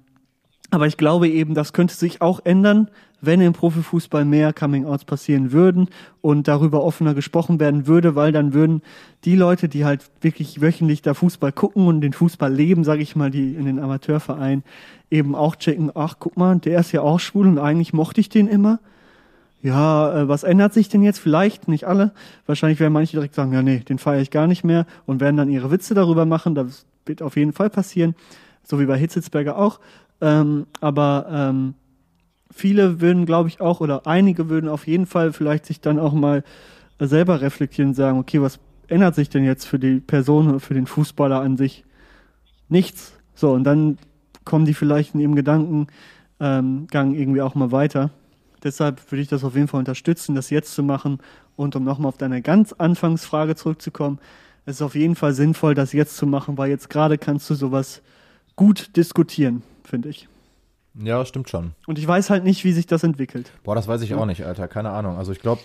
aber 0.70 0.86
ich 0.86 0.96
glaube 0.96 1.28
eben, 1.28 1.54
das 1.54 1.72
könnte 1.72 1.94
sich 1.94 2.20
auch 2.20 2.40
ändern, 2.44 2.90
wenn 3.26 3.40
im 3.40 3.52
Profifußball 3.52 4.24
mehr 4.24 4.52
Coming-outs 4.52 5.04
passieren 5.04 5.52
würden 5.52 5.88
und 6.20 6.48
darüber 6.48 6.82
offener 6.82 7.14
gesprochen 7.14 7.60
werden 7.60 7.86
würde, 7.86 8.14
weil 8.14 8.32
dann 8.32 8.54
würden 8.54 8.82
die 9.24 9.36
Leute, 9.36 9.68
die 9.68 9.84
halt 9.84 10.10
wirklich 10.20 10.60
wöchentlich 10.60 11.02
da 11.02 11.14
Fußball 11.14 11.52
gucken 11.52 11.86
und 11.86 12.00
den 12.00 12.12
Fußball 12.12 12.52
leben, 12.52 12.84
sage 12.84 13.02
ich 13.02 13.16
mal, 13.16 13.30
die 13.30 13.54
in 13.54 13.66
den 13.66 13.78
Amateurvereinen 13.78 14.64
eben 15.10 15.34
auch 15.34 15.56
checken, 15.56 15.90
ach 15.94 16.16
guck 16.18 16.36
mal, 16.36 16.58
der 16.58 16.80
ist 16.80 16.92
ja 16.92 17.02
auch 17.02 17.20
schwul 17.20 17.46
und 17.46 17.58
eigentlich 17.58 17.92
mochte 17.92 18.20
ich 18.20 18.28
den 18.28 18.48
immer. 18.48 18.80
Ja, 19.62 20.14
äh, 20.14 20.28
was 20.28 20.42
ändert 20.42 20.74
sich 20.74 20.90
denn 20.90 21.02
jetzt? 21.02 21.18
Vielleicht, 21.18 21.68
nicht 21.68 21.84
alle. 21.84 22.12
Wahrscheinlich 22.46 22.80
werden 22.80 22.92
manche 22.92 23.16
direkt 23.16 23.34
sagen, 23.34 23.52
ja 23.52 23.62
nee, 23.62 23.78
den 23.78 23.98
feiere 23.98 24.20
ich 24.20 24.30
gar 24.30 24.46
nicht 24.46 24.62
mehr 24.62 24.86
und 25.06 25.20
werden 25.20 25.36
dann 25.36 25.48
ihre 25.48 25.70
Witze 25.70 25.94
darüber 25.94 26.26
machen. 26.26 26.54
Das 26.54 26.84
wird 27.06 27.22
auf 27.22 27.36
jeden 27.36 27.52
Fall 27.52 27.70
passieren. 27.70 28.14
So 28.62 28.78
wie 28.78 28.86
bei 28.86 28.98
Hitzitzberger 28.98 29.56
auch. 29.56 29.80
Ähm, 30.20 30.66
aber 30.80 31.26
ähm, 31.30 31.74
viele 32.54 33.00
würden, 33.00 33.26
glaube 33.26 33.48
ich, 33.48 33.60
auch, 33.60 33.80
oder 33.80 34.06
einige 34.06 34.48
würden 34.48 34.68
auf 34.68 34.86
jeden 34.86 35.06
Fall 35.06 35.32
vielleicht 35.32 35.66
sich 35.66 35.80
dann 35.80 35.98
auch 35.98 36.12
mal 36.12 36.44
selber 37.00 37.40
reflektieren 37.40 37.90
und 37.90 37.94
sagen, 37.94 38.18
okay, 38.18 38.40
was 38.40 38.60
ändert 38.86 39.16
sich 39.16 39.28
denn 39.28 39.44
jetzt 39.44 39.66
für 39.66 39.78
die 39.78 40.00
Person 40.00 40.48
oder 40.48 40.60
für 40.60 40.74
den 40.74 40.86
Fußballer 40.86 41.40
an 41.40 41.56
sich? 41.56 41.84
Nichts. 42.68 43.14
So, 43.34 43.52
und 43.52 43.64
dann 43.64 43.98
kommen 44.44 44.64
die 44.64 44.74
vielleicht 44.74 45.14
in 45.14 45.20
ihrem 45.20 45.34
Gedankengang 45.34 45.88
ähm, 46.40 46.86
irgendwie 47.14 47.42
auch 47.42 47.54
mal 47.56 47.72
weiter. 47.72 48.10
Deshalb 48.62 49.10
würde 49.10 49.22
ich 49.22 49.28
das 49.28 49.44
auf 49.44 49.56
jeden 49.56 49.68
Fall 49.68 49.80
unterstützen, 49.80 50.34
das 50.34 50.50
jetzt 50.50 50.74
zu 50.74 50.82
machen. 50.82 51.18
Und 51.56 51.76
um 51.76 51.84
nochmal 51.84 52.08
auf 52.08 52.18
deine 52.18 52.40
ganz 52.40 52.72
Anfangsfrage 52.72 53.56
zurückzukommen, 53.56 54.18
es 54.64 54.76
ist 54.76 54.82
auf 54.82 54.94
jeden 54.94 55.16
Fall 55.16 55.34
sinnvoll, 55.34 55.74
das 55.74 55.92
jetzt 55.92 56.16
zu 56.16 56.26
machen, 56.26 56.56
weil 56.56 56.70
jetzt 56.70 56.88
gerade 56.88 57.18
kannst 57.18 57.50
du 57.50 57.54
sowas 57.54 58.00
gut 58.56 58.96
diskutieren, 58.96 59.62
finde 59.84 60.08
ich. 60.08 60.28
Ja, 60.94 61.24
stimmt 61.24 61.48
schon. 61.48 61.72
Und 61.86 61.98
ich 61.98 62.06
weiß 62.06 62.30
halt 62.30 62.44
nicht, 62.44 62.64
wie 62.64 62.72
sich 62.72 62.86
das 62.86 63.02
entwickelt. 63.02 63.50
Boah, 63.64 63.74
das 63.74 63.88
weiß 63.88 64.02
ich 64.02 64.14
auch 64.14 64.26
nicht, 64.26 64.44
Alter. 64.44 64.68
Keine 64.68 64.90
Ahnung. 64.90 65.18
Also 65.18 65.32
ich 65.32 65.40
glaube, 65.40 65.60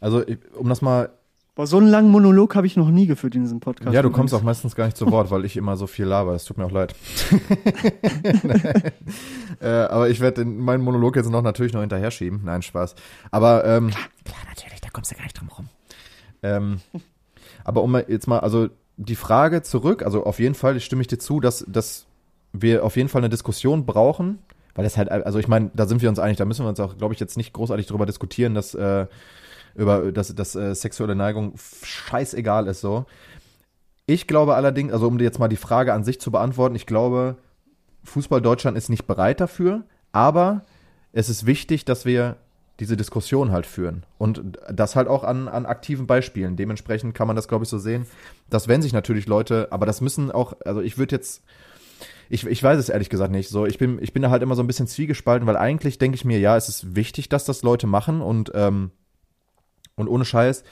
also 0.00 0.26
ich, 0.26 0.38
um 0.54 0.68
das 0.68 0.80
mal, 0.80 1.10
Boah, 1.58 1.66
so 1.66 1.78
einen 1.78 1.88
langen 1.88 2.10
Monolog 2.12 2.54
habe 2.54 2.68
ich 2.68 2.76
noch 2.76 2.88
nie 2.88 3.08
geführt 3.08 3.34
in 3.34 3.42
diesem 3.42 3.58
Podcast. 3.58 3.92
ja, 3.92 4.00
du 4.00 4.10
kommst 4.10 4.32
auch 4.32 4.38
übrigens. 4.38 4.58
meistens 4.58 4.76
gar 4.76 4.84
nicht 4.84 4.96
zu 4.96 5.10
Wort, 5.10 5.32
weil 5.32 5.44
ich 5.44 5.56
immer 5.56 5.76
so 5.76 5.88
viel 5.88 6.04
laber. 6.04 6.34
Es 6.36 6.44
tut 6.44 6.56
mir 6.56 6.64
auch 6.66 6.70
leid. 6.70 6.94
äh, 9.60 9.66
aber 9.66 10.08
ich 10.08 10.20
werde 10.20 10.44
meinen 10.44 10.84
Monolog 10.84 11.16
jetzt 11.16 11.28
noch 11.28 11.42
natürlich 11.42 11.72
noch 11.72 11.80
hinterher 11.80 12.12
schieben. 12.12 12.42
Nein, 12.44 12.62
Spaß. 12.62 12.94
Aber 13.32 13.64
ähm, 13.64 13.90
klar, 14.24 14.38
natürlich, 14.48 14.80
da 14.80 14.88
kommst 14.90 15.10
du 15.10 15.16
gar 15.16 15.24
nicht 15.24 15.36
drum 15.36 15.48
rum. 15.48 15.68
Ähm, 16.44 16.80
aber 17.64 17.82
um 17.82 17.96
jetzt 18.06 18.28
mal, 18.28 18.38
also 18.38 18.68
die 18.96 19.16
Frage 19.16 19.62
zurück, 19.62 20.04
also 20.04 20.24
auf 20.24 20.38
jeden 20.38 20.54
Fall 20.54 20.78
stimme 20.78 21.02
ich 21.02 21.08
dir 21.08 21.18
zu, 21.18 21.40
dass, 21.40 21.64
dass 21.66 22.06
wir 22.52 22.84
auf 22.84 22.96
jeden 22.96 23.08
Fall 23.08 23.20
eine 23.20 23.28
Diskussion 23.28 23.86
brauchen, 23.86 24.38
weil 24.74 24.84
das 24.84 24.96
halt, 24.96 25.10
also 25.10 25.38
ich 25.38 25.48
meine, 25.48 25.70
da 25.74 25.86
sind 25.86 26.02
wir 26.02 26.08
uns 26.08 26.18
einig, 26.18 26.36
da 26.36 26.44
müssen 26.44 26.64
wir 26.64 26.68
uns 26.68 26.80
auch, 26.80 26.96
glaube 26.96 27.14
ich, 27.14 27.20
jetzt 27.20 27.36
nicht 27.36 27.52
großartig 27.52 27.86
drüber 27.86 28.06
diskutieren, 28.06 28.54
dass, 28.54 28.74
äh, 28.74 29.06
über, 29.74 30.12
dass, 30.12 30.34
dass 30.34 30.54
äh, 30.54 30.74
sexuelle 30.74 31.14
Neigung 31.14 31.54
scheißegal 31.82 32.66
ist 32.68 32.80
so. 32.80 33.06
Ich 34.06 34.26
glaube 34.26 34.54
allerdings, 34.54 34.92
also 34.92 35.06
um 35.06 35.18
jetzt 35.18 35.38
mal 35.38 35.48
die 35.48 35.56
Frage 35.56 35.92
an 35.92 36.04
sich 36.04 36.20
zu 36.20 36.30
beantworten, 36.30 36.74
ich 36.74 36.86
glaube, 36.86 37.36
Fußball 38.04 38.40
Deutschland 38.40 38.78
ist 38.78 38.88
nicht 38.88 39.06
bereit 39.06 39.40
dafür, 39.40 39.84
aber 40.12 40.62
es 41.12 41.28
ist 41.28 41.46
wichtig, 41.46 41.84
dass 41.84 42.04
wir 42.04 42.36
diese 42.80 42.96
Diskussion 42.96 43.50
halt 43.50 43.66
führen. 43.66 44.04
Und 44.18 44.58
das 44.72 44.94
halt 44.94 45.08
auch 45.08 45.24
an, 45.24 45.48
an 45.48 45.66
aktiven 45.66 46.06
Beispielen. 46.06 46.56
Dementsprechend 46.56 47.14
kann 47.14 47.26
man 47.26 47.34
das, 47.34 47.48
glaube 47.48 47.64
ich, 47.64 47.68
so 47.68 47.78
sehen, 47.78 48.06
dass 48.48 48.68
wenn 48.68 48.82
sich 48.82 48.92
natürlich 48.92 49.26
Leute, 49.26 49.68
aber 49.70 49.84
das 49.84 50.00
müssen 50.00 50.30
auch, 50.30 50.54
also 50.64 50.80
ich 50.80 50.96
würde 50.96 51.16
jetzt, 51.16 51.42
ich, 52.28 52.46
ich 52.46 52.62
weiß 52.62 52.78
es 52.78 52.88
ehrlich 52.88 53.10
gesagt 53.10 53.32
nicht. 53.32 53.48
So, 53.48 53.66
ich 53.66 53.78
bin, 53.78 53.98
ich 54.02 54.12
bin 54.12 54.22
da 54.22 54.30
halt 54.30 54.42
immer 54.42 54.54
so 54.54 54.62
ein 54.62 54.66
bisschen 54.66 54.86
zwiegespalten, 54.86 55.46
weil 55.46 55.56
eigentlich 55.56 55.98
denke 55.98 56.16
ich 56.16 56.24
mir, 56.24 56.38
ja, 56.38 56.56
es 56.56 56.68
ist 56.68 56.94
wichtig, 56.94 57.28
dass 57.28 57.44
das 57.44 57.62
Leute 57.62 57.86
machen 57.86 58.20
und, 58.20 58.52
ähm, 58.54 58.90
und 59.96 60.08
ohne 60.08 60.24
Scheiß, 60.24 60.64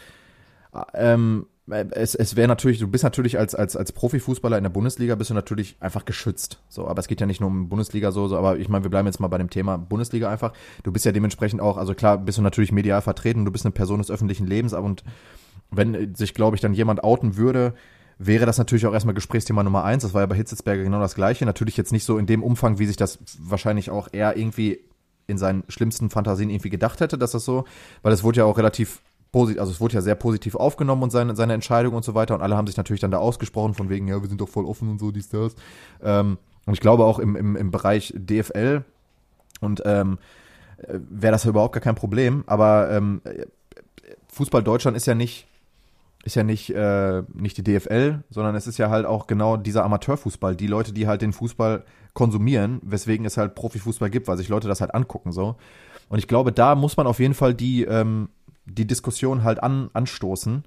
ähm, 0.95 1.47
es, 1.69 2.15
es 2.15 2.37
wäre 2.37 2.47
natürlich, 2.47 2.79
du 2.79 2.87
bist 2.87 3.03
natürlich 3.03 3.39
als, 3.39 3.55
als, 3.55 3.77
als 3.77 3.91
Profifußballer 3.91 4.57
in 4.57 4.63
der 4.63 4.71
Bundesliga 4.71 5.17
bist 5.17 5.31
du 5.31 5.35
natürlich 5.35 5.77
einfach 5.81 6.05
geschützt. 6.05 6.61
So, 6.69 6.87
aber 6.87 7.01
es 7.01 7.09
geht 7.09 7.21
ja 7.21 7.27
nicht 7.27 7.41
nur 7.41 7.51
um 7.51 7.69
Bundesliga 7.69 8.13
so, 8.13 8.29
so 8.29 8.37
aber 8.37 8.59
ich 8.59 8.69
meine, 8.69 8.85
wir 8.85 8.91
bleiben 8.91 9.07
jetzt 9.07 9.19
mal 9.19 9.29
bei 9.29 9.39
dem 9.39 9.51
Thema 9.51 9.77
Bundesliga 9.77 10.31
einfach. 10.31 10.53
Du 10.85 10.93
bist 10.93 11.05
ja 11.05 11.13
dementsprechend 11.13 11.61
auch, 11.61 11.77
also 11.77 11.95
klar, 11.95 12.19
bist 12.19 12.39
du 12.39 12.43
natürlich 12.43 12.71
medial 12.71 13.03
vertreten, 13.03 13.45
du 13.45 13.51
bist 13.51 13.65
eine 13.65 13.73
Person 13.73 13.99
des 13.99 14.13
öffentlichen 14.13 14.47
Lebens, 14.47 14.75
aber 14.75 14.87
und 14.87 15.03
wenn 15.73 16.15
sich, 16.15 16.35
glaube 16.35 16.55
ich, 16.55 16.63
dann 16.63 16.75
jemand 16.75 17.03
outen 17.03 17.37
würde, 17.37 17.75
wäre 18.19 18.47
das 18.47 18.59
natürlich 18.59 18.87
auch 18.87 18.93
erstmal 18.93 19.15
Gesprächsthema 19.15 19.63
Nummer 19.63 19.85
eins. 19.85 20.03
Das 20.03 20.15
war 20.15 20.23
ja 20.23 20.27
bei 20.27 20.37
Hitzelsberger 20.37 20.83
genau 20.83 21.01
das 21.01 21.15
Gleiche. 21.15 21.45
Natürlich 21.45 21.77
jetzt 21.77 21.93
nicht 21.93 22.05
so 22.05 22.19
in 22.19 22.27
dem 22.27 22.43
Umfang, 22.43 22.79
wie 22.79 22.87
sich 22.87 22.97
das 22.97 23.19
wahrscheinlich 23.39 23.91
auch 23.91 24.09
er 24.13 24.37
irgendwie 24.37 24.81
in 25.27 25.39
seinen 25.39 25.65
schlimmsten 25.69 26.09
Fantasien 26.09 26.51
irgendwie 26.51 26.71
gedacht 26.71 27.01
hätte, 27.01 27.19
dass 27.19 27.33
das 27.33 27.45
so, 27.45 27.65
weil 28.03 28.13
es 28.13 28.23
wurde 28.23 28.39
ja 28.39 28.45
auch 28.45 28.59
relativ 28.59 29.03
positiv, 29.33 29.61
also 29.61 29.73
es 29.73 29.81
wurde 29.81 29.95
ja 29.95 30.01
sehr 30.01 30.15
positiv 30.15 30.55
aufgenommen 30.55 31.03
und 31.03 31.11
seine, 31.11 31.35
seine 31.35 31.53
Entscheidung 31.53 31.95
und 31.95 32.05
so 32.05 32.15
weiter 32.15 32.35
und 32.35 32.43
alle 32.43 32.57
haben 32.57 32.67
sich 32.67 32.77
natürlich 32.77 33.01
dann 33.01 33.11
da 33.11 33.19
ausgesprochen 33.19 33.75
von 33.75 33.89
wegen, 33.89 34.07
ja, 34.09 34.21
wir 34.23 34.29
sind 34.29 34.41
doch 34.41 34.49
voll 34.49 34.65
offen 34.65 34.89
und 34.89 34.99
so, 34.99 35.11
dies, 35.11 35.29
das. 35.29 35.57
Ähm, 36.03 36.39
und 36.65 36.75
ich 36.75 36.81
glaube 36.81 37.05
auch 37.05 37.19
im, 37.19 37.37
im, 37.37 37.57
im 37.57 37.71
Bereich 37.71 38.15
DFL 38.17 38.85
und 39.61 39.83
ähm, 39.85 40.19
wäre 40.89 41.33
das 41.33 41.45
überhaupt 41.45 41.75
gar 41.75 41.83
kein 41.83 41.97
Problem, 41.97 42.45
aber 42.47 42.91
ähm, 42.91 43.21
Fußball 44.29 44.63
Deutschland 44.63 44.97
ist 44.97 45.07
ja 45.07 45.15
nicht 45.15 45.47
ist 46.27 46.35
ja 46.35 46.43
nicht, 46.43 46.71
äh, 46.71 47.23
nicht 47.33 47.57
die 47.57 47.63
DFL, 47.63 48.25
sondern 48.31 48.57
es 48.57 48.67
ist 48.67 48.79
ja 48.79 48.91
halt 48.91 49.07
auch 49.07 49.29
genau 49.29 49.57
dieser 49.57 49.85
Amateurfußball, 49.85 50.57
die 50.57 50.67
Leute, 50.67 50.93
die 50.93 51.07
halt 51.07 51.23
den 51.23 51.33
Fußball 51.33 51.85
konsumieren, 52.15 52.81
weswegen 52.83 53.25
es 53.25 53.37
halt 53.37 53.55
Profifußball 53.55 54.11
gibt, 54.11 54.27
weil 54.27 54.37
sich 54.37 54.49
Leute 54.49 54.67
das 54.67 54.81
halt 54.81 54.93
angucken 54.93 55.31
so. 55.31 55.55
Und 56.09 56.19
ich 56.19 56.27
glaube, 56.27 56.51
da 56.51 56.75
muss 56.75 56.97
man 56.97 57.07
auf 57.07 57.21
jeden 57.21 57.35
Fall 57.35 57.55
die, 57.55 57.85
ähm, 57.85 58.29
die 58.65 58.89
Diskussion 58.89 59.45
halt 59.45 59.63
an, 59.63 59.89
anstoßen. 59.93 60.65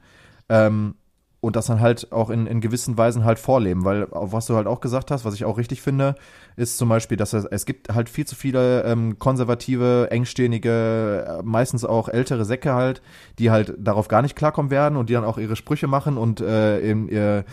Ähm, 0.48 0.96
und 1.42 1.56
das 1.56 1.68
dann 1.68 1.80
halt 1.80 2.12
auch 2.12 2.30
in, 2.30 2.48
in 2.48 2.60
gewissen 2.60 2.98
Weisen 2.98 3.24
halt 3.24 3.40
vorleben, 3.40 3.86
weil 3.86 4.08
was 4.12 4.46
du 4.48 4.56
halt 4.56 4.68
auch 4.68 4.82
gesagt 4.82 5.10
hast, 5.10 5.24
was 5.24 5.34
ich 5.36 5.46
auch 5.46 5.58
richtig 5.58 5.82
finde, 5.82 6.16
ist 6.58 6.78
zum 6.78 6.90
Beispiel, 6.90 7.18
dass 7.18 7.32
es, 7.34 7.46
es 7.46 7.66
gibt 7.66 7.94
halt 7.94 8.10
viel 8.10 8.28
zu 8.28 8.36
viele 8.36 8.84
ähm, 8.84 9.20
konservative, 9.20 10.10
engstirnige, 10.12 11.40
äh, 11.40 11.44
meistens 11.44 11.86
auch 11.86 12.10
ältere 12.10 12.44
Säcke 12.44 12.74
halt, 12.74 13.02
die 13.38 13.52
halt 13.52 13.74
darauf 13.78 14.10
gar 14.10 14.22
nicht 14.22 14.36
klarkommen 14.36 14.70
werden 14.70 14.98
und 14.98 15.10
die 15.10 15.14
dann 15.14 15.24
auch 15.24 15.38
ihre 15.38 15.56
Sprüche 15.56 15.88
machen 15.88 16.18
und 16.18 16.42
äh, 16.42 16.80
in, 16.80 17.08
ihr, 17.08 17.46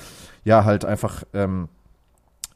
ja 0.44 0.64
halt 0.64 0.84
einfach 0.84 1.24
ähm, 1.32 1.68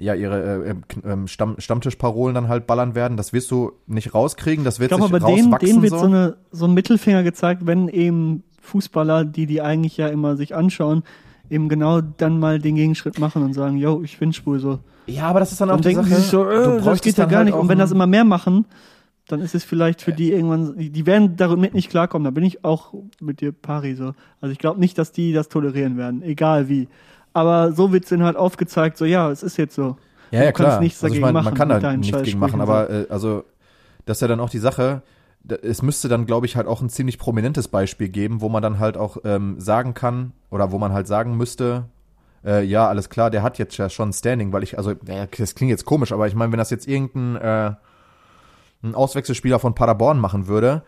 ja 0.00 0.14
ihre 0.14 0.64
äh, 0.64 0.70
äh, 1.08 1.28
Stamm, 1.28 1.56
Stammtischparolen 1.58 2.34
dann 2.34 2.48
halt 2.48 2.66
ballern 2.66 2.94
werden. 2.94 3.16
Das 3.16 3.32
wirst 3.32 3.50
du 3.50 3.72
nicht 3.86 4.14
rauskriegen, 4.14 4.64
das 4.64 4.80
wird 4.80 4.90
ich 4.90 4.96
glaube, 4.96 5.12
sich 5.12 5.22
aber 5.22 5.32
denen, 5.34 5.52
rauswachsen 5.52 5.68
denen 5.68 5.82
wird 5.82 5.92
so. 5.92 5.98
so, 5.98 6.06
eine, 6.06 6.36
so 6.50 6.64
ein 6.64 6.74
Mittelfinger 6.74 7.22
gezeigt, 7.22 7.66
wenn 7.66 7.88
eben 7.88 8.42
Fußballer, 8.60 9.24
die 9.24 9.46
die 9.46 9.60
eigentlich 9.62 9.96
ja 9.96 10.08
immer 10.08 10.36
sich 10.36 10.54
anschauen, 10.54 11.02
eben 11.48 11.68
genau 11.68 12.00
dann 12.00 12.38
mal 12.38 12.58
den 12.58 12.76
Gegenschritt 12.76 13.18
machen 13.18 13.42
und 13.42 13.54
sagen, 13.54 13.76
yo, 13.76 14.02
ich 14.04 14.18
bin 14.18 14.32
schwul 14.32 14.60
so. 14.60 14.78
ja, 15.06 15.24
aber 15.24 15.40
das 15.40 15.52
ist 15.52 15.60
dann 15.60 15.70
auch 15.70 15.74
Dann 15.80 15.82
die 15.82 15.88
denken 15.94 16.04
Sache. 16.04 16.20
sich 16.20 16.30
so, 16.30 16.44
du 16.44 16.50
äh, 16.50 16.64
das 16.76 16.84
bräuchtest 16.84 17.02
geht 17.04 17.18
ja 17.18 17.24
dann 17.24 17.30
gar 17.30 17.38
halt 17.38 17.46
nicht. 17.46 17.54
Und 17.56 17.68
wenn 17.68 17.78
das 17.78 17.90
immer 17.90 18.06
mehr 18.06 18.24
machen, 18.24 18.66
dann 19.26 19.40
ist 19.40 19.54
es 19.54 19.64
vielleicht 19.64 20.02
für 20.02 20.12
die 20.12 20.32
irgendwann, 20.32 20.74
die 20.76 21.06
werden 21.06 21.36
damit 21.36 21.72
nicht 21.74 21.88
klarkommen. 21.90 22.24
Da 22.24 22.30
bin 22.30 22.44
ich 22.44 22.64
auch 22.64 22.94
mit 23.20 23.40
dir 23.40 23.52
pari 23.52 23.94
so. 23.94 24.12
Also 24.40 24.52
ich 24.52 24.58
glaube 24.58 24.80
nicht, 24.80 24.98
dass 24.98 25.12
die 25.12 25.32
das 25.32 25.48
tolerieren 25.48 25.96
werden, 25.96 26.22
egal 26.22 26.68
wie. 26.68 26.88
Aber 27.32 27.72
so 27.72 27.92
wird's 27.92 28.08
denen 28.08 28.24
halt 28.24 28.36
aufgezeigt, 28.36 28.96
so 28.96 29.04
ja, 29.04 29.30
es 29.30 29.42
ist 29.44 29.56
jetzt 29.56 29.74
so. 29.74 29.96
Ja, 30.32 30.40
ja, 30.44 30.46
Du 30.46 30.52
kannst 30.52 30.56
klar. 30.70 30.80
nichts 30.80 31.02
also 31.02 31.14
ich 31.14 31.20
dagegen 31.20 31.22
meine, 31.22 31.32
man 31.34 31.44
machen 31.44 31.56
kann 31.58 31.68
mit 31.68 31.82
da 31.82 31.96
nichts 31.96 32.22
gegen 32.22 32.38
machen, 32.40 32.60
aber 32.60 32.90
äh, 32.90 33.06
also 33.08 33.44
das 34.06 34.16
ist 34.18 34.22
ja 34.22 34.28
dann 34.28 34.40
auch 34.40 34.50
die 34.50 34.58
Sache. 34.58 35.02
Es 35.62 35.82
müsste 35.82 36.08
dann, 36.08 36.26
glaube 36.26 36.46
ich, 36.46 36.56
halt 36.56 36.66
auch 36.66 36.82
ein 36.82 36.90
ziemlich 36.90 37.18
prominentes 37.18 37.68
Beispiel 37.68 38.08
geben, 38.08 38.40
wo 38.40 38.48
man 38.48 38.62
dann 38.62 38.78
halt 38.78 38.96
auch 38.96 39.18
ähm, 39.24 39.58
sagen 39.58 39.94
kann 39.94 40.32
oder 40.50 40.70
wo 40.70 40.78
man 40.78 40.92
halt 40.92 41.06
sagen 41.06 41.36
müsste, 41.36 41.86
äh, 42.44 42.64
ja, 42.64 42.88
alles 42.88 43.08
klar, 43.10 43.30
der 43.30 43.42
hat 43.42 43.58
jetzt 43.58 43.76
ja 43.76 43.88
schon 43.88 44.12
Standing, 44.12 44.52
weil 44.52 44.62
ich, 44.62 44.78
also, 44.78 44.92
ja, 45.06 45.26
das 45.26 45.54
klingt 45.54 45.70
jetzt 45.70 45.84
komisch, 45.84 46.12
aber 46.12 46.26
ich 46.26 46.34
meine, 46.34 46.52
wenn 46.52 46.58
das 46.58 46.70
jetzt 46.70 46.88
irgendein 46.88 47.36
äh, 47.36 47.74
ein 48.82 48.94
Auswechselspieler 48.94 49.58
von 49.58 49.74
Paderborn 49.74 50.18
machen 50.18 50.46
würde, 50.46 50.82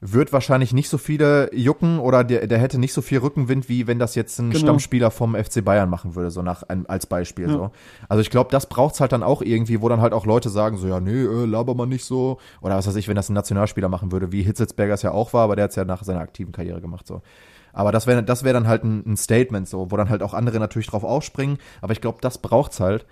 wird 0.00 0.32
wahrscheinlich 0.32 0.72
nicht 0.72 0.88
so 0.88 0.98
viele 0.98 1.54
jucken 1.54 1.98
oder 1.98 2.24
der, 2.24 2.46
der 2.46 2.58
hätte 2.58 2.78
nicht 2.78 2.92
so 2.92 3.00
viel 3.02 3.18
Rückenwind, 3.18 3.68
wie 3.68 3.86
wenn 3.86 3.98
das 3.98 4.14
jetzt 4.14 4.38
ein 4.38 4.50
Genau. 4.50 4.60
Stammspieler 4.60 5.10
vom 5.10 5.34
FC 5.34 5.64
Bayern 5.64 5.88
machen 5.88 6.14
würde, 6.14 6.30
so 6.30 6.42
nach 6.42 6.62
ein, 6.64 6.86
als 6.86 7.06
Beispiel. 7.06 7.46
Ja. 7.46 7.52
So. 7.52 7.70
Also 8.08 8.20
ich 8.20 8.30
glaube, 8.30 8.50
das 8.50 8.66
braucht's 8.68 9.00
halt 9.00 9.12
dann 9.12 9.22
auch 9.22 9.40
irgendwie, 9.40 9.80
wo 9.80 9.88
dann 9.88 10.00
halt 10.00 10.12
auch 10.12 10.26
Leute 10.26 10.50
sagen, 10.50 10.76
so 10.76 10.86
ja, 10.88 11.00
nee, 11.00 11.10
äh, 11.22 11.46
laber 11.46 11.74
mal 11.74 11.86
nicht 11.86 12.04
so. 12.04 12.38
Oder 12.60 12.76
was 12.76 12.86
weiß 12.86 12.96
ich, 12.96 13.08
wenn 13.08 13.16
das 13.16 13.30
ein 13.30 13.34
Nationalspieler 13.34 13.88
machen 13.88 14.12
würde, 14.12 14.30
wie 14.32 14.42
Hitzelsberger 14.42 14.94
es 14.94 15.02
ja 15.02 15.12
auch 15.12 15.32
war, 15.32 15.44
aber 15.44 15.56
der 15.56 15.64
hat's 15.64 15.76
ja 15.76 15.84
nach 15.84 16.02
seiner 16.04 16.20
aktiven 16.20 16.52
Karriere 16.52 16.80
gemacht. 16.80 17.06
so. 17.06 17.22
Aber 17.72 17.90
das 17.90 18.06
wäre 18.06 18.22
das 18.22 18.44
wäre 18.44 18.54
dann 18.54 18.68
halt 18.68 18.84
ein, 18.84 19.02
ein 19.06 19.16
Statement, 19.16 19.68
so, 19.68 19.90
wo 19.90 19.96
dann 19.96 20.08
halt 20.10 20.22
auch 20.22 20.34
andere 20.34 20.60
natürlich 20.60 20.86
drauf 20.86 21.02
aufspringen. 21.02 21.58
Aber 21.80 21.92
ich 21.92 22.00
glaube, 22.00 22.18
das 22.20 22.38
braucht's 22.38 22.78
halt. 22.80 23.06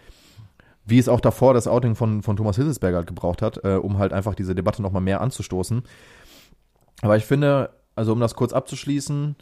Wie 0.85 0.99
es 0.99 1.09
auch 1.09 1.21
davor 1.21 1.55
das 1.55 1.69
Outing 1.69 1.95
von, 1.95 2.23
von 2.23 2.37
Thomas 2.37 2.57
Hitzelsberger 2.57 2.97
halt 2.99 3.07
gebraucht 3.07 3.41
hat, 3.41 3.65
äh, 3.65 3.75
um 3.77 3.99
halt 3.99 4.13
einfach 4.13 4.35
diese 4.35 4.55
Debatte 4.57 4.83
nochmal 4.83 5.01
mehr 5.01 5.21
anzustoßen. 5.21 5.85
Aber 7.03 7.17
ich 7.19 7.27
finde, 7.27 7.71
also 7.95 8.13
um 8.13 8.21
das 8.21 8.35
kurz 8.35 8.55
abzuschließen, 8.55 9.37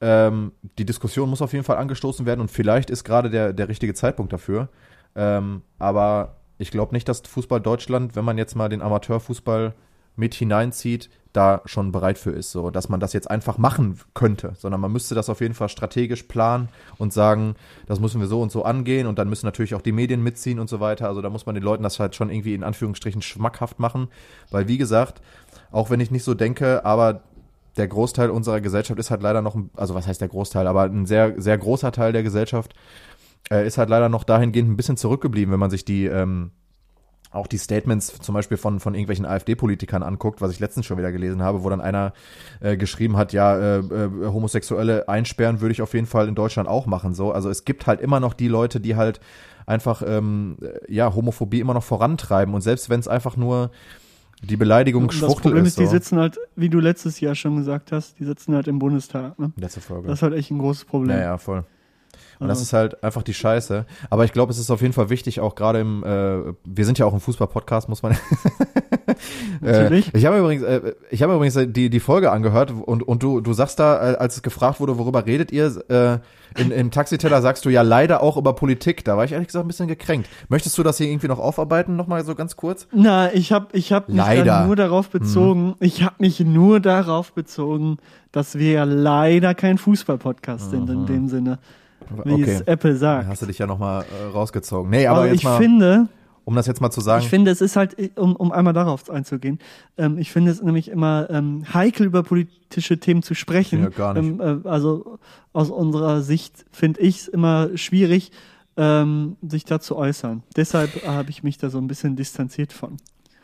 ähm, 0.00 0.52
die 0.78 0.84
Diskussion 0.84 1.30
muss 1.30 1.42
auf 1.42 1.52
jeden 1.52 1.64
Fall 1.64 1.76
angestoßen 1.76 2.26
werden 2.26 2.40
und 2.40 2.50
vielleicht 2.50 2.90
ist 2.90 3.04
gerade 3.04 3.30
der, 3.30 3.52
der 3.52 3.68
richtige 3.68 3.94
Zeitpunkt 3.94 4.32
dafür. 4.32 4.68
Ähm, 5.14 5.62
aber 5.78 6.36
ich 6.58 6.70
glaube 6.70 6.94
nicht, 6.94 7.08
dass 7.08 7.20
Fußball 7.20 7.60
Deutschland, 7.60 8.16
wenn 8.16 8.24
man 8.24 8.38
jetzt 8.38 8.56
mal 8.56 8.68
den 8.68 8.82
Amateurfußball 8.82 9.74
mit 10.16 10.34
hineinzieht, 10.34 11.10
da 11.36 11.60
schon 11.66 11.92
bereit 11.92 12.16
für 12.16 12.30
ist, 12.30 12.50
so 12.50 12.70
dass 12.70 12.88
man 12.88 12.98
das 12.98 13.12
jetzt 13.12 13.30
einfach 13.30 13.58
machen 13.58 14.00
könnte, 14.14 14.54
sondern 14.56 14.80
man 14.80 14.90
müsste 14.90 15.14
das 15.14 15.28
auf 15.28 15.42
jeden 15.42 15.52
Fall 15.52 15.68
strategisch 15.68 16.22
planen 16.22 16.70
und 16.96 17.12
sagen, 17.12 17.56
das 17.86 18.00
müssen 18.00 18.20
wir 18.20 18.26
so 18.26 18.40
und 18.40 18.50
so 18.50 18.64
angehen 18.64 19.06
und 19.06 19.18
dann 19.18 19.28
müssen 19.28 19.44
natürlich 19.44 19.74
auch 19.74 19.82
die 19.82 19.92
Medien 19.92 20.22
mitziehen 20.22 20.58
und 20.58 20.70
so 20.70 20.80
weiter. 20.80 21.08
Also 21.08 21.20
da 21.20 21.28
muss 21.28 21.44
man 21.44 21.54
den 21.54 21.64
Leuten 21.64 21.82
das 21.82 22.00
halt 22.00 22.14
schon 22.14 22.30
irgendwie 22.30 22.54
in 22.54 22.64
Anführungsstrichen 22.64 23.20
schmackhaft 23.20 23.78
machen, 23.78 24.08
weil 24.50 24.66
wie 24.66 24.78
gesagt, 24.78 25.20
auch 25.70 25.90
wenn 25.90 26.00
ich 26.00 26.10
nicht 26.10 26.24
so 26.24 26.34
denke, 26.34 26.84
aber 26.84 27.22
der 27.76 27.88
Großteil 27.88 28.30
unserer 28.30 28.60
Gesellschaft 28.60 28.98
ist 28.98 29.10
halt 29.10 29.22
leider 29.22 29.42
noch, 29.42 29.56
also 29.74 29.94
was 29.94 30.06
heißt 30.06 30.20
der 30.20 30.28
Großteil, 30.28 30.66
aber 30.66 30.84
ein 30.84 31.06
sehr, 31.06 31.34
sehr 31.40 31.58
großer 31.58 31.92
Teil 31.92 32.12
der 32.12 32.22
Gesellschaft 32.22 32.74
äh, 33.50 33.66
ist 33.66 33.78
halt 33.78 33.90
leider 33.90 34.08
noch 34.08 34.24
dahingehend 34.24 34.70
ein 34.70 34.76
bisschen 34.76 34.96
zurückgeblieben, 34.96 35.52
wenn 35.52 35.60
man 35.60 35.70
sich 35.70 35.84
die, 35.84 36.06
ähm, 36.06 36.52
auch 37.30 37.46
die 37.46 37.58
Statements 37.58 38.18
zum 38.18 38.34
Beispiel 38.34 38.56
von, 38.56 38.80
von 38.80 38.94
irgendwelchen 38.94 39.26
AfD-Politikern 39.26 40.02
anguckt, 40.02 40.40
was 40.40 40.52
ich 40.52 40.60
letztens 40.60 40.86
schon 40.86 40.96
wieder 40.96 41.12
gelesen 41.12 41.42
habe, 41.42 41.62
wo 41.62 41.70
dann 41.70 41.80
einer 41.80 42.12
äh, 42.60 42.76
geschrieben 42.76 43.16
hat, 43.16 43.32
ja, 43.32 43.56
äh, 43.56 43.78
äh, 43.78 44.10
Homosexuelle 44.26 45.08
einsperren 45.08 45.60
würde 45.60 45.72
ich 45.72 45.82
auf 45.82 45.92
jeden 45.92 46.06
Fall 46.06 46.28
in 46.28 46.34
Deutschland 46.34 46.68
auch 46.68 46.86
machen. 46.86 47.14
So, 47.14 47.32
also 47.32 47.50
es 47.50 47.64
gibt 47.64 47.86
halt 47.86 48.00
immer 48.00 48.20
noch 48.20 48.32
die 48.32 48.48
Leute, 48.48 48.80
die 48.80 48.96
halt 48.96 49.20
einfach 49.66 50.02
ähm, 50.06 50.56
äh, 50.62 50.92
ja 50.92 51.14
Homophobie 51.14 51.60
immer 51.60 51.74
noch 51.74 51.84
vorantreiben 51.84 52.54
und 52.54 52.62
selbst 52.62 52.88
wenn 52.88 53.00
es 53.00 53.08
einfach 53.08 53.36
nur 53.36 53.70
die 54.42 54.56
Beleidigung 54.56 55.02
Und 55.04 55.12
das 55.12 55.18
Schwuchtel 55.18 55.42
Problem 55.42 55.64
ist. 55.64 55.70
ist, 55.70 55.78
die 55.78 55.84
so. 55.86 55.90
sitzen 55.92 56.18
halt, 56.18 56.38
wie 56.56 56.68
du 56.68 56.78
letztes 56.80 57.20
Jahr 57.20 57.34
schon 57.34 57.56
gesagt 57.56 57.92
hast, 57.92 58.18
die 58.20 58.24
sitzen 58.24 58.54
halt 58.54 58.68
im 58.68 58.78
Bundestag. 58.78 59.38
Ne? 59.38 59.52
Letzte 59.56 59.80
Folge. 59.80 60.08
Das 60.08 60.18
ist 60.18 60.22
halt 60.22 60.34
echt 60.34 60.50
ein 60.50 60.58
großes 60.58 60.84
Problem. 60.84 61.16
Ja, 61.16 61.22
ja, 61.22 61.38
voll. 61.38 61.64
Und 62.38 62.48
das 62.48 62.58
Also- 62.58 62.62
ist 62.64 62.72
halt 62.74 63.02
einfach 63.02 63.22
die 63.22 63.32
Scheiße. 63.34 63.86
Aber 64.10 64.24
ich 64.24 64.32
glaube, 64.32 64.52
es 64.52 64.58
ist 64.58 64.70
auf 64.70 64.82
jeden 64.82 64.92
Fall 64.92 65.08
wichtig, 65.10 65.40
auch 65.40 65.54
gerade 65.54 65.80
im, 65.80 66.04
äh, 66.04 66.52
wir 66.64 66.84
sind 66.84 66.98
ja 66.98 67.06
auch 67.06 67.14
ein 67.14 67.20
Fußball-Podcast, 67.20 67.88
muss 67.88 68.02
man. 68.02 68.16
Natürlich. 69.60 70.12
Äh, 70.14 70.18
ich 70.18 70.26
habe 70.26 70.38
übrigens, 70.38 70.62
äh, 70.62 70.94
ich 71.10 71.22
habe 71.22 71.34
übrigens 71.34 71.58
die, 71.72 71.90
die 71.90 72.00
Folge 72.00 72.32
angehört 72.32 72.70
und, 72.72 73.02
und 73.02 73.22
du, 73.22 73.40
du 73.40 73.52
sagst 73.52 73.78
da, 73.78 74.12
äh, 74.12 74.16
als 74.16 74.36
es 74.36 74.42
gefragt 74.42 74.80
wurde, 74.80 74.98
worüber 74.98 75.24
redet 75.26 75.52
ihr, 75.52 75.66
äh, 75.88 76.18
in, 76.60 76.70
im 76.70 76.90
Taxiteller 76.90 77.42
sagst 77.42 77.64
du 77.64 77.68
ja 77.68 77.82
leider 77.82 78.22
auch 78.22 78.36
über 78.36 78.54
Politik. 78.54 79.04
Da 79.04 79.16
war 79.16 79.24
ich 79.24 79.32
ehrlich 79.32 79.48
gesagt 79.48 79.64
ein 79.64 79.68
bisschen 79.68 79.88
gekränkt. 79.88 80.28
Möchtest 80.48 80.76
du 80.78 80.82
das 80.82 80.96
hier 80.98 81.08
irgendwie 81.08 81.28
noch 81.28 81.38
aufarbeiten, 81.38 81.96
nochmal 81.96 82.24
so 82.24 82.34
ganz 82.34 82.56
kurz? 82.56 82.88
Na, 82.92 83.32
ich 83.34 83.52
habe 83.52 83.66
ich 83.72 83.92
hab 83.92 84.08
mich 84.08 84.16
Leider. 84.16 84.64
nur 84.66 84.76
darauf 84.76 85.10
bezogen, 85.10 85.74
ich 85.80 86.02
habe 86.02 86.14
mich 86.18 86.40
nur 86.40 86.80
darauf 86.80 87.32
bezogen, 87.32 87.98
dass 88.32 88.58
wir 88.58 88.72
ja 88.72 88.84
leider 88.84 89.54
kein 89.54 89.78
Fußball-Podcast 89.78 90.70
sind 90.70 90.88
in 90.90 91.06
dem 91.06 91.28
Sinne, 91.28 91.58
wie 92.24 92.34
Okay. 92.34 92.52
es 92.52 92.60
Apple 92.62 92.96
sagt. 92.96 93.28
hast 93.28 93.42
du 93.42 93.46
dich 93.46 93.58
ja 93.58 93.66
nochmal 93.66 94.04
äh, 94.04 94.32
rausgezogen. 94.32 94.90
Nee, 94.90 95.06
aber 95.06 95.18
Aber 95.20 95.26
jetzt 95.28 95.36
ich 95.38 95.44
mal, 95.44 95.58
finde, 95.58 96.08
um 96.46 96.54
das 96.54 96.66
jetzt 96.68 96.80
mal 96.80 96.92
zu 96.92 97.00
sagen. 97.00 97.22
ich 97.24 97.28
finde, 97.28 97.50
es 97.50 97.60
ist 97.60 97.74
halt, 97.74 97.96
um, 98.16 98.36
um 98.36 98.52
einmal 98.52 98.72
darauf 98.72 99.10
einzugehen, 99.10 99.58
ähm, 99.98 100.16
ich 100.16 100.30
finde 100.30 100.52
es 100.52 100.62
nämlich 100.62 100.88
immer 100.88 101.26
ähm, 101.28 101.64
heikel, 101.74 102.06
über 102.06 102.22
politische 102.22 102.98
Themen 102.98 103.24
zu 103.24 103.34
sprechen. 103.34 103.82
Ja, 103.82 103.88
gar 103.88 104.14
nicht. 104.14 104.40
Ähm, 104.40 104.62
äh, 104.64 104.68
also 104.68 105.18
aus 105.52 105.70
unserer 105.70 106.22
Sicht 106.22 106.64
finde 106.70 107.00
ich 107.00 107.18
es 107.22 107.28
immer 107.28 107.76
schwierig, 107.76 108.30
ähm, 108.76 109.36
sich 109.42 109.64
da 109.64 109.80
zu 109.80 109.96
äußern. 109.96 110.44
Deshalb 110.54 111.04
habe 111.04 111.30
ich 111.30 111.42
mich 111.42 111.58
da 111.58 111.68
so 111.68 111.78
ein 111.78 111.88
bisschen 111.88 112.14
distanziert 112.14 112.72
von. 112.72 112.96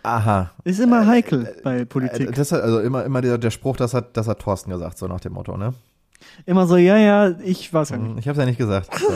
Aha. 0.05 0.53
Ist 0.63 0.79
immer 0.79 1.05
heikel 1.07 1.57
bei 1.65 1.81
Äh, 1.81 1.87
Politik. 1.87 2.33
Das 2.37 2.53
hat, 2.53 2.63
also 2.63 2.79
immer, 2.79 3.05
immer 3.05 3.21
der, 3.21 3.37
der 3.37 3.51
Spruch, 3.51 3.77
das 3.77 3.95
hat, 3.95 4.17
das 4.17 4.29
hat 4.29 4.39
Thorsten 4.39 4.71
gesagt, 4.71 4.97
so 4.97 5.09
nach 5.09 5.21
dem 5.21 5.33
Motto, 5.33 5.57
ne? 5.57 5.75
Immer 6.47 6.69
so, 6.69 6.77
ja, 6.77 6.97
ja, 6.99 7.31
ich 7.43 7.73
weiß 7.75 7.91
ja 7.91 7.97
nicht. 7.97 8.19
Ich 8.21 8.29
habe 8.29 8.39
ja 8.39 8.47
nicht 8.47 8.59
gesagt. 8.59 8.97
So. 8.97 9.09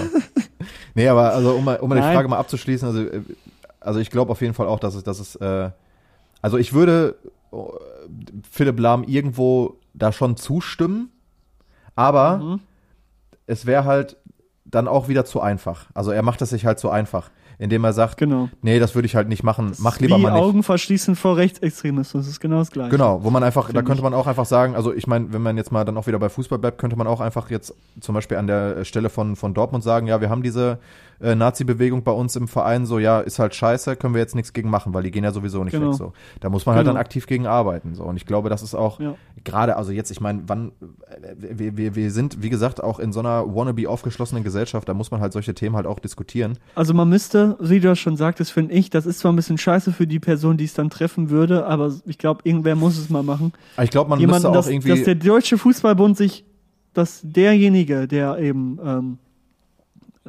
Nee, 0.95 1.07
aber 1.09 1.33
also 1.35 1.53
um 1.53 1.65
mal, 1.65 1.77
um 1.77 1.89
mal 1.91 1.97
die. 1.97 2.01
Frage 2.01 2.27
mal 2.27 2.39
abzuschließen, 2.39 2.89
also, 2.89 3.03
äh, 3.03 3.21
also 3.87 3.99
ich 4.01 4.11
glaube 4.11 4.33
auf 4.33 4.41
jeden 4.41 4.55
Fall 4.55 4.67
auch, 4.67 4.81
dass 4.81 4.95
es, 4.95 5.03
dass 5.05 5.19
es, 5.21 5.37
äh, 5.37 5.71
also 6.43 6.59
ich 6.59 6.73
würde 6.73 7.17
äh, 7.53 7.57
Philipp 8.51 8.79
Lahm 8.79 9.05
irgendwo 9.05 9.77
da 9.95 10.13
schon 10.13 10.37
zustimmen, 10.37 11.11
aber 11.95 12.39
Mhm. 12.39 12.61
es 13.47 13.67
wäre 13.67 13.85
halt 13.85 14.17
dann 14.65 14.89
auch 14.89 15.09
wieder 15.09 15.25
zu 15.25 15.41
einfach. 15.41 15.87
Also 15.95 16.11
er 16.11 16.23
macht 16.23 16.43
es 16.43 16.51
sich 16.51 16.67
halt 16.67 16.79
zu 16.79 16.91
einfach, 16.91 17.31
indem 17.59 17.85
er 17.85 17.93
sagt, 17.93 18.19
Genau. 18.19 18.49
nee, 18.61 18.79
das 18.81 18.95
würde 18.95 19.07
ich 19.07 19.15
halt 19.15 19.29
nicht 19.29 19.43
machen, 19.45 19.73
mach 19.79 19.99
lieber 20.01 20.19
Wie 20.19 20.23
mal 20.23 20.33
nicht. 20.33 20.43
Augen 20.43 20.63
verschließen 20.63 21.15
vor 21.17 21.37
Rechtsextremismus, 21.37 22.25
das 22.25 22.31
ist 22.33 22.41
genau 22.41 22.59
das 22.59 22.71
Gleiche. 22.73 22.91
Genau, 22.91 23.23
wo 23.23 23.31
man 23.31 23.43
einfach, 23.45 23.63
da 23.63 23.69
Finde 23.69 23.85
könnte 23.85 24.03
man 24.03 24.13
auch 24.13 24.27
einfach 24.27 24.45
sagen, 24.45 24.75
also 24.75 24.93
ich 24.93 25.07
meine, 25.07 25.33
wenn 25.33 25.41
man 25.41 25.57
jetzt 25.57 25.71
mal 25.73 25.85
dann 25.85 25.97
auch 25.97 26.07
wieder 26.09 26.19
bei 26.19 26.29
Fußball 26.29 26.59
bleibt, 26.59 26.79
könnte 26.79 26.97
man 26.97 27.07
auch 27.07 27.21
einfach 27.21 27.49
jetzt 27.49 27.75
zum 28.01 28.15
Beispiel 28.15 28.37
an 28.37 28.47
der 28.49 28.85
Stelle 28.85 29.09
von, 29.09 29.37
von 29.37 29.55
Dortmund 29.55 29.85
sagen, 29.85 30.07
ja, 30.09 30.21
wir 30.21 30.29
haben 30.29 30.43
diese 30.43 30.79
äh, 31.21 31.35
Nazi-Bewegung 31.35 32.03
bei 32.03 32.13
uns 32.13 32.37
im 32.37 32.49
Verein, 32.49 32.87
so 32.87 32.99
ja, 32.99 33.21
ist 33.21 33.39
halt 33.39 33.55
scheiße, 33.55 33.97
können 33.97 34.15
wir 34.15 34.21
jetzt 34.21 34.35
nichts 34.35 34.53
gegen 34.53 34.69
machen, 34.71 34.93
weil 34.95 35.03
die 35.03 35.11
gehen 35.11 35.25
ja 35.25 35.33
sowieso 35.33 35.65
nicht 35.65 35.73
Genau. 35.73 35.91
weg. 35.91 35.97
So. 35.97 36.13
Da 36.41 36.51
muss 36.51 36.67
man 36.67 36.75
halt 36.75 36.85
Genau. 36.85 36.95
dann 36.95 37.01
aktiv 37.01 37.27
gegen 37.27 37.47
arbeiten. 37.47 37.95
So. 37.95 38.05
Und 38.05 38.17
ich 38.17 38.27
glaube, 38.27 38.49
das 38.51 38.63
ist 38.63 38.75
auch 38.75 39.01
Ja. 39.01 39.15
gerade, 39.45 39.77
also 39.77 39.93
jetzt, 39.93 40.11
ich 40.11 40.21
meine, 40.21 40.43
wann, 40.47 40.73
äh, 41.23 41.35
wir, 41.39 41.77
wir, 41.77 41.95
wir 41.95 42.11
sind, 42.11 42.43
wie 42.43 42.51
gesagt, 42.51 42.83
auch 42.83 42.99
in 42.99 43.13
so 43.13 43.21
einer 43.21 43.47
wannabe 43.55 43.89
aufgeschlossenen 43.89 44.45
Gesellschaft, 44.45 44.89
da 44.89 44.95
muss 44.95 45.11
man 45.11 45.21
halt 45.21 45.33
solche 45.33 45.55
Themen 45.55 45.77
halt 45.77 45.87
auch 45.87 45.99
diskutieren. 45.99 46.59
Also 46.75 46.93
man 46.95 47.09
müsste, 47.09 47.57
wie 47.61 47.81
du 47.81 47.89
das 47.89 47.99
schon 47.99 48.17
sagtest, 48.17 48.53
finde 48.53 48.75
ich, 48.75 48.91
das 48.91 49.07
ist 49.07 49.21
zwar 49.21 49.33
ein 49.33 49.37
bisschen 49.37 49.59
scheiße 49.59 49.93
für 49.93 50.07
die 50.07 50.21
Person, 50.21 50.57
die 50.57 50.65
es 50.65 50.75
dann 50.75 50.91
treffen 50.91 51.31
würde, 51.31 51.67
aber 51.67 51.93
ich 52.05 52.19
glaube, 52.19 52.41
irgendwer 52.45 52.77
muss 52.77 52.99
es 52.99 53.09
mal 53.11 53.23
machen. 53.23 53.53
Ich 53.83 53.91
glaube, 53.91 54.11
man 54.11 54.21
Jemanden, 54.21 54.37
müsste 54.43 54.49
auch 54.51 54.55
dass, 54.55 54.69
irgendwie. 54.69 54.89
dass 54.91 55.03
der 55.05 55.15
Deutsche 55.15 55.57
Fußballbund 55.59 56.17
sich, 56.17 56.45
dass 56.93 57.21
derjenige, 57.23 58.07
der 58.09 58.39
eben 58.39 58.79
ähm, 58.85 59.19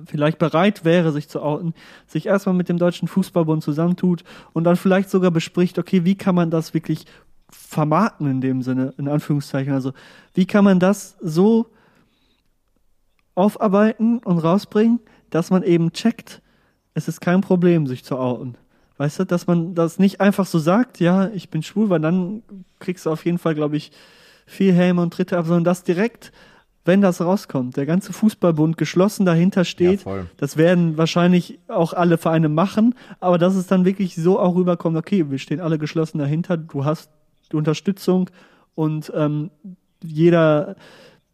vielleicht 0.05 0.39
bereit 0.39 0.85
wäre, 0.85 1.11
sich 1.11 1.27
zu 1.29 1.41
outen, 1.41 1.73
sich 2.05 2.25
erstmal 2.25 2.55
mit 2.55 2.69
dem 2.69 2.77
Deutschen 2.77 3.07
Fußballbund 3.07 3.63
zusammentut 3.63 4.23
und 4.53 4.63
dann 4.63 4.75
vielleicht 4.75 5.09
sogar 5.09 5.31
bespricht, 5.31 5.79
okay, 5.79 6.05
wie 6.05 6.15
kann 6.15 6.35
man 6.35 6.51
das 6.51 6.73
wirklich 6.73 7.05
vermarkten 7.49 8.29
in 8.29 8.41
dem 8.41 8.61
Sinne, 8.61 8.93
in 8.97 9.07
Anführungszeichen. 9.07 9.73
Also 9.73 9.93
wie 10.33 10.45
kann 10.45 10.63
man 10.63 10.79
das 10.79 11.15
so 11.21 11.67
aufarbeiten 13.35 14.19
und 14.19 14.39
rausbringen, 14.39 14.99
dass 15.29 15.49
man 15.49 15.63
eben 15.63 15.93
checkt, 15.93 16.41
es 16.93 17.07
ist 17.07 17.21
kein 17.21 17.41
Problem, 17.41 17.85
sich 17.85 18.03
zu 18.03 18.17
outen. 18.17 18.55
Weißt 18.97 19.19
du, 19.19 19.25
dass 19.25 19.45
man 19.45 19.75
das 19.75 19.99
nicht 19.99 20.19
einfach 20.19 20.47
so 20.47 20.57
sagt, 20.57 20.99
ja, 20.99 21.29
ich 21.29 21.49
bin 21.49 21.61
schwul, 21.61 21.89
weil 21.89 21.99
dann 21.99 22.41
kriegst 22.79 23.05
du 23.05 23.11
auf 23.11 23.25
jeden 23.25 23.37
Fall, 23.37 23.53
glaube 23.53 23.77
ich, 23.77 23.91
viel 24.47 24.73
Helme 24.73 25.01
und 25.01 25.13
Tritte 25.13 25.37
ab, 25.37 25.45
sondern 25.45 25.65
das 25.65 25.83
direkt, 25.83 26.31
wenn 26.87 27.01
das 27.01 27.21
rauskommt, 27.21 27.77
der 27.77 27.85
ganze 27.85 28.13
Fußballbund 28.13 28.77
geschlossen 28.77 29.25
dahinter 29.25 29.65
steht. 29.65 30.05
Ja. 30.05 30.25
Das 30.37 30.57
werden 30.57 30.97
wahrscheinlich 30.97 31.59
auch 31.67 31.93
alle 31.93 32.17
Vereine 32.17 32.49
machen, 32.49 32.95
aber 33.19 33.37
dass 33.37 33.55
es 33.55 33.67
dann 33.67 33.85
wirklich 33.85 34.15
so 34.15 34.39
auch 34.39 34.55
rüberkommt, 34.55 34.97
okay, 34.97 35.29
wir 35.29 35.37
stehen 35.37 35.59
alle 35.59 35.77
geschlossen 35.77 36.17
dahinter, 36.17 36.57
du 36.57 36.85
hast 36.85 37.09
die 37.51 37.55
Unterstützung 37.55 38.29
und 38.75 39.11
ähm, 39.15 39.51
jeder, 40.03 40.75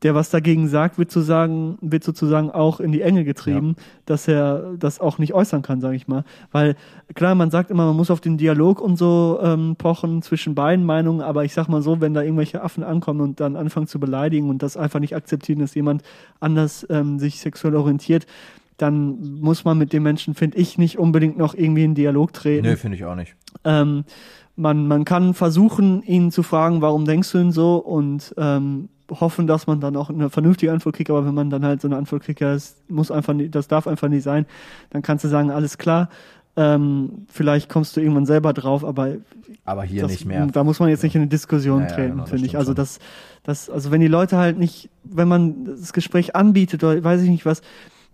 der 0.04 0.16
was 0.16 0.30
dagegen 0.30 0.68
sagt, 0.68 0.98
wird 0.98 1.12
sozusagen, 1.12 1.78
wird 1.82 2.04
sozusagen 2.04 2.52
auch 2.52 2.80
in 2.80 2.92
die 2.92 3.02
Enge 3.02 3.24
getrieben, 3.24 3.76
dass 4.06 4.28
er 4.28 4.74
das 4.78 5.00
auch 5.00 5.18
nicht 5.18 5.34
äußern 5.34 5.62
kann, 5.62 5.80
sage 5.80 5.96
ich 5.96 6.08
mal. 6.08 6.26
Weil 6.52 6.76
klar, 7.16 7.36
man 7.36 7.50
sagt 7.52 7.72
immer, 7.72 7.86
man 7.86 7.96
muss 7.96 8.12
auf 8.12 8.20
den 8.20 8.38
Dialog 8.38 8.82
und 8.82 8.98
so 8.98 9.40
ähm, 9.42 9.76
pochen 9.78 10.22
zwischen 10.22 10.56
beiden 10.56 10.86
Meinungen, 10.86 11.22
aber 11.22 11.46
ich 11.46 11.54
sag 11.54 11.70
mal 11.70 11.82
so, 11.82 12.02
wenn 12.02 12.14
da 12.14 12.22
irgendwelche 12.22 12.62
Affen 12.62 12.84
ankommen 12.84 13.22
und 13.22 13.40
dann 13.40 13.56
anfangen 13.56 13.88
zu 13.88 14.00
beleidigen 14.00 14.50
und 14.50 14.62
das 14.62 14.76
einfach 14.76 15.00
nicht 15.00 15.16
akzeptieren, 15.16 15.60
dass 15.60 15.74
jemand 15.74 16.04
anders 16.42 16.86
ähm, 16.90 17.18
sich 17.18 17.40
sexuell 17.40 17.76
orientiert, 17.76 18.28
dann 18.78 19.40
muss 19.40 19.64
man 19.64 19.78
mit 19.78 19.94
dem 19.94 20.04
Menschen, 20.04 20.34
finde 20.34 20.58
ich, 20.58 20.78
nicht 20.78 21.00
unbedingt 21.00 21.38
noch 21.38 21.54
irgendwie 21.54 21.86
in 21.86 21.96
Dialog 21.96 22.34
treten. 22.34 22.68
Nö, 22.68 22.76
finde 22.76 22.98
ich 22.98 23.06
auch 23.06 23.16
nicht. 23.16 23.36
Ähm, 23.64 24.04
man, 24.56 24.88
man 24.88 25.06
kann 25.06 25.34
versuchen, 25.34 26.04
ihn 26.04 26.32
zu 26.32 26.44
fragen, 26.44 26.82
warum 26.82 27.06
denkst 27.06 27.32
du 27.32 27.38
denn 27.38 27.52
so 27.52 27.78
und 27.78 28.34
ähm, 28.38 28.90
hoffen, 29.10 29.48
dass 29.48 29.68
man 29.68 29.80
dann 29.80 29.96
auch 29.96 30.10
eine 30.10 30.30
vernünftige 30.30 30.72
Antwort 30.72 30.96
kriegt, 30.96 31.10
aber 31.10 31.26
wenn 31.26 31.34
man 31.34 31.50
dann 31.50 31.66
halt 31.66 31.82
so 31.82 31.88
eine 31.88 31.98
Antwort 31.98 32.24
kriegt, 32.24 32.40
ja, 32.40 32.54
das 32.54 32.76
muss 32.88 33.12
einfach 33.12 33.34
nicht, 33.34 33.54
das 33.54 33.68
darf 33.68 33.88
einfach 33.88 34.08
nicht 34.08 34.24
sein, 34.24 34.46
dann 34.92 35.02
kannst 35.02 35.24
du 35.24 35.30
sagen, 35.30 35.52
alles 35.52 35.78
klar, 35.78 36.10
ähm, 36.56 37.26
vielleicht 37.30 37.68
kommst 37.70 37.98
du 37.98 38.02
irgendwann 38.02 38.26
selber 38.26 38.54
drauf, 38.54 38.86
aber 38.86 39.16
Aber 39.66 39.84
hier 39.84 40.04
das, 40.04 40.12
nicht 40.12 40.26
mehr. 40.26 40.46
Da 40.48 40.64
muss 40.64 40.80
man 40.80 40.90
jetzt 40.90 41.04
nicht 41.04 41.16
in 41.16 41.22
eine 41.22 41.30
Diskussion 41.30 41.82
Ja, 41.82 41.88
ja, 41.88 41.96
treten, 41.96 42.12
genau, 42.12 42.26
finde 42.26 42.46
ich. 42.46 42.58
Also 42.58 42.74
das, 42.74 43.00
das, 43.44 43.70
also 43.70 43.92
wenn 43.92 44.02
die 44.02 44.08
Leute 44.08 44.38
halt 44.38 44.60
nicht, 44.60 44.90
wenn 45.04 45.28
man 45.28 45.66
das 45.66 45.94
Gespräch 45.94 46.36
anbietet 46.36 46.84
oder 46.84 47.04
weiß 47.04 47.22
ich 47.22 47.30
nicht 47.30 47.46
was, 47.46 47.62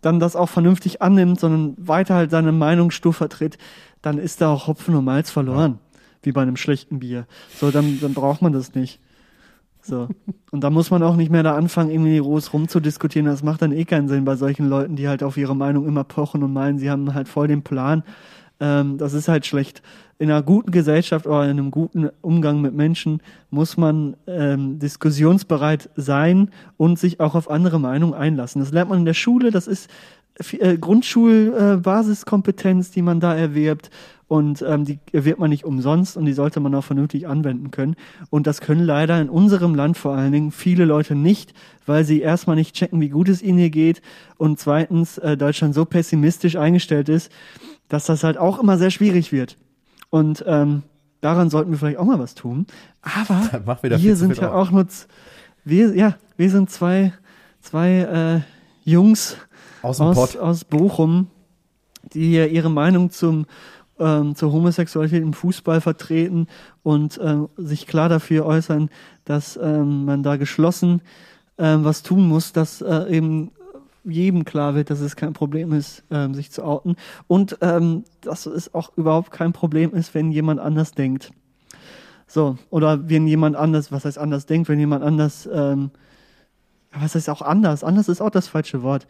dann 0.02 0.22
das 0.22 0.38
auch 0.38 0.48
vernünftig 0.48 1.02
annimmt, 1.02 1.40
sondern 1.40 1.76
weiter 1.78 2.16
halt 2.16 2.32
seine 2.32 2.54
Meinung 2.54 2.92
stur 2.92 3.14
vertritt, 3.14 3.58
dann 4.02 4.18
ist 4.18 4.40
da 4.40 4.54
auch 4.54 4.68
Hopfen 4.68 4.96
und 4.96 5.04
Malz 5.04 5.30
verloren, 5.30 5.80
wie 6.24 6.32
bei 6.32 6.42
einem 6.42 6.56
schlechten 6.56 7.00
Bier. 7.00 7.26
So, 7.54 7.72
dann, 7.72 8.00
dann 8.00 8.14
braucht 8.14 8.42
man 8.42 8.54
das 8.54 8.74
nicht. 8.74 9.02
So. 9.82 10.08
Und 10.52 10.64
da 10.64 10.70
muss 10.70 10.92
man 10.92 11.04
auch 11.04 11.16
nicht 11.16 11.32
mehr 11.32 11.44
da 11.44 11.56
anfangen, 11.56 11.92
irgendwie 11.92 12.20
groß 12.20 12.54
rumzudiskutieren. 12.54 13.28
Das 13.28 13.44
macht 13.44 13.62
dann 13.62 13.72
eh 13.72 13.86
keinen 13.86 14.08
Sinn 14.08 14.26
bei 14.26 14.36
solchen 14.36 14.68
Leuten, 14.68 14.96
die 14.96 15.08
halt 15.08 15.24
auf 15.24 15.38
ihre 15.38 15.56
Meinung 15.56 15.88
immer 15.88 16.04
pochen 16.04 16.44
und 16.44 16.54
meinen, 16.54 16.80
sie 16.80 16.90
haben 16.90 17.14
halt 17.14 17.28
voll 17.28 17.48
den 17.48 17.64
Plan. 17.64 18.04
Ähm, 18.60 18.98
das 18.98 19.14
ist 19.14 19.28
halt 19.28 19.46
schlecht. 19.46 19.82
In 20.18 20.30
einer 20.30 20.44
guten 20.44 20.72
Gesellschaft 20.72 21.28
oder 21.28 21.46
in 21.46 21.52
einem 21.52 21.72
guten 21.72 22.10
Umgang 22.22 22.62
mit 22.62 22.74
Menschen 22.74 23.22
muss 23.52 23.78
man 23.78 24.18
ähm, 24.28 24.80
diskussionsbereit 24.80 25.90
sein 25.96 26.50
und 26.76 27.00
sich 27.00 27.22
auch 27.22 27.36
auf 27.36 27.50
andere 27.50 27.80
Meinungen 27.80 28.14
einlassen. 28.14 28.60
Das 28.60 28.74
lernt 28.74 28.90
man 28.90 29.00
in 29.00 29.06
der 29.06 29.14
Schule, 29.14 29.52
das 29.52 29.68
ist 29.68 29.90
äh, 30.60 30.78
Grundschul-Basiskompetenz, 30.78 32.92
die 32.92 33.02
man 33.02 33.22
da 33.22 33.36
erwirbt. 33.36 33.90
Und 34.30 34.62
ähm, 34.62 34.86
die 34.86 35.00
erwirbt 35.12 35.40
man 35.40 35.50
nicht 35.50 35.66
umsonst 35.66 36.16
und 36.16 36.26
die 36.26 36.34
sollte 36.34 36.60
man 36.60 36.76
auch 36.76 36.84
vernünftig 36.84 37.28
anwenden 37.28 37.72
können. 37.72 37.96
Und 38.30 38.46
das 38.46 38.62
können 38.62 38.84
leider 38.84 39.20
in 39.20 39.28
unserem 39.28 39.74
Land 39.74 39.98
vor 39.98 40.14
allen 40.14 40.32
Dingen 40.32 40.52
viele 40.52 40.86
Leute 40.86 41.16
nicht, 41.16 41.56
weil 41.88 42.06
sie 42.06 42.22
erstmal 42.22 42.56
nicht 42.56 42.76
checken, 42.76 43.02
wie 43.02 43.10
gut 43.10 43.28
es 43.28 43.42
ihnen 43.42 43.58
hier 43.58 43.72
geht 43.72 44.04
und 44.38 44.60
zweitens 44.60 45.18
äh, 45.18 45.36
Deutschland 45.36 45.74
so 45.74 45.84
pessimistisch 45.84 46.58
eingestellt 46.58 47.10
ist, 47.10 47.32
dass 47.88 48.06
das 48.06 48.24
halt 48.24 48.38
auch 48.38 48.60
immer 48.60 48.78
sehr 48.78 48.92
schwierig 48.92 49.32
wird. 49.32 49.58
Und 50.12 50.44
ähm, 50.46 50.84
daran 51.22 51.50
sollten 51.50 51.72
wir 51.72 51.80
vielleicht 51.80 51.98
auch 51.98 52.06
mal 52.06 52.20
was 52.20 52.36
tun. 52.36 52.68
Aber 53.02 53.80
wir 53.82 54.16
sind 54.16 54.38
ja 54.38 54.54
auch 54.54 54.70
nur, 54.70 54.86
wir, 55.66 55.96
ja, 55.96 56.18
wir 56.38 56.52
sind 56.52 56.70
zwei, 56.70 57.14
zwei 57.62 58.44
äh, 58.86 58.88
Jungs 58.88 59.38
Aus 59.82 60.00
aus, 60.00 60.38
aus 60.38 60.66
Bochum, 60.66 61.28
die 62.14 62.28
hier 62.28 62.50
ihre 62.50 62.70
Meinung 62.70 63.10
zum 63.10 63.48
ähm, 64.00 64.36
zur 64.36 64.52
Homosexualität 64.52 65.22
im 65.22 65.34
Fußball 65.34 65.82
vertreten 65.82 66.48
und 66.84 67.20
ähm, 67.24 67.50
sich 67.58 67.88
klar 67.88 68.10
dafür 68.10 68.46
äußern, 68.46 68.90
dass 69.26 69.60
ähm, 69.62 70.06
man 70.06 70.24
da 70.24 70.38
geschlossen 70.38 71.02
ähm, 71.58 71.84
was 71.84 72.04
tun 72.04 72.28
muss, 72.28 72.54
dass 72.54 72.82
äh, 72.82 73.16
eben 73.16 73.52
jedem 74.06 74.46
klar 74.46 74.76
wird, 74.76 74.90
dass 74.90 75.02
es 75.02 75.16
kein 75.16 75.34
Problem 75.34 75.74
ist, 75.74 76.04
ähm, 76.10 76.34
sich 76.34 76.52
zu 76.52 76.64
outen 76.64 76.96
und 77.28 77.58
ähm, 77.62 78.06
dass 78.22 78.46
es 78.46 78.74
auch 78.74 78.96
überhaupt 78.96 79.32
kein 79.32 79.52
Problem 79.52 79.94
ist, 79.94 80.16
wenn 80.16 80.32
jemand 80.32 80.60
anders 80.60 80.94
denkt. 80.94 81.32
So, 82.28 82.58
oder 82.70 83.10
wenn 83.10 83.28
jemand 83.28 83.56
anders, 83.56 83.92
was 83.92 84.06
heißt 84.06 84.18
anders 84.18 84.46
denkt, 84.46 84.70
wenn 84.70 84.80
jemand 84.80 85.04
anders, 85.04 85.48
was 85.48 87.16
heißt 87.16 87.28
auch 87.28 87.42
anders? 87.42 87.84
Anders 87.84 88.08
ist 88.08 88.22
auch 88.22 88.30
das 88.30 88.48
falsche 88.48 88.84
Wort. 88.84 89.08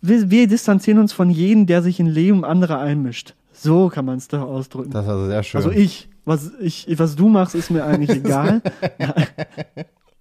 Wir, 0.00 0.30
wir 0.30 0.48
distanzieren 0.48 0.98
uns 0.98 1.12
von 1.12 1.30
jedem, 1.30 1.66
der 1.66 1.82
sich 1.82 2.00
in 2.00 2.06
Leben 2.06 2.44
anderer 2.44 2.80
einmischt. 2.80 3.34
So 3.58 3.88
kann 3.88 4.04
man 4.04 4.18
es 4.18 4.28
doch 4.28 4.42
ausdrücken. 4.42 4.90
Das 4.90 5.04
ist 5.04 5.10
also 5.10 5.26
sehr 5.26 5.42
schön. 5.42 5.58
Also 5.58 5.70
ich, 5.70 6.08
was 6.24 6.52
ich, 6.60 6.86
was 6.98 7.16
du 7.16 7.28
machst, 7.28 7.54
ist 7.54 7.70
mir 7.70 7.84
eigentlich 7.84 8.10
egal. 8.24 8.60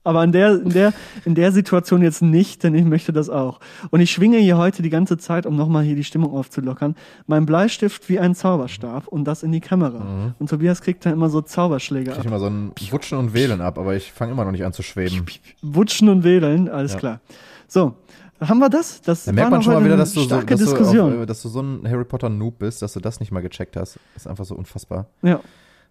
Aber 0.04 0.24
in 0.24 0.32
der, 0.32 0.62
in 0.62 0.70
der, 0.70 0.94
in 1.26 1.34
der 1.34 1.52
Situation 1.52 2.04
jetzt 2.04 2.22
nicht, 2.22 2.64
denn 2.64 2.76
ich 2.76 2.86
möchte 2.86 3.12
das 3.12 3.28
auch. 3.28 3.60
Und 3.90 4.02
ich 4.02 4.12
schwinge 4.12 4.38
hier 4.38 4.56
heute 4.56 4.84
die 4.84 4.92
ganze 4.92 5.18
Zeit, 5.18 5.48
um 5.48 5.56
nochmal 5.56 5.84
hier 5.84 5.96
die 5.96 6.04
Stimmung 6.04 6.32
aufzulockern, 6.32 6.94
mein 7.26 7.48
Bleistift 7.48 8.08
wie 8.08 8.20
ein 8.20 8.36
Zauberstab 8.36 9.08
und 9.08 9.24
das 9.26 9.42
in 9.42 9.52
die 9.52 9.62
Kamera. 9.62 10.34
Und 10.38 10.48
Tobias 10.48 10.82
kriegt 10.82 11.08
dann 11.08 11.14
immer 11.14 11.30
so 11.32 11.42
Zauberschläge 11.42 12.12
ich 12.12 12.20
ab. 12.20 12.26
immer 12.26 12.38
so 12.38 12.46
ein 12.46 12.72
Wutschen 12.92 13.18
und 13.18 13.34
Wählen 13.34 13.62
ab, 13.62 13.80
aber 13.80 13.96
ich 13.96 14.12
fange 14.12 14.32
immer 14.34 14.46
noch 14.46 14.52
nicht 14.52 14.64
an 14.64 14.74
zu 14.74 14.84
schweben. 14.84 15.26
Wutschen 15.64 16.08
und 16.10 16.24
wedeln, 16.24 16.70
alles 16.70 16.94
Ja. 16.94 17.00
klar. 17.00 17.20
So, 17.68 17.96
haben 18.42 18.60
wir 18.60 18.70
das? 18.70 19.02
Das 19.02 19.26
Da 19.26 19.32
merkt 19.32 19.52
man 19.52 19.62
schon 19.62 19.74
mal 19.74 19.84
wieder, 19.86 19.98
dass 19.98 20.14
du, 20.14 20.22
so, 20.22 20.26
starke 20.28 20.46
dass, 20.48 20.60
du 20.60 20.66
Diskussion. 20.66 21.14
auf, 21.18 21.24
äh, 21.24 21.26
dass 21.26 21.42
du 21.42 21.50
so 21.50 21.62
ein 21.62 21.88
Harry 21.90 22.04
Potter 22.06 22.30
Noob 22.30 22.60
bist, 22.60 22.82
dass 22.82 22.94
du 22.94 23.00
das 23.00 23.20
nicht 23.20 23.32
mal 23.32 23.42
gecheckt 23.42 23.76
hast. 23.78 23.98
ist 24.16 24.28
einfach 24.28 24.46
so 24.46 24.56
unfassbar. 24.56 25.08
ja, 25.22 25.40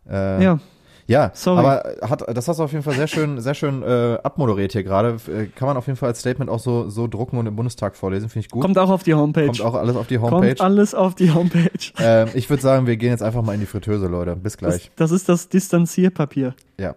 Äh, 0.09 0.43
ja. 0.45 0.59
Ja, 1.07 1.33
Sorry. 1.35 1.59
aber 1.59 1.83
hat, 2.09 2.25
das 2.35 2.49
hast 2.49 2.57
du 2.61 2.63
auf 2.63 2.73
jeden 2.73 2.83
Fall 2.83 2.95
sehr 2.95 3.07
schön, 3.07 3.39
sehr 3.39 3.53
schön 3.53 3.83
äh, 3.83 4.17
abmoderiert 4.23 4.73
hier 4.73 4.83
gerade. 4.85 5.19
Äh, 5.29 5.49
Kann 5.55 5.69
man 5.69 5.77
auf 5.77 5.87
jeden 5.87 5.99
Fall 5.99 6.09
als 6.09 6.21
Statement 6.21 6.51
auch 6.51 6.59
so, 6.61 6.89
so 6.89 7.07
drucken 7.09 7.37
und 7.37 7.45
im 7.47 7.55
Bundestag 7.57 7.95
vorlesen, 7.95 8.31
finde 8.31 8.47
ich 8.47 8.51
gut. 8.51 8.63
Kommt 8.63 8.79
auch 8.79 8.89
auf 8.89 9.03
die 9.03 9.13
Homepage. 9.13 9.45
Kommt 9.45 9.61
auch 9.61 9.75
alles 9.75 9.97
auf 9.97 10.07
die 10.07 10.19
Homepage. 10.19 10.47
Kommt 10.55 10.61
alles 10.63 10.95
auf 10.95 11.15
die 11.15 11.31
Homepage. 11.31 11.69
Ähm, 11.99 12.29
ich 12.33 12.49
würde 12.49 12.63
sagen, 12.63 12.87
wir 12.87 12.97
gehen 12.97 13.11
jetzt 13.11 13.23
einfach 13.23 13.43
mal 13.43 13.53
in 13.53 13.61
die 13.61 13.67
Fritteuse, 13.67 14.07
Leute. 14.07 14.35
Bis 14.35 14.55
Das, 14.55 14.59
gleich. 14.59 14.91
das 14.97 15.11
ist 15.11 15.29
das 15.29 15.51
Distanzierpapier. 15.51 16.55
Ja. 16.81 16.95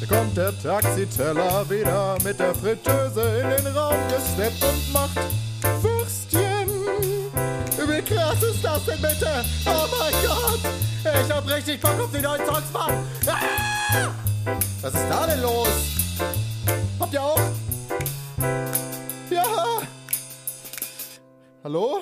Da 0.00 0.06
kommt 0.06 0.36
der 0.36 0.56
Taxiteller 0.62 1.68
wieder 1.68 2.16
mit 2.22 2.38
der 2.38 2.54
Fritteuse 2.54 3.40
in 3.40 3.64
den 3.64 3.76
Raum 3.76 3.96
gesteppt 4.08 4.62
und 4.62 4.92
macht 4.92 5.18
Würstchen. 5.82 6.68
das 8.62 8.84
denn 8.84 9.00
bitte? 9.00 9.44
Oh 9.66 9.86
mein 9.98 10.12
Gott! 10.24 10.60
Ich 11.24 11.32
hab 11.32 11.48
richtig 11.48 11.80
Bock 11.80 11.98
auf 12.00 12.10
die 12.12 12.20
neuen 12.20 12.44
Songs, 12.46 12.72
Mann! 12.72 12.92
Ah! 13.26 14.08
Was 14.80 14.94
ist 14.94 15.08
da 15.08 15.26
denn 15.26 15.42
los? 15.42 15.68
Habt 17.00 17.12
ihr 17.12 17.22
auch? 17.22 17.40
Ja! 19.30 19.44
Hallo? 21.64 22.00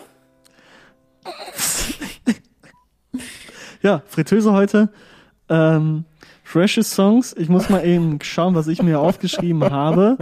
Ja, 3.82 4.02
Fritteuse 4.06 4.52
heute. 4.52 4.88
Ähm, 5.48 6.04
freshe 6.46 6.84
Songs. 6.84 7.34
Ich 7.36 7.48
muss 7.48 7.68
mal 7.68 7.84
eben 7.84 8.18
schauen, 8.22 8.54
was 8.54 8.68
ich 8.68 8.80
mir 8.80 9.00
aufgeschrieben 9.00 9.64
habe. 9.70 10.16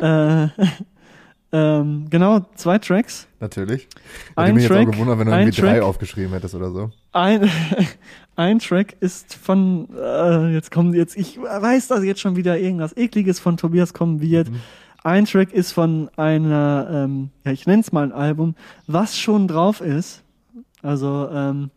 Äh, 0.00 0.48
ähm, 1.52 2.06
genau, 2.08 2.40
zwei 2.54 2.78
Tracks. 2.78 3.28
Natürlich. 3.38 3.82
Hätte 3.82 3.90
Ein 4.36 4.54
mich 4.54 4.64
jetzt 4.64 4.72
Track, 4.72 4.88
auch 4.88 4.92
gewundert, 4.92 5.18
wenn 5.18 5.26
du 5.26 5.32
ein 5.34 5.40
irgendwie 5.42 5.60
drei 5.60 5.74
Track. 5.74 5.82
aufgeschrieben 5.82 6.32
hättest 6.32 6.54
oder 6.54 6.70
so. 6.70 6.90
Ein, 7.12 7.50
ein 8.36 8.58
Track 8.60 8.96
ist 9.00 9.34
von, 9.34 9.88
äh, 9.94 10.54
jetzt 10.54 10.70
kommt 10.70 10.94
jetzt, 10.94 11.16
ich 11.18 11.38
weiß, 11.38 11.88
dass 11.88 12.02
jetzt 12.02 12.20
schon 12.22 12.34
wieder 12.36 12.58
irgendwas 12.58 12.96
Ekliges 12.96 13.38
von 13.38 13.58
Tobias 13.58 13.92
kommen 13.92 14.22
wird. 14.22 14.48
Ein 15.04 15.26
Track 15.26 15.52
ist 15.52 15.72
von 15.72 16.08
einer, 16.16 16.88
ähm, 16.90 17.28
ja, 17.44 17.52
ich 17.52 17.66
nenne 17.66 17.82
es 17.82 17.92
mal 17.92 18.04
ein 18.04 18.12
Album, 18.12 18.54
was 18.86 19.18
schon 19.18 19.48
drauf 19.48 19.82
ist. 19.82 20.22
Also, 20.80 21.28
ähm, 21.30 21.70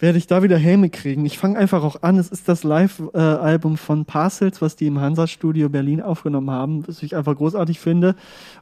werde 0.00 0.18
ich 0.18 0.26
da 0.26 0.42
wieder 0.42 0.56
Häme 0.56 0.90
kriegen. 0.90 1.24
Ich 1.26 1.38
fange 1.38 1.58
einfach 1.58 1.84
auch 1.84 2.02
an. 2.02 2.18
Es 2.18 2.28
ist 2.28 2.48
das 2.48 2.64
Live-Album 2.64 3.76
von 3.76 4.06
Parcels, 4.06 4.60
was 4.60 4.74
die 4.74 4.86
im 4.86 5.00
Hansa-Studio 5.00 5.68
Berlin 5.68 6.00
aufgenommen 6.00 6.50
haben, 6.50 6.88
was 6.88 7.02
ich 7.02 7.14
einfach 7.14 7.36
großartig 7.36 7.78
finde. 7.78 8.16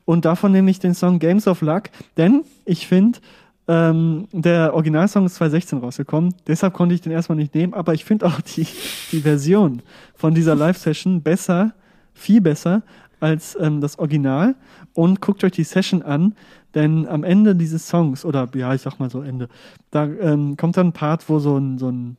Und 0.04 0.24
davon 0.24 0.52
nehme 0.52 0.70
ich 0.70 0.80
den 0.80 0.94
Song 0.94 1.20
Games 1.20 1.46
of 1.46 1.62
Luck, 1.62 1.84
denn 2.16 2.42
ich 2.64 2.86
finde, 2.86 3.20
ähm, 3.68 4.26
der 4.32 4.74
Originalsong 4.74 5.26
ist 5.26 5.36
2016 5.36 5.78
rausgekommen, 5.78 6.34
deshalb 6.46 6.74
konnte 6.74 6.94
ich 6.94 7.02
den 7.02 7.12
erstmal 7.12 7.36
nicht 7.36 7.54
nehmen, 7.54 7.74
aber 7.74 7.94
ich 7.94 8.04
finde 8.04 8.26
auch 8.26 8.40
die, 8.40 8.66
die 9.12 9.20
Version 9.20 9.82
von 10.14 10.34
dieser 10.34 10.54
Live-Session 10.54 11.22
besser, 11.22 11.72
viel 12.14 12.40
besser 12.40 12.82
als 13.20 13.56
ähm, 13.60 13.80
das 13.80 13.98
Original. 13.98 14.54
Und 14.98 15.20
guckt 15.20 15.44
euch 15.44 15.52
die 15.52 15.62
Session 15.62 16.02
an, 16.02 16.34
denn 16.74 17.06
am 17.06 17.22
Ende 17.22 17.54
dieses 17.54 17.86
Songs, 17.86 18.24
oder 18.24 18.48
ja, 18.56 18.74
ich 18.74 18.82
sag 18.82 18.98
mal 18.98 19.08
so 19.08 19.22
Ende, 19.22 19.48
da 19.92 20.06
ähm, 20.06 20.56
kommt 20.56 20.76
dann 20.76 20.88
ein 20.88 20.92
Part, 20.92 21.28
wo 21.28 21.38
so 21.38 21.56
ein, 21.56 21.78
so 21.78 21.88
ein 21.88 22.16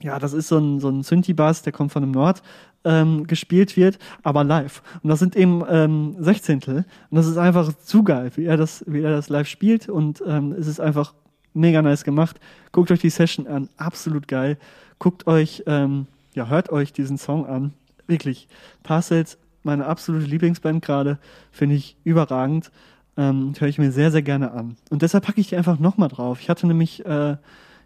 ja, 0.00 0.18
das 0.18 0.32
ist 0.32 0.48
so 0.48 0.56
ein, 0.56 0.80
so 0.80 0.88
ein 0.88 1.02
Synthi-Bass, 1.02 1.60
der 1.60 1.74
kommt 1.74 1.92
von 1.92 2.00
dem 2.00 2.10
Nord, 2.10 2.42
ähm, 2.84 3.26
gespielt 3.26 3.76
wird, 3.76 3.98
aber 4.22 4.44
live. 4.44 4.82
Und 5.02 5.10
das 5.10 5.18
sind 5.18 5.36
eben 5.36 5.62
ähm, 5.68 6.16
Sechzehntel. 6.18 6.86
Und 7.10 7.16
das 7.18 7.26
ist 7.26 7.36
einfach 7.36 7.70
zu 7.74 8.02
geil, 8.02 8.30
wie 8.34 8.46
er 8.46 8.56
das, 8.56 8.82
wie 8.86 9.02
er 9.02 9.10
das 9.10 9.28
live 9.28 9.46
spielt. 9.46 9.90
Und 9.90 10.22
ähm, 10.26 10.52
es 10.52 10.68
ist 10.68 10.80
einfach 10.80 11.12
mega 11.52 11.82
nice 11.82 12.04
gemacht. 12.04 12.40
Guckt 12.72 12.90
euch 12.90 13.00
die 13.00 13.10
Session 13.10 13.46
an, 13.46 13.68
absolut 13.76 14.26
geil. 14.26 14.56
Guckt 14.98 15.26
euch, 15.26 15.64
ähm, 15.66 16.06
ja, 16.32 16.48
hört 16.48 16.70
euch 16.72 16.94
diesen 16.94 17.18
Song 17.18 17.44
an. 17.44 17.74
Wirklich. 18.06 18.48
Parcels, 18.84 19.36
meine 19.62 19.86
absolute 19.86 20.26
Lieblingsband 20.26 20.84
gerade, 20.84 21.18
finde 21.50 21.74
ich 21.76 21.96
überragend. 22.04 22.70
Ähm, 23.16 23.52
höre 23.58 23.68
ich 23.68 23.78
mir 23.78 23.92
sehr, 23.92 24.10
sehr 24.10 24.22
gerne 24.22 24.52
an. 24.52 24.76
Und 24.88 25.02
deshalb 25.02 25.24
packe 25.26 25.40
ich 25.40 25.48
die 25.48 25.56
einfach 25.56 25.78
nochmal 25.78 26.08
drauf. 26.08 26.40
Ich 26.40 26.48
hatte 26.48 26.66
nämlich, 26.66 27.04
äh, 27.04 27.36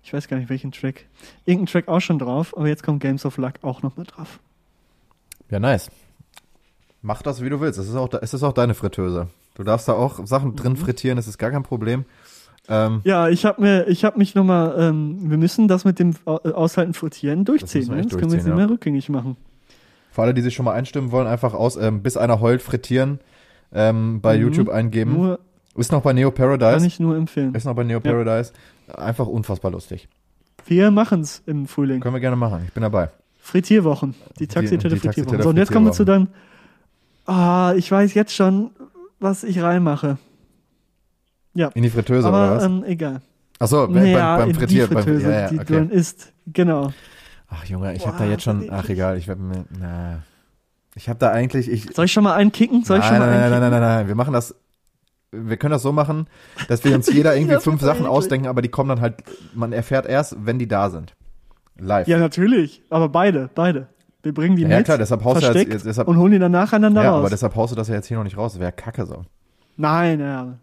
ich 0.02 0.12
weiß 0.12 0.28
gar 0.28 0.36
nicht 0.36 0.48
welchen 0.50 0.70
Track, 0.70 1.06
irgendeinen 1.46 1.66
Track 1.66 1.88
auch 1.88 2.00
schon 2.00 2.18
drauf, 2.18 2.54
aber 2.56 2.68
jetzt 2.68 2.82
kommt 2.82 3.00
Games 3.00 3.24
of 3.24 3.38
Luck 3.38 3.54
auch 3.62 3.82
nochmal 3.82 4.06
drauf. 4.06 4.38
Ja, 5.50 5.58
nice. 5.58 5.90
Mach 7.02 7.22
das, 7.22 7.42
wie 7.42 7.50
du 7.50 7.60
willst. 7.60 7.78
Es 7.78 7.88
ist 7.88 7.96
auch, 7.96 8.08
es 8.20 8.32
ist 8.34 8.42
auch 8.42 8.52
deine 8.52 8.74
Fritteuse. 8.74 9.28
Du 9.54 9.62
darfst 9.64 9.88
da 9.88 9.92
auch 9.94 10.26
Sachen 10.26 10.50
Mhm. 10.50 10.56
drin 10.56 10.76
frittieren, 10.76 11.16
das 11.16 11.26
ist 11.28 11.38
gar 11.38 11.50
kein 11.50 11.62
Problem. 11.62 12.04
Ähm, 12.68 13.00
Ja, 13.04 13.28
ich 13.28 13.44
habe 13.44 13.60
mir, 13.60 13.88
ich 13.88 14.04
habe 14.04 14.18
mich 14.18 14.34
nochmal, 14.34 14.74
ähm, 14.78 15.30
wir 15.30 15.36
müssen 15.36 15.68
das 15.68 15.84
mit 15.84 15.98
dem 15.98 16.14
Au- 16.24 16.36
Aushalten 16.38 16.94
frittieren 16.94 17.44
durchziehen. 17.44 17.88
wir 17.88 17.96
Ne? 17.96 18.02
Das 18.02 18.10
können 18.12 18.30
wir 18.30 18.36
jetzt 18.36 18.36
durchziehen, 18.36 18.36
nicht 18.38 18.48
ja. 18.48 18.54
mehr 18.56 18.70
rückgängig 18.70 19.08
machen. 19.10 19.36
Für 20.14 20.22
alle, 20.22 20.32
die 20.32 20.42
sich 20.42 20.54
schon 20.54 20.64
mal 20.64 20.72
einstimmen 20.74 21.10
wollen, 21.10 21.26
einfach 21.26 21.54
aus, 21.54 21.76
ähm, 21.76 22.02
bis 22.02 22.16
einer 22.16 22.40
heult 22.40 22.62
frittieren, 22.62 23.18
ähm, 23.72 24.20
bei 24.20 24.36
Mhm. 24.36 24.42
YouTube 24.44 24.68
eingeben. 24.68 25.12
Nur, 25.14 25.40
Ist 25.76 25.90
noch 25.90 26.02
bei 26.02 26.12
Neo 26.12 26.30
kann 26.30 26.56
Paradise. 26.56 26.86
ich 26.86 27.00
nur 27.00 27.16
empfehlen. 27.16 27.52
Ist 27.54 27.64
noch 27.64 27.74
bei 27.74 27.82
Neo 27.82 27.98
Ja. 28.02 28.12
Paradise. 28.12 28.52
Einfach 28.96 29.26
unfassbar 29.26 29.72
lustig. 29.72 30.08
Wir 30.66 30.92
machen's 30.92 31.42
im 31.46 31.66
Frühling. 31.66 32.00
Können 32.00 32.14
wir 32.14 32.20
gerne 32.20 32.36
machen. 32.36 32.62
Ich 32.66 32.72
bin 32.72 32.82
dabei. 32.82 33.10
Frittierwochen. 33.40 34.14
Die 34.38 34.46
Taxiteller 34.46 34.96
Frittierwochen. 34.96 35.42
So, 35.42 35.48
und 35.48 35.56
jetzt 35.56 35.72
kommen 35.72 35.86
wir 35.86 35.92
zu 35.92 36.04
dann, 36.04 36.28
ah, 37.26 37.74
ich 37.76 37.90
weiß 37.90 38.14
jetzt 38.14 38.32
schon, 38.34 38.70
was 39.18 39.42
ich 39.42 39.60
reinmache. 39.60 40.16
In 41.54 41.82
die 41.82 41.90
Fritteuse 41.90 42.28
oder 42.28 42.36
Aber 42.36 42.56
was? 42.56 42.64
ähm, 42.64 42.84
egal. 42.86 43.20
Achso, 43.58 43.86
beim, 43.86 43.94
Naja, 43.94 44.36
beim 44.38 44.50
in 44.50 44.54
Frittieren. 44.54 44.88
die 44.90 44.94
Beim, 44.94 45.04
Fritteuse, 45.04 45.30
ja, 45.30 45.40
ja, 45.40 45.48
die 45.48 45.56
okay. 45.56 45.64
du 45.66 45.74
dann 45.74 45.90
isst. 45.90 46.32
Genau. 46.52 46.92
Ach 47.54 47.64
Junge, 47.66 47.94
ich 47.94 48.06
habe 48.06 48.16
Boah, 48.18 48.24
da 48.24 48.30
jetzt 48.30 48.42
schon, 48.42 48.66
das 48.66 48.70
ach 48.84 48.88
egal, 48.88 49.16
ich 49.18 49.28
werde 49.28 49.42
mir, 49.42 49.64
na, 49.78 50.22
ich 50.94 51.08
habe 51.08 51.18
da 51.18 51.30
eigentlich, 51.30 51.70
ich, 51.70 51.92
Soll 51.94 52.06
ich 52.06 52.12
schon 52.12 52.24
mal 52.24 52.34
einen 52.34 52.52
kicken? 52.52 52.84
Soll 52.84 52.98
ich 52.98 53.04
nein, 53.04 53.10
schon 53.10 53.18
mal 53.20 53.26
nein, 53.26 53.40
einen 53.42 53.50
nein, 53.50 53.60
nein, 53.60 53.70
kicken? 53.70 53.80
nein, 53.82 53.96
nein, 53.98 54.08
wir 54.08 54.14
machen 54.14 54.32
das, 54.32 54.54
wir 55.32 55.56
können 55.56 55.72
das 55.72 55.82
so 55.82 55.92
machen, 55.92 56.26
dass 56.68 56.84
wir 56.84 56.94
uns 56.94 57.06
jeder 57.12 57.34
irgendwie 57.36 57.54
Das 57.54 57.64
fünf 57.64 57.80
Sachen 57.80 58.06
ausdenken, 58.06 58.46
aber 58.48 58.62
die 58.62 58.68
kommen 58.68 58.88
dann 58.88 59.00
halt, 59.00 59.16
man 59.54 59.72
erfährt 59.72 60.06
erst, 60.06 60.36
wenn 60.46 60.58
die 60.58 60.68
da 60.68 60.90
sind. 60.90 61.14
Live. 61.76 62.06
Ja, 62.06 62.18
natürlich. 62.18 62.82
Aber 62.90 63.08
beide, 63.08 63.50
beide. 63.54 63.88
Wir 64.22 64.32
bringen 64.32 64.56
die 64.56 64.62
Ja, 64.62 64.68
mit, 64.76 64.84
klar, 64.84 64.96
deshalb 64.96 65.24
haust 65.24 65.38
du 65.38 65.46
versteckt 65.46 65.72
jetzt- 65.72 65.84
deshalb- 65.84 66.06
und 66.08 66.16
holen 66.16 66.32
die 66.32 66.38
dann 66.38 66.52
nacheinander 66.52 67.02
Ja, 67.02 67.10
raus. 67.10 67.18
aber 67.20 67.30
deshalb 67.30 67.54
haust 67.56 67.72
du 67.72 67.76
das 67.76 67.88
ja 67.88 67.96
jetzt 67.96 68.06
hier 68.06 68.16
noch 68.16 68.24
nicht 68.24 68.36
raus, 68.36 68.52
das 68.52 68.60
wäre 68.60 68.72
kacke 68.72 69.04
so. 69.06 69.24
Nein, 69.76 70.20
ja. 70.20 70.54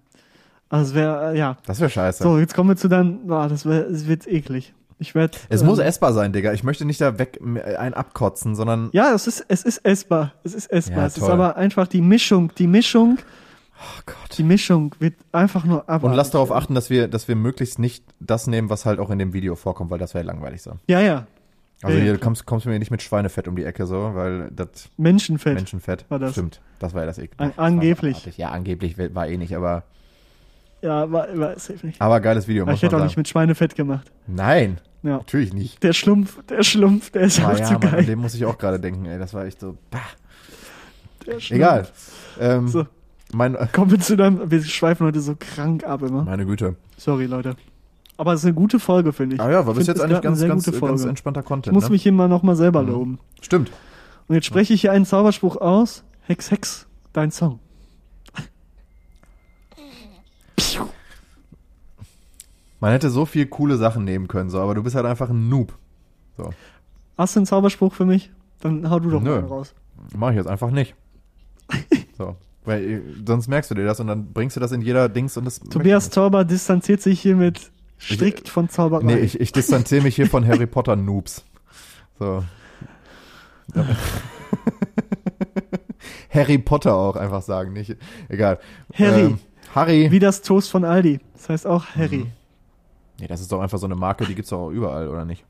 Also 0.70 0.92
es 0.92 0.96
wäre, 0.96 1.34
äh, 1.34 1.38
ja. 1.38 1.58
Das 1.66 1.82
wäre 1.82 1.90
scheiße. 1.90 2.24
So, 2.24 2.40
jetzt 2.40 2.56
kommen 2.56 2.70
wir 2.70 2.78
zu 2.78 2.88
dann, 2.88 3.28
boah, 3.28 3.50
das 3.50 3.66
wär, 3.66 3.88
es 3.90 4.08
wird 4.08 4.26
eklig. 4.26 4.74
Ich 5.02 5.16
werde. 5.16 5.36
es 5.50 5.64
muss 5.64 5.80
essbar 5.80 6.14
sein, 6.14 6.32
Digga. 6.32 6.54
Ich 6.54 6.64
möchte 6.64 6.86
nicht 6.86 7.02
da 7.02 7.18
weg 7.18 7.40
ein 7.42 7.96
abkotzen, 7.96 8.54
sondern, 8.56 8.90
Ja, 8.94 9.14
es 9.16 9.26
ist, 9.26 9.44
es 9.48 9.64
ist 9.64 9.80
essbar. 9.80 10.32
Es 10.44 10.54
ist 10.54 10.68
essbar. 10.72 11.00
Ja, 11.00 11.06
es 11.08 11.18
ist 11.18 11.24
aber 11.28 11.58
einfach 11.58 11.88
die 11.88 12.02
Mischung, 12.02 12.52
die 12.60 12.68
Mischung, 12.68 13.18
oh 13.80 14.02
Gott. 14.06 14.38
die 14.38 14.44
Mischung 14.44 14.94
wird 15.00 15.16
einfach 15.32 15.66
nur 15.66 15.90
ab. 15.90 16.04
Und 16.04 16.14
lass 16.14 16.30
darauf 16.30 16.52
achten, 16.52 16.76
dass 16.76 16.92
wir, 16.92 17.08
dass 17.08 17.28
wir 17.28 17.36
möglichst 17.36 17.80
nicht 17.80 18.04
das 18.20 18.46
nehmen, 18.46 18.70
was 18.70 18.86
halt 18.86 19.00
auch 19.00 19.10
in 19.10 19.18
dem 19.18 19.34
Video 19.34 19.56
vorkommt, 19.56 19.90
weil 19.90 19.98
das 19.98 20.14
wäre 20.14 20.24
langweilig 20.24 20.62
so. 20.62 20.74
Ja, 20.88 21.00
ja. 21.02 21.26
Also 21.82 21.98
Ja, 21.98 22.04
hier 22.04 22.14
klar. 22.14 22.24
kommst, 22.26 22.46
kommst 22.46 22.68
du 22.68 22.70
mir 22.70 22.78
nicht 22.78 22.92
mit 22.92 23.02
Schweinefett 23.02 23.48
um 23.48 23.56
die 23.56 23.64
Ecke 23.64 23.88
so, 23.88 24.12
weil 24.14 24.52
das 24.52 24.88
Menschenfett. 24.98 25.56
Menschenfett. 25.56 26.06
war 26.10 26.20
das. 26.20 26.34
Stimmt, 26.34 26.62
das 26.78 26.94
war 26.94 27.02
ja 27.02 27.08
das 27.08 27.18
Ekel. 27.18 27.34
An- 27.38 27.50
Das 27.50 27.58
angeblich. 27.58 28.18
abartig. 28.18 28.38
Ja, 28.38 28.50
angeblich 28.52 29.00
war 29.16 29.28
eh 29.28 29.38
nicht, 29.38 29.56
aber, 29.56 29.82
Ja, 30.84 31.12
war, 31.12 31.28
war 31.40 31.58
safe 31.58 31.88
nicht. 31.88 32.00
aber 32.00 32.20
geiles 32.20 32.48
Video, 32.48 32.66
Aber 32.66 32.74
ich 32.74 32.84
hätte 32.84 32.96
auch 32.96 33.00
sagen. 33.00 33.08
nicht 33.08 33.18
mit 33.18 33.28
Schweinefett 33.28 33.76
gemacht. 33.76 34.12
Nein, 34.28 34.78
Ja. 35.04 35.18
natürlich 35.18 35.54
nicht. 35.54 35.82
Der 35.84 35.94
Schlumpf, 35.94 36.44
der 36.46 36.64
Schlumpf, 36.64 37.10
der 37.12 37.24
ist 37.24 37.40
Ah, 37.40 37.52
auch 37.54 37.58
ja, 37.58 37.66
zu 37.66 37.74
Mann, 37.74 37.84
an 37.84 37.92
geil. 37.92 38.06
dem 38.06 38.20
muss 38.20 38.36
ich 38.36 38.46
auch 38.46 38.58
gerade 38.58 38.80
denken, 38.80 39.06
ey, 39.06 39.18
das 39.18 39.34
war 39.34 39.46
echt 39.46 39.60
so, 39.60 39.78
bah. 39.90 40.00
Der 41.26 41.40
Schlumpf. 41.40 41.52
Egal. 41.52 41.88
Ähm, 42.40 42.68
So. 42.68 42.86
mein, 43.34 43.58
Kommen 43.72 43.92
wir 43.92 44.00
zu 44.00 44.16
deinem, 44.16 44.50
wir 44.52 44.64
schweifen 44.64 45.06
heute 45.08 45.20
so 45.22 45.36
krank 45.40 45.84
ab 45.84 46.02
immer. 46.04 46.24
meine 46.24 46.46
Güte. 46.46 46.76
Sorry, 46.98 47.26
Leute. 47.26 47.56
Aber 48.18 48.34
es 48.34 48.42
ist 48.42 48.46
eine 48.46 48.54
gute 48.54 48.80
Folge, 48.80 49.14
finde 49.14 49.36
ich. 49.36 49.42
Ah 49.42 49.50
ja, 49.50 49.66
war 49.66 49.74
bis 49.74 49.88
jetzt 49.88 50.00
eigentlich 50.02 50.22
ganz, 50.22 50.38
sehr 50.40 50.48
ganz, 50.48 50.66
gute 50.66 50.78
ganz 50.80 50.90
Folge. 51.00 51.10
entspannter 51.10 51.40
Ich 51.42 51.46
Content. 51.48 51.74
muss 51.74 51.86
ne? 51.86 51.90
mich 51.92 52.04
hier 52.04 52.12
mal 52.12 52.28
nochmal 52.28 52.56
selber 52.56 52.84
Mhm. 52.84 52.90
loben. 52.90 53.20
Stimmt. 53.42 53.72
Und 54.28 54.36
jetzt 54.36 54.46
spreche 54.46 54.74
ich 54.74 54.82
hier 54.82 54.92
einen 54.92 55.06
Zauberspruch 55.06 55.56
aus. 55.58 56.04
Hex, 56.22 56.52
Hex, 56.52 56.88
dein 57.14 57.32
Song. 57.32 57.60
Man 62.82 62.92
hätte 62.92 63.10
so 63.12 63.26
viel 63.26 63.46
coole 63.46 63.78
Sachen 63.78 64.04
nehmen 64.04 64.28
können, 64.28 64.50
so, 64.50 64.60
aber 64.60 64.76
du 64.76 64.84
bist 64.84 64.96
halt 64.96 65.06
einfach 65.06 65.30
ein 65.30 65.48
Noob. 65.48 65.78
Hast 67.18 67.36
du 67.36 67.40
einen 67.40 67.46
Zauberspruch 67.46 67.94
für 67.94 68.06
mich? 68.06 68.32
Dann 68.60 68.90
hau 68.90 69.00
du 69.00 69.12
doch 69.12 69.22
Nö. 69.22 69.40
mal 69.42 69.48
raus. 69.48 69.76
Mach 70.16 70.32
ich 70.32 70.38
jetzt 70.38 70.48
einfach 70.48 70.72
nicht. 70.72 70.96
so. 72.18 72.36
Weil 72.66 72.84
äh, 72.84 73.02
sonst 73.26 73.48
merkst 73.48 73.70
du 73.70 73.76
dir 73.76 73.86
das 73.86 74.00
und 74.00 74.08
dann 74.08 74.34
bringst 74.34 74.56
du 74.56 74.60
das 74.60 74.72
in 74.72 74.82
jeder 74.82 75.10
Dings 75.10 75.38
und 75.38 75.46
das. 75.46 75.60
Tobias 75.60 76.10
Tauber 76.10 76.44
distanziert 76.44 77.02
sich 77.02 77.22
hiermit 77.22 77.72
strikt 78.00 78.50
von 78.50 78.68
Zauberei. 78.68 79.04
Nee, 79.04 79.18
ich, 79.20 79.40
ich 79.40 79.52
distanziere 79.52 80.02
mich 80.02 80.16
hier 80.16 80.26
von 80.26 80.46
Harry 80.48 80.66
Potter 80.66 80.96
Noobs. 80.96 81.46
So. 82.18 82.44
Harry 86.32 86.58
Potter 86.58 86.96
auch 86.96 87.16
einfach 87.16 87.44
sagen, 87.44 87.74
nicht. 87.74 87.96
Egal. 88.28 88.60
Harry. 88.94 89.22
Ähm, 89.22 89.40
Harry. 89.76 90.12
Wie 90.12 90.20
das 90.20 90.42
Toast 90.42 90.72
von 90.72 90.84
Aldi. 90.84 91.20
Das 91.34 91.50
heißt 91.50 91.68
auch 91.68 91.86
Harry. 91.96 92.18
Mhm. 92.18 92.32
Nee, 93.22 93.28
das 93.28 93.40
ist 93.40 93.52
doch 93.52 93.62
einfach 93.62 93.78
so 93.78 93.86
eine 93.86 93.96
Marke, 93.96 94.26
die 94.26 94.34
gibt's 94.34 94.50
doch 94.50 94.58
auch 94.60 94.72
überall, 94.72 95.08
oder 95.08 95.26
nicht? 95.26 95.46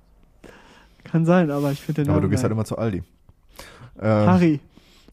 Kann 1.05 1.25
sein, 1.25 1.49
aber 1.49 1.71
ich 1.71 1.79
finde 1.81 2.01
den 2.01 2.09
Aber 2.09 2.17
Namen 2.17 2.23
du 2.23 2.29
gehst 2.29 2.43
halt 2.43 2.51
immer 2.51 2.65
zu 2.65 2.77
Aldi. 2.77 3.01
Ähm, 3.97 4.27
Harry. 4.27 4.59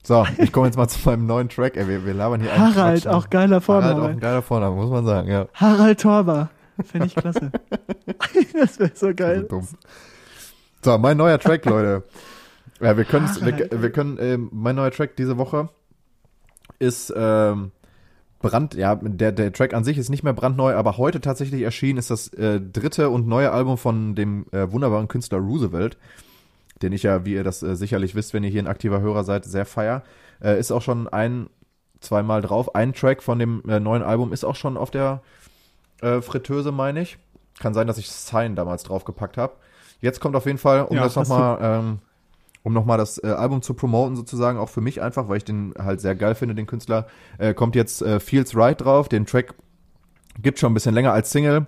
So, 0.02 0.26
ich 0.38 0.50
komme 0.50 0.66
jetzt 0.66 0.76
mal 0.76 0.88
zu 0.88 0.98
meinem 1.08 1.26
neuen 1.26 1.48
Track. 1.48 1.76
Ey, 1.76 1.86
wir, 1.86 2.04
wir 2.04 2.14
labern 2.14 2.40
hier 2.40 2.56
Harald, 2.58 3.02
Quatsch, 3.02 3.04
ne? 3.04 3.16
auch 3.16 3.30
geiler 3.30 3.60
Harald, 3.60 3.62
auch 3.62 3.64
Vorname. 3.64 4.08
ein 4.08 4.20
geiler 4.20 4.42
Vorname, 4.42 4.74
muss 4.74 4.90
man 4.90 5.06
sagen, 5.06 5.28
ja. 5.28 5.46
Harald 5.54 6.00
Torber. 6.00 6.50
Fände 6.84 7.06
ich 7.06 7.14
klasse. 7.14 7.52
das 8.52 8.78
wäre 8.80 8.90
so 8.92 9.14
geil. 9.14 9.42
So 9.42 9.48
dumm. 9.48 9.68
So, 10.82 10.98
mein 10.98 11.16
neuer 11.16 11.38
Track, 11.38 11.64
Leute. 11.66 12.02
Ja, 12.80 12.96
wir 12.96 13.04
können, 13.04 13.28
wir, 13.40 13.82
wir 13.82 13.90
können, 13.92 14.18
ähm, 14.20 14.48
mein 14.52 14.74
neuer 14.74 14.90
Track 14.90 15.14
diese 15.14 15.38
Woche 15.38 15.68
ist 16.80 17.12
ähm, 17.16 17.70
brand, 18.40 18.74
ja, 18.74 18.94
der, 18.94 19.32
der 19.32 19.52
Track 19.52 19.74
an 19.74 19.84
sich 19.84 19.98
ist 19.98 20.08
nicht 20.10 20.22
mehr 20.22 20.32
brandneu, 20.32 20.74
aber 20.74 20.96
heute 20.96 21.20
tatsächlich 21.20 21.62
erschienen 21.62 21.98
ist 21.98 22.10
das 22.10 22.28
äh, 22.34 22.60
dritte 22.60 23.10
und 23.10 23.26
neue 23.26 23.50
Album 23.50 23.78
von 23.78 24.14
dem 24.14 24.46
äh, 24.52 24.70
wunderbaren 24.70 25.08
Künstler 25.08 25.38
Roosevelt, 25.38 25.96
den 26.82 26.92
ich 26.92 27.02
ja, 27.02 27.24
wie 27.24 27.34
ihr 27.34 27.44
das 27.44 27.62
äh, 27.62 27.74
sicherlich 27.74 28.14
wisst, 28.14 28.34
wenn 28.34 28.44
ihr 28.44 28.50
hier 28.50 28.62
ein 28.62 28.68
aktiver 28.68 29.00
Hörer 29.00 29.24
seid, 29.24 29.44
sehr 29.44 29.66
feier. 29.66 30.02
Äh, 30.40 30.58
ist 30.58 30.70
auch 30.70 30.82
schon 30.82 31.08
ein, 31.08 31.48
zweimal 32.00 32.42
drauf. 32.42 32.74
Ein 32.74 32.92
Track 32.92 33.22
von 33.22 33.38
dem 33.38 33.62
äh, 33.68 33.80
neuen 33.80 34.02
Album 34.02 34.32
ist 34.32 34.44
auch 34.44 34.56
schon 34.56 34.76
auf 34.76 34.90
der 34.90 35.20
äh, 36.00 36.20
Fritteuse, 36.20 36.70
meine 36.70 37.02
ich. 37.02 37.18
Kann 37.58 37.74
sein, 37.74 37.88
dass 37.88 37.98
ich 37.98 38.08
Sign 38.08 38.54
damals 38.54 38.84
draufgepackt 38.84 39.36
habe. 39.36 39.54
Jetzt 40.00 40.20
kommt 40.20 40.36
auf 40.36 40.46
jeden 40.46 40.58
Fall, 40.58 40.82
um 40.82 40.96
Ja, 40.96 41.02
das 41.02 41.16
nochmal, 41.16 41.58
ähm, 41.60 41.98
um 42.68 42.74
nochmal 42.74 42.98
das 42.98 43.16
äh, 43.24 43.28
Album 43.28 43.62
zu 43.62 43.72
promoten, 43.72 44.14
sozusagen, 44.14 44.58
auch 44.58 44.68
für 44.68 44.82
mich 44.82 45.00
einfach, 45.00 45.28
weil 45.28 45.38
ich 45.38 45.44
den 45.44 45.72
halt 45.78 46.02
sehr 46.02 46.14
geil 46.14 46.34
finde, 46.34 46.54
den 46.54 46.66
Künstler, 46.66 47.06
äh, 47.38 47.54
kommt 47.54 47.74
jetzt 47.74 48.02
äh, 48.02 48.20
Feels 48.20 48.54
Right 48.54 48.78
drauf. 48.78 49.08
Den 49.08 49.24
Track 49.24 49.54
gibt 50.40 50.58
schon 50.58 50.70
ein 50.70 50.74
bisschen 50.74 50.94
länger 50.94 51.14
als 51.14 51.30
Single. 51.30 51.66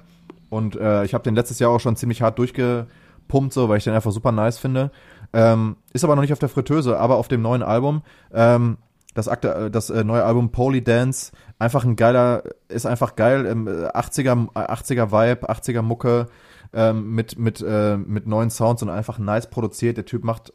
Und 0.51 0.77
äh, 0.77 1.05
ich 1.05 1.15
habe 1.15 1.25
den 1.25 1.35
letztes 1.35 1.59
Jahr 1.59 1.71
auch 1.71 1.81
schon 1.81 1.97
ziemlich 1.97 2.21
hart 2.21 2.39
durchgepumpt, 2.39 3.55
so, 3.55 3.71
weil 3.71 3.79
ich 3.79 3.85
den 3.85 3.95
einfach 3.95 4.13
super 4.13 4.31
nice 4.31 4.59
finde. 4.59 4.91
Ähm, 5.33 5.77
ist 5.95 6.05
aber 6.05 6.17
noch 6.17 6.23
nicht 6.23 6.35
auf 6.35 6.39
der 6.39 6.51
Fritteuse, 6.51 6.99
aber 6.99 7.17
auf 7.17 7.29
dem 7.29 7.41
neuen 7.41 7.63
Album. 7.63 8.03
Ähm, 8.35 8.77
das, 9.15 9.27
akte, 9.27 9.71
das 9.71 9.89
äh, 9.89 10.05
neue 10.05 10.25
Album 10.25 10.53
Poly 10.53 10.85
Dance, 10.85 11.33
einfach 11.59 11.85
ein 11.85 11.97
geiler, 11.97 12.43
ist 12.69 12.85
einfach 12.85 13.17
geil, 13.17 13.47
ähm, 13.47 13.67
80er, 13.67 14.53
80er 14.53 15.13
Vibe, 15.13 15.51
80er 15.51 15.81
Mucke, 15.81 16.27
ähm, 16.75 17.15
mit, 17.15 17.39
mit, 17.39 17.65
äh, 17.67 17.97
mit 17.97 18.27
neuen 18.27 18.51
Sounds 18.51 18.83
und 18.83 18.91
einfach 18.91 19.19
nice 19.19 19.49
produziert. 19.49 19.97
Der 19.97 20.05
Typ 20.05 20.25
macht 20.25 20.53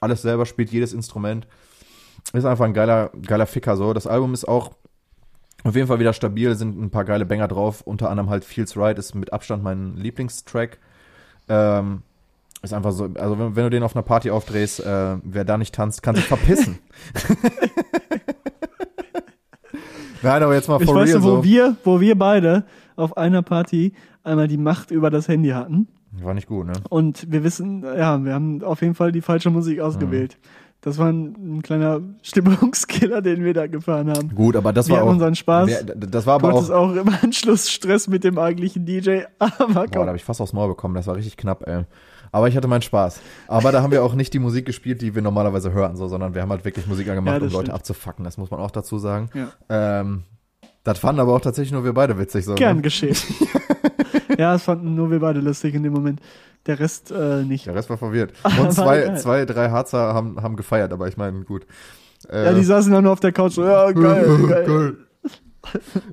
alles 0.00 0.22
selber, 0.22 0.46
spielt 0.46 0.70
jedes 0.70 0.92
Instrument. 0.92 1.46
Ist 2.32 2.44
einfach 2.44 2.64
ein 2.64 2.74
geiler, 2.74 3.10
geiler 3.26 3.46
Ficker 3.46 3.76
so. 3.76 3.92
Das 3.92 4.06
Album 4.06 4.34
ist 4.34 4.46
auch 4.46 4.72
auf 5.64 5.74
jeden 5.74 5.88
Fall 5.88 5.98
wieder 5.98 6.12
stabil, 6.12 6.54
sind 6.54 6.78
ein 6.80 6.90
paar 6.90 7.04
geile 7.04 7.24
Banger 7.24 7.48
drauf, 7.48 7.80
unter 7.80 8.10
anderem 8.10 8.28
halt 8.28 8.44
Feels 8.44 8.76
Right 8.76 8.98
ist 8.98 9.14
mit 9.14 9.32
Abstand 9.32 9.62
mein 9.62 9.96
Lieblingstrack. 9.96 10.78
Ähm, 11.48 12.02
ist 12.62 12.74
einfach 12.74 12.92
so, 12.92 13.08
also 13.14 13.38
wenn, 13.38 13.56
wenn 13.56 13.64
du 13.64 13.70
den 13.70 13.82
auf 13.82 13.96
einer 13.96 14.02
Party 14.02 14.30
aufdrehst, 14.30 14.80
äh, 14.80 15.16
wer 15.22 15.44
da 15.44 15.56
nicht 15.58 15.74
tanzt, 15.74 16.02
kann 16.02 16.16
sich 16.16 16.24
verpissen. 16.24 16.78
Nein, 20.22 20.42
aber 20.42 20.54
jetzt 20.54 20.68
mal 20.68 20.80
Ich 20.80 20.86
for 20.86 20.96
weiß 20.96 21.10
real 21.10 21.20
noch, 21.20 21.26
wo 21.26 21.36
so. 21.36 21.44
wir, 21.44 21.76
wo 21.84 22.00
wir 22.00 22.18
beide 22.18 22.64
auf 22.96 23.16
einer 23.16 23.42
Party 23.42 23.92
einmal 24.22 24.48
die 24.48 24.56
Macht 24.56 24.90
über 24.90 25.10
das 25.10 25.28
Handy 25.28 25.50
hatten. 25.50 25.88
War 26.22 26.34
nicht 26.34 26.46
gut, 26.48 26.66
ne? 26.66 26.72
Und 26.90 27.30
wir 27.30 27.42
wissen, 27.44 27.82
ja, 27.82 28.22
wir 28.24 28.34
haben 28.34 28.62
auf 28.62 28.80
jeden 28.82 28.94
Fall 28.94 29.12
die 29.12 29.20
falsche 29.22 29.50
Musik 29.50 29.80
ausgewählt. 29.80 30.36
Mhm. 30.40 30.48
Das 30.80 30.98
war 30.98 31.08
ein, 31.08 31.34
ein 31.58 31.62
kleiner 31.62 32.00
Stimmungskiller, 32.22 33.22
den 33.22 33.42
wir 33.42 33.54
da 33.54 33.66
gefahren 33.66 34.10
haben. 34.10 34.34
Gut, 34.34 34.54
aber 34.54 34.72
das 34.72 34.86
Wir 34.88 34.92
war 34.92 34.98
hatten 35.00 35.08
auch, 35.08 35.12
unseren 35.12 35.34
Spaß. 35.34 35.68
Wer, 35.68 35.82
das 35.82 36.26
war 36.26 36.34
aber 36.34 36.52
auch, 36.52 36.68
auch 36.70 36.94
im 36.94 37.08
Anschluss 37.22 37.70
Stress 37.70 38.06
mit 38.06 38.22
dem 38.22 38.38
eigentlichen 38.38 38.84
DJ, 38.84 39.20
aber 39.38 39.66
boah, 39.68 39.74
da 39.74 39.86
komm. 39.86 40.06
habe 40.08 40.16
ich 40.16 40.24
fast 40.24 40.40
aufs 40.42 40.52
Maul 40.52 40.68
bekommen, 40.68 40.94
das 40.94 41.06
war 41.06 41.16
richtig 41.16 41.36
knapp, 41.38 41.66
ey. 41.66 41.84
Aber 42.32 42.48
ich 42.48 42.56
hatte 42.56 42.68
meinen 42.68 42.82
Spaß. 42.82 43.20
Aber 43.48 43.72
da 43.72 43.80
haben 43.82 43.92
wir 43.92 44.02
auch 44.04 44.14
nicht 44.14 44.34
die 44.34 44.40
Musik 44.40 44.66
gespielt, 44.66 45.00
die 45.00 45.14
wir 45.14 45.22
normalerweise 45.22 45.72
hören, 45.72 45.96
so, 45.96 46.06
sondern 46.08 46.34
wir 46.34 46.42
haben 46.42 46.50
halt 46.50 46.64
wirklich 46.66 46.86
Musik 46.86 47.08
angemacht, 47.08 47.36
Ja, 47.40 47.46
um 47.46 47.52
Leute 47.52 47.56
stimmt. 47.66 47.70
abzufacken, 47.76 48.24
das 48.24 48.36
muss 48.36 48.50
man 48.50 48.60
auch 48.60 48.70
dazu 48.72 48.98
sagen. 48.98 49.30
Ja. 49.34 50.00
Ähm, 50.00 50.24
das 50.82 50.98
fanden 50.98 51.20
aber 51.20 51.32
auch 51.34 51.40
tatsächlich 51.40 51.72
nur 51.72 51.84
wir 51.84 51.94
beide 51.94 52.18
witzig, 52.18 52.44
so. 52.44 52.56
Gern 52.56 52.76
Ne? 52.76 52.82
geschehen. 52.82 53.16
ja, 54.38 54.54
es 54.54 54.62
fanden 54.62 54.94
nur 54.94 55.10
wir 55.10 55.20
beide 55.20 55.40
lustig 55.40 55.74
in 55.74 55.82
dem 55.82 55.92
Moment. 55.92 56.20
Der 56.66 56.78
Rest 56.80 57.10
äh, 57.10 57.42
nicht. 57.44 57.66
Der 57.66 57.74
Rest 57.74 57.90
war 57.90 57.98
verwirrt. 57.98 58.32
Und 58.60 58.72
zwei, 58.72 59.00
geil. 59.02 59.18
zwei, 59.18 59.44
drei 59.44 59.70
Harzer 59.70 60.14
haben, 60.14 60.42
haben 60.42 60.56
gefeiert, 60.56 60.92
aber 60.92 61.08
ich 61.08 61.16
meine, 61.16 61.44
gut. 61.44 61.66
Äh, 62.28 62.44
Ja, 62.46 62.52
die 62.54 62.64
saßen 62.64 62.90
dann 62.92 63.04
nur 63.04 63.12
auf 63.12 63.20
der 63.20 63.32
Couch 63.32 63.52
so, 63.52 63.64
ja, 63.64 63.90
geil, 63.92 64.64
geil. 64.66 64.96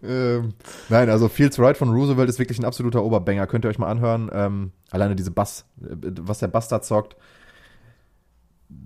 ähm, 0.03 0.53
nein, 0.89 1.09
also 1.09 1.27
Feels 1.29 1.59
Right 1.59 1.77
von 1.77 1.89
Roosevelt 1.89 2.29
ist 2.29 2.39
wirklich 2.39 2.59
ein 2.59 2.65
absoluter 2.65 3.03
Oberbanger. 3.03 3.47
Könnt 3.47 3.65
ihr 3.65 3.69
euch 3.69 3.79
mal 3.79 3.89
anhören. 3.89 4.29
Ähm, 4.33 4.71
alleine 4.91 5.15
diese 5.15 5.31
Bass, 5.31 5.65
äh, 5.81 5.95
was 6.21 6.39
der 6.39 6.47
Bass 6.47 6.67
da 6.67 6.81
zockt. 6.81 7.15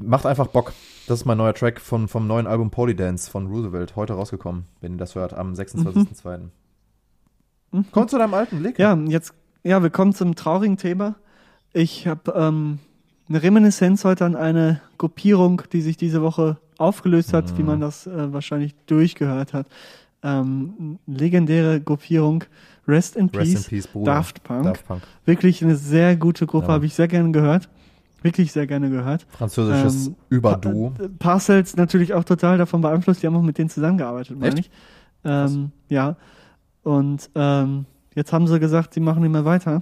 Macht 0.02 0.26
einfach 0.26 0.48
Bock. 0.48 0.74
Das 1.08 1.20
ist 1.20 1.26
mein 1.26 1.38
neuer 1.38 1.54
Track 1.54 1.80
von, 1.80 2.08
vom 2.08 2.26
neuen 2.28 2.48
Album 2.48 2.72
Polydance 2.72 3.30
von 3.30 3.48
Roosevelt. 3.48 3.96
Heute 3.96 4.14
rausgekommen, 4.14 4.66
wenn 4.82 4.94
ihr 4.94 4.98
das 4.98 5.14
hört, 5.16 5.34
am 5.34 5.54
26.02. 5.54 6.38
Mhm. 6.38 6.52
Komm 7.92 8.08
zu 8.08 8.18
deinem 8.18 8.34
alten 8.34 8.60
Blick. 8.60 8.78
Ja, 8.80 8.96
jetzt, 9.08 9.34
ja, 9.64 9.82
wir 9.84 9.90
kommen 9.90 10.14
zum 10.14 10.36
traurigen 10.36 10.78
Thema. 10.78 11.16
Ich 11.74 12.08
habe 12.08 12.34
ähm, 12.36 12.80
eine 13.28 13.42
Reminiszenz 13.44 14.06
heute 14.06 14.26
an 14.26 14.36
eine 14.36 14.82
Gruppierung, 14.98 15.62
die 15.74 15.82
sich 15.82 15.98
diese 15.98 16.22
Woche 16.22 16.58
aufgelöst 16.78 17.34
hat, 17.34 17.58
wie 17.58 17.64
man 17.64 17.80
das 17.82 18.06
äh, 18.08 18.34
wahrscheinlich 18.34 18.76
durchgehört 18.86 19.54
hat. 19.54 19.68
Ähm, 20.24 21.00
legendäre 21.08 21.80
Gruppierung 21.82 22.44
Rest 22.88 23.16
in 23.16 23.28
Rest 23.30 23.34
Peace, 23.34 23.68
in 23.68 23.82
Peace. 23.82 24.06
Daft 24.06 24.44
Punk. 24.44 24.64
Daft 24.64 24.88
Punk. 24.88 25.02
Wirklich 25.26 25.64
eine 25.64 25.76
sehr 25.76 26.16
gute 26.16 26.46
Gruppe, 26.46 26.68
Ja. 26.68 26.74
habe 26.74 26.86
ich 26.86 26.94
sehr 26.94 27.08
gerne 27.08 27.32
gehört. 27.32 27.70
Wirklich 28.22 28.52
sehr 28.52 28.66
gerne 28.68 28.90
gehört. 28.90 29.26
Französisches 29.30 30.08
Ähm, 30.08 30.16
Überduo. 30.30 30.92
Pa- 30.92 31.04
äh, 31.04 31.10
Parcells 31.10 31.76
natürlich 31.76 32.14
auch 32.14 32.24
total 32.24 32.58
davon 32.58 32.82
beeinflusst, 32.82 33.22
die 33.22 33.28
haben 33.28 33.36
auch 33.36 33.42
mit 33.44 33.58
denen 33.58 33.70
zusammengearbeitet, 33.70 34.40
meine 34.40 34.60
ich. 34.60 34.70
Ähm, 35.24 35.72
ja. 35.90 36.16
Und 36.86 37.32
ähm, 37.34 37.86
jetzt 38.14 38.32
haben 38.32 38.48
sie 38.48 38.60
gesagt, 38.60 38.94
sie 38.94 39.00
machen 39.00 39.24
nicht 39.24 39.32
mehr 39.32 39.44
weiter. 39.44 39.82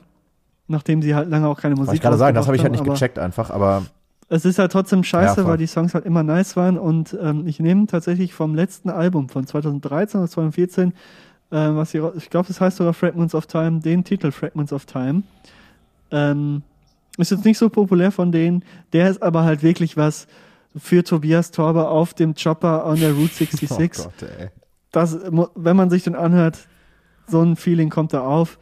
Nachdem 0.68 1.02
sie 1.02 1.14
halt 1.14 1.30
lange 1.30 1.50
auch 1.50 1.60
keine 1.60 1.76
Musik 1.76 1.88
Wollte 1.88 1.98
ich 1.98 2.02
gerade 2.02 2.18
sagen, 2.18 2.34
das 2.34 2.48
habe 2.48 2.56
ich 2.56 2.64
halt 2.64 2.72
nicht 2.72 2.80
haben, 2.80 2.90
gecheckt 2.90 3.20
einfach, 3.20 3.50
aber 3.50 3.84
Es 4.30 4.46
ist 4.46 4.58
halt 4.58 4.72
trotzdem 4.72 5.04
scheiße, 5.04 5.42
Ja, 5.42 5.48
weil 5.48 5.58
die 5.58 5.68
Songs 5.68 5.94
halt 5.94 6.06
immer 6.06 6.24
nice 6.24 6.56
waren. 6.56 6.78
Und 6.80 7.16
ähm, 7.22 7.46
ich 7.46 7.60
nehme 7.60 7.88
tatsächlich 7.88 8.34
vom 8.34 8.56
letzten 8.56 8.90
Album 8.90 9.28
von 9.28 9.46
2013 9.46 10.22
oder 10.22 10.30
2014, 10.30 10.90
äh, 10.90 10.94
was 11.52 11.92
hier, 11.92 12.14
ich 12.16 12.30
glaube, 12.30 12.48
das 12.48 12.62
heißt 12.62 12.78
sogar 12.78 12.94
Fragments 12.94 13.36
of 13.36 13.48
Time, 13.48 13.82
den 13.82 14.06
Titel 14.06 14.32
Fragments 14.32 14.72
of 14.72 14.86
Time. 14.86 15.24
Ähm, 16.10 16.62
ist 17.18 17.32
jetzt 17.32 17.44
nicht 17.44 17.58
so 17.58 17.70
populär 17.70 18.14
von 18.14 18.32
denen. 18.32 18.64
Der 18.94 19.10
ist 19.10 19.22
aber 19.22 19.44
halt 19.44 19.62
wirklich 19.62 19.98
was 19.98 20.28
für 20.74 21.04
Tobias 21.04 21.52
Torber 21.52 21.90
auf 21.90 22.14
dem 22.14 22.34
Chopper 22.34 22.86
on 22.86 22.98
der 22.98 23.12
Route 23.12 23.34
66. 23.34 24.06
oh 24.06 24.10
Gott, 24.20 24.30
ey. 24.40 24.48
das, 24.94 25.18
wenn 25.56 25.76
man 25.76 25.90
sich 25.90 26.04
den 26.04 26.16
anhört, 26.16 26.60
so 27.28 27.42
ein 27.42 27.56
Feeling 27.56 27.90
kommt 27.90 28.14
da 28.14 28.22
auf. 28.22 28.60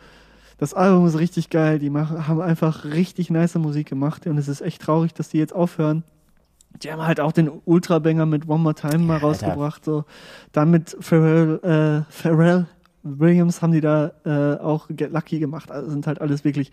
Das 0.57 0.73
Album 0.73 1.07
ist 1.07 1.17
richtig 1.17 1.49
geil. 1.49 1.79
Die 1.79 1.89
machen, 1.89 2.27
haben 2.27 2.41
einfach 2.41 2.85
richtig 2.85 3.29
nice 3.29 3.55
Musik 3.55 3.89
gemacht 3.89 4.27
und 4.27 4.38
es 4.38 4.47
ist 4.47 4.61
echt 4.61 4.81
traurig, 4.81 5.13
dass 5.13 5.29
die 5.29 5.39
jetzt 5.39 5.53
aufhören. 5.53 6.03
Die 6.83 6.91
haben 6.91 7.01
halt 7.01 7.19
auch 7.19 7.31
den 7.31 7.49
Ultrabanger 7.65 8.25
mit 8.25 8.47
One 8.47 8.63
More 8.63 8.75
Time 8.75 8.99
mal 8.99 9.15
Alter. 9.15 9.27
rausgebracht. 9.27 9.83
So. 9.83 10.05
Dann 10.51 10.71
mit 10.71 10.95
Pharrell, 10.99 11.59
äh, 11.63 12.11
Pharrell 12.11 12.67
Williams 13.03 13.61
haben 13.61 13.71
die 13.71 13.81
da 13.81 14.11
äh, 14.25 14.59
auch 14.59 14.88
Get 14.89 15.11
Lucky 15.11 15.39
gemacht. 15.39 15.71
Also 15.71 15.89
sind 15.89 16.07
halt 16.07 16.21
alles 16.21 16.43
wirklich 16.43 16.71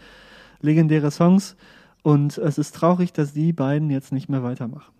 legendäre 0.61 1.11
Songs. 1.11 1.57
Und 2.03 2.39
es 2.39 2.59
ist 2.59 2.75
traurig, 2.75 3.13
dass 3.13 3.33
die 3.33 3.53
beiden 3.53 3.91
jetzt 3.91 4.13
nicht 4.13 4.29
mehr 4.29 4.43
weitermachen. 4.43 4.93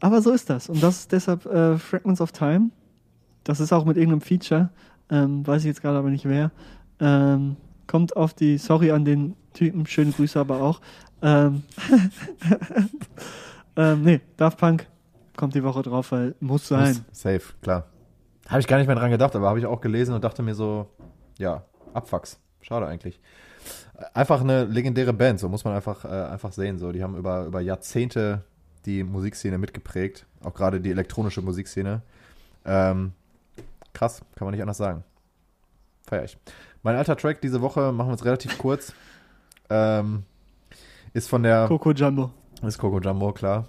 Aber 0.00 0.22
so 0.22 0.30
ist 0.30 0.50
das. 0.50 0.68
Und 0.68 0.82
das 0.82 1.00
ist 1.00 1.12
deshalb 1.12 1.46
äh, 1.46 1.78
Fragments 1.78 2.20
of 2.20 2.32
Time. 2.32 2.70
Das 3.44 3.60
ist 3.60 3.72
auch 3.72 3.84
mit 3.84 3.96
irgendeinem 3.96 4.20
Feature. 4.20 4.70
Ähm, 5.12 5.46
weiß 5.46 5.60
ich 5.60 5.66
jetzt 5.66 5.82
gerade 5.82 5.98
aber 5.98 6.08
nicht 6.08 6.24
wer. 6.24 6.50
Ähm, 6.98 7.56
kommt 7.86 8.16
auf 8.16 8.32
die, 8.32 8.56
sorry 8.56 8.90
an 8.90 9.04
den 9.04 9.36
Typen, 9.52 9.86
schöne 9.86 10.10
Grüße 10.10 10.40
aber 10.40 10.62
auch. 10.62 10.80
Ähm, 11.20 11.64
ähm, 13.76 14.02
nee, 14.02 14.20
Daft 14.38 14.58
Punk 14.58 14.86
kommt 15.36 15.54
die 15.54 15.62
Woche 15.62 15.82
drauf, 15.82 16.12
weil 16.12 16.34
muss 16.40 16.66
sein. 16.66 17.04
Muss, 17.10 17.20
safe, 17.20 17.42
klar. 17.60 17.84
Habe 18.48 18.60
ich 18.60 18.66
gar 18.66 18.78
nicht 18.78 18.86
mehr 18.86 18.96
dran 18.96 19.10
gedacht, 19.10 19.36
aber 19.36 19.48
habe 19.48 19.58
ich 19.58 19.66
auch 19.66 19.82
gelesen 19.82 20.14
und 20.14 20.24
dachte 20.24 20.42
mir 20.42 20.54
so, 20.54 20.88
ja, 21.38 21.62
Abfucks. 21.92 22.40
Schade 22.62 22.86
eigentlich. 22.86 23.20
Einfach 24.14 24.40
eine 24.40 24.64
legendäre 24.64 25.12
Band, 25.12 25.40
so 25.40 25.48
muss 25.48 25.64
man 25.64 25.74
einfach, 25.74 26.04
äh, 26.04 26.08
einfach 26.08 26.52
sehen. 26.52 26.78
So, 26.78 26.90
die 26.90 27.02
haben 27.02 27.16
über, 27.16 27.44
über 27.44 27.60
Jahrzehnte 27.60 28.44
die 28.86 29.04
Musikszene 29.04 29.58
mitgeprägt, 29.58 30.26
auch 30.42 30.54
gerade 30.54 30.80
die 30.80 30.90
elektronische 30.90 31.42
Musikszene. 31.42 32.02
Ähm, 32.64 33.12
krass, 33.92 34.22
kann 34.36 34.46
man 34.46 34.52
nicht 34.52 34.62
anders 34.62 34.78
sagen. 34.78 35.04
Feier 36.06 36.24
ich. 36.24 36.36
Mein 36.82 36.96
alter 36.96 37.16
Track 37.16 37.40
diese 37.40 37.60
Woche, 37.60 37.92
machen 37.92 38.08
wir 38.08 38.14
es 38.14 38.24
relativ 38.24 38.58
kurz, 38.58 38.92
ähm, 39.70 40.24
ist 41.12 41.28
von 41.28 41.42
der, 41.42 41.66
Coco 41.68 41.92
Jumbo. 41.92 42.30
ist 42.62 42.78
Coco 42.78 43.00
Jumbo, 43.00 43.32
klar. 43.32 43.66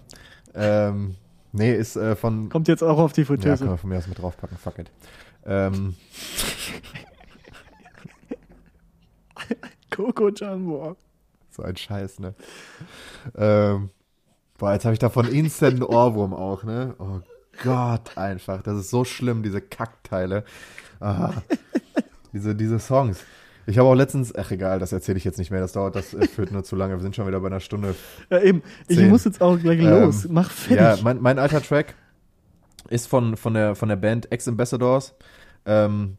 Ähm, 0.55 1.15
nee, 1.51 1.73
ist 1.73 1.95
äh, 1.95 2.15
von, 2.15 2.49
Kommt 2.49 2.67
jetzt 2.67 2.83
auch 2.83 2.97
auf 2.97 3.13
die 3.13 3.21
ja, 3.21 3.27
können 3.27 3.41
Fritteuse. 3.41 3.67
wir 3.67 3.77
von 3.77 3.89
mir 3.89 3.97
aus 3.97 4.07
mit 4.07 4.19
draufpacken, 4.19 4.57
fuck 4.57 4.79
it. 4.79 4.91
Ähm, 5.45 5.95
Coco 9.91 10.29
Jumbo. 10.29 10.95
so 11.51 11.63
ein 11.63 11.75
Scheiß, 11.75 12.19
ne? 12.19 12.33
Ähm, 13.35 13.89
boah, 14.57 14.73
jetzt 14.73 14.85
habe 14.85 14.93
ich 14.93 14.99
davon 14.99 15.27
instant 15.27 15.75
einen 15.75 15.83
Ohrwurm 15.83 16.33
auch, 16.33 16.63
ne? 16.63 16.95
Oh 16.97 17.19
Gott, 17.61 18.17
einfach. 18.17 18.63
Das 18.63 18.77
ist 18.79 18.89
so 18.89 19.03
schlimm, 19.05 19.43
diese 19.43 19.61
Kackteile. 19.61 20.43
Ah, 20.99 21.33
diese, 22.33 22.55
diese 22.55 22.79
Songs. 22.79 23.19
Ich 23.65 23.77
habe 23.77 23.87
auch 23.87 23.93
letztens, 23.95 24.35
ach 24.35 24.51
egal, 24.51 24.79
das 24.79 24.91
erzähle 24.91 25.17
ich 25.17 25.23
jetzt 25.23 25.37
nicht 25.37 25.51
mehr, 25.51 25.61
das 25.61 25.71
dauert, 25.73 25.95
das 25.95 26.15
führt 26.33 26.51
nur 26.51 26.63
zu 26.63 26.75
lange. 26.75 26.95
Wir 26.95 27.01
sind 27.01 27.15
schon 27.15 27.27
wieder 27.27 27.39
bei 27.39 27.47
einer 27.47 27.61
Stunde. 27.61 27.95
Ja, 28.29 28.39
eben. 28.41 28.61
Ich 28.87 28.97
Zehn. 28.97 29.09
muss 29.09 29.23
jetzt 29.23 29.41
auch 29.41 29.57
gleich 29.57 29.79
Ähm, 29.79 29.89
los. 29.89 30.27
Mach 30.29 30.49
fertig. 30.51 30.77
Ja, 30.81 30.97
mein, 31.03 31.21
mein 31.21 31.39
alter 31.39 31.61
Track 31.61 31.95
ist 32.89 33.07
von, 33.07 33.37
von, 33.37 33.53
der, 33.53 33.75
von 33.75 33.87
der 33.89 33.95
Band 33.95 34.31
Ex-Ambassadors. 34.31 35.13
ähm, 35.65 36.17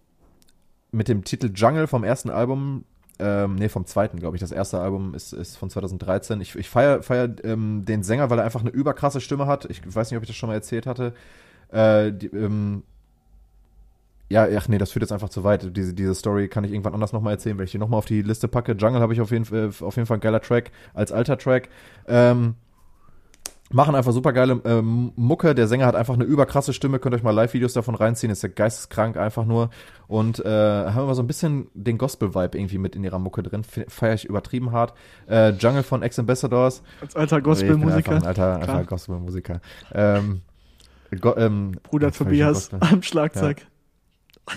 mit 0.90 1.08
dem 1.08 1.24
Titel 1.24 1.50
Jungle 1.52 1.86
vom 1.88 2.04
ersten 2.04 2.30
Album, 2.30 2.84
ähm, 3.18 3.54
nee, 3.54 3.68
vom 3.68 3.86
zweiten, 3.86 4.18
glaube 4.18 4.36
ich. 4.36 4.40
Das 4.40 4.52
erste 4.52 4.80
Album 4.80 5.14
ist, 5.14 5.32
ist 5.32 5.56
von 5.56 5.70
2013. 5.70 6.40
Ich, 6.40 6.56
ich 6.56 6.68
feiere 6.68 7.02
feier, 7.02 7.28
ähm, 7.44 7.84
den 7.84 8.02
Sänger, 8.02 8.30
weil 8.30 8.38
er 8.38 8.44
einfach 8.44 8.60
eine 8.60 8.70
überkrasse 8.70 9.20
Stimme 9.20 9.46
hat. 9.46 9.66
Ich 9.66 9.82
weiß 9.84 10.10
nicht, 10.10 10.16
ob 10.16 10.22
ich 10.24 10.28
das 10.28 10.36
schon 10.36 10.48
mal 10.48 10.54
erzählt 10.54 10.86
hatte. 10.86 11.14
Äh, 11.70 12.12
die, 12.12 12.26
ähm, 12.26 12.82
ja, 14.28 14.48
ach 14.56 14.68
nee, 14.68 14.78
das 14.78 14.90
führt 14.90 15.02
jetzt 15.02 15.12
einfach 15.12 15.28
zu 15.28 15.44
weit. 15.44 15.76
Diese, 15.76 15.94
diese 15.94 16.14
Story 16.14 16.48
kann 16.48 16.64
ich 16.64 16.72
irgendwann 16.72 16.94
anders 16.94 17.12
nochmal 17.12 17.34
erzählen, 17.34 17.56
wenn 17.56 17.66
ich 17.66 17.72
die 17.72 17.78
nochmal 17.78 17.98
auf 17.98 18.06
die 18.06 18.22
Liste 18.22 18.48
packe. 18.48 18.72
Jungle 18.72 19.00
habe 19.00 19.12
ich 19.12 19.20
auf 19.20 19.30
jeden, 19.30 19.44
Fall, 19.44 19.70
auf 19.80 19.96
jeden 19.96 20.06
Fall 20.06 20.16
ein 20.16 20.20
geiler 20.20 20.40
Track 20.40 20.72
als 20.92 21.12
alter 21.12 21.38
Track. 21.38 21.68
Ähm, 22.08 22.56
machen 23.74 23.94
einfach 23.94 24.12
super 24.12 24.32
geile 24.32 24.60
ähm, 24.64 25.12
Mucke. 25.16 25.54
Der 25.54 25.66
Sänger 25.66 25.86
hat 25.86 25.96
einfach 25.96 26.14
eine 26.14 26.24
überkrasse 26.24 26.72
Stimme. 26.72 26.98
Könnt 26.98 27.14
euch 27.14 27.22
mal 27.22 27.32
Live-Videos 27.32 27.72
davon 27.72 27.94
reinziehen. 27.94 28.30
Ist 28.30 28.42
ja 28.42 28.48
geisteskrank 28.48 29.16
einfach 29.16 29.44
nur. 29.44 29.70
Und 30.06 30.38
äh, 30.44 30.48
haben 30.48 31.04
immer 31.04 31.14
so 31.14 31.22
ein 31.22 31.26
bisschen 31.26 31.68
den 31.74 31.98
Gospel-Vibe 31.98 32.56
irgendwie 32.56 32.78
mit 32.78 32.94
in 32.96 33.04
ihrer 33.04 33.18
Mucke 33.18 33.42
drin. 33.42 33.64
Feiere 33.64 34.14
ich 34.14 34.24
übertrieben 34.26 34.72
hart. 34.72 34.94
Äh, 35.28 35.50
Jungle 35.50 35.82
von 35.82 36.02
Ex-Ambassadors. 36.02 36.82
Als 37.00 37.16
alter 37.16 37.42
Gospel-Musiker. 37.42 38.12
Ein 38.16 38.24
alter, 38.24 38.60
alter 38.60 38.84
Gospel-Musiker. 38.84 39.60
Ähm, 39.92 40.42
Go, 41.20 41.34
ähm, 41.36 41.72
Bruder 41.82 42.12
Tobias 42.12 42.70
am 42.80 43.02
Schlagzeug. 43.02 43.66
Ja. 44.48 44.56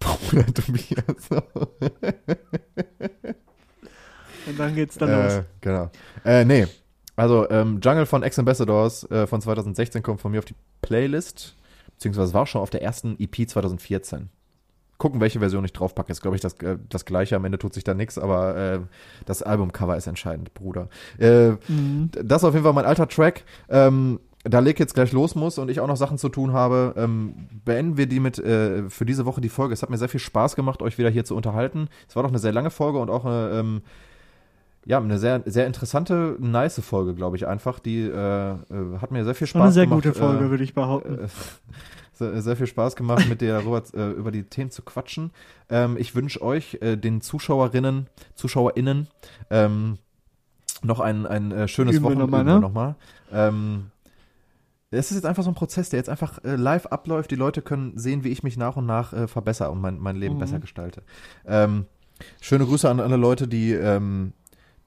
Bruder 0.00 0.46
Tobias. 0.52 1.28
Und 4.46 4.58
dann 4.58 4.74
geht's 4.74 4.96
dann 4.98 5.10
äh, 5.10 5.22
los. 5.22 5.44
Genau. 5.60 5.90
Äh, 6.24 6.44
nee. 6.44 6.66
Also, 7.20 7.50
ähm, 7.50 7.80
Jungle 7.82 8.06
von 8.06 8.22
Ex-Ambassadors 8.22 9.04
äh, 9.10 9.26
von 9.26 9.42
2016 9.42 10.02
kommt 10.02 10.22
von 10.22 10.32
mir 10.32 10.38
auf 10.38 10.46
die 10.46 10.54
Playlist. 10.80 11.54
Beziehungsweise 11.92 12.32
war 12.32 12.46
schon 12.46 12.62
auf 12.62 12.70
der 12.70 12.80
ersten 12.80 13.16
EP 13.18 13.46
2014. 13.46 14.30
Gucken, 14.96 15.20
welche 15.20 15.38
Version 15.38 15.62
ich 15.66 15.74
draufpacke. 15.74 16.10
Ist, 16.10 16.22
glaube 16.22 16.36
ich, 16.36 16.40
das, 16.40 16.54
äh, 16.62 16.78
das 16.88 17.04
gleiche. 17.04 17.36
Am 17.36 17.44
Ende 17.44 17.58
tut 17.58 17.74
sich 17.74 17.84
da 17.84 17.92
nichts, 17.92 18.16
aber 18.16 18.56
äh, 18.56 18.80
das 19.26 19.42
Albumcover 19.42 19.98
ist 19.98 20.06
entscheidend, 20.06 20.54
Bruder. 20.54 20.88
Äh, 21.18 21.50
mhm. 21.68 22.08
Das 22.24 22.40
ist 22.40 22.48
auf 22.48 22.54
jeden 22.54 22.64
Fall 22.64 22.72
mein 22.72 22.86
alter 22.86 23.06
Track. 23.06 23.44
Ähm, 23.68 24.20
da 24.44 24.60
Leg 24.60 24.80
jetzt 24.80 24.94
gleich 24.94 25.12
los 25.12 25.34
muss 25.34 25.58
und 25.58 25.70
ich 25.70 25.80
auch 25.80 25.88
noch 25.88 25.98
Sachen 25.98 26.16
zu 26.16 26.30
tun 26.30 26.54
habe, 26.54 26.94
ähm, 26.96 27.34
beenden 27.66 27.98
wir 27.98 28.06
die 28.06 28.20
mit 28.20 28.38
äh, 28.38 28.88
für 28.88 29.04
diese 29.04 29.26
Woche 29.26 29.42
die 29.42 29.50
Folge. 29.50 29.74
Es 29.74 29.82
hat 29.82 29.90
mir 29.90 29.98
sehr 29.98 30.08
viel 30.08 30.20
Spaß 30.20 30.56
gemacht, 30.56 30.80
euch 30.80 30.96
wieder 30.96 31.10
hier 31.10 31.26
zu 31.26 31.36
unterhalten. 31.36 31.88
Es 32.08 32.16
war 32.16 32.22
doch 32.22 32.30
eine 32.30 32.38
sehr 32.38 32.52
lange 32.52 32.70
Folge 32.70 32.98
und 32.98 33.10
auch 33.10 33.26
eine, 33.26 33.50
ähm, 33.50 33.82
ja, 34.86 34.98
eine 34.98 35.18
sehr, 35.18 35.42
sehr 35.44 35.66
interessante, 35.66 36.36
nice 36.38 36.80
Folge, 36.80 37.14
glaube 37.14 37.36
ich 37.36 37.46
einfach. 37.46 37.78
Die 37.78 38.00
äh, 38.00 38.50
äh, 38.52 38.56
hat 39.00 39.10
mir 39.10 39.24
sehr 39.24 39.34
viel 39.34 39.46
Spaß 39.46 39.54
gemacht. 39.54 39.66
Eine 39.66 39.72
sehr 39.72 39.86
gemacht, 39.86 40.02
gute 40.04 40.14
Folge, 40.14 40.44
äh, 40.46 40.50
würde 40.50 40.64
ich 40.64 40.74
behaupten. 40.74 41.18
Äh, 41.18 41.28
sehr, 42.12 42.42
sehr, 42.42 42.56
viel 42.56 42.66
Spaß 42.66 42.96
gemacht, 42.96 43.28
mit 43.28 43.40
dir 43.40 43.54
darüber 43.54 43.82
äh, 43.94 44.10
über 44.10 44.30
die 44.30 44.44
Themen 44.44 44.70
zu 44.70 44.82
quatschen. 44.82 45.32
Ähm, 45.68 45.96
ich 45.98 46.14
wünsche 46.14 46.42
euch, 46.42 46.78
den 46.80 47.20
Zuschauerinnen, 47.20 48.08
ZuschauerInnen, 48.34 49.08
ähm, 49.50 49.98
noch 50.82 51.00
ein, 51.00 51.26
ein 51.26 51.68
schönes 51.68 52.02
Wochenende 52.02 52.60
nochmal. 52.60 52.88
Noch 52.88 52.94
ähm, 53.32 53.90
es 54.90 55.10
ist 55.10 55.18
jetzt 55.18 55.26
einfach 55.26 55.44
so 55.44 55.50
ein 55.50 55.54
Prozess, 55.54 55.90
der 55.90 55.98
jetzt 55.98 56.08
einfach 56.08 56.42
äh, 56.42 56.56
live 56.56 56.86
abläuft. 56.86 57.30
Die 57.30 57.36
Leute 57.36 57.62
können 57.62 57.96
sehen, 57.96 58.24
wie 58.24 58.30
ich 58.30 58.42
mich 58.42 58.56
nach 58.56 58.76
und 58.76 58.86
nach 58.86 59.12
äh, 59.12 59.28
verbessere 59.28 59.70
und 59.70 59.80
mein, 59.80 59.98
mein 59.98 60.16
Leben 60.16 60.34
mhm. 60.34 60.40
besser 60.40 60.58
gestalte. 60.58 61.02
Ähm, 61.46 61.86
schöne 62.40 62.66
Grüße 62.66 62.88
an 62.90 62.98
alle 62.98 63.16
Leute, 63.16 63.46
die 63.46 63.72
ähm, 63.72 64.32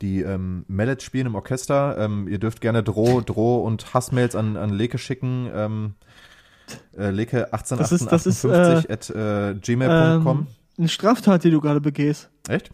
die 0.03 0.21
ähm, 0.21 0.65
Mallet 0.67 1.01
spielen 1.01 1.27
im 1.27 1.35
Orchester. 1.35 1.97
Ähm, 1.97 2.27
ihr 2.27 2.37
dürft 2.37 2.61
gerne 2.61 2.83
Droh, 2.83 3.21
Droh 3.21 3.63
und 3.63 3.93
Hassmails 3.93 4.35
an, 4.35 4.57
an 4.57 4.69
Leke 4.69 4.97
schicken. 4.97 5.49
Ähm, 5.53 5.93
äh, 6.97 7.09
Leke 7.09 7.53
1858 7.53 8.51
äh, 8.51 8.93
at 8.93 9.09
äh, 9.09 9.55
gmail.com. 9.55 10.39
Ähm, 10.39 10.47
eine 10.77 10.87
Straftat, 10.89 11.43
die 11.45 11.51
du 11.51 11.61
gerade 11.61 11.81
begehst. 11.81 12.29
Echt? 12.47 12.71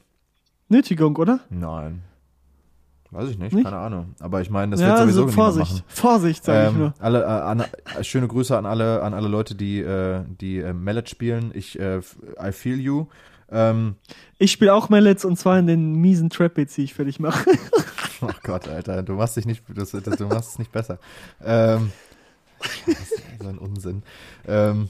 Nötigung, 0.69 1.15
oder? 1.17 1.41
Nein. 1.49 2.01
Weiß 3.11 3.29
ich 3.29 3.39
nicht, 3.39 3.53
nicht, 3.53 3.63
keine 3.63 3.77
Ahnung. 3.77 4.13
Aber 4.19 4.41
ich 4.41 4.51
meine, 4.51 4.71
das 4.71 4.81
ja, 4.81 4.89
wird 4.89 4.99
sowieso 4.99 5.23
also 5.23 5.33
Vorsicht, 5.33 5.71
machen. 5.71 5.83
Vorsicht, 5.87 6.43
sage 6.43 6.67
ähm, 6.67 6.71
ich 6.71 6.77
nur. 6.77 6.93
Alle, 6.99 7.21
äh, 7.21 7.25
an, 7.25 7.59
äh, 7.61 8.03
schöne 8.03 8.27
Grüße 8.27 8.55
an 8.55 8.67
alle, 8.67 9.01
an 9.01 9.13
alle 9.15 9.27
Leute, 9.27 9.55
die, 9.55 9.79
äh, 9.79 10.23
die 10.39 10.59
äh, 10.59 10.73
Mallet 10.73 11.09
spielen. 11.09 11.51
Ich, 11.53 11.79
äh, 11.79 11.99
I 11.99 12.51
feel 12.51 12.79
you. 12.79 13.07
Ähm, 13.51 13.95
ich 14.37 14.51
spiele 14.51 14.73
auch 14.73 14.89
Mallets 14.89 15.25
und 15.25 15.37
zwar 15.37 15.57
in 15.59 15.67
den 15.67 15.95
miesen 15.95 16.29
Trap-Beats, 16.29 16.75
die 16.75 16.83
ich 16.83 16.93
für 16.93 17.05
dich 17.05 17.19
mache. 17.19 17.49
oh 18.21 18.29
Gott, 18.43 18.67
Alter, 18.67 19.03
du 19.03 19.13
machst 19.13 19.37
dich 19.37 19.45
nicht, 19.45 19.63
das, 19.67 19.91
das, 19.91 20.17
du 20.17 20.27
machst 20.27 20.51
es 20.51 20.59
nicht 20.59 20.71
besser. 20.71 20.99
Ähm, 21.43 21.91
das 22.85 22.97
ist 23.11 23.23
so 23.41 23.47
ein 23.47 23.57
Unsinn. 23.57 24.03
Ähm, 24.47 24.89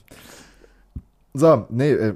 so, 1.33 1.65
nee, 1.69 1.91
äh, 1.91 2.15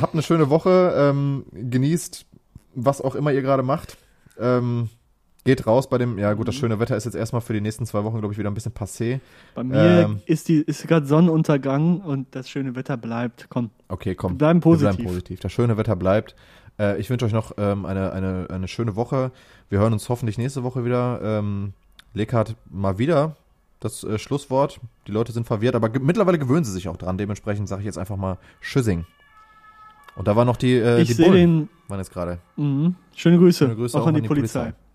habt 0.00 0.14
eine 0.14 0.22
schöne 0.22 0.50
Woche, 0.50 0.92
ähm, 0.96 1.44
genießt, 1.52 2.26
was 2.74 3.00
auch 3.00 3.14
immer 3.14 3.32
ihr 3.32 3.42
gerade 3.42 3.62
macht. 3.62 3.96
Ähm, 4.38 4.88
Geht 5.44 5.66
raus 5.66 5.88
bei 5.88 5.96
dem, 5.96 6.18
ja 6.18 6.34
gut, 6.34 6.48
das 6.48 6.54
mhm. 6.56 6.60
schöne 6.60 6.80
Wetter 6.80 6.96
ist 6.96 7.04
jetzt 7.04 7.14
erstmal 7.14 7.40
für 7.40 7.54
die 7.54 7.62
nächsten 7.62 7.86
zwei 7.86 8.04
Wochen, 8.04 8.18
glaube 8.18 8.32
ich, 8.32 8.38
wieder 8.38 8.50
ein 8.50 8.54
bisschen 8.54 8.72
passé. 8.72 9.20
Bei 9.54 9.64
mir 9.64 10.02
ähm, 10.04 10.20
ist, 10.26 10.48
die, 10.48 10.60
ist 10.60 10.86
gerade 10.86 11.06
Sonnenuntergang 11.06 12.00
und 12.00 12.34
das 12.34 12.50
schöne 12.50 12.76
Wetter 12.76 12.98
bleibt. 12.98 13.46
Komm. 13.48 13.70
Okay, 13.88 14.14
komm. 14.14 14.32
Wir 14.32 14.38
bleiben 14.38 14.60
positiv. 14.60 14.88
Wir 14.88 14.96
bleiben 14.96 15.08
positiv. 15.08 15.40
Das 15.40 15.52
schöne 15.52 15.76
Wetter 15.78 15.96
bleibt. 15.96 16.34
Äh, 16.78 17.00
ich 17.00 17.08
wünsche 17.08 17.24
euch 17.24 17.32
noch 17.32 17.52
ähm, 17.56 17.86
eine, 17.86 18.12
eine, 18.12 18.48
eine 18.50 18.68
schöne 18.68 18.96
Woche. 18.96 19.32
Wir 19.70 19.78
hören 19.78 19.94
uns 19.94 20.08
hoffentlich 20.10 20.36
nächste 20.36 20.62
Woche 20.62 20.84
wieder. 20.84 21.20
Ähm, 21.22 21.72
Leka 22.12 22.38
hat 22.38 22.56
mal 22.68 22.98
wieder 22.98 23.36
das 23.80 24.04
äh, 24.04 24.18
Schlusswort. 24.18 24.80
Die 25.06 25.12
Leute 25.12 25.32
sind 25.32 25.46
verwirrt, 25.46 25.74
aber 25.74 25.88
ge 25.88 26.02
mittlerweile 26.02 26.38
gewöhnen 26.38 26.64
sie 26.64 26.72
sich 26.72 26.88
auch 26.88 26.96
dran. 26.96 27.16
Dementsprechend 27.16 27.68
sage 27.68 27.80
ich 27.80 27.86
jetzt 27.86 27.98
einfach 27.98 28.16
mal 28.16 28.38
Schüssing. 28.60 29.06
Und 30.16 30.28
da 30.28 30.36
war 30.36 30.44
noch 30.44 30.56
die, 30.56 30.74
äh, 30.74 31.00
ich 31.00 31.16
die 31.16 31.22
Bullen. 31.22 31.32
Den, 31.60 31.68
waren 31.88 31.98
jetzt 31.98 32.12
gerade. 32.12 32.38
Mhm. 32.56 32.94
Schöne 33.14 33.38
Grüße. 33.38 33.64
Schöne 33.64 33.76
Grüße 33.76 33.96
auch, 33.96 34.02
auch 34.02 34.06
an 34.08 34.14
die, 34.14 34.22
die 34.22 34.28
Polizei. 34.28 34.60
Polizei. 34.60 34.89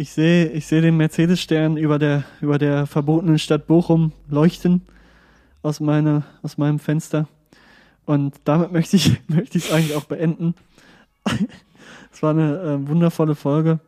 Ich 0.00 0.12
sehe 0.12 0.46
ich 0.50 0.64
seh 0.68 0.80
den 0.80 0.96
Mercedes-Stern 0.96 1.76
über 1.76 1.98
der, 1.98 2.22
über 2.40 2.56
der 2.56 2.86
verbotenen 2.86 3.36
Stadt 3.40 3.66
Bochum 3.66 4.12
leuchten 4.28 4.82
aus, 5.62 5.80
meine, 5.80 6.22
aus 6.40 6.56
meinem 6.56 6.78
Fenster. 6.78 7.26
Und 8.06 8.36
damit 8.44 8.70
möchte 8.72 8.94
ich 8.94 9.20
möchte 9.26 9.58
es 9.58 9.72
eigentlich 9.72 9.96
auch 9.96 10.04
beenden. 10.04 10.54
es 12.12 12.22
war 12.22 12.30
eine 12.30 12.60
äh, 12.60 12.88
wundervolle 12.88 13.34
Folge. 13.34 13.80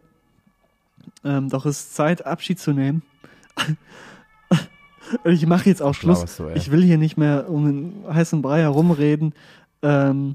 Ähm, 1.22 1.48
doch 1.48 1.64
es 1.64 1.78
ist 1.78 1.94
Zeit, 1.94 2.26
Abschied 2.26 2.58
zu 2.58 2.72
nehmen. 2.72 3.04
ich 5.24 5.46
mache 5.46 5.68
jetzt 5.68 5.80
auch 5.80 5.94
Schluss. 5.94 6.38
Du, 6.38 6.48
ich 6.48 6.72
will 6.72 6.82
hier 6.82 6.98
nicht 6.98 7.18
mehr 7.18 7.48
um 7.48 7.66
den 7.66 8.12
heißen 8.12 8.42
Brei 8.42 8.62
herumreden. 8.62 9.32
Ähm, 9.82 10.34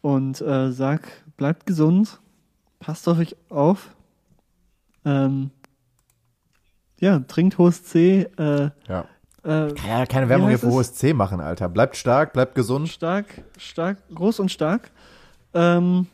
und 0.00 0.40
äh, 0.40 0.70
sag, 0.70 1.08
bleibt 1.36 1.66
gesund, 1.66 2.20
passt 2.78 3.08
auf 3.08 3.18
euch 3.18 3.34
auf 3.48 3.96
ähm, 5.08 5.50
ja, 7.00 7.20
trinkt 7.20 7.58
hohes 7.58 7.84
C. 7.84 8.28
Äh, 8.38 8.70
ja. 8.88 9.04
Äh, 9.44 9.72
Kann 9.72 9.88
ja 9.88 10.06
keine 10.06 10.28
Werbung 10.28 10.48
hier 10.48 10.58
für 10.58 10.70
hohes 10.70 10.94
C 10.94 11.14
machen, 11.14 11.40
Alter. 11.40 11.68
Bleibt 11.68 11.96
stark, 11.96 12.32
bleibt 12.32 12.54
gesund. 12.54 12.88
Stark, 12.88 13.26
stark, 13.56 13.98
groß 14.14 14.40
und 14.40 14.50
stark. 14.50 14.90
Ähm, 15.54 16.06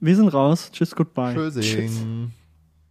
wir 0.00 0.16
sind 0.16 0.28
raus. 0.28 0.70
Tschüss, 0.72 0.94
goodbye. 0.94 1.34
Tschüssing. 1.34 1.62
Tschüss. 1.62 2.02